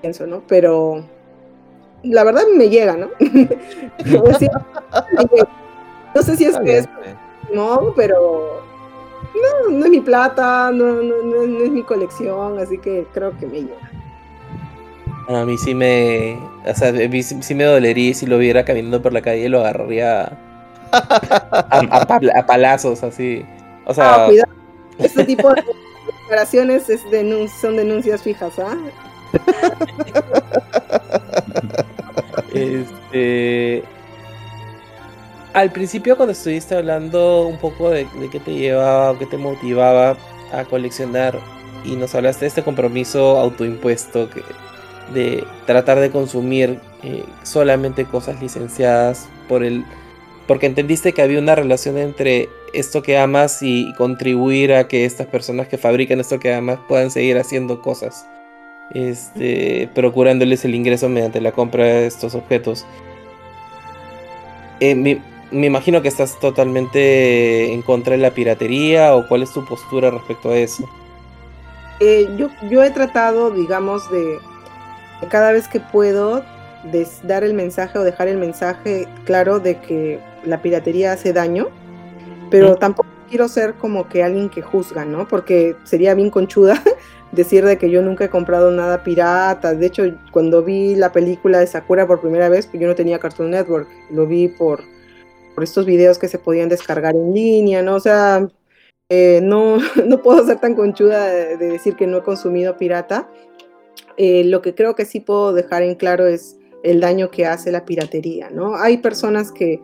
pienso, 0.00 0.26
¿no? 0.26 0.42
Pero 0.48 1.04
la 2.02 2.24
verdad 2.24 2.42
me 2.56 2.68
llega, 2.68 2.96
¿no? 2.96 3.10
No 6.16 6.22
sé 6.22 6.36
si 6.36 6.44
es 6.44 6.56
que 6.58 6.78
es 6.78 6.88
no, 7.52 7.92
pero 7.94 8.62
no, 9.34 9.70
no 9.70 9.84
es 9.84 9.90
mi 9.90 10.00
plata, 10.00 10.72
no, 10.72 11.00
no, 11.00 11.22
no, 11.22 11.46
no 11.46 11.64
es 11.64 11.70
mi 11.70 11.84
colección, 11.84 12.58
así 12.58 12.78
que 12.78 13.06
creo 13.12 13.36
que 13.38 13.46
me 13.46 13.60
llega. 13.62 13.90
A 15.28 15.44
mí 15.44 15.56
sí 15.58 15.74
me. 15.76 16.38
O 16.66 16.74
sea, 16.74 16.92
sí, 17.22 17.54
me 17.54 17.64
dolería 17.64 18.10
y 18.10 18.14
si 18.14 18.26
lo 18.26 18.36
viera 18.38 18.64
caminando 18.64 19.00
por 19.00 19.12
la 19.12 19.22
calle 19.22 19.48
lo 19.48 19.60
agarraría 19.60 20.53
a, 20.94 21.78
a 21.90 22.06
pal- 22.06 22.32
a 22.34 22.46
palazos, 22.46 23.02
así. 23.02 23.44
O 23.86 23.92
sea, 23.94 24.24
Ah, 24.24 24.26
cuidado, 24.26 24.52
este 24.98 25.24
tipo 25.24 25.48
de 25.52 25.62
declaraciones 26.22 26.88
es 26.88 27.04
denun- 27.06 27.48
son 27.48 27.76
denuncias 27.76 28.22
fijas, 28.22 28.58
¿ah? 28.58 28.76
este. 32.52 33.84
Al 35.52 35.70
principio, 35.70 36.16
cuando 36.16 36.32
estuviste 36.32 36.76
hablando 36.76 37.46
un 37.46 37.58
poco 37.58 37.90
de, 37.90 38.08
de 38.18 38.28
qué 38.28 38.40
te 38.40 38.52
llevaba 38.54 39.12
o 39.12 39.18
qué 39.18 39.26
te 39.26 39.36
motivaba 39.36 40.16
a 40.52 40.64
coleccionar, 40.64 41.38
y 41.84 41.94
nos 41.96 42.14
hablaste 42.14 42.40
de 42.44 42.48
este 42.48 42.62
compromiso 42.64 43.38
autoimpuesto 43.38 44.28
que, 44.30 44.42
de 45.12 45.46
tratar 45.66 46.00
de 46.00 46.10
consumir 46.10 46.80
eh, 47.02 47.24
solamente 47.42 48.04
cosas 48.04 48.40
licenciadas 48.40 49.28
por 49.48 49.62
el. 49.62 49.84
Porque 50.46 50.66
entendiste 50.66 51.12
que 51.12 51.22
había 51.22 51.38
una 51.38 51.54
relación 51.54 51.96
entre 51.96 52.48
esto 52.72 53.02
que 53.02 53.18
amas 53.18 53.62
y 53.62 53.94
contribuir 53.94 54.74
a 54.74 54.88
que 54.88 55.04
estas 55.04 55.26
personas 55.26 55.68
que 55.68 55.78
fabrican 55.78 56.20
esto 56.20 56.38
que 56.38 56.52
amas 56.52 56.78
puedan 56.86 57.10
seguir 57.10 57.38
haciendo 57.38 57.80
cosas 57.80 58.26
este, 58.92 59.88
procurándoles 59.94 60.64
el 60.64 60.74
ingreso 60.74 61.08
mediante 61.08 61.40
la 61.40 61.52
compra 61.52 61.84
de 61.84 62.06
estos 62.06 62.34
objetos. 62.34 62.84
Eh, 64.80 64.94
me, 64.94 65.20
me 65.50 65.66
imagino 65.66 66.02
que 66.02 66.08
estás 66.08 66.38
totalmente 66.40 67.72
en 67.72 67.82
contra 67.82 68.12
de 68.12 68.18
la 68.18 68.32
piratería 68.32 69.14
o 69.14 69.26
cuál 69.28 69.42
es 69.42 69.52
tu 69.52 69.64
postura 69.64 70.10
respecto 70.10 70.50
a 70.50 70.56
eso. 70.56 70.88
Eh, 72.00 72.28
yo, 72.36 72.48
yo 72.70 72.82
he 72.82 72.90
tratado, 72.90 73.50
digamos, 73.50 74.10
de, 74.10 74.38
cada 75.28 75.52
vez 75.52 75.68
que 75.68 75.80
puedo 75.80 76.44
dar 77.22 77.44
el 77.44 77.54
mensaje 77.54 77.98
o 77.98 78.02
dejar 78.02 78.28
el 78.28 78.36
mensaje 78.36 79.08
claro 79.24 79.58
de 79.58 79.78
que 79.78 80.18
la 80.46 80.62
piratería 80.62 81.12
hace 81.12 81.32
daño, 81.32 81.68
pero 82.50 82.76
tampoco 82.76 83.08
quiero 83.28 83.48
ser 83.48 83.74
como 83.74 84.08
que 84.08 84.22
alguien 84.22 84.48
que 84.48 84.62
juzga, 84.62 85.04
¿no? 85.04 85.26
Porque 85.26 85.76
sería 85.84 86.14
bien 86.14 86.30
conchuda 86.30 86.82
decir 87.32 87.64
de 87.64 87.78
que 87.78 87.90
yo 87.90 88.02
nunca 88.02 88.24
he 88.24 88.30
comprado 88.30 88.70
nada 88.70 89.02
pirata. 89.02 89.74
De 89.74 89.86
hecho, 89.86 90.04
cuando 90.30 90.62
vi 90.62 90.94
la 90.94 91.12
película 91.12 91.58
de 91.58 91.66
Sakura 91.66 92.06
por 92.06 92.20
primera 92.20 92.48
vez, 92.48 92.66
pues 92.66 92.80
yo 92.80 92.88
no 92.88 92.94
tenía 92.94 93.18
Cartoon 93.18 93.50
Network, 93.50 93.88
lo 94.10 94.26
vi 94.26 94.48
por, 94.48 94.82
por 95.54 95.64
estos 95.64 95.86
videos 95.86 96.18
que 96.18 96.28
se 96.28 96.38
podían 96.38 96.68
descargar 96.68 97.14
en 97.14 97.34
línea, 97.34 97.82
¿no? 97.82 97.96
O 97.96 98.00
sea, 98.00 98.46
eh, 99.08 99.40
no, 99.42 99.78
no 100.06 100.22
puedo 100.22 100.46
ser 100.46 100.60
tan 100.60 100.74
conchuda 100.74 101.26
de, 101.26 101.56
de 101.56 101.68
decir 101.68 101.96
que 101.96 102.06
no 102.06 102.18
he 102.18 102.22
consumido 102.22 102.76
pirata. 102.76 103.28
Eh, 104.16 104.44
lo 104.44 104.62
que 104.62 104.74
creo 104.74 104.94
que 104.94 105.04
sí 105.06 105.20
puedo 105.20 105.52
dejar 105.52 105.82
en 105.82 105.96
claro 105.96 106.26
es 106.26 106.56
el 106.84 107.00
daño 107.00 107.30
que 107.30 107.46
hace 107.46 107.72
la 107.72 107.84
piratería, 107.84 108.50
¿no? 108.50 108.76
Hay 108.76 108.98
personas 108.98 109.50
que, 109.50 109.80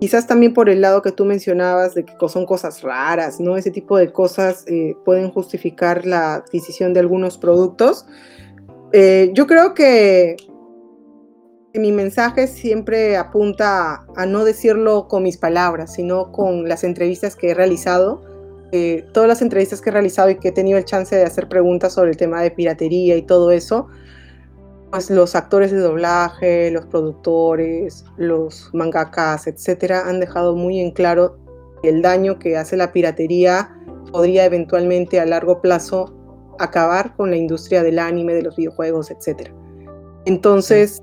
quizás 0.00 0.26
también 0.26 0.54
por 0.54 0.68
el 0.68 0.80
lado 0.80 1.02
que 1.02 1.12
tú 1.12 1.24
mencionabas 1.24 1.94
de 1.94 2.04
que 2.04 2.14
son 2.28 2.46
cosas 2.46 2.82
raras, 2.82 3.38
¿no? 3.40 3.56
Ese 3.56 3.70
tipo 3.70 3.98
de 3.98 4.12
cosas 4.12 4.64
eh, 4.66 4.96
pueden 5.04 5.30
justificar 5.30 6.06
la 6.06 6.34
adquisición 6.34 6.94
de 6.94 7.00
algunos 7.00 7.38
productos. 7.38 8.06
Eh, 8.92 9.30
yo 9.34 9.46
creo 9.46 9.74
que 9.74 10.36
mi 11.74 11.92
mensaje 11.92 12.48
siempre 12.48 13.16
apunta 13.16 13.94
a, 13.94 14.06
a 14.16 14.26
no 14.26 14.44
decirlo 14.44 15.06
con 15.06 15.22
mis 15.22 15.36
palabras, 15.36 15.94
sino 15.94 16.32
con 16.32 16.68
las 16.68 16.82
entrevistas 16.82 17.36
que 17.36 17.50
he 17.50 17.54
realizado. 17.54 18.22
Eh, 18.72 19.04
todas 19.12 19.28
las 19.28 19.42
entrevistas 19.42 19.80
que 19.80 19.90
he 19.90 19.92
realizado 19.92 20.30
y 20.30 20.36
que 20.36 20.48
he 20.48 20.52
tenido 20.52 20.78
el 20.78 20.84
chance 20.84 21.14
de 21.14 21.24
hacer 21.24 21.48
preguntas 21.48 21.92
sobre 21.92 22.10
el 22.10 22.16
tema 22.16 22.40
de 22.40 22.52
piratería 22.52 23.16
y 23.16 23.22
todo 23.22 23.50
eso, 23.50 23.88
pues 24.90 25.10
los 25.10 25.36
actores 25.36 25.70
de 25.70 25.78
doblaje, 25.78 26.70
los 26.70 26.86
productores, 26.86 28.04
los 28.16 28.70
mangakas, 28.72 29.46
etcétera, 29.46 30.08
han 30.08 30.20
dejado 30.20 30.56
muy 30.56 30.80
en 30.80 30.90
claro 30.90 31.36
el 31.82 32.02
daño 32.02 32.38
que 32.38 32.56
hace 32.56 32.76
la 32.76 32.92
piratería 32.92 33.76
podría 34.12 34.44
eventualmente 34.44 35.20
a 35.20 35.26
largo 35.26 35.60
plazo 35.60 36.14
acabar 36.58 37.14
con 37.16 37.30
la 37.30 37.36
industria 37.36 37.82
del 37.82 37.98
anime, 37.98 38.34
de 38.34 38.42
los 38.42 38.56
videojuegos, 38.56 39.10
etcétera. 39.10 39.52
Entonces, 40.26 41.02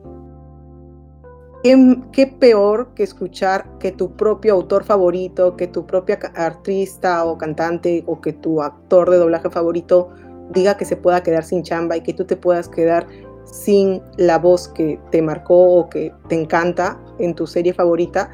¿qué, 1.63 2.27
peor 2.39 2.93
que 2.93 3.03
escuchar 3.03 3.65
que 3.79 3.91
tu 3.91 4.15
propio 4.15 4.53
autor 4.53 4.83
favorito, 4.83 5.55
que 5.57 5.67
tu 5.67 5.87
propia 5.87 6.19
artista 6.35 7.25
o 7.25 7.37
cantante 7.37 8.03
o 8.05 8.21
que 8.21 8.33
tu 8.33 8.61
actor 8.61 9.09
de 9.09 9.17
doblaje 9.17 9.49
favorito 9.49 10.09
diga 10.51 10.77
que 10.77 10.85
se 10.85 10.95
pueda 10.95 11.23
quedar 11.23 11.43
sin 11.43 11.63
chamba 11.63 11.97
y 11.97 12.01
que 12.01 12.13
tú 12.13 12.25
te 12.25 12.37
puedas 12.37 12.69
quedar 12.69 13.07
sin 13.51 14.01
la 14.17 14.37
voz 14.37 14.67
que 14.67 14.99
te 15.11 15.21
marcó 15.21 15.79
o 15.79 15.89
que 15.89 16.13
te 16.29 16.35
encanta 16.35 16.99
en 17.19 17.33
tu 17.33 17.47
serie 17.47 17.73
favorita? 17.73 18.29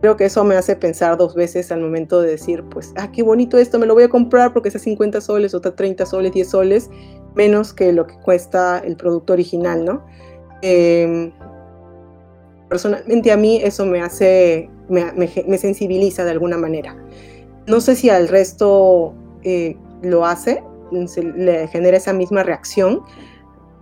Creo 0.00 0.16
que 0.16 0.26
eso 0.26 0.44
me 0.44 0.56
hace 0.56 0.76
pensar 0.76 1.16
dos 1.16 1.34
veces 1.34 1.72
al 1.72 1.80
momento 1.80 2.20
de 2.20 2.30
decir, 2.30 2.62
pues, 2.64 2.92
ah, 2.96 3.10
qué 3.10 3.22
bonito 3.22 3.56
esto, 3.56 3.78
me 3.78 3.86
lo 3.86 3.94
voy 3.94 4.04
a 4.04 4.08
comprar 4.08 4.52
porque 4.52 4.68
está 4.68 4.78
50 4.78 5.20
soles, 5.20 5.54
otra 5.54 5.74
30 5.74 6.04
soles, 6.04 6.32
10 6.32 6.48
soles, 6.48 6.90
menos 7.34 7.72
que 7.72 7.92
lo 7.92 8.06
que 8.06 8.18
cuesta 8.18 8.78
el 8.78 8.96
producto 8.96 9.32
original, 9.32 9.84
¿no? 9.84 10.04
Eh, 10.62 11.32
personalmente 12.68 13.30
a 13.30 13.36
mí 13.36 13.60
eso 13.62 13.86
me 13.86 14.02
hace, 14.02 14.68
me, 14.88 15.58
sensibiliza 15.58 16.24
de 16.24 16.32
alguna 16.32 16.58
manera. 16.58 16.96
No 17.66 17.80
sé 17.80 17.94
si 17.94 18.10
al 18.10 18.28
resto 18.28 19.14
eh, 19.42 19.76
lo 20.02 20.26
hace, 20.26 20.62
le 20.90 21.68
genera 21.68 21.96
esa 21.96 22.12
misma 22.12 22.42
reacción, 22.42 23.02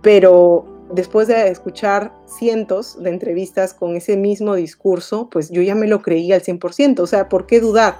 pero 0.03 0.65
después 0.91 1.27
de 1.27 1.47
escuchar 1.47 2.13
cientos 2.27 3.01
de 3.01 3.09
entrevistas 3.09 3.73
con 3.73 3.95
ese 3.95 4.15
mismo 4.15 4.53
discurso, 4.53 5.29
pues 5.31 5.49
yo 5.49 5.63
ya 5.63 5.73
me 5.73 5.87
lo 5.87 6.03
creí 6.03 6.31
al 6.31 6.43
100%, 6.43 6.99
o 6.99 7.07
sea, 7.07 7.29
¿por 7.29 7.47
qué 7.47 7.59
dudar? 7.59 7.97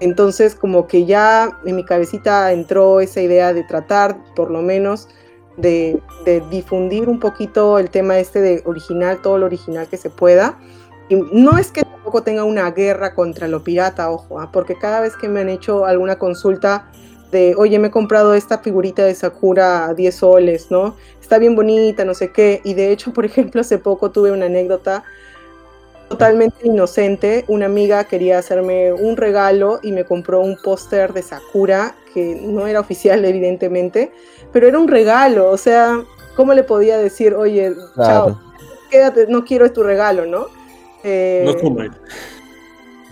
Entonces, 0.00 0.54
como 0.54 0.86
que 0.86 1.06
ya 1.06 1.58
en 1.64 1.76
mi 1.76 1.84
cabecita 1.84 2.52
entró 2.52 3.00
esa 3.00 3.22
idea 3.22 3.54
de 3.54 3.64
tratar, 3.64 4.18
por 4.34 4.50
lo 4.50 4.60
menos, 4.60 5.08
de, 5.56 6.00
de 6.24 6.40
difundir 6.50 7.08
un 7.08 7.20
poquito 7.20 7.78
el 7.78 7.90
tema 7.90 8.18
este 8.18 8.40
de 8.40 8.62
original, 8.64 9.20
todo 9.22 9.38
lo 9.38 9.46
original 9.46 9.88
que 9.88 9.96
se 9.96 10.10
pueda. 10.10 10.58
Y 11.10 11.16
no 11.16 11.58
es 11.58 11.70
que 11.70 11.82
tampoco 11.82 12.22
tenga 12.22 12.44
una 12.44 12.70
guerra 12.70 13.14
contra 13.14 13.46
lo 13.46 13.62
pirata, 13.62 14.10
ojo, 14.10 14.40
¿ah? 14.40 14.50
porque 14.52 14.74
cada 14.74 15.00
vez 15.00 15.16
que 15.16 15.28
me 15.28 15.40
han 15.40 15.48
hecho 15.48 15.84
alguna 15.84 16.18
consulta 16.18 16.90
de, 17.30 17.54
oye, 17.56 17.78
me 17.78 17.88
he 17.88 17.90
comprado 17.90 18.34
esta 18.34 18.58
figurita 18.58 19.04
de 19.04 19.14
Sakura 19.14 19.86
a 19.86 19.94
10 19.94 20.14
soles, 20.14 20.70
¿no? 20.70 20.96
Está 21.30 21.38
bien 21.38 21.54
bonita, 21.54 22.04
no 22.04 22.12
sé 22.12 22.32
qué. 22.32 22.60
Y 22.64 22.74
de 22.74 22.90
hecho, 22.90 23.12
por 23.12 23.24
ejemplo, 23.24 23.60
hace 23.60 23.78
poco 23.78 24.10
tuve 24.10 24.32
una 24.32 24.46
anécdota 24.46 25.04
totalmente 26.08 26.66
inocente. 26.66 27.44
Una 27.46 27.66
amiga 27.66 28.02
quería 28.02 28.38
hacerme 28.38 28.92
un 28.92 29.16
regalo 29.16 29.78
y 29.80 29.92
me 29.92 30.04
compró 30.04 30.40
un 30.40 30.56
póster 30.56 31.12
de 31.12 31.22
Sakura, 31.22 31.94
que 32.12 32.34
no 32.42 32.66
era 32.66 32.80
oficial, 32.80 33.24
evidentemente, 33.24 34.10
pero 34.52 34.66
era 34.66 34.76
un 34.80 34.88
regalo. 34.88 35.50
O 35.50 35.56
sea, 35.56 36.02
¿cómo 36.34 36.52
le 36.52 36.64
podía 36.64 36.98
decir, 36.98 37.32
oye, 37.34 37.74
Claro. 37.94 38.26
chao, 38.26 38.40
quédate, 38.90 39.28
no 39.28 39.44
quiero 39.44 39.70
tu 39.72 39.84
regalo, 39.84 40.26
¿no? 40.26 40.46
Eh, 41.04 41.44
No 41.62 41.90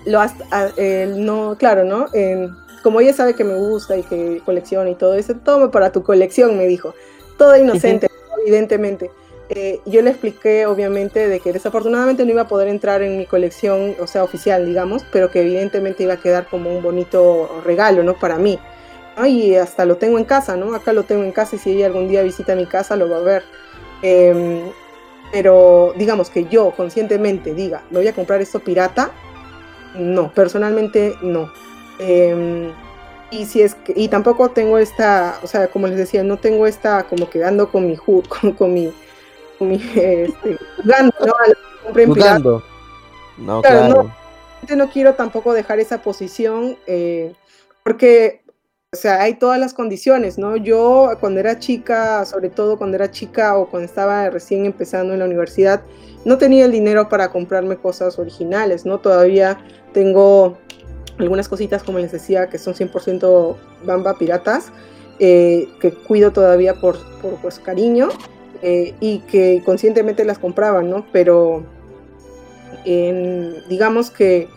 lo 0.07 0.21
hasta- 0.21 0.45
a- 0.51 0.73
eh, 0.77 1.07
no, 1.17 1.55
claro, 1.57 1.85
¿no? 1.85 2.07
En- 2.13 2.51
como 2.83 3.01
ella 3.01 3.13
sabe 3.13 3.35
que 3.35 3.45
me 3.45 3.55
gusta 3.55 3.97
y 3.97 4.03
que 4.03 4.43
colecciona 4.45 4.91
y 4.91 4.97
todo 4.97 5.15
eso, 5.15 5.35
toma 5.37 5.71
para 5.71 5.93
tu 5.93 6.03
colección, 6.03 6.59
me 6.59 6.67
dijo. 6.67 6.95
Toda 7.39 7.59
inocente, 7.59 8.09
evidentemente. 8.43 9.11
Eh, 9.51 9.81
yo 9.87 10.03
le 10.03 10.11
expliqué, 10.11 10.67
obviamente, 10.67 11.27
de 11.27 11.41
que 11.41 11.53
desafortunadamente 11.53 12.25
no 12.25 12.33
iba 12.33 12.43
a 12.43 12.49
poder 12.49 12.69
entrar 12.69 13.01
en 13.03 13.17
mi 13.17 13.25
colección, 13.25 13.97
o 13.99 14.07
sea, 14.07 14.23
oficial, 14.23 14.67
digamos, 14.67 15.05
pero 15.11 15.31
que 15.31 15.41
evidentemente 15.41 16.03
iba 16.03 16.15
a 16.15 16.21
quedar 16.21 16.49
como 16.49 16.71
un 16.71 16.83
bonito 16.83 17.63
regalo, 17.65 18.03
¿no? 18.03 18.19
Para 18.19 18.37
mí. 18.37 18.59
¿no? 19.17 19.27
Y 19.27 19.57
hasta 19.57 19.87
lo 19.87 19.97
tengo 19.97 20.19
en 20.19 20.25
casa, 20.25 20.57
¿no? 20.57 20.75
Acá 20.75 20.93
lo 20.93 21.05
tengo 21.05 21.25
en 21.25 21.33
casa 21.33 21.57
y 21.57 21.59
si 21.59 21.71
ella 21.71 21.87
algún 21.87 22.09
día 22.09 22.23
visita 22.23 22.55
mi 22.55 22.67
casa 22.67 22.97
lo 22.97 23.09
va 23.09 23.19
a 23.19 23.21
ver. 23.21 23.43
Em, 24.03 24.71
pero 25.33 25.95
digamos 25.97 26.31
que 26.31 26.45
yo 26.45 26.73
conscientemente 26.73 27.55
diga, 27.55 27.83
me 27.91 27.99
voy 27.99 28.09
a 28.09 28.13
comprar 28.13 28.41
esto 28.41 28.61
pirata, 28.61 29.13
no, 29.95 30.33
personalmente 30.33 31.17
no. 31.23 31.51
Em, 31.99 32.73
y 33.31 33.45
si 33.47 33.63
es 33.63 33.75
que, 33.75 33.93
y 33.95 34.09
tampoco 34.09 34.51
tengo 34.51 34.79
esta, 34.79 35.39
o 35.43 35.47
sea, 35.47 35.69
como 35.69 35.87
les 35.87 35.99
decía, 35.99 36.23
no 36.23 36.39
tengo 36.39 36.67
esta 36.67 37.05
como 37.05 37.29
quedando 37.29 37.71
con 37.71 37.87
mi 37.87 37.97
hood, 37.97 38.27
con, 38.29 38.53
con 38.53 38.75
mi, 38.75 38.93
con 39.59 39.69
mi, 39.69 39.77
este, 39.95 40.59
jugando, 40.83 41.15
¿no? 41.21 41.33
A. 41.33 42.05
Jugando. 42.07 42.63
No, 43.37 43.63
Claro, 43.63 43.87
claro. 43.87 44.13
Realmente 44.61 44.77
no 44.77 44.91
quiero 44.91 45.15
tampoco 45.15 45.53
dejar 45.53 45.79
esa 45.79 46.03
posición 46.03 46.77
eh, 46.87 47.33
porque, 47.85 48.43
o 48.93 48.97
sea, 48.97 49.23
hay 49.23 49.35
todas 49.35 49.61
las 49.61 49.73
condiciones, 49.73 50.39
¿no? 50.39 50.57
Yo 50.57 51.11
cuando 51.21 51.39
era 51.39 51.59
chica, 51.59 52.25
sobre 52.25 52.51
todo 52.51 52.77
cuando 52.77 52.97
era 52.97 53.11
chica 53.11 53.57
o 53.57 53.69
cuando 53.69 53.87
estaba 53.87 54.29
recién 54.31 54.67
empezando 54.67 55.13
en 55.13 55.21
la 55.21 55.27
universidad, 55.27 55.83
no 56.25 56.37
tenía 56.39 56.65
el 56.65 56.73
dinero 56.73 57.09
para 57.09 57.31
comprarme 57.31 57.77
cosas 57.77 58.19
originales, 58.19 58.85
¿no? 58.85 58.99
Todavía 58.99 59.65
tengo 59.93 60.59
algunas 61.19 61.49
cositas, 61.49 61.83
como 61.83 61.99
les 61.99 62.13
decía, 62.13 62.49
que 62.49 62.59
son 62.59 62.75
100% 62.75 63.57
bamba 63.85 64.17
piratas, 64.19 64.73
eh, 65.19 65.69
que 65.81 65.93
cuido 65.93 66.33
todavía 66.33 66.75
por, 66.75 66.99
por 67.21 67.35
pues, 67.43 67.59
cariño 67.59 68.09
eh, 68.63 68.95
y 69.01 69.21
que 69.21 69.63
conscientemente 69.65 70.25
las 70.25 70.39
compraba, 70.39 70.83
¿no? 70.83 71.07
Pero 71.13 71.65
en- 72.85 73.55
digamos 73.69 74.11
que 74.11 74.49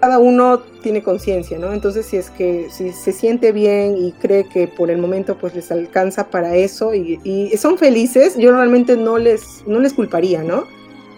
cada 0.00 0.18
uno 0.18 0.60
tiene 0.82 1.02
conciencia, 1.02 1.58
¿no? 1.58 1.72
Entonces, 1.72 2.06
si 2.06 2.16
es 2.16 2.30
que 2.30 2.68
si 2.70 2.92
se 2.92 3.12
siente 3.12 3.50
bien 3.52 3.96
y 3.96 4.12
cree 4.12 4.44
que 4.48 4.68
por 4.68 4.90
el 4.90 4.98
momento 4.98 5.36
pues 5.38 5.54
les 5.54 5.72
alcanza 5.72 6.28
para 6.28 6.54
eso 6.54 6.94
y, 6.94 7.18
y 7.24 7.56
son 7.56 7.78
felices, 7.78 8.36
yo 8.36 8.52
realmente 8.52 8.96
no 8.96 9.16
les, 9.18 9.64
no 9.66 9.80
les 9.80 9.94
culparía, 9.94 10.42
¿no? 10.42 10.64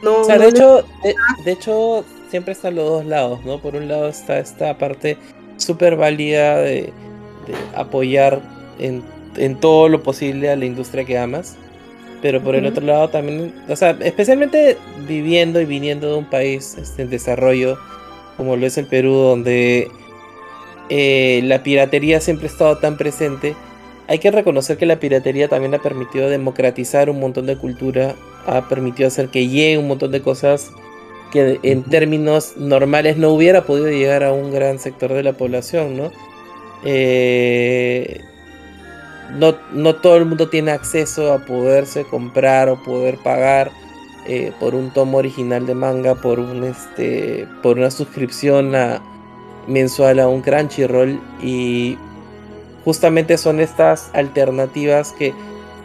No, 0.03 0.21
O 0.21 0.25
sea, 0.25 0.37
no 0.37 0.43
de 0.43 0.51
les- 0.53 0.55
hecho, 0.61 0.85
de, 1.03 1.15
de 1.45 1.53
hecho, 1.53 2.05
siempre 2.31 2.53
están 2.53 2.75
los 2.75 2.89
dos 2.89 3.07
lados, 3.07 3.45
¿no? 3.45 3.61
Por 3.61 3.77
un 3.77 3.89
lado 3.89 4.09
está 4.09 4.39
esta 4.39 4.77
parte 4.79 5.17
súper 5.57 5.97
válida 5.97 6.59
de, 6.59 6.93
de 7.47 7.55
apoyar 7.75 8.41
en, 8.79 9.03
en 9.37 9.57
todo 9.57 9.89
lo 9.89 10.03
posible 10.03 10.51
a 10.51 10.57
la 10.57 10.65
industria 10.65 11.05
que 11.05 11.19
amas. 11.19 11.57
Pero 12.21 12.43
por 12.43 12.57
el 12.57 12.67
otro 12.67 12.85
lado 12.85 13.09
también, 13.11 13.55
o 13.69 13.77
sea, 13.77 13.97
especialmente 14.01 14.77
viviendo 15.07 15.61
y 15.61 15.65
viniendo 15.65 16.11
de 16.11 16.19
un 16.19 16.25
país 16.25 16.77
este, 16.77 17.03
en 17.03 17.11
desarrollo 17.11 17.79
como 18.39 18.57
lo 18.57 18.67
es 18.67 18.79
el 18.79 18.87
Perú, 18.87 19.15
donde 19.15 19.91
eh, 20.89 21.41
la 21.45 21.63
piratería 21.65 22.21
siempre 22.21 22.47
ha 22.47 22.51
estado 22.51 22.79
tan 22.79 22.97
presente, 22.97 23.55
hay 24.07 24.21
que 24.21 24.31
reconocer 24.31 24.79
que 24.79 24.87
la 24.87 25.01
piratería 25.01 25.49
también 25.49 25.75
ha 25.75 25.83
permitido 25.83 26.31
democratizar 26.31 27.11
un 27.11 27.21
montón 27.21 27.47
de 27.47 27.57
cultura, 27.57 28.15
ha 28.47 28.69
permitido 28.69 29.09
hacer 29.09 29.29
que 29.29 29.49
llegue 29.49 29.77
un 29.77 29.89
montón 29.89 30.13
de 30.13 30.23
cosas 30.23 30.71
que 31.33 31.59
en 31.63 31.83
términos 31.85 32.55
normales 32.57 33.17
no 33.17 33.31
hubiera 33.31 33.65
podido 33.65 33.89
llegar 33.89 34.25
a 34.25 34.33
un 34.33 34.53
gran 34.53 34.79
sector 34.79 35.13
de 35.13 35.23
la 35.23 35.33
población, 35.35 35.97
¿no? 35.97 36.11
Eh, 36.85 38.21
no, 39.37 39.55
no 39.73 39.97
todo 39.97 40.17
el 40.17 40.25
mundo 40.25 40.49
tiene 40.49 40.71
acceso 40.71 41.33
a 41.33 41.39
poderse 41.45 42.05
comprar 42.05 42.69
o 42.69 42.83
poder 42.83 43.19
pagar 43.19 43.71
eh, 44.27 44.53
por 44.59 44.75
un 44.75 44.91
tomo 44.93 45.19
original 45.19 45.67
de 45.67 45.75
manga, 45.75 46.15
por 46.15 46.39
un 46.41 46.65
este, 46.65 47.47
por 47.63 47.79
una 47.79 47.91
suscripción 47.91 48.75
a- 48.75 49.03
mensual 49.67 50.19
a 50.21 50.29
un 50.29 50.41
Crunchyroll. 50.41 51.21
Y 51.43 51.99
justamente 52.85 53.37
son 53.37 53.61
estas 53.61 54.11
alternativas 54.15 55.13
que 55.13 55.35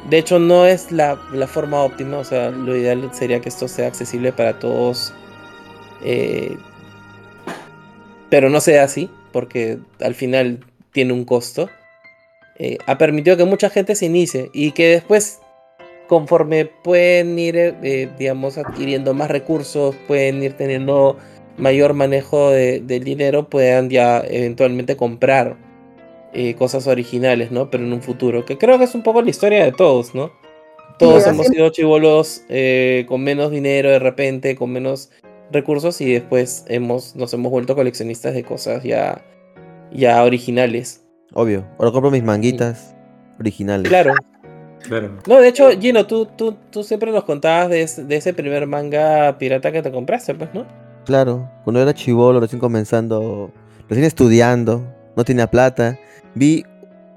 de 0.09 0.17
hecho 0.19 0.39
no 0.39 0.65
es 0.65 0.91
la, 0.91 1.17
la 1.33 1.47
forma 1.47 1.81
óptima, 1.81 2.17
o 2.17 2.23
sea, 2.23 2.49
lo 2.51 2.75
ideal 2.75 3.09
sería 3.13 3.39
que 3.41 3.49
esto 3.49 3.67
sea 3.67 3.87
accesible 3.87 4.31
para 4.33 4.59
todos, 4.59 5.13
eh, 6.03 6.57
pero 8.29 8.49
no 8.49 8.59
sea 8.61 8.83
así, 8.83 9.09
porque 9.31 9.77
al 9.99 10.15
final 10.15 10.59
tiene 10.91 11.13
un 11.13 11.25
costo. 11.25 11.69
Eh, 12.59 12.77
ha 12.85 12.97
permitido 12.97 13.37
que 13.37 13.45
mucha 13.45 13.69
gente 13.69 13.95
se 13.95 14.05
inicie 14.05 14.49
y 14.53 14.71
que 14.71 14.87
después, 14.87 15.39
conforme 16.07 16.65
pueden 16.65 17.37
ir, 17.39 17.57
eh, 17.57 18.09
digamos, 18.17 18.57
adquiriendo 18.57 19.13
más 19.13 19.29
recursos, 19.29 19.95
pueden 20.07 20.41
ir 20.43 20.53
teniendo 20.53 21.17
mayor 21.57 21.93
manejo 21.93 22.49
de- 22.51 22.79
del 22.79 23.03
dinero, 23.03 23.49
puedan 23.49 23.89
ya 23.89 24.19
eventualmente 24.27 24.95
comprar 24.97 25.57
eh, 26.35 26.55
cosas 26.55 26.87
originales, 26.87 27.51
¿no? 27.51 27.69
Pero 27.69 27.83
en 27.83 27.93
un 27.93 28.01
futuro, 28.01 28.43
que 28.43 28.57
creo 28.57 28.79
que 28.79 28.85
es 28.85 28.95
un 28.95 29.03
poco 29.03 29.21
la 29.21 29.29
historia 29.29 29.63
de 29.63 29.71
todos, 29.71 30.15
¿no? 30.15 30.31
Todos 30.97 31.27
hemos 31.27 31.45
sido 31.47 31.69
chivolos 31.69 32.43
con 33.07 33.23
menos 33.23 33.51
dinero 33.51 33.91
de 33.91 33.99
repente, 33.99 34.55
con 34.55 34.71
menos 34.71 35.11
recursos 35.51 35.99
y 36.01 36.11
después 36.13 36.65
hemos, 36.67 37.15
nos 37.15 37.33
hemos 37.33 37.51
vuelto 37.51 37.75
coleccionistas 37.75 38.33
de 38.33 38.43
cosas 38.43 38.83
ya, 38.83 39.23
ya 39.91 40.23
originales. 40.23 41.03
Obvio. 41.33 41.65
Ahora 41.79 41.91
compro 41.91 42.11
mis 42.11 42.23
manguitas 42.23 42.95
originales. 43.39 43.87
Claro. 43.89 44.13
Claro. 44.81 45.17
No, 45.27 45.39
de 45.39 45.47
hecho, 45.47 45.69
Gino, 45.79 46.05
tú, 46.07 46.25
tú, 46.25 46.57
tú 46.69 46.83
siempre 46.83 47.11
nos 47.11 47.23
contabas 47.23 47.69
de, 47.69 47.83
ese- 47.83 48.03
de 48.03 48.17
ese 48.17 48.33
primer 48.33 48.67
manga 48.67 49.37
pirata 49.37 49.71
que 49.71 49.81
te 49.81 49.91
compraste, 49.91 50.35
pues, 50.35 50.53
¿no? 50.53 50.65
Claro. 51.05 51.49
Cuando 51.63 51.81
era 51.81 51.93
chivolo, 51.93 52.39
recién 52.41 52.59
comenzando, 52.59 53.51
recién 53.87 54.05
estudiando, 54.05 54.85
no 55.15 55.23
tenía 55.23 55.47
plata, 55.49 55.97
vi 56.35 56.65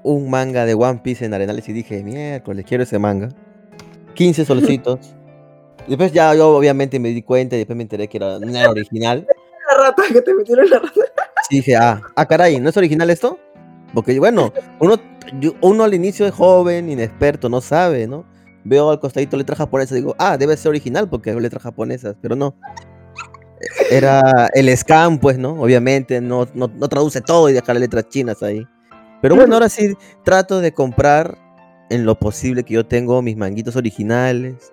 un 0.03 0.29
manga 0.29 0.65
de 0.65 0.75
One 0.75 1.01
Piece 1.03 1.25
en 1.25 1.33
Arenales 1.33 1.67
y 1.67 1.73
dije, 1.73 2.01
miércoles, 2.03 2.63
quiero 2.65 2.83
ese 2.83 2.99
manga. 2.99 3.29
15 4.13 4.45
solecitos. 4.45 5.13
Después 5.87 6.11
ya 6.11 6.33
yo 6.35 6.49
obviamente 6.49 6.99
me 6.99 7.09
di 7.09 7.21
cuenta 7.21 7.55
y 7.55 7.59
después 7.59 7.75
me 7.77 7.83
enteré 7.83 8.07
que 8.07 8.17
era, 8.17 8.39
no 8.39 8.49
era 8.49 8.69
original. 8.69 9.25
La 9.69 9.83
rata 9.85 10.03
que 10.11 10.21
te 10.21 10.33
metieron 10.33 10.69
la 10.69 10.79
rata. 10.79 11.01
Y 11.49 11.57
dije, 11.57 11.75
ah, 11.75 12.01
ah, 12.15 12.25
caray, 12.25 12.59
¿no 12.59 12.69
es 12.69 12.77
original 12.77 13.09
esto? 13.09 13.39
Porque 13.93 14.19
bueno, 14.19 14.51
uno, 14.79 14.95
uno 15.61 15.83
al 15.83 15.93
inicio 15.93 16.25
es 16.25 16.33
joven, 16.33 16.89
inexperto, 16.89 17.47
no 17.47 17.61
sabe, 17.61 18.07
¿no? 18.07 18.25
Veo 18.63 18.91
al 18.91 18.99
costadito 18.99 19.37
letra 19.37 19.55
japonesa 19.55 19.95
y 19.95 19.99
digo, 19.99 20.15
ah, 20.19 20.37
debe 20.37 20.57
ser 20.57 20.69
original 20.69 21.07
porque 21.07 21.29
hay 21.29 21.39
letras 21.39 21.63
japonesas, 21.63 22.15
pero 22.21 22.35
no. 22.35 22.55
Era 23.89 24.49
el 24.53 24.75
scam, 24.77 25.19
pues, 25.19 25.37
¿no? 25.37 25.53
Obviamente, 25.53 26.19
no, 26.19 26.47
no, 26.53 26.67
no 26.67 26.87
traduce 26.89 27.21
todo 27.21 27.49
y 27.49 27.53
deja 27.53 27.73
las 27.73 27.81
letras 27.81 28.09
chinas 28.09 28.43
ahí. 28.43 28.67
Pero 29.21 29.35
bueno, 29.35 29.55
ahora 29.55 29.69
sí 29.69 29.95
trato 30.23 30.59
de 30.59 30.73
comprar 30.73 31.37
en 31.89 32.05
lo 32.05 32.19
posible 32.19 32.63
que 32.63 32.73
yo 32.75 32.85
tengo 32.85 33.21
mis 33.21 33.37
manguitos 33.37 33.75
originales. 33.75 34.71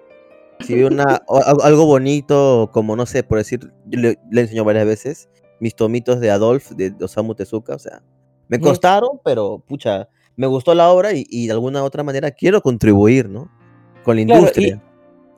Si 0.61 0.75
veo 0.75 0.89
una, 0.89 1.21
algo 1.63 1.85
bonito, 1.87 2.71
como 2.73 2.97
no 2.97 3.07
sé, 3.07 3.23
por 3.23 3.39
decir, 3.39 3.73
yo 3.87 4.01
le, 4.01 4.19
le 4.31 4.41
enseño 4.43 4.65
varias 4.65 4.87
veces, 4.87 5.29
mis 5.61 5.75
tomitos 5.75 6.21
de 6.21 6.31
Adolf, 6.31 6.71
de 6.71 6.95
Osamu 7.01 7.35
Tezuka, 7.35 7.75
o 7.75 7.79
sea, 7.79 8.03
me 8.49 8.59
costaron, 8.61 9.21
pero 9.25 9.63
pucha, 9.67 10.09
me 10.37 10.47
gustó 10.47 10.75
la 10.75 10.91
obra 10.91 11.13
y, 11.13 11.25
y 11.29 11.47
de 11.47 11.53
alguna 11.53 11.83
otra 11.85 12.03
manera 12.03 12.31
quiero 12.31 12.61
contribuir, 12.63 13.29
¿no? 13.29 13.51
con 14.05 14.17
la 14.17 14.25
Claro, 14.25 14.41
industria. 14.41 14.83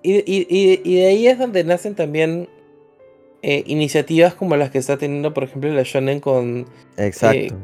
Y, 0.03 0.15
y- 0.19 0.47
y- 0.49 0.81
y 0.85 0.95
de 1.01 1.07
ahí 1.07 1.27
es 1.29 1.39
donde 1.39 1.63
nacen 1.65 1.95
también 1.95 2.49
eh, 3.43 3.63
iniciativas 3.67 4.35
como 4.35 4.57
las 4.57 4.71
que 4.71 4.79
está 4.79 4.97
teniendo, 4.97 5.33
por 5.33 5.45
ejemplo, 5.45 5.71
la 5.73 5.83
Shonen 5.85 6.19
con 6.21 6.67
Exacto. 6.97 7.57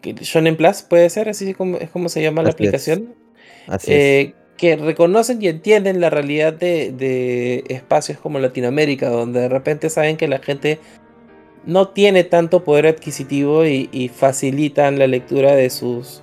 que- 0.00 0.14
Shonen 0.14 0.56
Plus, 0.56 0.82
puede 0.82 1.08
ser, 1.10 1.28
así 1.28 1.54
como, 1.54 1.76
es 1.76 1.90
como 1.90 2.08
se 2.08 2.20
llama 2.22 2.42
la 2.42 2.48
es. 2.48 2.54
aplicación. 2.54 3.14
Así 3.68 3.92
es. 3.92 4.32
Que 4.60 4.76
reconocen 4.76 5.40
y 5.40 5.48
entienden 5.48 6.02
la 6.02 6.10
realidad 6.10 6.52
de, 6.52 7.64
espacios 7.68 8.18
como 8.18 8.38
Latinoamérica, 8.38 9.08
donde 9.08 9.40
de 9.40 9.48
repente 9.48 9.88
saben 9.88 10.18
que 10.18 10.28
la 10.28 10.38
gente 10.38 10.78
no 11.64 11.88
tiene 11.88 12.24
tanto 12.24 12.62
poder 12.62 12.86
adquisitivo 12.86 13.64
y, 13.64 13.88
y 13.90 14.08
facilitan 14.08 14.98
la 14.98 15.06
lectura 15.06 15.54
de 15.54 15.70
sus 15.70 16.22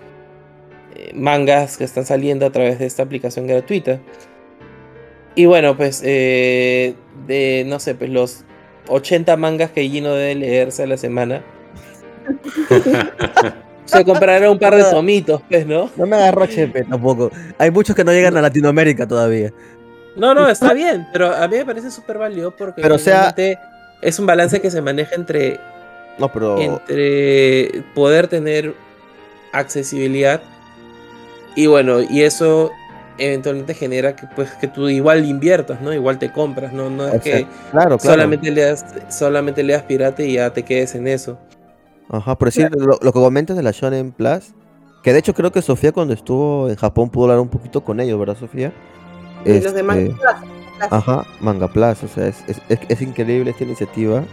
eh, 0.94 1.14
mangas 1.16 1.78
que 1.78 1.84
están 1.84 2.06
saliendo 2.06 2.46
a 2.46 2.52
través 2.52 2.78
de 2.78 2.86
esta 2.86 3.02
aplicación 3.02 3.48
gratuita. 3.48 4.00
Y 5.34 5.48
bueno, 5.48 5.76
pues 5.76 6.04
eh, 6.06 6.94
de, 7.26 7.64
no 7.66 7.80
sé, 7.80 7.96
pues 7.96 8.12
los 8.12 8.46
80 8.88 9.36
mangas 9.38 9.72
que 9.72 9.90
Gino 9.90 10.14
debe 10.14 10.36
leerse 10.36 10.84
a 10.84 10.88
la 10.88 10.98
semana. 10.98 11.44
Se 13.88 14.06
comprará 14.06 14.50
un 14.52 14.60
par 14.60 14.76
de 14.76 14.84
tomitos, 14.84 15.42
pues, 15.50 15.66
¿no? 15.66 15.90
No 15.96 16.06
me 16.06 16.16
agarro 16.16 16.44
HP 16.44 16.84
tampoco. 16.84 17.32
Hay 17.58 17.72
muchos 17.72 17.96
que 17.96 18.04
no 18.04 18.12
llegan 18.12 18.36
a 18.38 18.42
Latinoamérica 18.42 19.08
todavía. 19.08 19.52
No, 20.16 20.34
no, 20.34 20.50
está 20.50 20.74
bien, 20.74 21.08
pero 21.14 21.34
a 21.34 21.48
mí 21.48 21.58
me 21.58 21.66
parece 21.66 21.92
súper 21.92 22.18
válido 22.18 22.56
porque 22.56 22.82
Pero, 22.82 22.98
sea- 22.98 23.34
es 24.02 24.20
un 24.20 24.26
balance 24.26 24.60
que 24.62 24.70
se 24.72 24.82
maneja 24.82 25.16
entre, 25.16 25.60
No, 26.18 26.32
pero. 26.32 26.60
entre 26.60 27.84
poder 27.94 28.28
tener 28.28 28.74
accesibilidad 29.54 30.42
y 31.56 31.68
bueno, 31.68 32.02
y 32.02 32.22
eso 32.22 32.72
eventualmente 33.18 33.74
genera 33.74 34.16
que 34.16 34.28
pues 34.36 34.52
que 34.62 34.68
tú 34.68 34.90
igual 34.90 35.26
inviertas, 35.26 35.82
¿no? 35.82 35.92
Igual 35.94 36.20
te 36.20 36.32
compras, 36.32 36.72
¿no? 36.74 36.90
No 36.90 37.08
es 37.08 37.22
que. 37.22 37.48
Claro, 37.72 37.98
claro. 37.98 38.00
solamente 38.00 38.52
leas 38.52 38.86
solamente 39.10 39.64
leas 39.64 39.84
pirata 39.84 40.22
y 40.24 40.34
ya 40.34 40.52
te 40.52 40.64
quedes 40.64 40.94
en 40.96 41.08
eso. 41.08 41.40
Ajá, 42.10 42.38
por 42.38 42.48
decir, 42.48 42.70
lo, 42.76 42.98
lo 43.02 43.12
que 43.12 43.20
comentas 43.20 43.58
de 43.58 43.64
la 43.64 43.72
Shonen 43.72 44.12
Plus, 44.12 44.54
que 45.04 45.14
de 45.14 45.20
hecho 45.20 45.34
creo 45.34 45.52
que 45.52 45.62
Sofía 45.62 45.92
cuando 45.92 46.14
estuvo 46.14 46.70
en 46.70 46.76
Japón 46.76 47.10
pudo 47.10 47.26
hablar 47.26 47.40
un 47.40 47.50
poquito 47.50 47.82
con 47.84 48.00
ellos, 48.00 48.20
¿verdad, 48.20 48.38
Sofía? 48.38 48.74
Y 49.46 49.60
los 49.60 49.74
demás. 49.74 49.98
Este, 49.98 50.16
Ajá, 50.92 51.26
Manga 51.42 51.68
Plus, 51.68 52.04
o 52.04 52.08
sea, 52.08 52.28
es, 52.28 52.44
es, 52.48 52.62
es- 52.70 52.80
es 52.88 53.02
increíble 53.02 53.50
esta 53.52 53.64
iniciativa. 53.64 54.24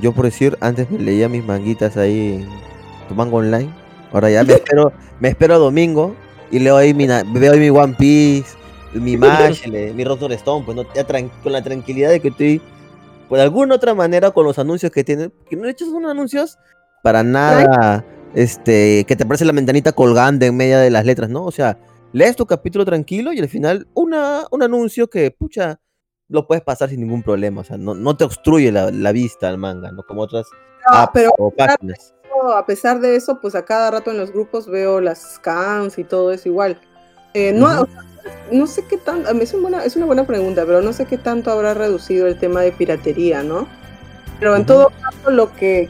Yo 0.00 0.12
por 0.12 0.24
decir, 0.24 0.56
antes 0.60 0.90
me 0.90 0.98
leía 0.98 1.28
mis 1.28 1.44
manguitas 1.44 1.96
ahí 1.96 2.42
en 2.42 3.08
tu 3.08 3.14
manga 3.14 3.36
online. 3.36 3.70
Ahora 4.12 4.30
ya 4.30 4.42
me 4.42 4.52
espero, 4.54 4.92
me 5.20 5.28
espero 5.28 5.54
a 5.54 5.58
domingo 5.58 6.14
y 6.50 6.58
leo 6.60 6.76
ahí 6.76 6.94
mi, 6.94 7.06
veo 7.06 7.52
ahí 7.52 7.58
mi 7.60 7.70
One 7.70 7.94
Piece, 7.98 8.56
mi 8.94 9.16
Mash, 9.18 9.66
le- 9.66 9.92
mi 9.92 10.04
Rotor 10.04 10.32
Stone, 10.32 10.64
pues 10.64 10.76
no, 10.76 10.84
ya 10.94 11.04
con 11.42 11.52
la 11.52 11.62
tranquilidad 11.62 12.10
de 12.10 12.20
que 12.20 12.28
estoy, 12.28 12.62
de 13.30 13.42
alguna 13.42 13.74
otra 13.74 13.94
manera 13.94 14.30
con 14.30 14.44
los 14.46 14.58
anuncios 14.58 14.90
que 14.92 15.04
tienen, 15.04 15.32
que 15.50 15.56
no 15.56 15.64
de 15.64 15.70
hecho 15.72 15.84
son 15.86 16.06
anuncios 16.06 16.58
para 17.06 17.22
nada, 17.22 18.04
este, 18.34 19.04
que 19.06 19.14
te 19.14 19.22
aparece 19.22 19.44
la 19.44 19.52
ventanita 19.52 19.92
colgando 19.92 20.44
en 20.44 20.56
medio 20.56 20.80
de 20.80 20.90
las 20.90 21.04
letras, 21.04 21.30
¿no? 21.30 21.44
O 21.44 21.52
sea, 21.52 21.78
lees 22.12 22.34
tu 22.34 22.46
capítulo 22.46 22.84
tranquilo 22.84 23.32
y 23.32 23.38
al 23.38 23.48
final 23.48 23.86
una, 23.94 24.42
un 24.50 24.64
anuncio 24.64 25.08
que, 25.08 25.30
pucha, 25.30 25.78
lo 26.28 26.48
puedes 26.48 26.64
pasar 26.64 26.88
sin 26.88 26.98
ningún 26.98 27.22
problema. 27.22 27.60
O 27.60 27.64
sea, 27.64 27.76
no, 27.78 27.94
no 27.94 28.16
te 28.16 28.24
obstruye 28.24 28.72
la, 28.72 28.90
la 28.90 29.12
vista 29.12 29.48
al 29.48 29.56
manga, 29.56 29.92
¿no? 29.92 30.02
Como 30.02 30.22
otras 30.22 30.48
No, 30.90 30.98
apps 30.98 31.12
pero 31.14 31.30
o 31.38 31.52
páginas. 31.52 32.12
a 32.56 32.66
pesar 32.66 32.98
de 32.98 33.14
eso, 33.14 33.38
pues 33.40 33.54
a 33.54 33.64
cada 33.64 33.88
rato 33.92 34.10
en 34.10 34.18
los 34.18 34.32
grupos 34.32 34.66
veo 34.66 35.00
las 35.00 35.36
scans 35.36 35.98
y 35.98 36.02
todo 36.02 36.32
eso 36.32 36.48
igual. 36.48 36.80
Eh, 37.34 37.52
no, 37.52 37.86
no 38.50 38.66
sé 38.66 38.84
qué 38.88 38.96
tanto, 38.96 39.30
es, 39.30 39.54
un 39.54 39.62
buena, 39.62 39.84
es 39.84 39.94
una 39.94 40.06
buena 40.06 40.26
pregunta, 40.26 40.64
pero 40.66 40.82
no 40.82 40.92
sé 40.92 41.04
qué 41.04 41.18
tanto 41.18 41.52
habrá 41.52 41.72
reducido 41.72 42.26
el 42.26 42.36
tema 42.36 42.62
de 42.62 42.72
piratería, 42.72 43.44
¿no? 43.44 43.68
Pero 44.40 44.56
en 44.56 44.66
todo 44.66 44.90
caso, 45.00 45.30
lo 45.30 45.54
que 45.54 45.88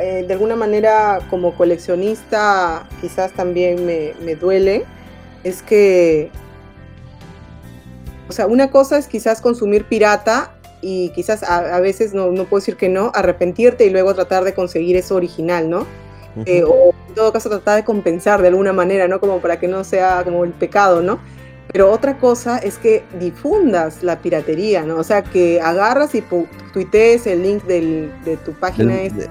eh, 0.00 0.24
de 0.26 0.32
alguna 0.32 0.56
manera 0.56 1.20
como 1.30 1.54
coleccionista 1.54 2.88
quizás 3.00 3.32
también 3.32 3.86
me, 3.86 4.14
me 4.24 4.34
duele 4.34 4.84
es 5.44 5.62
que, 5.62 6.30
o 8.28 8.32
sea, 8.32 8.48
una 8.48 8.70
cosa 8.70 8.98
es 8.98 9.06
quizás 9.06 9.40
consumir 9.40 9.84
pirata 9.84 10.56
y 10.82 11.10
quizás 11.10 11.44
a, 11.44 11.76
a 11.76 11.80
veces, 11.80 12.14
no, 12.14 12.32
no 12.32 12.44
puedo 12.44 12.60
decir 12.60 12.76
que 12.76 12.88
no, 12.88 13.12
arrepentirte 13.14 13.86
y 13.86 13.90
luego 13.90 14.12
tratar 14.14 14.42
de 14.42 14.54
conseguir 14.54 14.96
eso 14.96 15.14
original, 15.14 15.70
¿no? 15.70 15.86
Eh, 16.44 16.64
o 16.64 16.92
en 17.08 17.14
todo 17.14 17.32
caso 17.32 17.48
tratar 17.48 17.76
de 17.76 17.84
compensar 17.84 18.42
de 18.42 18.48
alguna 18.48 18.72
manera, 18.72 19.08
¿no? 19.08 19.20
Como 19.20 19.40
para 19.40 19.58
que 19.58 19.68
no 19.68 19.84
sea 19.84 20.22
como 20.22 20.44
el 20.44 20.50
pecado, 20.50 21.00
¿no? 21.00 21.18
Pero 21.72 21.90
otra 21.90 22.16
cosa 22.18 22.58
es 22.58 22.78
que 22.78 23.02
difundas 23.18 24.02
la 24.02 24.18
piratería, 24.20 24.82
¿no? 24.82 24.96
O 24.96 25.04
sea, 25.04 25.22
que 25.22 25.60
agarras 25.60 26.14
y 26.14 26.22
tuitees 26.72 27.26
el 27.26 27.42
link 27.42 27.64
del- 27.64 28.10
de 28.24 28.36
tu 28.36 28.52
página. 28.52 28.94
De- 28.94 29.28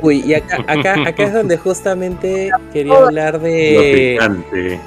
Uy, 0.00 0.22
y 0.24 0.34
acá, 0.34 0.64
acá, 0.68 0.94
acá 1.06 1.24
es 1.24 1.32
donde 1.32 1.56
justamente 1.58 2.50
quería 2.72 2.96
hablar 2.96 3.34
Lo 3.34 3.40
de... 3.40 4.16
picante. 4.18 4.80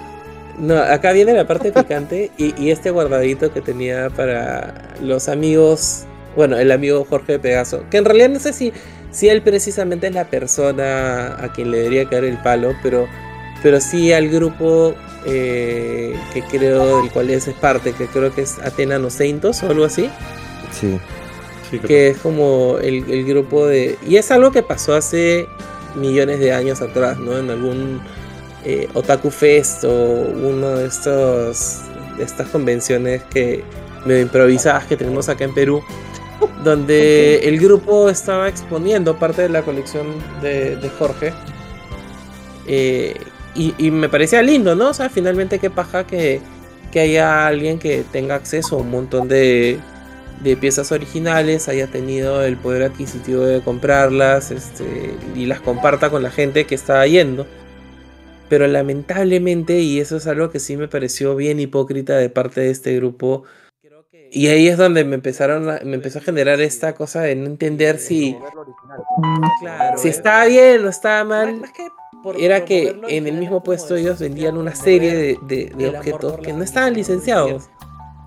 No, 0.57 0.76
acá 0.77 1.11
viene 1.14 1.34
la 1.34 1.47
parte 1.47 1.72
picante 1.72 2.31
y, 2.38 2.53
y 2.61 2.72
este 2.72 2.91
guardadito 2.91 3.53
que 3.53 3.61
tenía 3.61 4.10
para 4.10 4.73
los 5.01 5.30
amigos, 5.30 6.03
bueno, 6.35 6.57
el 6.57 6.72
amigo 6.72 7.06
Jorge 7.10 7.39
Pegaso, 7.39 7.84
que 7.89 7.97
en 7.97 8.06
realidad 8.06 8.30
no 8.30 8.39
sé 8.39 8.51
si, 8.51 8.73
si 9.11 9.30
él 9.30 9.41
precisamente 9.41 10.07
es 10.07 10.14
la 10.14 10.26
persona 10.26 11.35
a 11.41 11.53
quien 11.53 11.72
le 11.72 11.77
debería 11.77 12.10
caer 12.10 12.26
el 12.26 12.38
palo, 12.38 12.73
pero, 12.84 13.07
pero 13.64 13.80
sí 13.81 14.11
al 14.14 14.30
grupo 14.30 14.95
eh, 15.26 16.15
que 16.34 16.41
creo 16.44 17.02
del 17.02 17.11
cual 17.11 17.30
es 17.30 17.48
parte, 17.61 17.94
que 17.94 18.07
creo 18.07 18.34
que 18.34 18.41
es 18.41 18.60
Atena 18.60 18.98
No 18.99 19.10
Saintos 19.10 19.61
o 19.64 19.69
algo 19.69 19.86
así, 19.86 20.10
Sí. 20.72 20.99
Sí, 21.72 21.80
que- 21.80 22.10
es 22.10 22.18
como 22.19 22.77
el, 22.81 23.10
el 23.11 23.26
grupo 23.26 23.68
de... 23.68 23.95
Y 24.07 24.15
es 24.18 24.31
algo 24.31 24.52
que 24.52 24.64
pasó 24.64 24.95
hace 24.95 25.48
millones 25.95 26.40
de 26.40 26.52
años 26.53 26.81
atrás, 26.81 27.18
¿no? 27.19 27.38
En 27.38 27.49
algún 27.52 28.02
eh, 28.65 28.88
Otaku 28.95 29.30
Fest 29.30 29.84
o 29.84 29.90
uno 29.94 30.69
de 30.77 30.88
estos 30.88 31.81
de 32.18 32.23
estas 32.23 32.48
convenciones 32.49 33.22
que 33.31 33.64
medio 34.06 34.22
improvisadas 34.22 34.86
que 34.86 34.98
tenemos 34.98 35.30
acá 35.30 35.44
en 35.45 35.53
Perú, 35.53 35.84
donde 36.64 37.40
el 37.48 37.60
grupo 37.60 38.10
estaba 38.10 38.48
exponiendo 38.49 39.18
parte 39.19 39.44
de 39.44 39.49
la 39.49 39.61
colección 39.61 40.07
de, 40.41 40.76
de 40.76 40.90
Jorge. 40.90 41.34
Eh, 42.68 43.15
y, 43.55 43.73
y 43.77 43.91
me 43.91 44.09
parecía 44.09 44.41
lindo, 44.41 44.76
¿no? 44.76 44.89
O 44.89 44.93
sea, 44.93 45.09
finalmente 45.09 45.59
qué 45.59 45.69
paja 45.69 46.05
que, 46.05 46.41
que 46.91 46.99
haya 46.99 47.47
alguien 47.47 47.80
que 47.80 48.03
tenga 48.11 48.35
acceso 48.35 48.76
a 48.77 48.80
un 48.80 48.89
montón 48.91 49.27
de, 49.27 49.80
de 50.43 50.55
piezas 50.57 50.91
originales, 50.91 51.67
haya 51.67 51.88
tenido 51.88 52.43
el 52.43 52.57
poder 52.57 52.84
adquisitivo 52.84 53.41
de 53.41 53.61
comprarlas 53.61 54.51
este, 54.51 55.13
y 55.35 55.45
las 55.45 55.61
comparta 55.61 56.09
con 56.09 56.23
la 56.23 56.31
gente 56.31 56.65
que 56.65 56.76
está 56.76 57.05
yendo. 57.07 57.45
Pero 58.49 58.65
lamentablemente, 58.67 59.80
y 59.80 59.99
eso 59.99 60.17
es 60.17 60.26
algo 60.26 60.49
que 60.49 60.59
sí 60.59 60.76
me 60.76 60.88
pareció 60.88 61.35
bien 61.35 61.59
hipócrita 61.59 62.17
de 62.17 62.30
parte 62.30 62.61
de 62.61 62.71
este 62.71 62.95
grupo, 62.95 63.43
y 64.31 64.47
ahí 64.47 64.67
es 64.67 64.77
donde 64.77 65.03
me 65.05 65.15
empezaron 65.15 65.69
a- 65.69 65.80
me 65.84 65.95
empezó 65.95 66.19
a 66.19 66.21
generar 66.21 66.59
esta 66.61 66.93
cosa 66.93 67.21
de 67.21 67.35
no 67.35 67.45
entender 67.47 67.99
si, 67.99 68.35
si 69.97 70.07
estaba 70.09 70.45
bien 70.45 70.85
o 70.85 70.89
estaba 70.89 71.23
mal. 71.23 71.61
Era 72.37 72.65
que 72.65 72.99
en 73.07 73.27
el 73.27 73.37
mismo 73.37 73.63
puesto 73.63 73.95
ellos 73.95 74.19
vendían 74.19 74.57
una 74.57 74.75
serie 74.75 75.15
de, 75.15 75.37
de- 75.47 75.71
de 75.75 75.89
objetos 75.89 76.37
que 76.39 76.53
no 76.53 76.63
estaban 76.63 76.93
licenciados. 76.93 77.69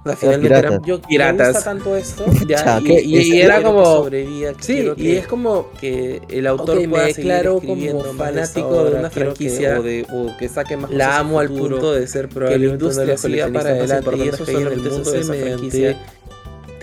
O 0.04 0.08
sea, 0.08 0.16
finalmente 0.16 0.58
eran 0.58 0.82
piratas. 0.82 0.86
yo, 0.88 1.00
piratas. 1.02 1.64
tanto 1.64 1.96
esto, 1.96 2.24
ya, 2.48 2.80
y, 2.80 2.84
que 2.84 3.00
y- 3.02 3.18
es- 3.18 3.26
y 3.26 3.40
era 3.40 3.62
como 3.62 4.06
que 4.10 4.54
Sí, 4.58 4.72
quiero 4.74 4.92
y 4.94 4.96
que- 4.96 5.18
es 5.18 5.26
como 5.28 5.70
que 5.80 6.22
el 6.28 6.46
autor 6.48 6.76
Ok, 6.78 6.82
me 6.82 6.88
pueda 6.88 7.06
declaro 7.06 7.60
seguir 7.60 7.92
como 7.92 8.04
fanático 8.14 8.84
de 8.84 8.98
una 8.98 9.10
que- 9.10 9.20
franquicia 9.20 9.78
o, 9.78 9.82
de- 9.84 10.06
o 10.12 10.36
que 10.38 10.48
saque 10.48 10.76
más 10.76 10.90
la 10.90 11.18
amo 11.18 11.38
al 11.38 11.48
futuro, 11.48 11.76
punto 11.76 11.92
de 11.92 12.06
ser 12.08 12.22
que 12.28 12.34
la 12.34 12.34
probablemente 12.34 12.66
uno 12.84 12.94
de 12.94 13.02
industria 13.04 13.16
siga 13.16 13.48
para 13.52 13.70
adelante 13.70 14.16
y 14.16 14.28
eso 14.28 14.44
que 14.44 14.50
hay 14.50 14.56
en 14.56 14.62
el 14.62 14.68
solamente 14.72 14.90
mundo 14.90 15.10
se 15.10 15.18
mediante 15.30 15.44
franquicia. 15.54 15.98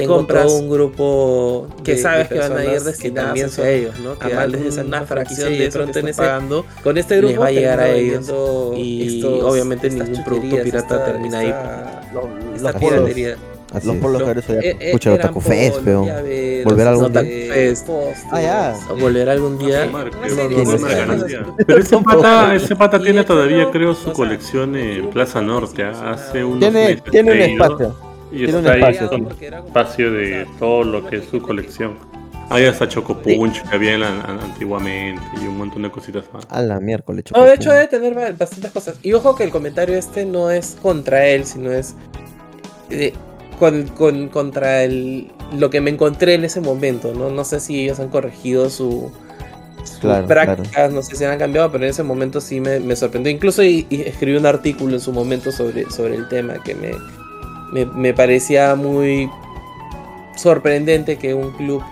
Tengo 0.03 0.17
compras 0.17 0.47
todo 0.47 0.57
un 0.57 0.69
grupo 0.69 1.67
que 1.83 1.95
de- 1.95 2.01
sabes 2.01 2.29
de 2.29 2.35
que 2.35 2.41
van 2.41 2.57
a 2.57 2.63
ir 2.65 2.81
que 2.99 3.11
también 3.11 3.49
son 3.49 3.67
ellos, 3.67 3.99
¿no? 3.99 4.17
Que 4.19 4.33
amantes 4.33 4.75
de 4.75 4.83
misma 4.83 5.01
fracción 5.03 5.49
de 5.49 5.65
eso 5.67 5.77
pronto 5.77 5.93
que 5.93 5.99
en 5.99 6.07
ese 6.07 6.17
pagando 6.21 6.65
con 6.83 6.97
este 6.97 7.17
grupo 7.17 7.29
les 7.31 7.39
va 7.41 7.45
a 7.47 7.51
llegar 7.51 7.79
a 7.79 7.89
ellos 7.89 8.31
y 8.77 9.17
estos- 9.17 9.43
obviamente 9.43 9.89
ningún 9.89 10.23
producto 10.23 10.57
pirata 10.63 10.95
esta- 10.95 11.05
termina 11.05 11.39
ahí. 11.39 11.47
esta- 11.47 12.01
Los, 12.13 12.25
esta 12.55 12.71
los 12.71 12.81
piratería. 12.81 13.29
los 13.29 13.39
Así 13.71 13.89
es. 13.91 13.95
polos 13.97 14.13
Lo- 14.13 14.25
que 14.25 14.29
ahora 14.31 14.41
soy 14.41 14.55
Eh, 14.63 14.77
eh, 14.79 15.09
Otaku 15.11 15.41
Fest, 15.41 15.77
peón. 15.81 16.05
llaveros, 16.07 16.63
Volver 16.65 16.87
algún 16.87 17.13
día. 17.13 17.21
Fest, 17.53 17.87
Ah, 18.31 18.41
ya. 18.41 18.75
Volver 18.99 19.29
algún 19.29 19.57
día. 19.59 19.87
Una. 19.91 21.55
Pero 21.67 21.79
ese 21.79 21.97
pata, 21.97 22.55
ese 22.55 22.75
pata 22.75 22.99
tiene 22.99 23.19
esto 23.21 23.33
todavía, 23.35 23.69
creo, 23.71 23.93
su 23.93 24.11
colección 24.11 24.75
en 24.75 25.09
Plaza 25.09 25.41
Norte. 25.41 25.83
¿ah? 25.83 26.11
Hace 26.13 26.43
unos 26.43 26.59
Tiene, 26.59 26.85
meses 26.87 27.03
tiene 27.11 27.31
un 27.31 27.37
espacio. 27.39 27.95
Y 28.31 28.45
tiene 28.45 28.53
un 28.59 28.59
está 28.59 28.73
ahí 28.73 28.93
espacio, 28.93 29.09
con 29.09 29.27
espacio 29.67 30.11
de 30.11 30.47
todo 30.59 30.83
lo 30.83 31.07
que 31.07 31.17
es 31.17 31.25
su 31.25 31.41
colección. 31.41 31.97
Hay 32.51 32.65
hasta 32.65 32.87
Chocopunch 32.87 33.61
que 33.69 33.75
había 33.75 33.93
en 33.93 33.99
la- 34.01 34.07
an- 34.09 34.39
antiguamente 34.43 35.21
y 35.41 35.45
un 35.45 35.57
montón 35.57 35.83
de 35.83 35.91
cositas 35.91 36.25
más. 36.33 36.45
A 36.49 36.61
la 36.61 36.79
miércoles, 36.79 37.25
No, 37.35 37.43
de 37.43 37.53
hecho 37.53 37.71
debe 37.71 37.87
tener 37.87 38.15
ba- 38.15 38.31
bastantes 38.37 38.71
cosas. 38.71 38.95
Y 39.03 39.13
ojo 39.13 39.35
que 39.35 39.43
el 39.43 39.51
comentario 39.51 39.95
este 39.95 40.25
no 40.25 40.49
es 40.49 40.75
contra 40.81 41.27
él, 41.27 41.45
sino 41.45 41.71
es 41.71 41.95
eh, 42.89 43.13
con, 43.59 43.83
con- 43.89 44.29
contra 44.29 44.83
el, 44.83 45.31
lo 45.57 45.69
que 45.69 45.79
me 45.81 45.91
encontré 45.91 46.33
en 46.35 46.43
ese 46.43 46.59
momento, 46.59 47.13
¿no? 47.13 47.29
No 47.29 47.43
sé 47.43 47.59
si 47.59 47.83
ellos 47.83 47.99
han 47.99 48.09
corregido 48.09 48.69
su, 48.71 49.11
sus 49.83 49.99
Claro, 49.99 50.25
prácticas, 50.27 50.91
no 50.91 51.03
sé 51.03 51.15
si 51.15 51.25
han 51.25 51.37
cambiado, 51.37 51.71
pero 51.71 51.83
en 51.83 51.91
ese 51.91 52.01
momento 52.01 52.41
sí 52.41 52.59
me, 52.61 52.79
me 52.79 52.95
sorprendió. 52.95 53.31
Incluso 53.31 53.61
y- 53.63 53.85
y 53.91 54.01
escribí 54.01 54.35
un 54.37 54.47
artículo 54.47 54.93
en 54.95 55.01
su 55.01 55.11
momento 55.13 55.51
sobre, 55.51 55.87
sobre 55.91 56.15
el 56.15 56.27
tema 56.29 56.55
que 56.63 56.73
me, 56.73 56.91
me, 57.71 57.85
me 57.85 58.13
parecía 58.13 58.75
muy 58.75 59.29
sorprendente 60.35 61.17
que 61.17 61.33
un 61.33 61.51
club 61.51 61.83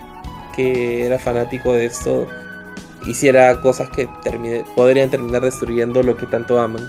que 0.56 1.06
era 1.06 1.18
fanático 1.18 1.72
de 1.72 1.86
esto 1.86 2.26
hiciera 3.06 3.60
cosas 3.60 3.88
que 3.90 4.08
termine- 4.24 4.64
podrían 4.74 5.08
terminar 5.10 5.42
destruyendo 5.42 6.02
lo 6.02 6.16
que 6.16 6.26
tanto 6.26 6.58
aman. 6.60 6.82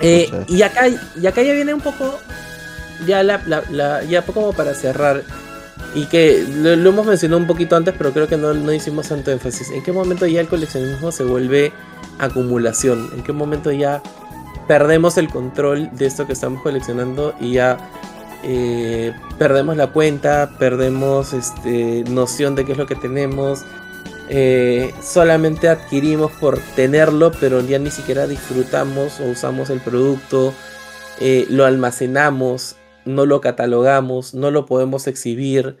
Eh, 0.00 0.28
y 0.48 0.62
acá 0.62 0.88
y 0.88 1.26
acá 1.26 1.42
ya 1.42 1.52
viene 1.52 1.74
un 1.74 1.80
poco 1.80 2.18
ya 3.06 3.22
la, 3.22 3.40
la- 3.46 3.62
la- 3.70 4.02
ya 4.04 4.22
como 4.22 4.52
para 4.52 4.74
cerrar 4.74 5.22
y 5.94 6.06
que 6.06 6.44
lo, 6.48 6.74
lo 6.76 6.90
hemos 6.90 7.06
mencionado 7.06 7.40
un 7.40 7.46
poquito 7.46 7.76
antes 7.76 7.94
pero 7.96 8.12
creo 8.12 8.26
que 8.26 8.36
no, 8.36 8.52
no 8.54 8.72
hicimos 8.72 9.08
tanto 9.08 9.30
énfasis. 9.30 9.70
En 9.70 9.82
qué 9.82 9.92
momento 9.92 10.26
ya 10.26 10.40
el 10.40 10.48
coleccionismo 10.48 11.12
se 11.12 11.24
vuelve 11.24 11.72
acumulación 12.18 13.10
en 13.14 13.22
qué 13.22 13.32
momento 13.32 13.70
ya 13.72 14.02
perdemos 14.66 15.18
el 15.18 15.28
control 15.28 15.90
de 15.92 16.06
esto 16.06 16.26
que 16.26 16.32
estamos 16.32 16.62
coleccionando 16.62 17.34
y 17.40 17.52
ya 17.54 17.78
eh, 18.44 19.12
perdemos 19.38 19.76
la 19.76 19.88
cuenta 19.88 20.50
perdemos 20.58 21.32
este 21.32 22.04
noción 22.10 22.54
de 22.54 22.64
qué 22.64 22.72
es 22.72 22.78
lo 22.78 22.86
que 22.86 22.96
tenemos 22.96 23.64
eh, 24.28 24.94
solamente 25.02 25.68
adquirimos 25.68 26.32
por 26.32 26.58
tenerlo, 26.74 27.32
pero 27.38 27.60
ya 27.60 27.78
ni 27.78 27.90
siquiera 27.90 28.26
disfrutamos 28.26 29.20
o 29.20 29.24
usamos 29.24 29.68
el 29.68 29.80
producto, 29.80 30.54
eh, 31.20 31.44
lo 31.50 31.66
almacenamos, 31.66 32.76
no 33.04 33.26
lo 33.26 33.42
catalogamos, 33.42 34.32
no 34.32 34.50
lo 34.50 34.64
podemos 34.64 35.06
exhibir. 35.06 35.76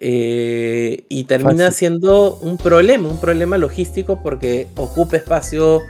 y 0.00 1.24
termina 1.24 1.64
Fácil. 1.66 1.72
siendo 1.72 2.36
un 2.36 2.58
problema, 2.58 3.08
un 3.08 3.20
problema 3.20 3.58
logístico 3.58 4.22
porque 4.22 4.68
ocupa 4.76 5.16
espacio, 5.16 5.82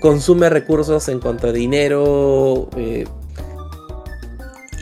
consume 0.00 0.50
recursos 0.50 1.08
en 1.08 1.20
cuanto 1.20 1.48
a 1.48 1.52
dinero. 1.52 2.68
eh, 2.76 3.06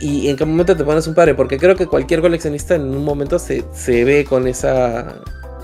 y 0.01 0.27
en 0.27 0.35
qué 0.35 0.45
momento 0.45 0.75
te 0.75 0.83
pones 0.83 1.07
un 1.07 1.15
padre, 1.15 1.35
porque 1.35 1.57
creo 1.57 1.75
que 1.75 1.87
cualquier 1.87 2.21
coleccionista 2.21 2.75
en 2.75 2.83
un 2.83 3.03
momento 3.03 3.39
se, 3.39 3.63
se 3.73 4.03
ve 4.03 4.25
con 4.25 4.47
esa 4.47 5.15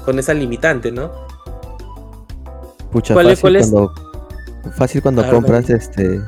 con 0.05 0.17
esa 0.17 0.33
limitante, 0.33 0.91
¿no? 0.91 1.11
Pucha, 2.91 3.13
¿Cuál 3.13 3.29
es- 3.29 3.39
fácil 3.39 3.41
cuál 3.41 3.55
es? 3.57 3.69
cuando, 3.69 3.93
fácil 4.75 5.01
cuando 5.01 5.21
A 5.21 5.25
ver, 5.25 5.33
compras 5.33 5.69
este 5.69 6.21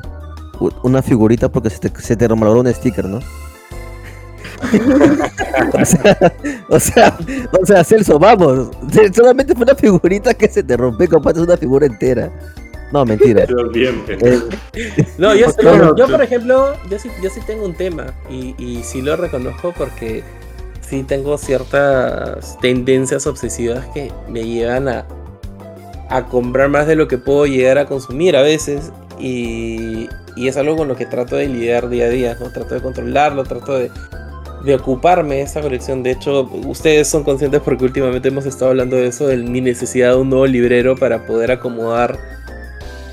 una 0.82 1.02
figurita 1.02 1.50
porque 1.50 1.70
se 1.70 1.78
te, 1.78 2.00
se 2.00 2.16
te 2.16 2.26
un 2.32 2.72
sticker, 2.72 3.06
¿no? 3.06 3.18
o, 5.72 5.84
sea, 5.84 6.32
o 6.68 6.80
sea, 6.80 7.16
o 7.60 7.66
sea, 7.66 7.84
Celso, 7.84 8.18
vamos. 8.18 8.70
Solamente 9.14 9.54
fue 9.54 9.64
una 9.64 9.74
figurita 9.74 10.34
que 10.34 10.48
se 10.48 10.62
te 10.62 10.76
rompe, 10.76 11.08
compraste 11.08 11.40
una 11.40 11.56
figura 11.56 11.86
entera. 11.86 12.30
No, 12.94 13.04
mentira. 13.04 13.44
Bien. 13.72 14.04
Eh, 14.08 14.40
No, 15.18 15.34
yo, 15.34 15.46
yo, 15.96 16.06
por 16.06 16.22
ejemplo, 16.22 16.74
yo 16.88 16.98
sí, 17.00 17.10
yo 17.20 17.28
sí 17.28 17.40
tengo 17.44 17.64
un 17.64 17.74
tema 17.74 18.14
y, 18.30 18.54
y 18.56 18.84
sí 18.84 19.02
lo 19.02 19.16
reconozco 19.16 19.74
porque 19.76 20.22
sí 20.80 21.02
tengo 21.02 21.36
ciertas 21.36 22.56
tendencias 22.60 23.26
obsesivas 23.26 23.84
que 23.88 24.12
me 24.28 24.44
llevan 24.44 24.86
a, 24.88 25.06
a 26.08 26.26
comprar 26.26 26.68
más 26.68 26.86
de 26.86 26.94
lo 26.94 27.08
que 27.08 27.18
puedo 27.18 27.46
llegar 27.46 27.78
a 27.78 27.86
consumir 27.86 28.36
a 28.36 28.42
veces 28.42 28.92
y, 29.18 30.08
y 30.36 30.46
es 30.46 30.56
algo 30.56 30.76
con 30.76 30.86
lo 30.86 30.94
que 30.94 31.06
trato 31.06 31.34
de 31.34 31.48
lidiar 31.48 31.88
día 31.88 32.04
a 32.04 32.10
día, 32.10 32.36
¿no? 32.38 32.52
Trato 32.52 32.74
de 32.76 32.80
controlarlo, 32.80 33.42
trato 33.42 33.76
de, 33.76 33.90
de 34.64 34.74
ocuparme 34.76 35.36
de 35.36 35.42
esa 35.42 35.60
colección. 35.62 36.04
De 36.04 36.12
hecho, 36.12 36.48
ustedes 36.64 37.08
son 37.08 37.24
conscientes 37.24 37.60
porque 37.60 37.84
últimamente 37.84 38.28
hemos 38.28 38.46
estado 38.46 38.70
hablando 38.70 38.94
de 38.94 39.08
eso, 39.08 39.26
de 39.26 39.38
mi 39.38 39.60
necesidad 39.60 40.10
de 40.10 40.18
un 40.18 40.30
nuevo 40.30 40.46
librero 40.46 40.94
para 40.94 41.26
poder 41.26 41.50
acomodar 41.50 42.43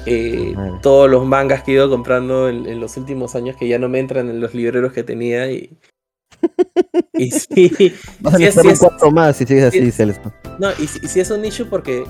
eh, 0.05 0.55
todos 0.81 1.09
los 1.09 1.25
mangas 1.25 1.63
que 1.63 1.71
he 1.71 1.75
ido 1.75 1.89
comprando 1.89 2.49
en, 2.49 2.65
en 2.65 2.79
los 2.79 2.97
últimos 2.97 3.35
años 3.35 3.55
que 3.57 3.67
ya 3.67 3.79
no 3.79 3.89
me 3.89 3.99
entran 3.99 4.29
en 4.29 4.39
los 4.39 4.53
libreros 4.53 4.93
que 4.93 5.03
tenía 5.03 5.51
y, 5.51 5.77
y 7.17 7.31
sí, 7.31 7.71
vas 8.19 8.33
a 8.33 8.37
sí 8.37 8.43
un 8.67 8.69
es- 8.71 8.79
cuatro 8.79 9.11
más 9.11 9.37
si 9.37 9.45
sigues 9.45 9.63
sí 9.71 9.79
así, 9.79 9.89
es- 9.89 9.95
Celso. 9.95 10.21
no, 10.59 10.69
y, 10.79 10.87
si- 10.87 10.99
y 11.17 11.19
es 11.21 11.29
un 11.31 11.41
nicho 11.41 11.69
porque 11.69 12.03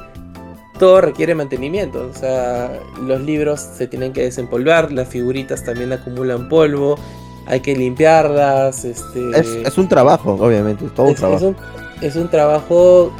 todo 0.80 1.00
requiere 1.02 1.36
mantenimiento. 1.36 2.10
O 2.12 2.14
sea, 2.18 2.80
los 3.06 3.22
libros 3.22 3.60
se 3.62 3.88
tienen 3.88 4.14
que 4.14 4.24
desempolvar, 4.24 4.92
las 4.92 5.08
figuritas 5.10 5.64
también 5.64 5.94
acumulan 5.94 6.50
polvo, 6.50 6.98
hay 7.46 7.60
que 7.60 7.76
limpiarlas. 7.76 8.84
Este, 8.86 9.30
Es, 9.40 9.48
es 9.48 9.78
un 9.78 9.88
trabajo, 9.88 10.34
obviamente, 10.40 10.86
es 10.86 10.94
todo 10.96 11.08
un 11.08 11.16
trabajo. 11.16 11.48
un, 11.50 11.56
es 12.02 12.16
un 12.16 12.30
trabajo 12.30 13.12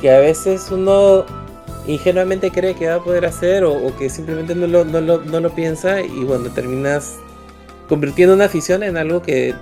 que 0.00 0.10
a 0.10 0.20
veces 0.20 0.70
uno 0.70 1.24
ingenuamente 1.86 2.50
cree 2.50 2.74
que 2.74 2.88
va 2.88 2.96
a 2.96 3.04
poder 3.04 3.24
hacer 3.26 3.64
o, 3.64 3.94
que 3.98 4.08
simplemente 4.10 4.54
no 4.54 4.66
lo, 4.66 4.84
no, 4.84 5.00
lo, 5.00 5.22
no 5.22 5.40
lo 5.40 5.50
piensa 5.54 6.00
y 6.00 6.24
bueno, 6.24 6.50
terminas 6.50 7.16
convirtiendo 7.88 8.34
una 8.34 8.44
afición 8.46 8.82
en 8.82 8.96
algo 8.96 9.22
que 9.22 9.54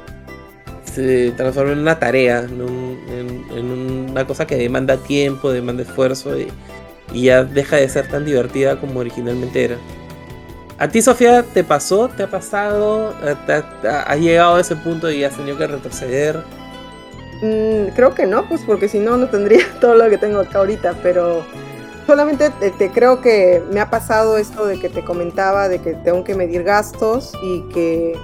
se 0.84 1.30
transforma 1.32 1.72
en 1.72 1.78
una 1.78 1.98
tarea, 1.98 2.40
en, 2.40 2.60
un- 2.60 4.06
una 4.10 4.26
cosa 4.26 4.46
que 4.46 4.56
demanda 4.56 4.96
tiempo, 4.96 5.52
demanda 5.52 5.82
esfuerzo 5.82 6.38
y, 6.38 6.48
ya 7.14 7.44
deja 7.44 7.76
de 7.76 7.88
ser 7.88 8.08
tan 8.08 8.24
divertida 8.24 8.78
como 8.80 9.00
originalmente 9.00 9.64
era. 9.64 9.76
¿A 10.78 10.88
ti, 10.88 11.00
Sofía, 11.02 11.42
te 11.42 11.64
pasó? 11.64 12.08
¿Te 12.08 12.24
ha 12.24 12.30
pasado? 12.30 13.14
¿Te, 13.46 13.62
te- 13.82 13.88
has 13.88 14.18
llegado 14.20 14.56
a 14.56 14.60
ese 14.60 14.76
punto 14.76 15.10
y 15.10 15.24
has 15.24 15.34
tenido 15.36 15.56
que 15.56 15.66
retroceder? 15.66 16.36
Mm, 17.42 17.94
creo 17.94 18.14
que 18.14 18.26
no, 18.26 18.48
pues 18.48 18.60
porque 18.66 18.88
si 18.88 18.98
no, 18.98 19.16
no 19.16 19.28
tendría 19.28 19.64
todo 19.80 19.94
lo 19.94 20.08
que 20.10 20.18
tengo 20.18 20.40
acá 20.40 20.58
ahorita, 20.58 20.94
pero 21.02 21.44
solamente 22.09 22.48
te, 22.59 22.70
te 22.70 22.90
creo 22.90 23.20
que 23.20 23.62
me 23.70 23.80
ha 23.80 23.90
pasado 23.90 24.39
esto 24.39 24.64
de 24.66 24.80
que 24.80 24.89
te 24.89 25.05
comentaba, 25.05 25.68
de 25.68 25.78
que 25.78 25.93
tengo 25.93 26.24
que 26.24 26.35
medir 26.35 26.62
gastos 26.64 27.32
y 27.43 27.60
que 27.68 28.18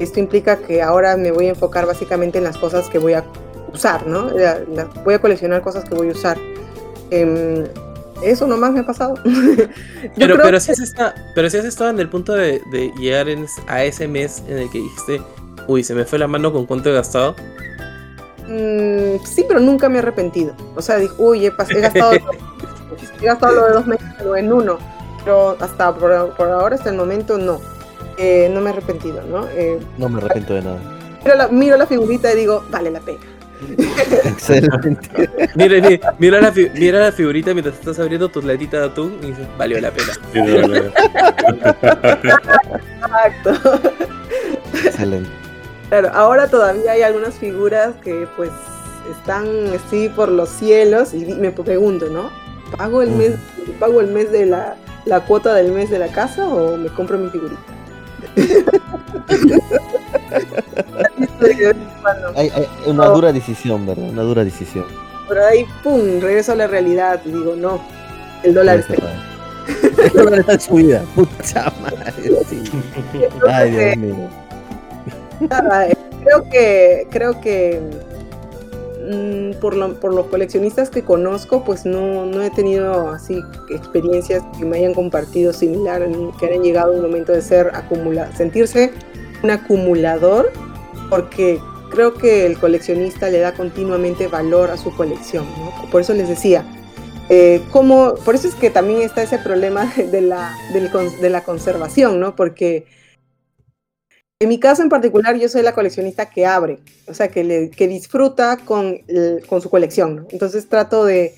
esto 0.00 0.18
implica 0.18 0.56
que 0.56 0.80
ahora 0.80 1.14
me 1.18 1.30
voy 1.30 1.46
a 1.46 1.50
enfocar 1.50 1.84
básicamente 1.84 2.38
en 2.38 2.44
las 2.44 2.56
cosas 2.56 2.88
que 2.88 2.98
voy 2.98 3.12
a 3.12 3.24
usar, 3.70 4.06
¿no? 4.06 4.30
La- 4.30 4.60
la- 4.72 4.84
voy 5.04 5.12
a 5.12 5.18
coleccionar 5.20 5.60
cosas 5.60 5.84
que 5.84 5.94
voy 5.94 6.08
a 6.08 6.12
usar. 6.12 6.38
Em, 7.10 7.66
eso 8.22 8.46
nomás 8.46 8.72
me 8.72 8.80
ha 8.80 8.86
pasado. 8.86 9.14
Pero, 10.16 10.36
pero, 10.42 10.58
si 10.58 10.72
has 10.72 10.80
estado, 10.80 11.12
pero 11.34 11.50
si 11.50 11.58
has 11.58 11.64
estado 11.66 11.90
en 11.90 12.00
el 12.00 12.08
punto 12.08 12.32
de, 12.32 12.62
de 12.72 12.90
llegar 12.98 13.28
en- 13.28 13.46
a 13.66 13.84
ese 13.84 14.08
mes 14.08 14.42
en 14.48 14.56
el 14.58 14.70
que 14.70 14.78
dijiste, 14.78 15.20
uy, 15.66 15.84
se 15.84 15.94
me 15.94 16.06
fue 16.06 16.18
la 16.18 16.26
mano 16.26 16.50
con 16.50 16.64
cuánto 16.64 16.88
he 16.88 16.94
gastado. 16.94 17.36
Mm, 18.48 19.22
sí, 19.26 19.44
pero 19.46 19.60
nunca 19.60 19.88
me 19.90 19.96
he 19.96 19.98
arrepentido. 19.98 20.54
O 20.74 20.80
sea, 20.82 20.96
dije, 20.96 21.12
uy, 21.18 21.44
he 21.46 21.50
gastado, 21.80 22.12
he 23.20 23.26
gastado 23.26 23.54
lo 23.54 23.66
de 23.66 23.72
dos 23.74 23.86
meses 23.86 24.06
pero 24.18 24.36
en 24.36 24.52
uno. 24.52 24.78
Pero 25.24 25.56
hasta 25.60 25.94
por, 25.94 26.30
por 26.34 26.48
ahora, 26.50 26.76
hasta 26.76 26.90
el 26.90 26.96
momento, 26.96 27.38
no. 27.38 27.60
Eh, 28.16 28.50
no 28.52 28.60
me 28.60 28.70
he 28.70 28.72
arrepentido, 28.72 29.22
¿no? 29.22 29.46
Eh, 29.48 29.78
No 29.96 30.08
me 30.08 30.18
arrepiento 30.18 30.54
de 30.54 30.62
nada. 30.62 30.78
miro, 31.24 31.36
la, 31.36 31.48
miro 31.48 31.76
la 31.76 31.86
figurita 31.86 32.32
y 32.32 32.36
digo, 32.36 32.64
vale 32.70 32.90
la 32.90 33.00
pena. 33.00 33.18
Excelente. 34.24 35.28
Mira, 35.56 35.80
mira, 35.88 36.14
mira 36.18 36.40
la, 36.40 36.52
fi- 36.52 36.70
mira 36.74 37.00
la 37.00 37.12
figurita 37.12 37.52
mientras 37.52 37.74
estás 37.76 37.98
abriendo 37.98 38.28
tu 38.28 38.40
latita 38.40 38.78
de 38.78 38.84
atún 38.86 39.18
y 39.22 39.26
dices, 39.26 39.46
valió 39.58 39.80
la 39.80 39.90
pena. 39.90 40.12
Sí. 40.32 40.38
Exacto. 43.02 43.52
Excelente. 44.84 45.30
Claro, 45.88 46.10
ahora 46.14 46.48
todavía 46.48 46.92
hay 46.92 47.02
algunas 47.02 47.34
figuras 47.34 47.94
que 48.02 48.26
pues 48.36 48.50
están 49.10 49.46
así 49.74 50.08
por 50.10 50.28
los 50.28 50.48
cielos 50.50 51.14
y 51.14 51.24
me 51.34 51.50
pregunto, 51.50 52.06
¿no? 52.10 52.30
¿Pago 52.76 53.02
el 53.02 53.10
mes, 53.10 53.34
pago 53.78 54.00
el 54.00 54.08
mes 54.08 54.30
de 54.30 54.46
la, 54.46 54.76
la 55.04 55.20
cuota 55.20 55.54
del 55.54 55.72
mes 55.72 55.90
de 55.90 55.98
la 55.98 56.08
casa 56.08 56.46
o 56.46 56.76
me 56.76 56.88
compro 56.88 57.18
mi 57.18 57.30
figurita? 57.30 57.60
Hay, 62.34 62.50
hay 62.50 62.66
una 62.86 63.06
dura 63.06 63.32
decisión, 63.32 63.86
¿verdad? 63.86 64.08
Una 64.08 64.22
dura 64.22 64.44
decisión. 64.44 64.84
Pero 65.28 65.44
ahí, 65.44 65.66
pum, 65.82 66.20
regreso 66.20 66.52
a 66.52 66.56
la 66.56 66.66
realidad 66.66 67.20
y 67.24 67.30
digo, 67.30 67.54
no, 67.56 67.80
el 68.42 68.54
dólar 68.54 68.78
está 68.78 68.94
El 70.02 70.12
dólar 70.12 70.40
está 70.40 70.52
en 70.54 70.60
su 70.60 70.74
vida. 70.74 71.02
Puta 71.14 71.72
madre. 71.80 72.32
sí. 72.48 72.62
Ay, 73.48 73.70
Dios 73.70 73.96
mío. 73.96 74.28
nada, 75.48 75.88
eh, 75.88 75.96
creo 76.24 76.42
que 76.50 77.06
creo 77.10 77.40
que 77.40 77.80
mm, 79.08 79.60
por, 79.60 79.74
lo- 79.76 79.94
por 80.00 80.12
los 80.14 80.26
coleccionistas 80.26 80.90
que 80.90 81.02
conozco 81.02 81.64
pues 81.64 81.84
no, 81.86 82.26
no 82.26 82.42
he 82.42 82.50
tenido 82.50 83.10
así 83.10 83.40
experiencias 83.70 84.42
que 84.58 84.64
me 84.64 84.78
hayan 84.78 84.94
compartido 84.94 85.52
similar 85.52 86.06
que 86.38 86.46
hayan 86.46 86.62
llegado 86.62 86.92
un 86.92 87.02
momento 87.02 87.32
de 87.32 87.42
ser 87.42 87.70
acumula 87.74 88.34
sentirse 88.36 88.92
un 89.42 89.50
acumulador 89.50 90.52
porque 91.10 91.58
creo 91.90 92.14
que 92.14 92.44
el 92.46 92.58
coleccionista 92.58 93.30
le 93.30 93.38
da 93.38 93.52
continuamente 93.54 94.28
valor 94.28 94.70
a 94.70 94.76
su 94.76 94.94
colección 94.94 95.46
¿no? 95.58 95.90
por 95.90 96.02
eso 96.02 96.12
les 96.14 96.28
decía 96.28 96.64
eh, 97.30 97.60
como, 97.72 98.14
por 98.24 98.34
eso 98.34 98.48
es 98.48 98.54
que 98.54 98.70
también 98.70 99.02
está 99.02 99.22
ese 99.22 99.38
problema 99.38 99.92
de 100.12 100.20
la, 100.22 100.50
de 100.72 101.28
la 101.28 101.44
conservación, 101.44 102.20
¿no? 102.20 102.34
Porque 102.34 102.86
En 104.40 104.50
mi 104.50 104.60
caso 104.60 104.82
en 104.82 104.88
particular, 104.88 105.34
yo 105.34 105.48
soy 105.48 105.62
la 105.62 105.74
coleccionista 105.74 106.30
que 106.30 106.46
abre, 106.46 106.78
o 107.08 107.14
sea, 107.14 107.26
que, 107.26 107.42
le, 107.42 107.70
que 107.70 107.88
disfruta 107.88 108.56
con, 108.64 109.00
con 109.48 109.60
su 109.60 109.68
colección. 109.68 110.14
¿no? 110.14 110.26
Entonces 110.30 110.68
trato 110.68 111.04
de, 111.04 111.34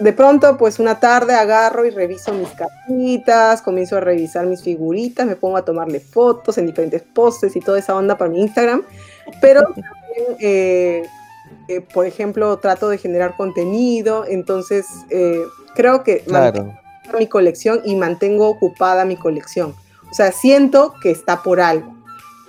de 0.00 0.12
pronto, 0.12 0.56
pues 0.56 0.80
una 0.80 0.98
tarde 0.98 1.34
agarro 1.34 1.86
y 1.86 1.90
reviso 1.90 2.32
mis 2.32 2.48
cajitas, 2.48 3.62
comienzo 3.62 3.98
a 3.98 4.00
revisar 4.00 4.44
mis 4.46 4.60
figuritas, 4.64 5.24
me 5.24 5.36
pongo 5.36 5.56
a 5.56 5.64
tomarle 5.64 6.00
fotos 6.00 6.58
en 6.58 6.66
diferentes 6.66 7.00
poses 7.00 7.54
y 7.54 7.60
toda 7.60 7.78
esa 7.78 7.94
onda 7.94 8.18
para 8.18 8.28
mi 8.28 8.40
Instagram. 8.40 8.82
Pero 9.40 9.62
también, 9.62 10.36
eh, 10.40 11.02
eh, 11.68 11.80
por 11.80 12.06
ejemplo, 12.06 12.56
trato 12.58 12.88
de 12.88 12.98
generar 12.98 13.36
contenido, 13.36 14.24
entonces 14.26 14.84
eh, 15.10 15.44
creo 15.76 16.02
que 16.02 16.22
Claro. 16.22 16.76
mi 17.16 17.28
colección 17.28 17.82
y 17.84 17.94
mantengo 17.94 18.48
ocupada 18.48 19.04
mi 19.04 19.14
colección. 19.14 19.76
O 20.10 20.14
sea, 20.14 20.32
siento 20.32 20.92
que 21.00 21.12
está 21.12 21.44
por 21.44 21.60
algo. 21.60 21.95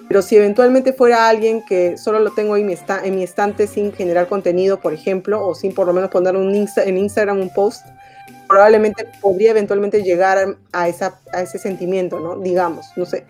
Pero 0.07 0.21
si 0.21 0.37
eventualmente 0.37 0.93
fuera 0.93 1.27
alguien 1.27 1.63
que 1.65 1.97
solo 1.97 2.19
lo 2.19 2.31
tengo 2.31 2.55
en 2.55 2.65
mi, 2.65 2.75
en 3.03 3.15
mi 3.15 3.23
estante 3.23 3.67
sin 3.67 3.91
generar 3.91 4.27
contenido, 4.27 4.79
por 4.79 4.93
ejemplo, 4.93 5.45
o 5.45 5.53
sin 5.53 5.73
por 5.73 5.85
lo 5.87 5.93
menos 5.93 6.09
poner 6.09 6.35
un 6.35 6.53
Insta- 6.53 6.85
en 6.85 6.97
Instagram 6.97 7.39
un 7.39 7.53
post, 7.53 7.85
probablemente 8.47 9.05
podría 9.21 9.51
eventualmente 9.51 10.03
llegar 10.03 10.55
a, 10.71 10.87
esa, 10.87 11.19
a 11.33 11.41
ese 11.41 11.57
sentimiento, 11.59 12.19
¿no? 12.19 12.37
Digamos, 12.37 12.87
no 12.95 13.05
sé. 13.05 13.25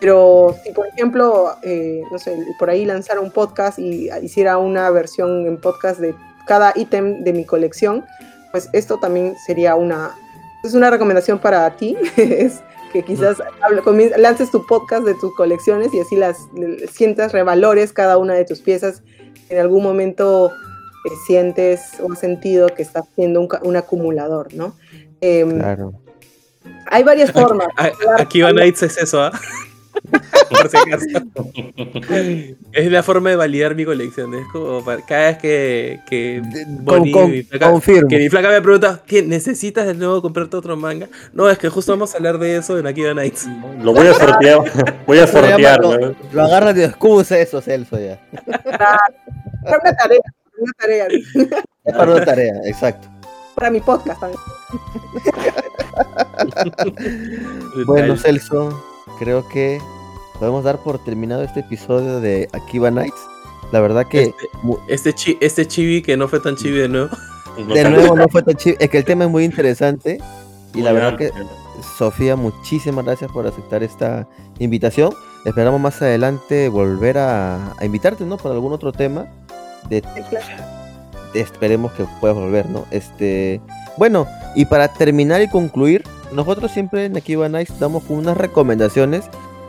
Pero 0.00 0.54
si, 0.62 0.70
por 0.72 0.86
ejemplo, 0.86 1.56
eh, 1.62 2.02
no 2.12 2.18
sé, 2.18 2.36
por 2.58 2.70
ahí 2.70 2.84
lanzara 2.84 3.20
un 3.20 3.30
podcast 3.32 3.78
y 3.78 4.10
hiciera 4.22 4.58
una 4.58 4.90
versión 4.90 5.46
en 5.46 5.58
podcast 5.60 5.98
de 5.98 6.14
cada 6.46 6.72
ítem 6.76 7.24
de 7.24 7.32
mi 7.32 7.44
colección, 7.44 8.04
pues 8.52 8.68
esto 8.72 8.98
también 8.98 9.34
sería 9.46 9.74
una, 9.74 10.14
es 10.62 10.74
una 10.74 10.90
recomendación 10.90 11.38
para 11.38 11.68
ti, 11.76 11.96
es 12.16 12.60
que 12.92 13.02
quizás 13.02 13.38
lances 14.16 14.50
tu 14.50 14.64
podcast 14.66 15.04
de 15.04 15.14
tus 15.14 15.34
colecciones 15.34 15.92
y 15.94 16.00
así 16.00 16.16
las 16.16 16.38
sientas, 16.92 17.32
revalores 17.32 17.92
cada 17.92 18.16
una 18.18 18.34
de 18.34 18.44
tus 18.44 18.60
piezas. 18.60 19.02
En 19.50 19.58
algún 19.58 19.82
momento 19.82 20.50
eh, 20.50 21.10
sientes 21.26 21.80
o 22.02 22.12
has 22.12 22.18
sentido 22.18 22.68
que 22.68 22.82
estás 22.82 23.04
siendo 23.14 23.40
un, 23.40 23.48
un 23.62 23.76
acumulador, 23.76 24.52
¿no? 24.54 24.74
Em, 25.20 25.58
Claro. 25.58 25.92
Hay 26.90 27.02
varias 27.02 27.32
formas. 27.32 27.68
A- 27.76 27.90
Aquí 28.18 28.40
va 28.42 28.52
Nights 28.52 28.82
es 28.82 28.98
eso, 28.98 29.22
¿ah? 29.22 29.32
Por 30.50 30.68
si 30.70 30.76
acaso. 30.76 31.06
Es 32.72 32.90
la 32.90 33.02
forma 33.02 33.30
de 33.30 33.36
validar 33.36 33.74
mi 33.74 33.84
colección. 33.84 34.34
Es 34.34 34.46
como 34.52 34.84
para- 34.84 35.02
cada 35.04 35.26
vez 35.28 35.38
que, 35.38 36.00
que, 36.08 36.40
Con- 36.42 36.84
Bonnie, 36.84 37.12
con- 37.12 37.30
mi 37.30 37.42
flaca- 37.42 37.70
confirmo. 37.70 38.08
que 38.08 38.18
mi 38.18 38.28
flaca 38.28 38.48
me 38.50 38.62
pregunta, 38.62 39.02
¿qué, 39.06 39.22
¿necesitas 39.22 39.86
de 39.86 39.94
nuevo 39.94 40.22
comprarte 40.22 40.56
otro 40.56 40.76
manga? 40.76 41.08
No, 41.32 41.48
es 41.50 41.58
que 41.58 41.68
justo 41.68 41.92
vamos 41.92 42.14
a 42.14 42.16
hablar 42.18 42.38
de 42.38 42.56
eso 42.56 42.78
en 42.78 42.86
Aquí 42.86 43.02
va 43.02 43.14
Nights. 43.14 43.46
Lo 43.82 43.92
voy 43.92 44.06
a 44.06 44.14
sortear. 44.14 44.58
Voy 45.06 45.18
a 45.18 45.26
sortear. 45.26 45.80
lo, 45.80 45.98
¿no? 45.98 46.14
lo 46.32 46.42
agarra 46.44 46.72
de 46.72 46.84
excusa 46.84 47.38
eso, 47.38 47.60
Celso, 47.60 47.98
ya. 47.98 48.20
Para 48.64 49.78
una 49.82 49.96
tarea, 49.96 50.20
una 50.58 50.72
tarea, 50.78 51.06
Es 51.08 51.94
para 51.94 52.12
una 52.12 52.24
tarea, 52.24 52.54
exacto. 52.64 53.08
para 53.54 53.70
mi 53.70 53.80
podcast 53.80 54.20
también. 54.20 54.40
Bueno, 57.86 58.16
Celso, 58.16 58.82
creo 59.18 59.46
que 59.48 59.80
podemos 60.38 60.64
dar 60.64 60.78
por 60.78 60.98
terminado 60.98 61.42
este 61.42 61.60
episodio 61.60 62.20
de 62.20 62.48
Akiba 62.52 62.90
Nights. 62.90 63.20
La 63.72 63.80
verdad 63.80 64.06
que 64.06 64.22
Este, 64.22 64.48
este, 64.88 65.12
chi- 65.14 65.38
este 65.40 65.66
chibi 65.66 66.02
que 66.02 66.16
no 66.16 66.28
fue 66.28 66.40
tan 66.40 66.56
chibi 66.56 66.78
de 66.78 66.88
nuevo. 66.88 67.08
De 67.74 67.90
nuevo 67.90 68.16
no 68.16 68.28
fue 68.28 68.42
tan 68.42 68.54
chido. 68.54 68.76
Es 68.78 68.88
que 68.88 68.98
el 68.98 69.04
tema 69.04 69.24
es 69.24 69.30
muy 69.30 69.44
interesante. 69.44 70.18
Y 70.74 70.82
la 70.82 70.92
verdad 70.92 71.16
que. 71.16 71.30
Sofía, 71.96 72.34
muchísimas 72.34 73.04
gracias 73.04 73.30
por 73.30 73.46
aceptar 73.46 73.82
esta 73.82 74.26
invitación. 74.58 75.12
Esperamos 75.44 75.80
más 75.80 76.00
adelante 76.02 76.68
volver 76.68 77.18
a, 77.18 77.72
a 77.78 77.84
invitarte, 77.84 78.24
¿no? 78.24 78.36
Para 78.36 78.54
algún 78.54 78.72
otro 78.72 78.92
tema. 78.92 79.26
De, 79.88 80.02
esperemos 81.34 81.92
que 81.92 82.04
puedas 82.20 82.36
volver, 82.36 82.68
¿no? 82.68 82.84
Este, 82.90 83.60
bueno, 83.96 84.26
y 84.56 84.64
para 84.64 84.88
terminar 84.88 85.40
y 85.42 85.48
concluir, 85.48 86.04
nosotros 86.32 86.70
siempre 86.70 87.04
en 87.06 87.16
Akiba 87.16 87.48
Nights 87.48 87.78
damos 87.78 88.04
unas 88.08 88.36
recomendaciones 88.36 89.24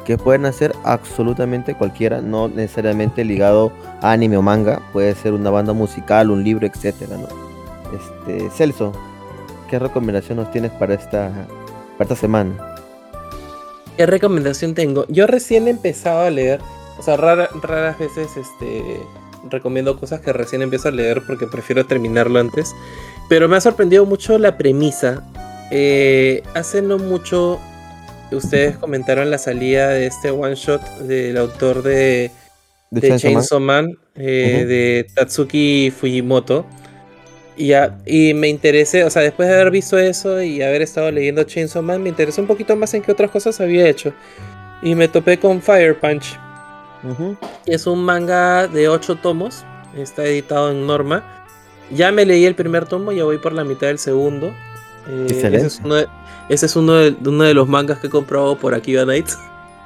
que 0.06 0.18
pueden 0.18 0.46
hacer 0.46 0.74
absolutamente 0.84 1.76
cualquiera, 1.76 2.22
no 2.22 2.48
necesariamente 2.48 3.24
ligado 3.24 3.72
a 4.02 4.12
anime 4.12 4.38
o 4.38 4.42
manga, 4.42 4.82
puede 4.92 5.14
ser 5.16 5.34
una 5.34 5.50
banda 5.52 5.74
musical, 5.74 6.32
un 6.32 6.44
libro, 6.44 6.66
etcétera, 6.66 7.16
¿no? 7.18 7.28
Este, 7.96 8.50
Celso, 8.50 8.92
¿qué 9.70 9.78
recomendación 9.78 10.38
nos 10.38 10.52
tienes 10.52 10.72
para 10.72 10.96
esta, 10.96 11.32
para 11.98 12.04
esta 12.04 12.16
semana? 12.16 12.52
¿Qué 13.98 14.06
recomendación 14.06 14.74
tengo? 14.74 15.06
Yo 15.10 15.28
recién 15.28 15.68
he 15.68 15.72
empezado 15.72 16.22
a 16.22 16.30
leer, 16.30 16.60
o 16.98 17.04
sea, 17.04 17.18
rara- 17.18 17.50
raras 17.62 18.00
veces 18.00 18.36
este, 18.38 19.02
recomiendo 19.50 20.00
cosas 20.00 20.22
que 20.22 20.34
recién 20.34 20.62
empiezo 20.62 20.88
a 20.88 20.92
leer 20.92 21.22
porque 21.28 21.46
prefiero 21.48 21.86
terminarlo 21.86 22.40
antes, 22.40 22.74
pero 23.28 23.48
me 23.48 23.58
ha 23.58 23.62
sorprendido 23.62 24.06
mucho 24.06 24.38
la 24.40 24.58
premisa. 24.58 25.24
Eh, 25.72 26.42
hace 26.56 26.82
no 26.82 26.98
mucho 26.98 27.60
ustedes 28.32 28.78
comentaron 28.78 29.30
la 29.32 29.38
salida 29.38 29.90
de 29.90 30.06
este 30.08 30.32
one 30.32 30.56
shot 30.56 30.82
del 31.00 31.38
autor 31.38 31.82
de, 31.84 32.32
De 32.92 33.02
de 33.02 33.08
Chainsaw 33.20 33.32
Man? 33.32 33.36
Chainsaw 33.42 33.60
Man, 33.60 33.98
eh, 34.16 34.66
de 34.68 35.08
Tatsuki 35.16 35.92
Fujimoto. 35.96 36.66
Y, 37.58 37.68
ya- 37.68 37.98
y 38.06 38.34
me 38.34 38.48
interesé, 38.48 39.04
o 39.04 39.10
sea, 39.10 39.22
después 39.22 39.50
de 39.50 39.56
haber 39.56 39.70
visto 39.72 39.98
eso 39.98 40.42
y 40.42 40.62
haber 40.62 40.82
estado 40.82 41.12
leyendo 41.12 41.44
Chainsaw 41.44 41.82
Man, 41.84 42.02
me 42.02 42.10
interesé 42.10 42.40
un 42.40 42.48
poquito 42.48 42.76
más 42.76 42.94
en 42.94 43.02
qué 43.02 43.12
otras 43.12 43.32
cosas 43.32 43.60
había 43.60 43.88
hecho. 43.88 44.14
Y 44.82 44.96
me 44.96 45.08
topé 45.10 45.38
con 45.40 45.62
Fire 45.62 46.00
Punch, 46.00 46.40
es 47.66 47.86
un 47.88 48.04
manga 48.04 48.68
de 48.68 48.88
8 48.88 49.18
tomos, 49.18 49.66
está 49.98 50.26
editado 50.26 50.72
en 50.72 50.86
Norma. 50.88 51.46
Ya 51.92 52.12
me 52.12 52.26
leí 52.26 52.46
el 52.46 52.56
primer 52.56 52.86
tomo, 52.86 53.12
ya 53.12 53.24
voy 53.26 53.40
por 53.40 53.52
la 53.54 53.64
mitad 53.66 53.88
del 53.88 54.00
segundo. 54.00 54.54
Eh, 55.10 55.28
ese 55.30 55.56
es 55.56 55.82
uno 55.84 55.96
de, 55.96 56.08
ese 56.50 56.66
es 56.68 56.76
uno 56.76 56.94
de, 56.96 57.16
uno 57.26 57.44
de 57.44 57.54
los 57.54 57.68
mangas 57.68 58.00
que 58.00 58.08
he 58.08 58.10
comprado 58.10 58.58
por 58.58 58.74
Akiba 58.74 59.06
Nights. 59.06 59.38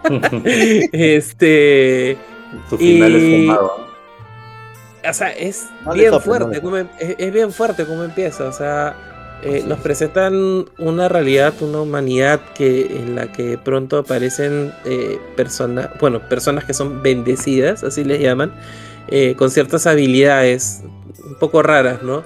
este. 0.91 2.17
Su 2.69 2.77
final 2.77 3.15
es 3.15 3.23
Y- 3.23 3.41
fumado. 3.47 3.83
O 5.09 5.13
sea, 5.13 5.31
es 5.31 5.65
No 5.85 5.93
bien 5.93 6.17
fuerte, 6.21 6.61
como 6.61 6.77
em- 6.77 6.87
es, 6.99 7.15
es 7.17 7.33
bien 7.33 7.51
fuerte 7.51 7.85
como 7.85 8.03
empieza. 8.03 8.45
O 8.45 8.53
sea, 8.53 8.95
eh, 9.41 9.63
nos 9.67 9.79
es. 9.79 9.83
presentan 9.83 10.65
una 10.77 11.09
realidad, 11.09 11.53
una 11.61 11.81
humanidad 11.81 12.39
que 12.55 12.85
en 12.97 13.15
la 13.15 13.29
que 13.31 13.57
pronto 13.57 13.97
aparecen 13.97 14.71
eh, 14.85 15.19
personas, 15.35 15.89
bueno, 15.99 16.21
personas 16.29 16.63
que 16.63 16.73
son 16.73 17.01
bendecidas, 17.03 17.83
así 17.83 18.05
les 18.05 18.21
llaman, 18.21 18.53
eh, 19.09 19.35
con 19.37 19.51
ciertas 19.51 19.87
habilidades 19.87 20.83
un 21.25 21.35
poco 21.35 21.61
raras, 21.61 22.01
¿no? 22.03 22.23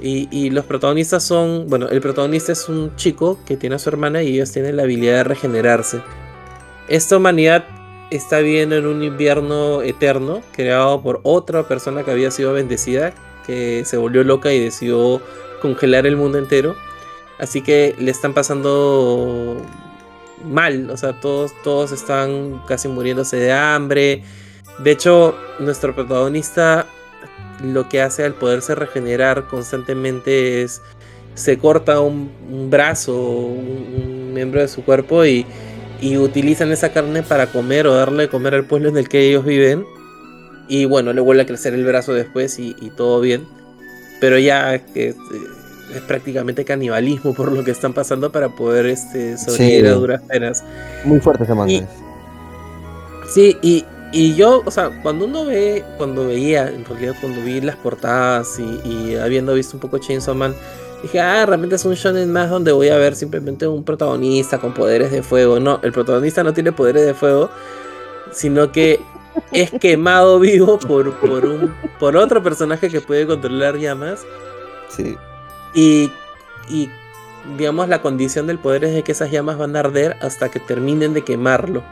Y, 0.00 0.50
los 0.50 0.64
protagonistas 0.64 1.24
son, 1.24 1.66
bueno, 1.68 1.88
el 1.88 2.00
protagonista 2.00 2.52
es 2.52 2.68
un 2.68 2.94
chico 2.96 3.38
que 3.44 3.56
tiene 3.56 3.76
a 3.76 3.78
su 3.78 3.88
hermana 3.88 4.22
y 4.22 4.34
ellos 4.34 4.52
tienen 4.52 4.76
la 4.76 4.84
habilidad 4.84 5.16
de 5.16 5.24
regenerarse. 5.24 6.00
Esta 6.88 7.16
humanidad 7.16 7.64
está 8.10 8.38
viviendo 8.38 8.76
en 8.76 8.86
un 8.86 9.02
invierno 9.02 9.82
eterno 9.82 10.40
creado 10.52 11.02
por 11.02 11.20
otra 11.24 11.66
persona 11.66 12.04
que 12.04 12.10
había 12.12 12.30
sido 12.30 12.52
bendecida, 12.52 13.12
que 13.46 13.84
se 13.84 13.96
volvió 13.96 14.22
loca 14.24 14.52
y 14.52 14.60
decidió 14.60 15.20
congelar 15.60 16.06
el 16.06 16.16
mundo 16.16 16.38
entero. 16.38 16.76
Así 17.38 17.60
que 17.60 17.94
le 17.98 18.10
están 18.10 18.34
pasando 18.34 19.60
mal, 20.44 20.90
o 20.90 20.96
sea, 20.96 21.20
todos, 21.20 21.52
todos 21.62 21.92
están 21.92 22.62
casi 22.66 22.88
muriéndose 22.88 23.36
de 23.36 23.52
hambre. 23.52 24.22
De 24.78 24.92
hecho, 24.92 25.34
nuestro 25.58 25.94
protagonista 25.94 26.86
lo 27.62 27.88
que 27.88 28.00
hace 28.02 28.24
al 28.24 28.34
poderse 28.34 28.74
regenerar 28.74 29.46
constantemente 29.48 30.62
es 30.62 30.80
se 31.34 31.58
corta 31.58 32.00
un, 32.00 32.30
un 32.50 32.68
brazo, 32.70 33.14
un, 33.16 33.94
un 34.02 34.34
miembro 34.34 34.60
de 34.60 34.68
su 34.68 34.84
cuerpo 34.84 35.24
y, 35.24 35.46
y 36.00 36.16
utilizan 36.16 36.72
esa 36.72 36.92
carne 36.92 37.22
para 37.22 37.46
comer 37.46 37.86
o 37.86 37.94
darle 37.94 38.24
de 38.24 38.28
comer 38.28 38.54
al 38.54 38.64
pueblo 38.64 38.88
en 38.88 38.96
el 38.98 39.08
que 39.08 39.20
ellos 39.28 39.44
viven. 39.44 39.84
Y 40.68 40.84
bueno, 40.84 41.12
le 41.12 41.20
vuelve 41.20 41.42
a 41.42 41.46
crecer 41.46 41.74
el 41.74 41.84
brazo 41.84 42.12
después 42.12 42.58
y, 42.58 42.74
y 42.80 42.90
todo 42.90 43.20
bien. 43.20 43.46
Pero 44.20 44.36
ya 44.38 44.78
que 44.80 45.08
es, 45.10 45.14
eh, 45.14 45.96
es 45.96 46.00
prácticamente 46.02 46.64
canibalismo 46.64 47.32
por 47.34 47.52
lo 47.52 47.64
que 47.64 47.70
están 47.70 47.92
pasando 47.94 48.30
para 48.32 48.48
poder 48.50 48.86
este, 48.86 49.38
sobrevivir 49.38 49.82
Sí. 49.82 49.86
a 49.86 49.92
duras 49.94 50.22
penas. 50.28 50.64
Muy 51.04 51.20
fuerte 51.20 51.44
ese 51.44 51.54
manga. 51.54 51.86
Sí, 53.32 53.56
y, 53.62 53.84
y 54.12 54.34
yo, 54.34 54.62
o 54.64 54.70
sea, 54.70 54.90
cuando 55.02 55.26
uno 55.26 55.44
ve, 55.44 55.84
cuando 55.96 56.26
veía, 56.26 56.68
en 56.68 56.84
realidad 56.84 57.14
cuando 57.20 57.42
vi 57.42 57.60
las 57.60 57.76
portadas 57.76 58.58
y, 58.58 58.80
y 58.88 59.16
habiendo 59.16 59.54
visto 59.54 59.76
un 59.76 59.80
poco 59.80 59.98
Chainsaw 59.98 60.34
Man, 60.34 60.54
dije, 61.02 61.20
ah, 61.20 61.44
realmente 61.46 61.76
es 61.76 61.84
un 61.84 61.94
shonen 61.94 62.32
más 62.32 62.50
donde 62.50 62.72
voy 62.72 62.88
a 62.88 62.96
ver 62.96 63.14
simplemente 63.14 63.66
un 63.68 63.84
protagonista 63.84 64.58
con 64.58 64.72
poderes 64.74 65.10
de 65.10 65.22
fuego. 65.22 65.60
No, 65.60 65.80
el 65.82 65.92
protagonista 65.92 66.42
no 66.42 66.52
tiene 66.54 66.72
poderes 66.72 67.04
de 67.06 67.14
fuego, 67.14 67.50
sino 68.32 68.72
que 68.72 69.00
es 69.52 69.70
quemado 69.80 70.40
vivo 70.40 70.78
por, 70.78 71.14
por, 71.20 71.44
un, 71.44 71.74
por 71.98 72.16
otro 72.16 72.42
personaje 72.42 72.88
que 72.88 73.00
puede 73.00 73.26
controlar 73.26 73.76
llamas 73.76 74.24
Sí. 74.88 75.16
y, 75.74 76.10
y, 76.70 76.90
digamos, 77.58 77.88
la 77.88 78.00
condición 78.00 78.46
del 78.46 78.58
poder 78.58 78.84
es 78.84 78.94
de 78.94 79.02
que 79.02 79.12
esas 79.12 79.30
llamas 79.30 79.58
van 79.58 79.76
a 79.76 79.80
arder 79.80 80.16
hasta 80.22 80.48
que 80.50 80.60
terminen 80.60 81.12
de 81.12 81.22
quemarlo. 81.24 81.82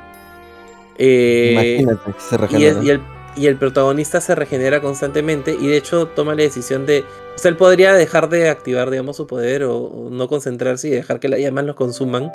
Eh, 0.98 1.78
Imagínate, 1.80 2.56
y, 2.58 2.64
el, 2.64 2.84
y, 2.84 2.90
el, 2.90 3.00
y 3.36 3.46
el 3.46 3.56
protagonista 3.56 4.20
se 4.20 4.34
regenera 4.34 4.80
constantemente 4.80 5.56
y 5.58 5.66
de 5.66 5.76
hecho 5.76 6.08
toma 6.08 6.34
la 6.34 6.42
decisión 6.42 6.86
de... 6.86 7.04
O 7.34 7.38
sea, 7.38 7.50
él 7.50 7.56
podría 7.56 7.92
dejar 7.94 8.28
de 8.28 8.48
activar, 8.48 8.90
digamos, 8.90 9.16
su 9.16 9.26
poder 9.26 9.64
o, 9.64 9.76
o 9.76 10.10
no 10.10 10.26
concentrarse 10.28 10.88
y 10.88 10.90
dejar 10.92 11.20
que 11.20 11.28
las 11.28 11.40
llamas 11.40 11.64
lo 11.64 11.74
consuman. 11.74 12.32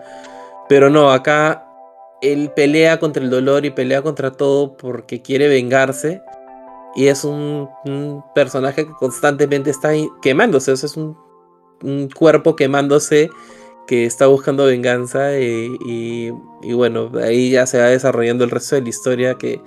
Pero 0.70 0.90
no, 0.90 1.12
acá 1.12 1.68
él 2.22 2.52
pelea 2.56 3.00
contra 3.00 3.24
el 3.24 3.30
dolor 3.30 3.66
y 3.66 3.72
pelea 3.72 4.04
contra 4.04 4.32
todo 4.32 4.78
porque 4.78 5.22
quiere 5.22 5.48
vengarse. 5.48 6.22
Y 6.96 7.08
es 7.08 7.24
un, 7.24 7.68
un 7.86 8.24
personaje 8.36 8.86
que 8.86 8.92
constantemente 8.94 9.72
está 9.72 9.92
quemándose. 10.22 10.72
O 10.72 10.78
sea, 10.78 10.88
es 10.88 10.98
un, 10.98 11.18
un 11.84 12.10
cuerpo 12.10 12.56
quemándose 12.56 13.30
que 13.88 14.06
está 14.06 14.28
buscando 14.28 14.66
venganza. 14.66 15.38
Y, 15.40 16.32
bueno, 16.74 17.12
ahí 17.22 17.52
ya 17.52 17.66
se 17.66 17.80
va 17.80 17.86
desarrollando 17.88 18.44
el 18.44 18.52
resto 18.52 18.76
de 18.76 18.82
la 18.82 18.90
historia 18.90 19.36
que, 19.36 19.62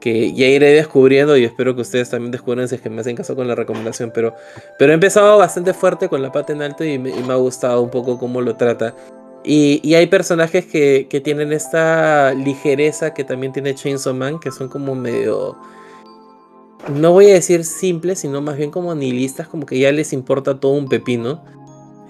que 0.00 0.32
ya 0.32 0.46
iré 0.46 0.72
descubriendo. 0.72 1.36
Y 1.36 1.44
espero 1.44 1.74
que 1.74 1.82
ustedes 1.82 2.10
también 2.10 2.32
descubran 2.32 2.68
si 2.68 2.76
es 2.76 2.80
que 2.80 2.90
me 2.90 3.00
hacen 3.00 3.16
caso 3.16 3.36
con 3.36 3.48
la 3.48 3.54
recomendación. 3.54 4.10
Pero, 4.14 4.34
pero 4.78 4.92
he 4.92 4.94
empezado 4.94 5.38
bastante 5.38 5.74
fuerte 5.74 6.08
con 6.08 6.22
la 6.22 6.32
pata 6.32 6.52
en 6.52 6.62
alto 6.62 6.84
y 6.84 6.98
me, 6.98 7.10
y 7.10 7.22
me 7.22 7.32
ha 7.32 7.36
gustado 7.36 7.82
un 7.82 7.90
poco 7.90 8.18
cómo 8.18 8.40
lo 8.40 8.56
trata. 8.56 8.94
Y, 9.44 9.80
y 9.82 9.94
hay 9.94 10.06
personajes 10.06 10.66
que, 10.66 11.08
que 11.10 11.20
tienen 11.20 11.52
esta 11.52 12.32
ligereza 12.34 13.12
que 13.12 13.24
también 13.24 13.52
tiene 13.52 13.74
Chainsaw 13.74 14.14
Man, 14.14 14.38
que 14.38 14.52
son 14.52 14.68
como 14.68 14.94
medio. 14.94 15.56
No 16.94 17.12
voy 17.12 17.30
a 17.30 17.34
decir 17.34 17.64
simples, 17.64 18.20
sino 18.20 18.40
más 18.40 18.56
bien 18.56 18.70
como 18.70 18.94
nihilistas, 18.94 19.48
como 19.48 19.66
que 19.66 19.78
ya 19.78 19.90
les 19.92 20.12
importa 20.12 20.58
todo 20.58 20.72
un 20.72 20.88
pepino. 20.88 21.44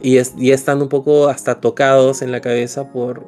Y, 0.02 0.16
es, 0.18 0.34
y 0.36 0.50
están 0.50 0.82
un 0.82 0.88
poco 0.88 1.28
hasta 1.28 1.60
tocados 1.60 2.22
en 2.22 2.32
la 2.32 2.40
cabeza 2.40 2.90
por, 2.92 3.24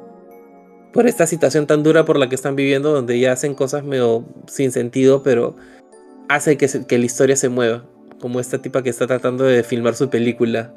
por 0.91 1.07
esta 1.07 1.25
situación 1.25 1.67
tan 1.67 1.83
dura 1.83 2.03
por 2.05 2.17
la 2.17 2.27
que 2.27 2.35
están 2.35 2.55
viviendo, 2.55 2.91
donde 2.91 3.17
ya 3.19 3.31
hacen 3.31 3.55
cosas 3.55 3.83
medio 3.83 4.25
sin 4.47 4.71
sentido, 4.71 5.23
pero 5.23 5.55
hace 6.27 6.57
que, 6.57 6.67
se- 6.67 6.85
que 6.85 6.97
la 6.97 7.05
historia 7.05 7.35
se 7.35 7.49
mueva. 7.49 7.83
Como 8.19 8.39
esta 8.39 8.61
tipa 8.61 8.81
que 8.81 8.89
está 8.89 9.07
tratando 9.07 9.43
de 9.43 9.61
filmar 9.63 9.93
su 9.95 10.09
película. 10.09 10.73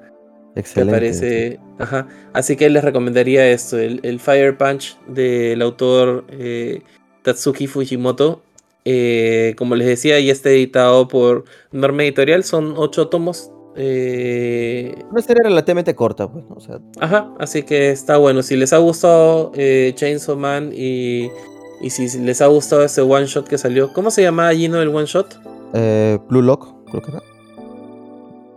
Me 0.54 0.60
Excelente. 0.60 0.92
parece. 0.92 1.60
Ajá. 1.78 2.08
Así 2.32 2.56
que 2.56 2.68
les 2.68 2.82
recomendaría 2.82 3.48
esto: 3.48 3.78
el, 3.78 4.00
el 4.02 4.18
Fire 4.18 4.56
Punch 4.58 4.98
del 5.06 5.62
autor 5.62 6.24
eh, 6.30 6.82
Tatsuki 7.22 7.66
Fujimoto. 7.68 8.42
Eh, 8.84 9.54
como 9.56 9.76
les 9.76 9.86
decía, 9.86 10.18
ya 10.20 10.32
está 10.32 10.50
editado 10.50 11.06
por 11.08 11.44
Norma 11.70 12.02
Editorial. 12.02 12.42
Son 12.42 12.74
ocho 12.76 13.08
tomos. 13.08 13.52
Eh, 13.80 15.04
Una 15.10 15.22
serie 15.22 15.42
relativamente 15.44 15.94
corta, 15.94 16.30
pues, 16.30 16.44
¿no? 16.48 16.56
O 16.56 16.60
sea, 16.60 16.78
Ajá, 17.00 17.32
así 17.38 17.62
que 17.62 17.90
está 17.90 18.16
bueno. 18.18 18.42
Si 18.42 18.56
les 18.56 18.72
ha 18.72 18.78
gustado 18.78 19.52
eh, 19.54 19.92
Chainsaw 19.94 20.36
Man 20.36 20.72
y, 20.74 21.30
y 21.80 21.90
si 21.90 22.18
les 22.18 22.42
ha 22.42 22.46
gustado 22.48 22.82
ese 22.84 23.00
one 23.02 23.26
shot 23.26 23.46
que 23.48 23.56
salió, 23.56 23.92
¿cómo 23.92 24.10
se 24.10 24.22
llamaba 24.22 24.52
Gino 24.52 24.80
el 24.82 24.88
one 24.88 25.06
shot? 25.06 25.38
eh, 25.74 26.18
Blue 26.28 26.42
Lock, 26.42 26.66
creo 26.90 27.02
que 27.02 27.10
era. 27.12 27.22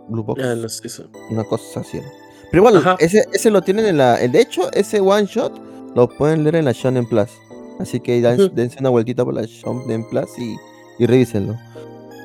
Blue 0.08 0.22
Box. 0.24 0.42
Ah, 0.44 0.54
no 0.54 0.68
sé 0.68 0.86
eso. 0.86 1.04
Una 1.30 1.44
cosa 1.44 1.80
así 1.80 1.98
era. 1.98 2.06
Pero 2.50 2.62
igual, 2.64 2.76
Ajá. 2.78 2.96
ese, 2.98 3.24
ese 3.32 3.50
lo 3.50 3.62
tienen 3.62 3.86
en 3.86 3.96
la. 3.98 4.16
De 4.16 4.40
hecho, 4.40 4.70
ese 4.72 5.00
one 5.00 5.26
shot 5.26 5.52
lo 5.94 6.08
pueden 6.08 6.42
leer 6.42 6.56
en 6.56 6.64
la 6.66 6.72
Shonen 6.72 7.06
Plus. 7.08 7.30
Así 7.78 8.00
que 8.00 8.20
dense 8.20 8.76
una 8.80 8.90
vueltita 8.90 9.24
por 9.24 9.32
la 9.34 9.42
Shonen 9.44 10.06
Plus 10.10 10.38
y, 10.38 10.56
y 10.98 11.06
revísenlo. 11.06 11.56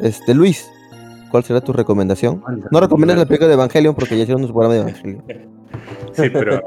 Este, 0.01 0.33
Luis, 0.33 0.69
¿cuál 1.31 1.43
será 1.43 1.61
tu 1.61 1.73
recomendación? 1.73 2.43
No 2.71 2.79
recomiendas 2.79 3.17
la 3.17 3.25
película 3.25 3.47
de 3.47 3.53
Evangelion 3.55 3.95
porque 3.95 4.15
ya 4.17 4.23
hicieron 4.23 4.43
un 4.43 4.49
programa 4.51 4.73
de 4.75 4.79
Evangelion. 4.81 5.23
Sí, 6.13 6.29
pero. 6.31 6.61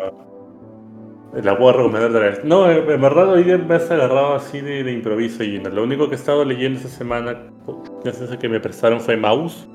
La 1.43 1.57
puedo 1.57 1.73
recomendar 1.73 2.11
otra 2.11 2.21
vez. 2.21 2.45
No, 2.45 2.69
en 2.71 2.87
verdad 3.01 3.29
hoy 3.31 3.45
día 3.45 3.57
me 3.57 3.77
has 3.77 3.89
agarrado 3.91 4.35
así 4.35 4.61
de, 4.61 4.83
de 4.83 4.93
improviso 4.93 5.45
y 5.45 5.59
lo 5.59 5.85
único 5.85 6.09
que 6.09 6.17
he 6.17 6.19
estado 6.19 6.45
leyendo 6.45 6.79
esta 6.79 6.89
semana, 6.91 7.37
gracias 8.05 8.33
a 8.33 8.39
que 8.39 8.49
me 8.49 8.59
prestaron, 8.59 9.01
fue 9.01 9.17
Mouse. 9.17 9.69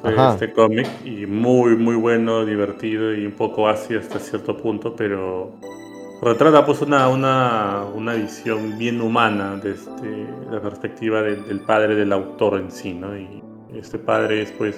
Fue 0.00 0.14
este 0.32 0.52
cómic 0.52 0.86
y 1.04 1.26
muy, 1.26 1.76
muy 1.76 1.94
bueno, 1.96 2.44
divertido 2.44 3.14
y 3.14 3.24
un 3.24 3.32
poco 3.32 3.68
ácido 3.68 4.00
hasta 4.00 4.18
cierto 4.18 4.56
punto, 4.56 4.94
pero 4.96 5.52
retrata 6.20 6.66
pues 6.66 6.82
una, 6.82 7.08
una, 7.08 7.84
una 7.94 8.14
visión 8.14 8.76
bien 8.76 9.00
humana 9.00 9.56
desde 9.62 10.26
la 10.50 10.60
perspectiva 10.60 11.22
de- 11.22 11.36
del 11.36 11.60
padre 11.60 11.94
del 11.94 12.12
autor 12.12 12.58
en 12.60 12.70
sí, 12.70 12.92
¿no? 12.94 13.16
Y 13.16 13.42
este 13.78 13.98
padre 13.98 14.42
es 14.42 14.50
pues 14.52 14.76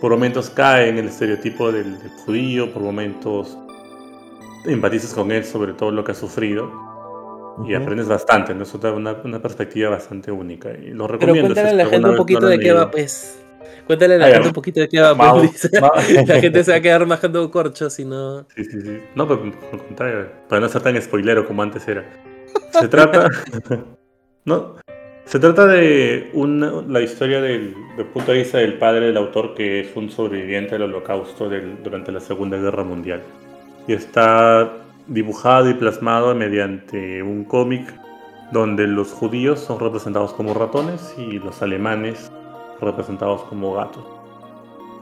por 0.00 0.10
momentos 0.12 0.50
cae 0.50 0.88
en 0.90 0.98
el 0.98 1.06
estereotipo 1.08 1.72
del, 1.72 1.98
del 1.98 2.10
judío, 2.24 2.72
por 2.72 2.82
momentos 2.82 3.56
empatizas 4.66 5.14
con 5.14 5.30
él 5.32 5.44
sobre 5.44 5.72
todo 5.72 5.90
lo 5.90 6.04
que 6.04 6.12
ha 6.12 6.14
sufrido 6.14 6.70
y 7.66 7.74
aprendes 7.74 8.06
bastante, 8.08 8.54
¿no? 8.54 8.64
Es 8.64 8.74
otra- 8.74 8.92
una, 8.92 9.12
una 9.24 9.40
perspectiva 9.40 9.88
bastante 9.90 10.30
única 10.30 10.70
y 10.72 10.90
lo 10.90 11.06
Pero 11.06 11.18
recomiendo. 11.18 11.40
cuéntale 11.54 11.68
si 11.70 11.74
a 11.74 11.84
la 11.84 11.86
gente 11.86 12.08
un 12.10 12.16
poquito 12.16 12.40
no 12.40 12.48
de 12.48 12.58
qué 12.58 12.72
va, 12.72 12.90
pues. 12.90 13.42
Cuéntale 13.86 14.16
a 14.16 14.18
la 14.18 14.28
ya. 14.28 14.34
gente 14.34 14.48
un 14.48 14.54
poquito 14.54 14.80
de 14.80 14.88
qué 14.88 15.00
va, 15.00 15.16
pues. 15.16 15.70
La 16.26 16.40
gente 16.40 16.64
se 16.64 16.72
va 16.72 16.76
a 16.76 16.80
quedar 16.80 17.06
majando 17.06 17.50
corchos 17.50 17.94
si 17.94 18.04
no. 18.04 18.42
Sí, 18.54 18.64
sí, 18.64 18.80
sí. 18.82 18.98
No, 19.14 19.26
pero 19.26 19.42
al 19.72 19.78
contrario, 19.86 20.26
para 20.48 20.60
no 20.60 20.68
ser 20.68 20.82
tan 20.82 21.00
spoilero 21.00 21.46
como 21.46 21.62
antes 21.62 21.86
era. 21.88 22.04
Se 22.72 22.88
trata. 22.88 23.28
no. 24.44 24.74
Se 25.26 25.40
trata 25.40 25.66
de 25.66 26.30
una- 26.34 26.82
la 26.88 27.00
historia 27.00 27.40
del, 27.40 27.74
del 27.96 28.06
punto 28.06 28.30
de 28.30 28.38
vista 28.38 28.58
del 28.58 28.74
padre 28.74 29.06
del 29.06 29.16
autor, 29.16 29.54
que 29.54 29.80
es 29.80 29.96
un 29.96 30.08
sobreviviente 30.08 30.72
del 30.76 30.82
holocausto 30.82 31.48
del- 31.48 31.82
durante 31.82 32.12
la 32.12 32.20
Segunda 32.20 32.56
Guerra 32.56 32.84
Mundial. 32.84 33.22
Y 33.88 33.92
está 33.92 34.72
dibujado 35.08 35.68
y 35.68 35.74
plasmado 35.74 36.32
mediante 36.34 37.22
un 37.24 37.44
cómic 37.44 37.92
donde 38.52 38.86
los 38.86 39.12
judíos 39.12 39.58
son 39.58 39.80
representados 39.80 40.32
como 40.32 40.54
ratones 40.54 41.14
y 41.18 41.40
los 41.40 41.60
alemanes 41.60 42.30
representados 42.80 43.42
como 43.44 43.74
gatos. 43.74 44.04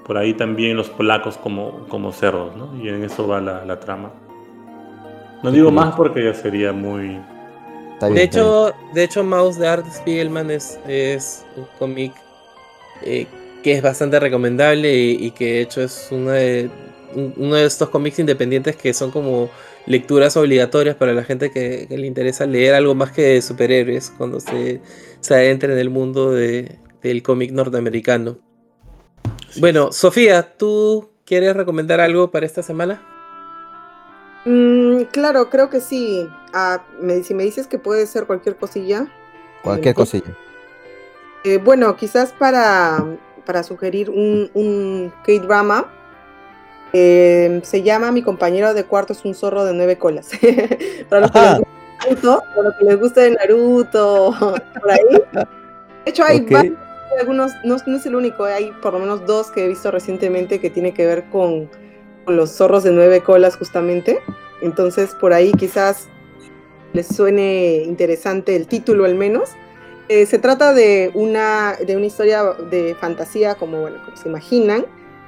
Por 0.06 0.16
ahí 0.16 0.32
también 0.32 0.76
los 0.76 0.88
polacos 0.88 1.36
como, 1.36 1.86
como 1.88 2.12
cerdos, 2.12 2.56
¿no? 2.56 2.74
Y 2.82 2.88
en 2.88 3.04
eso 3.04 3.28
va 3.28 3.42
la, 3.42 3.64
la 3.66 3.78
trama. 3.78 4.10
No 5.42 5.50
digo 5.50 5.70
más 5.70 5.94
porque 5.94 6.24
ya 6.24 6.32
sería 6.32 6.72
muy... 6.72 7.20
Está 8.04 8.14
bien, 8.14 8.16
De 8.16 8.22
está 8.24 8.36
bien. 8.38 8.48
hecho, 8.48 8.74
de 8.94 9.04
hecho, 9.04 9.24
Mouse 9.24 9.58
de 9.58 9.66
Art 9.68 9.86
Spiegelman 9.92 10.50
es, 10.50 10.78
es 10.88 11.44
un 11.56 11.66
cómic 11.78 12.12
eh, 13.02 13.26
que 13.62 13.72
es 13.72 13.82
bastante 13.82 14.20
recomendable 14.20 14.94
y, 14.94 15.26
y 15.26 15.30
que 15.32 15.44
de 15.54 15.60
hecho 15.62 15.82
es 15.82 16.08
una 16.10 16.32
de- 16.34 16.70
un- 17.14 17.32
uno 17.36 17.54
de 17.56 17.64
estos 17.64 17.88
cómics 17.90 18.18
independientes 18.18 18.76
que 18.76 18.92
son 18.92 19.10
como 19.10 19.48
lecturas 19.86 20.36
obligatorias 20.36 20.96
para 20.96 21.12
la 21.14 21.22
gente 21.24 21.50
que, 21.50 21.86
que 21.88 21.96
le 21.98 22.06
interesa 22.06 22.46
leer 22.46 22.74
algo 22.74 22.94
más 22.94 23.12
que 23.12 23.22
de 23.22 23.42
superhéroes 23.42 24.10
cuando 24.16 24.40
se, 24.40 24.80
se 25.20 25.34
adentra 25.34 25.72
en 25.72 25.78
el 25.78 25.90
mundo 25.90 26.32
de- 26.32 26.78
del 27.02 27.22
cómic 27.22 27.52
norteamericano. 27.52 28.38
Bueno, 29.58 29.92
Sofía, 29.92 30.56
¿tú 30.56 31.10
quieres 31.24 31.54
recomendar 31.54 32.00
algo 32.00 32.30
para 32.30 32.46
esta 32.46 32.62
semana? 32.62 33.06
Mm, 34.44 35.02
claro, 35.10 35.48
creo 35.50 35.70
que 35.70 35.80
sí. 35.80 36.28
Ah, 36.52 36.82
me- 37.00 37.22
si 37.22 37.34
me 37.34 37.44
dices 37.44 37.66
que 37.66 37.78
puede 37.78 38.06
ser 38.06 38.26
cualquier 38.26 38.56
cosilla. 38.56 39.06
Cualquier 39.62 39.92
eh, 39.92 39.94
cosilla. 39.94 40.36
eh, 41.44 41.58
bueno, 41.58 41.96
quizás 41.96 42.32
para, 42.32 43.04
para 43.46 43.62
sugerir 43.62 44.10
un, 44.10 44.50
un 44.54 45.12
K-drama. 45.24 45.90
eh, 46.92 47.60
se 47.64 47.82
llama 47.82 48.12
Mi 48.12 48.22
compañero 48.22 48.72
de 48.74 48.84
cuarto 48.84 49.12
es 49.14 49.24
un 49.24 49.34
zorro 49.34 49.64
de 49.64 49.72
nueve 49.74 49.98
colas. 49.98 50.30
para 51.08 51.22
los 51.22 51.30
que 51.30 51.40
les 51.40 51.58
gusta 51.58 51.66
Naruto, 52.06 52.42
para 52.54 52.62
los 52.68 52.74
que 52.78 52.84
les 52.84 53.00
gusta 53.00 53.20
de 53.22 53.30
Naruto, 53.32 54.34
por 54.80 54.90
ahí. 54.90 55.22
De 56.04 56.10
hecho, 56.10 56.22
hay 56.24 56.40
varios, 56.42 56.76
algunos, 57.18 57.52
no, 57.64 57.76
no 57.86 57.96
es 57.96 58.06
el 58.06 58.14
único, 58.14 58.44
hay 58.44 58.70
por 58.82 58.92
lo 58.92 58.98
menos 59.00 59.24
dos 59.26 59.50
que 59.50 59.64
he 59.64 59.68
visto 59.68 59.90
recientemente 59.90 60.60
que 60.60 60.68
tiene 60.70 60.92
que 60.92 61.06
ver 61.06 61.24
con 61.30 61.68
los 62.26 62.50
zorros 62.50 62.82
de 62.84 62.92
nueve 62.92 63.20
colas 63.20 63.56
justamente. 63.56 64.20
Entonces, 64.62 65.14
por 65.20 65.32
ahí 65.32 65.52
quizás 65.52 66.08
les 66.92 67.06
suene 67.08 67.82
interesante 67.84 68.56
el 68.56 68.66
título 68.66 69.04
al 69.04 69.14
menos. 69.14 69.50
Eh, 70.08 70.26
se 70.26 70.38
trata 70.38 70.72
de 70.74 71.10
una, 71.14 71.76
de 71.84 71.96
una 71.96 72.06
historia 72.06 72.44
de 72.70 72.94
fantasía, 73.00 73.54
como, 73.54 73.80
bueno, 73.80 73.96
como 74.04 74.16
se 74.16 74.28
imaginan. 74.28 74.84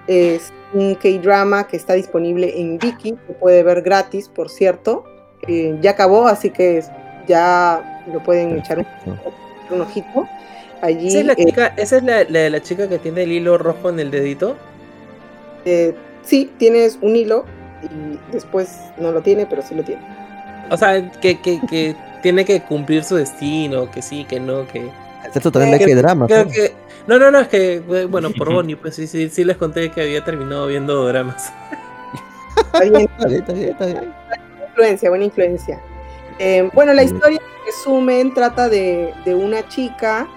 Es 0.06 0.52
un 0.72 0.94
K-drama 0.94 1.66
que 1.66 1.76
está 1.76 1.94
disponible 1.94 2.60
en 2.60 2.78
Viki, 2.78 3.12
que 3.26 3.32
puede 3.32 3.62
ver 3.62 3.82
gratis, 3.82 4.28
por 4.28 4.48
cierto. 4.50 5.04
Eh, 5.48 5.76
ya 5.80 5.92
acabó, 5.92 6.28
así 6.28 6.50
que 6.50 6.82
ya 7.26 8.02
lo 8.12 8.22
pueden 8.22 8.58
echar 8.58 8.78
un, 8.78 9.18
un 9.70 9.80
ojito. 9.80 10.28
Allí, 10.82 11.08
Esa 11.08 11.18
es 11.20 11.26
la 11.26 11.32
eh, 11.32 11.44
chica, 11.46 11.66
esa 11.76 11.96
es 11.96 12.02
la, 12.04 12.24
la- 12.24 12.50
la 12.50 12.62
chica 12.62 12.88
que 12.88 12.98
tiene 12.98 13.22
el 13.24 13.32
hilo 13.32 13.58
rojo 13.58 13.88
en 13.88 13.98
el 13.98 14.10
dedito. 14.10 14.56
Sí, 16.26 16.50
tienes 16.58 16.98
un 17.00 17.16
hilo 17.16 17.44
y 17.82 18.18
después 18.32 18.78
no 18.98 19.12
lo 19.12 19.22
tiene, 19.22 19.46
pero 19.46 19.62
sí 19.62 19.74
lo 19.74 19.82
tiene. 19.82 20.02
O 20.70 20.76
sea, 20.76 21.10
que, 21.20 21.40
que, 21.40 21.60
que 21.68 21.94
tiene 22.22 22.44
que 22.44 22.60
cumplir 22.62 23.04
su 23.04 23.16
destino, 23.16 23.90
que 23.90 24.02
sí, 24.02 24.24
que 24.24 24.38
no, 24.40 24.66
que... 24.66 24.90
Es 25.34 25.42
totalmente 25.42 25.84
Eh, 25.84 25.86
que 25.86 25.94
drama. 25.94 26.26
Creo 26.26 26.48
que... 26.48 26.72
No, 27.06 27.18
no, 27.18 27.30
no, 27.30 27.38
es 27.40 27.48
que, 27.48 27.74
eh, 27.76 28.06
bueno, 28.06 28.30
por 28.36 28.50
Bonnie, 28.52 28.76
pues 28.76 28.94
sí, 28.96 29.06
sí, 29.06 29.28
sí 29.28 29.44
les 29.44 29.56
conté 29.56 29.90
que 29.90 30.02
había 30.02 30.24
terminado 30.24 30.66
viendo 30.66 31.06
dramas. 31.06 31.52
Está 32.56 32.80
bien, 32.80 32.96
Está 33.18 33.26
bien, 33.28 33.40
está 33.40 33.52
bien, 33.54 33.68
está 33.70 33.86
bien. 33.86 34.14
influencia, 34.68 35.08
buena 35.10 35.24
influencia. 35.24 35.80
Eh, 36.38 36.68
bueno, 36.74 36.92
la 36.92 37.02
Mm. 37.02 37.06
historia 37.06 37.40
resumen, 37.64 38.32
trata 38.34 38.68
de, 38.68 39.12
de 39.24 39.34
una 39.34 39.66
chica 39.68 40.28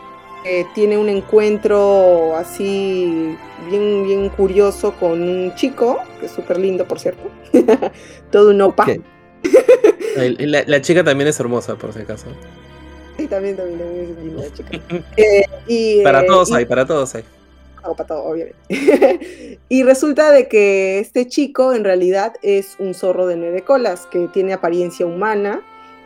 que 0.43 0.65
tiene 0.73 0.97
un 0.97 1.09
encuentro 1.09 2.35
así 2.35 3.35
bien, 3.69 4.03
bien 4.05 4.29
curioso 4.29 4.93
con 4.99 5.21
un 5.21 5.53
chico, 5.55 5.99
que 6.19 6.27
es 6.27 6.31
súper 6.31 6.57
lindo, 6.59 6.85
por 6.87 6.99
cierto. 6.99 7.29
Todo 8.31 8.51
un 8.51 8.61
opa. 8.61 8.83
Ok. 8.83 8.99
El- 10.17 10.51
La, 10.51 10.63
la 10.65 10.81
chica 10.81 11.03
también 11.03 11.27
es 11.29 11.39
hermosa, 11.39 11.75
por 11.75 11.93
si 11.93 11.99
acaso. 11.99 12.27
Sí, 13.17 13.27
también, 13.27 13.55
también, 13.57 13.79
también 13.79 14.03
es 14.17 14.23
linda 14.23 14.43
la 14.43 14.53
chica. 14.53 14.69
Eh, 15.17 15.43
y, 15.67 16.03
Para 16.03 16.21
eh, 16.21 16.25
todos 16.27 16.49
y- 16.49 16.53
hay, 16.55 16.65
para 16.65 16.85
todos 16.85 17.13
hay. 17.15 17.23
Para 17.81 18.05
todo, 18.07 18.23
obviamente. 18.25 19.59
y 19.69 19.83
resulta 19.83 20.31
de 20.31 20.47
que 20.47 20.99
este 20.99 21.27
chico 21.27 21.73
en 21.73 21.83
realidad 21.83 22.33
es 22.41 22.75
un 22.79 22.93
zorro 22.93 23.25
de 23.25 23.35
nueve 23.37 23.61
colas 23.63 24.05
que 24.11 24.27
tiene 24.27 24.53
apariencia 24.53 25.05
humana 25.05 25.61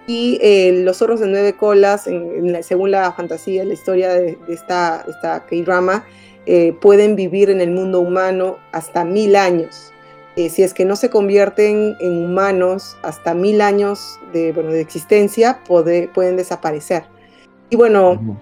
y 0.08 0.38
eh, 0.42 0.82
los 0.84 0.98
zorros 0.98 1.20
de 1.20 1.28
nueve 1.28 1.54
colas, 1.54 2.08
en- 2.08 2.32
en 2.36 2.52
la- 2.54 2.64
según 2.64 2.92
la 2.92 3.12
fantasía, 3.14 3.64
la 3.64 3.74
historia 3.74 4.14
de, 4.14 4.38
de 4.48 4.54
esta, 4.54 5.06
esta 5.08 5.46
K-drama, 5.46 6.06
eh, 6.46 6.74
pueden 6.82 7.16
vivir 7.16 7.50
en 7.50 7.62
el 7.62 7.72
mundo 7.72 8.02
humano 8.02 8.58
hasta 8.72 9.06
mil 9.06 9.36
años. 9.36 9.92
Eh, 10.36 10.50
si 10.50 10.64
es 10.64 10.74
que 10.74 10.84
no 10.84 10.96
se 10.96 11.10
convierten 11.10 11.96
en 12.00 12.26
humanos 12.26 12.98
hasta 13.04 13.34
mil 13.34 13.62
años 13.62 14.20
de, 14.34 14.52
bueno, 14.52 14.72
de 14.72 14.82
existencia, 14.82 15.60
puede- 15.68 16.08
pueden 16.10 16.36
desaparecer. 16.38 17.04
Y 17.70 17.76
bueno. 17.76 18.38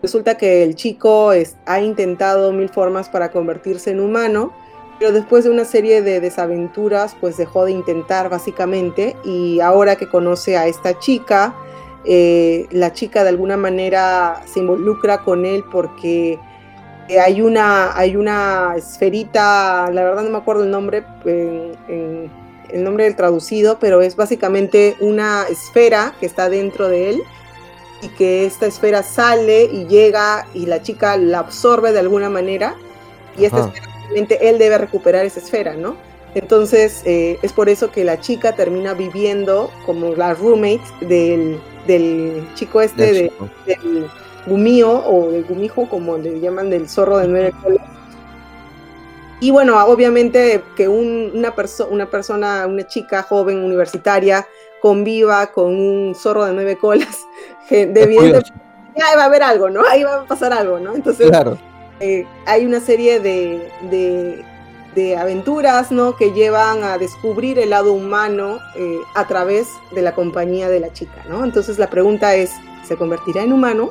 Resulta 0.00 0.36
que 0.36 0.62
el 0.62 0.76
chico 0.76 1.32
es- 1.32 1.56
ha 1.66 1.80
intentado 1.80 2.52
mil 2.52 2.68
formas 2.68 3.08
para 3.08 3.32
convertirse 3.32 3.90
en 3.90 3.98
humano, 3.98 4.52
pero 4.98 5.12
después 5.12 5.44
de 5.44 5.50
una 5.50 5.64
serie 5.64 6.02
de 6.02 6.20
desaventuras, 6.20 7.16
pues 7.20 7.36
dejó 7.36 7.64
de 7.64 7.72
intentar 7.72 8.28
básicamente. 8.28 9.16
Y 9.24 9.60
ahora 9.60 9.96
que 9.96 10.08
conoce 10.08 10.56
a 10.56 10.66
esta 10.66 10.98
chica, 10.98 11.54
eh, 12.04 12.66
la 12.70 12.92
chica 12.92 13.22
de 13.22 13.28
alguna 13.30 13.56
manera 13.56 14.42
se 14.52 14.60
involucra 14.60 15.18
con 15.18 15.44
él 15.46 15.64
porque 15.70 16.38
hay 17.20 17.40
una, 17.42 17.96
hay 17.96 18.16
una 18.16 18.74
esferita, 18.76 19.88
la 19.92 20.04
verdad 20.04 20.24
no 20.24 20.30
me 20.30 20.38
acuerdo 20.38 20.64
el 20.64 20.70
nombre, 20.70 21.04
en- 21.24 21.72
en- 21.88 22.30
el 22.70 22.84
nombre 22.84 23.04
del 23.04 23.16
traducido, 23.16 23.78
pero 23.78 24.02
es 24.02 24.14
básicamente 24.14 24.94
una 25.00 25.44
esfera 25.48 26.12
que 26.20 26.26
está 26.26 26.50
dentro 26.50 26.88
de 26.88 27.10
él 27.10 27.22
y 28.02 28.08
que 28.08 28.44
esta 28.44 28.66
esfera 28.66 29.02
sale 29.02 29.64
y 29.64 29.86
llega 29.86 30.46
y 30.52 30.66
la 30.66 30.82
chica 30.82 31.16
la 31.16 31.38
absorbe 31.38 31.92
de 31.92 32.00
alguna 32.00 32.28
manera. 32.28 32.74
Y 33.38 33.46
esta 33.46 33.60
esfera, 33.68 33.87
obviamente, 34.10 34.48
él 34.48 34.58
debe 34.58 34.78
recuperar 34.78 35.24
esa 35.24 35.40
esfera, 35.40 35.74
¿no? 35.74 35.96
Entonces 36.34 37.02
eh, 37.06 37.38
es 37.42 37.52
por 37.52 37.68
eso 37.68 37.90
que 37.90 38.04
la 38.04 38.20
chica 38.20 38.52
termina 38.54 38.92
viviendo 38.94 39.70
como 39.86 40.14
la 40.14 40.34
roommate 40.34 40.82
del, 41.00 41.58
del 41.86 42.46
chico 42.54 42.80
este, 42.82 43.12
de, 43.12 43.28
chico. 43.30 43.48
del 43.66 44.06
gumío 44.46 44.90
o 45.06 45.30
del 45.30 45.44
gumijo, 45.44 45.88
como 45.88 46.18
le 46.18 46.38
llaman, 46.40 46.68
del 46.70 46.88
zorro 46.88 47.18
de 47.18 47.28
nueve 47.28 47.52
colas. 47.62 47.80
Y 49.40 49.50
bueno, 49.52 49.82
obviamente 49.86 50.62
que 50.76 50.88
un- 50.88 51.30
una, 51.34 51.54
perso- 51.54 51.88
una 51.90 52.06
persona, 52.10 52.66
una 52.66 52.86
chica 52.86 53.22
joven 53.22 53.58
universitaria 53.64 54.46
conviva 54.82 55.46
con 55.48 55.66
un 55.74 56.14
zorro 56.14 56.44
de 56.44 56.52
nueve 56.52 56.76
colas, 56.76 57.20
que 57.68 57.86
de 57.86 58.02
evidente- 58.02 58.52
ya 58.96 59.16
va 59.16 59.22
a 59.22 59.26
haber 59.26 59.42
algo, 59.44 59.70
¿no? 59.70 59.82
Ahí 59.88 60.02
va 60.02 60.16
a 60.22 60.24
pasar 60.24 60.52
algo, 60.52 60.78
¿no? 60.80 60.94
Entonces 60.94 61.28
Claro. 61.28 61.56
Eh, 62.00 62.26
hay 62.46 62.64
una 62.66 62.80
serie 62.80 63.20
de, 63.20 63.68
de- 63.90 64.44
de 64.94 65.16
aventuras, 65.16 65.92
¿no? 65.92 66.16
Que 66.16 66.32
llevan 66.32 66.82
a 66.82 66.98
descubrir 66.98 67.58
el 67.58 67.70
lado 67.70 67.92
humano 67.92 68.58
eh, 68.76 68.96
a 69.14 69.26
través 69.28 69.68
de 69.94 70.02
la 70.02 70.14
compañía 70.14 70.68
de 70.68 70.80
la 70.80 70.92
chica, 70.92 71.24
¿no? 71.28 71.44
Entonces 71.44 71.78
la 71.78 71.88
pregunta 71.88 72.34
es, 72.34 72.50
¿se 72.86 72.96
convertirá 72.96 73.42
en 73.42 73.52
humano 73.52 73.90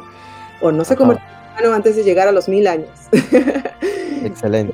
o 0.60 0.72
no 0.72 0.84
se 0.84 0.94
Ajá. 0.94 0.98
convertirá 1.00 1.30
en 1.32 1.60
humano 1.62 1.76
antes 1.76 1.96
de 1.96 2.04
llegar 2.04 2.28
a 2.28 2.32
los 2.32 2.50
mil 2.50 2.68
años? 2.68 2.90
Excelente. 4.24 4.74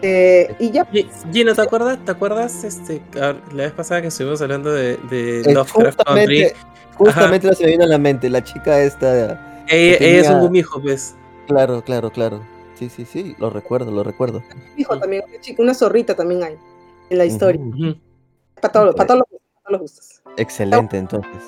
Eh, 0.00 0.54
y 0.60 0.70
ya 0.70 0.84
Gi- 0.92 1.08
Gino, 1.32 1.54
¿te 1.54 1.60
acuerdas? 1.62 1.98
¿Te 2.04 2.12
acuerdas 2.12 2.62
este, 2.64 3.02
la 3.12 3.32
vez 3.52 3.72
pasada 3.72 4.00
que 4.00 4.08
estuvimos 4.08 4.40
hablando 4.40 4.72
de, 4.72 4.96
de 5.10 5.42
Lovecraft 5.52 6.02
Country? 6.04 6.44
justamente, 6.44 6.56
justamente 6.94 7.54
se 7.56 7.64
me 7.64 7.70
vino 7.72 7.84
a 7.84 7.88
la 7.88 7.98
mente, 7.98 8.30
la 8.30 8.42
chica 8.42 8.80
esta. 8.80 9.64
Ella, 9.68 9.96
ella 10.00 10.20
es 10.20 10.30
un 10.30 10.40
gumijo, 10.40 10.80
pues. 10.80 11.16
Claro, 11.48 11.82
claro, 11.82 12.10
claro. 12.10 12.40
Sí, 12.78 12.88
sí, 12.88 13.04
sí, 13.04 13.34
lo 13.38 13.50
recuerdo, 13.50 13.90
lo 13.90 14.04
recuerdo. 14.04 14.42
dijo 14.76 14.96
también, 14.98 15.24
una, 15.28 15.40
chica, 15.40 15.62
una 15.62 15.74
zorrita 15.74 16.14
también 16.14 16.44
hay 16.44 16.56
en 17.10 17.18
la 17.18 17.24
historia. 17.24 17.60
Ujú. 17.60 17.76
Ujú. 17.76 17.96
Para 18.60 18.72
todos, 18.72 18.94
para 18.94 19.06
todos 19.06 19.18
los, 19.18 19.28
para 19.28 19.62
todos 19.64 19.72
los 19.72 19.80
gustos. 19.80 20.22
Excelente, 20.36 20.96
entonces. 20.96 21.42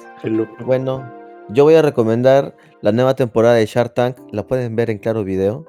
Bueno, 0.65 1.09
yo 1.51 1.65
voy 1.65 1.74
a 1.74 1.82
recomendar 1.82 2.57
la 2.81 2.90
nueva 2.90 3.15
temporada 3.15 3.55
de 3.55 3.66
Shark 3.66 3.94
Tank. 3.94 4.16
La 4.32 4.47
pueden 4.47 4.74
ver 4.74 4.90
en 4.90 4.98
Claro 4.98 5.23
Video. 5.23 5.66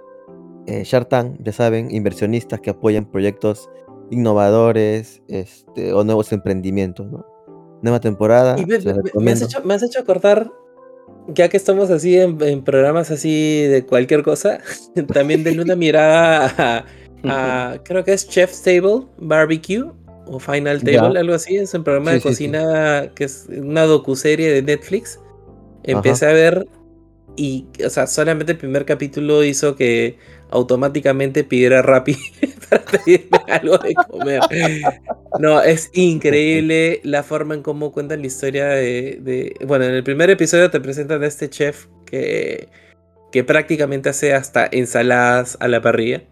Eh, 0.66 0.84
Shark 0.84 1.10
Tank, 1.10 1.38
ya 1.40 1.52
saben, 1.52 1.92
inversionistas 1.92 2.60
que 2.60 2.72
apoyan 2.72 3.06
proyectos 3.06 3.70
innovadores 4.10 5.22
este, 5.28 5.94
o 5.94 6.04
nuevos 6.04 6.32
emprendimientos, 6.34 7.08
¿no? 7.12 7.26
Nueva 7.82 8.00
temporada. 8.00 8.60
Y 8.60 8.66
me, 8.66 8.76
has 9.32 9.42
hecho, 9.42 9.62
me 9.64 9.74
has 9.74 9.84
hecho 9.84 10.00
acordar, 10.00 10.52
ya 11.28 11.50
que 11.50 11.58
estamos 11.58 11.90
así 11.90 12.18
en, 12.18 12.42
en 12.42 12.64
programas 12.64 13.12
así 13.12 13.64
de 13.64 13.86
cualquier 13.86 14.24
cosa, 14.24 14.60
también 15.14 15.44
denle 15.44 15.64
una 15.64 15.76
mirada 15.76 16.54
a, 16.58 16.86
a- 17.74 17.78
creo 17.84 18.04
que 18.04 18.14
es 18.14 18.28
Chef's 18.28 18.62
Table 18.64 19.06
Barbecue 19.18 19.84
o 20.26 20.40
Final 20.40 20.82
Ya. 20.84 21.02
Table, 21.02 21.20
algo 21.20 21.34
así. 21.34 21.56
Es 21.58 21.74
un 21.74 21.84
programa 21.84 22.12
Sí, 22.12 22.16
de 22.16 22.20
sí, 22.22 22.28
sí. 22.28 22.34
cocina 22.34 23.12
que 23.16 23.24
es 23.26 23.48
una 23.50 23.84
docuserie 23.84 24.52
de 24.52 24.62
Netflix. 24.62 25.20
Empecé 25.84 26.26
a 26.28 26.34
ver 26.34 26.68
y, 27.36 27.66
o 27.86 27.90
sea, 27.90 28.08
solamente 28.08 28.52
el 28.54 28.58
primer 28.58 28.86
capítulo 28.86 29.44
hizo 29.44 29.76
que 29.76 30.18
automáticamente 30.52 31.44
pidiera 31.44 31.82
Rappi 31.82 32.16
para 32.70 32.84
pedirme 32.84 33.40
algo 33.48 33.78
de 33.78 33.94
comer. 34.10 34.42
No, 35.40 35.62
es 35.62 35.90
increíble 35.94 37.00
la 37.04 37.24
forma 37.24 37.56
en 37.56 37.64
cómo 37.64 37.92
cuentan 37.92 38.22
la 38.22 38.28
historia 38.28 38.68
de, 38.68 39.18
de- 39.22 39.56
Bueno, 39.66 39.86
en 39.86 39.94
el 39.94 40.04
primer 40.04 40.30
episodio 40.30 40.70
te 40.70 40.80
presentan 40.80 41.24
a 41.24 41.28
este 41.28 41.50
chef 41.50 41.88
que, 42.06 42.70
que 43.32 43.44
prácticamente 43.44 44.10
hace 44.10 44.34
hasta 44.34 44.68
ensaladas 44.72 45.58
a 45.60 45.68
la 45.68 45.82
parrilla. 45.82 46.24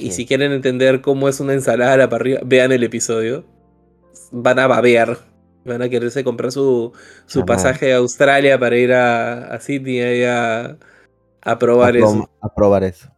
Y 0.00 0.12
si 0.12 0.26
quieren 0.26 0.52
entender 0.52 1.00
cómo 1.00 1.28
es 1.28 1.40
una 1.40 1.54
ensalada 1.54 1.94
a 1.94 1.96
la 1.96 2.08
parrilla, 2.08 2.40
vean 2.44 2.70
el 2.72 2.84
episodio. 2.84 3.44
Van 4.30 4.58
a 4.58 4.66
babear. 4.68 5.18
Van 5.64 5.82
a 5.82 5.88
quererse 5.88 6.22
comprar 6.24 6.52
su, 6.52 6.92
su 7.26 7.44
pasaje 7.44 7.92
a 7.92 7.96
Australia 7.96 8.58
para 8.58 8.76
ir 8.76 8.92
a, 8.92 9.48
a 9.52 9.60
Sydney 9.60 10.00
ahí 10.00 10.22
a, 10.24 10.78
a 11.42 11.58
probar 11.58 11.94
a, 11.94 11.98
eso. 11.98 12.06
prom- 12.06 12.30
a 12.40 12.54
probar 12.54 12.84
eso. 12.84 13.10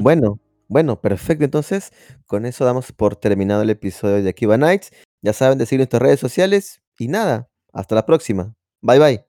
Bueno, 0.00 0.40
bueno, 0.68 1.00
perfecto. 1.00 1.44
Entonces, 1.44 1.92
con 2.26 2.46
eso 2.46 2.64
damos 2.64 2.92
por 2.92 3.16
terminado 3.16 3.62
el 3.62 3.70
episodio 3.70 4.22
de 4.22 4.30
Akiba 4.30 4.56
Nights. 4.56 4.92
Ya 5.22 5.32
saben 5.32 5.58
de 5.58 5.66
seguir 5.66 5.80
nuestras 5.80 6.02
redes 6.02 6.20
sociales. 6.20 6.82
Y 6.98 7.08
nada, 7.08 7.48
hasta 7.72 7.94
la 7.94 8.06
próxima. 8.06 8.54
Bye 8.80 8.98
bye. 8.98 9.26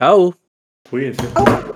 Chao. 0.00 0.34
Cuídense. 0.90 1.26
Au. 1.34 1.67